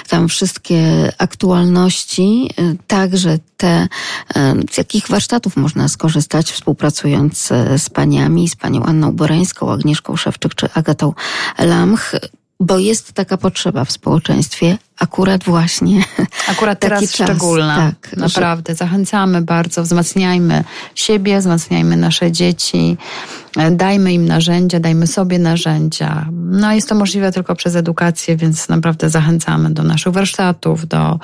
Tam 0.09 0.27
wszystkie 0.27 1.11
aktualności, 1.17 2.49
także 2.87 3.39
te, 3.57 3.87
z 4.71 4.77
jakich 4.77 5.07
warsztatów 5.07 5.57
można 5.57 5.87
skorzystać, 5.87 6.51
współpracując 6.51 7.51
e, 7.51 7.79
z 7.79 7.89
paniami, 7.89 8.49
z 8.49 8.55
panią 8.55 8.83
Anną 8.83 9.11
Boreńską, 9.11 9.71
Agnieszką 9.71 10.15
Szewczyk 10.15 10.55
czy 10.55 10.69
Agatą 10.73 11.13
Lamch, 11.59 12.15
bo 12.59 12.77
jest 12.77 13.13
taka 13.13 13.37
potrzeba 13.37 13.85
w 13.85 13.91
społeczeństwie, 13.91 14.77
akurat 14.99 15.43
właśnie 15.43 16.03
Akurat 16.47 16.79
taki 16.79 16.89
teraz 16.89 17.11
czas, 17.11 17.27
szczególna. 17.27 17.75
tak, 17.75 18.11
że- 18.13 18.21
Naprawdę. 18.21 18.75
Zachęcamy 18.75 19.41
bardzo. 19.41 19.83
Wzmacniajmy 19.83 20.63
siebie, 20.95 21.39
wzmacniajmy 21.39 21.97
nasze 21.97 22.31
dzieci. 22.31 22.97
Dajmy 23.71 24.13
im 24.13 24.25
narzędzia, 24.25 24.79
dajmy 24.79 25.07
sobie 25.07 25.39
narzędzia. 25.39 26.25
No 26.31 26.73
jest 26.73 26.89
to 26.89 26.95
możliwe 26.95 27.31
tylko 27.31 27.55
przez 27.55 27.75
edukację, 27.75 28.37
więc 28.37 28.69
naprawdę 28.69 29.09
zachęcamy 29.09 29.69
do 29.69 29.83
naszych 29.83 30.13
warsztatów, 30.13 30.87
do, 30.87 31.19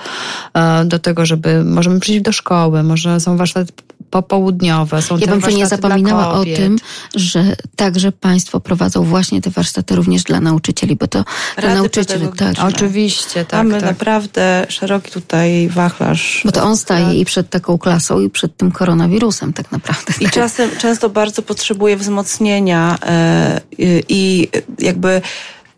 e, 0.53 0.85
do 0.85 0.99
tego, 0.99 1.25
żeby 1.25 1.63
możemy 1.63 1.99
przyjść 1.99 2.21
do 2.21 2.31
szkoły, 2.31 2.83
może 2.83 3.19
są 3.19 3.37
warsztaty 3.37 3.73
popołudniowe, 4.15 5.01
są 5.01 5.17
Ja 5.17 5.27
bym 5.27 5.41
tu 5.41 5.49
nie 5.49 5.57
dla 5.57 5.67
zapominała 5.67 6.33
o 6.33 6.43
tym, 6.43 6.77
że 7.15 7.55
także 7.75 8.11
Państwo 8.11 8.59
prowadzą 8.59 9.03
właśnie 9.03 9.41
te 9.41 9.49
warsztaty 9.49 9.95
również 9.95 10.23
dla 10.23 10.39
nauczycieli, 10.39 10.95
bo 10.95 11.07
to 11.07 11.23
dla 11.57 11.63
Rady 11.63 11.75
nauczycieli, 11.75 12.21
tak, 12.21 12.31
pedagogiczne. 12.31 12.65
Oczywiście, 12.65 13.45
tak. 13.45 13.63
Mamy 13.63 13.73
tak. 13.73 13.89
naprawdę 13.89 14.65
szeroki 14.69 15.11
tutaj 15.11 15.69
wachlarz. 15.69 16.41
bo 16.45 16.51
to 16.51 16.63
on 16.63 16.77
staje 16.77 17.19
i 17.19 17.25
przed 17.25 17.49
taką 17.49 17.77
klasą 17.77 18.19
i 18.19 18.29
przed 18.29 18.57
tym 18.57 18.71
koronawirusem 18.71 19.53
tak 19.53 19.71
naprawdę. 19.71 20.13
I 20.19 20.29
czasem 20.29 20.69
często 20.77 21.09
bardzo 21.09 21.41
potrzebuje 21.41 21.97
wzmocnienia 21.97 22.97
e, 23.05 23.61
i, 23.77 24.03
i 24.09 24.47
jakby 24.79 25.21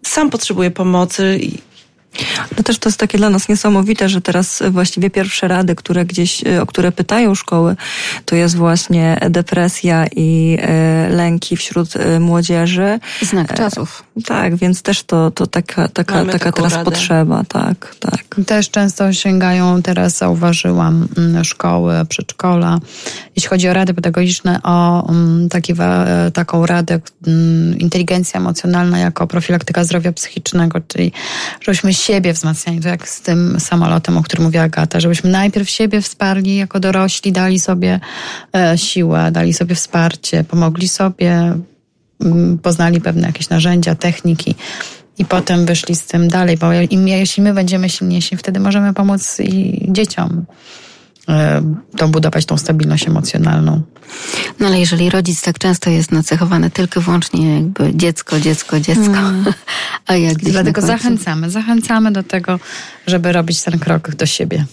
sam 0.05 0.29
potrzebuje 0.29 0.71
pomocy. 0.71 1.39
No 2.57 2.63
też 2.63 2.79
to 2.79 2.89
jest 2.89 2.99
takie 2.99 3.17
dla 3.17 3.29
nas 3.29 3.49
niesamowite, 3.49 4.09
że 4.09 4.21
teraz 4.21 4.63
właściwie 4.69 5.09
pierwsze 5.09 5.47
rady, 5.47 5.75
które 5.75 6.05
gdzieś, 6.05 6.43
e, 6.47 6.61
o 6.61 6.65
które 6.65 6.91
pytają 6.91 7.35
szkoły, 7.35 7.75
to 8.25 8.35
jest 8.35 8.55
właśnie 8.55 9.19
depresja 9.29 10.05
i 10.15 10.57
e, 10.61 11.09
lęki 11.09 11.57
wśród 11.57 11.95
e, 11.95 12.19
młodzieży. 12.19 12.99
Znak 13.21 13.53
czasów. 13.53 14.03
Tak, 14.25 14.55
więc 14.55 14.81
też 14.81 15.03
to, 15.03 15.31
to 15.31 15.47
taka, 15.47 15.87
taka, 15.87 16.15
Mamy 16.15 16.31
taka 16.31 16.51
teraz 16.51 16.73
radę. 16.73 16.85
potrzeba, 16.85 17.43
tak, 17.47 17.95
tak. 17.99 18.45
Też 18.45 18.69
często 18.69 19.13
sięgają, 19.13 19.81
teraz 19.81 20.17
zauważyłam, 20.17 21.07
mm, 21.17 21.43
szkoły, 21.43 21.93
przedszkola, 22.09 22.79
jeśli 23.35 23.49
chodzi 23.49 23.69
o 23.69 23.73
rady 23.73 23.93
pedagogiczne, 23.93 24.59
o 24.63 25.09
mm, 25.09 25.49
taki, 25.49 25.73
e, 25.79 26.31
taką 26.33 26.65
radę 26.65 26.99
mm, 27.27 27.79
inteligencja 27.79 28.39
emocjonalna 28.39 28.99
jako 28.99 29.27
profilaktyka 29.27 29.83
zdrowia 29.83 30.11
psychicznego, 30.11 30.79
czyli 30.87 31.11
żebyśmy 31.61 31.93
siebie 31.97 32.33
wzmacniali, 32.33 32.79
to 32.79 32.87
jak 32.87 33.09
z 33.09 33.21
tym 33.21 33.59
samolotem, 33.59 34.17
o 34.17 34.23
którym 34.23 34.45
mówiła 34.45 34.63
Agata, 34.63 34.99
żebyśmy 34.99 35.29
najpierw 35.29 35.69
siebie 35.69 36.01
wsparli 36.01 36.55
jako 36.55 36.79
dorośli, 36.79 37.31
dali 37.31 37.59
sobie 37.59 37.99
e, 38.55 38.77
siłę, 38.77 39.31
dali 39.31 39.53
sobie 39.53 39.75
wsparcie, 39.75 40.43
pomogli 40.43 40.87
sobie, 40.87 41.53
mm, 42.21 42.57
poznali 42.57 43.01
pewne 43.01 43.27
jakieś 43.27 43.49
narzędzia, 43.49 43.95
techniki 43.95 44.55
i 45.17 45.25
potem 45.25 45.65
wyszli 45.65 45.95
z 45.95 46.05
tym 46.05 46.27
dalej, 46.27 46.57
bo 46.57 46.73
im, 46.73 47.07
jeśli 47.07 47.43
my 47.43 47.53
będziemy 47.53 47.89
silniejsi, 47.89 48.37
wtedy 48.37 48.59
możemy 48.59 48.93
pomóc 48.93 49.39
i 49.39 49.85
dzieciom 49.91 50.45
e, 51.29 51.61
tą 51.97 52.11
budować 52.11 52.45
tą 52.45 52.57
stabilność 52.57 53.07
emocjonalną. 53.07 53.81
No 54.59 54.67
ale 54.67 54.79
jeżeli 54.79 55.09
rodzic 55.09 55.41
tak 55.41 55.59
często 55.59 55.89
jest 55.89 56.11
nacechowany 56.11 56.69
tylko 56.69 56.99
i 56.99 57.03
wyłącznie 57.03 57.55
jakby 57.55 57.91
dziecko, 57.95 58.39
dziecko, 58.39 58.79
dziecko, 58.79 59.19
a 60.07 60.15
jak 60.15 60.37
Dlatego 60.37 60.81
zachęcamy, 60.81 61.49
zachęcamy 61.49 62.11
do 62.11 62.23
tego, 62.23 62.59
żeby 63.07 63.31
robić 63.31 63.61
ten 63.61 63.79
krok 63.79 64.15
do 64.15 64.25
siebie. 64.25 64.65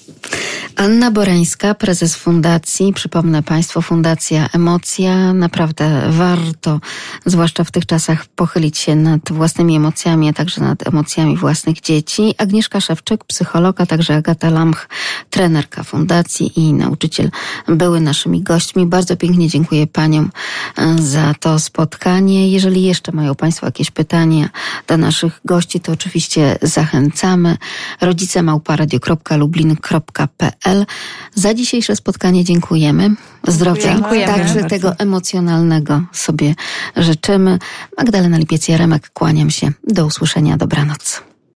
Anna 0.76 1.10
Boreńska, 1.10 1.74
prezes 1.74 2.16
fundacji. 2.16 2.92
Przypomnę 2.92 3.42
Państwu, 3.42 3.82
Fundacja 3.82 4.48
Emocja. 4.52 5.32
Naprawdę 5.32 6.02
warto, 6.08 6.80
zwłaszcza 7.26 7.64
w 7.64 7.70
tych 7.70 7.86
czasach, 7.86 8.26
pochylić 8.26 8.78
się 8.78 8.96
nad 8.96 9.32
własnymi 9.32 9.76
emocjami, 9.76 10.28
a 10.28 10.32
także 10.32 10.60
nad 10.60 10.86
emocjami 10.86 11.36
własnych 11.36 11.80
dzieci. 11.80 12.34
Agnieszka 12.38 12.80
Szewczyk, 12.80 13.24
psycholog, 13.24 13.80
a 13.80 13.86
także 13.86 14.16
Agata 14.16 14.50
Lamch, 14.50 14.88
trenerka 15.30 15.82
fundacji 15.82 16.43
i 16.46 16.72
nauczyciel, 16.72 17.30
były 17.68 18.00
naszymi 18.00 18.42
gośćmi. 18.42 18.86
Bardzo 18.86 19.16
pięknie 19.16 19.48
dziękuję 19.48 19.86
Paniom 19.86 20.30
e, 20.78 20.96
za 21.02 21.34
to 21.40 21.58
spotkanie. 21.58 22.50
Jeżeli 22.50 22.82
jeszcze 22.82 23.12
mają 23.12 23.34
Państwo 23.34 23.66
jakieś 23.66 23.90
pytania 23.90 24.48
do 24.86 24.96
naszych 24.96 25.40
gości, 25.44 25.80
to 25.80 25.92
oczywiście 25.92 26.58
zachęcamy. 26.62 27.56
Rodzice 28.00 28.42
małparadio.lublin.pl 28.42 30.86
Za 31.34 31.54
dzisiejsze 31.54 31.96
spotkanie 31.96 32.44
dziękujemy. 32.44 33.14
Zdrowia, 33.48 33.82
Dziękujemy 33.82 34.32
także 34.32 34.54
bardzo. 34.54 34.68
tego 34.68 34.98
emocjonalnego 34.98 36.02
sobie 36.12 36.54
życzymy. 36.96 37.58
Magdalena 37.98 38.38
Lipiec-Jaremek, 38.38 39.00
kłaniam 39.12 39.50
się. 39.50 39.72
Do 39.88 40.06
usłyszenia, 40.06 40.56
dobranoc. 40.56 41.33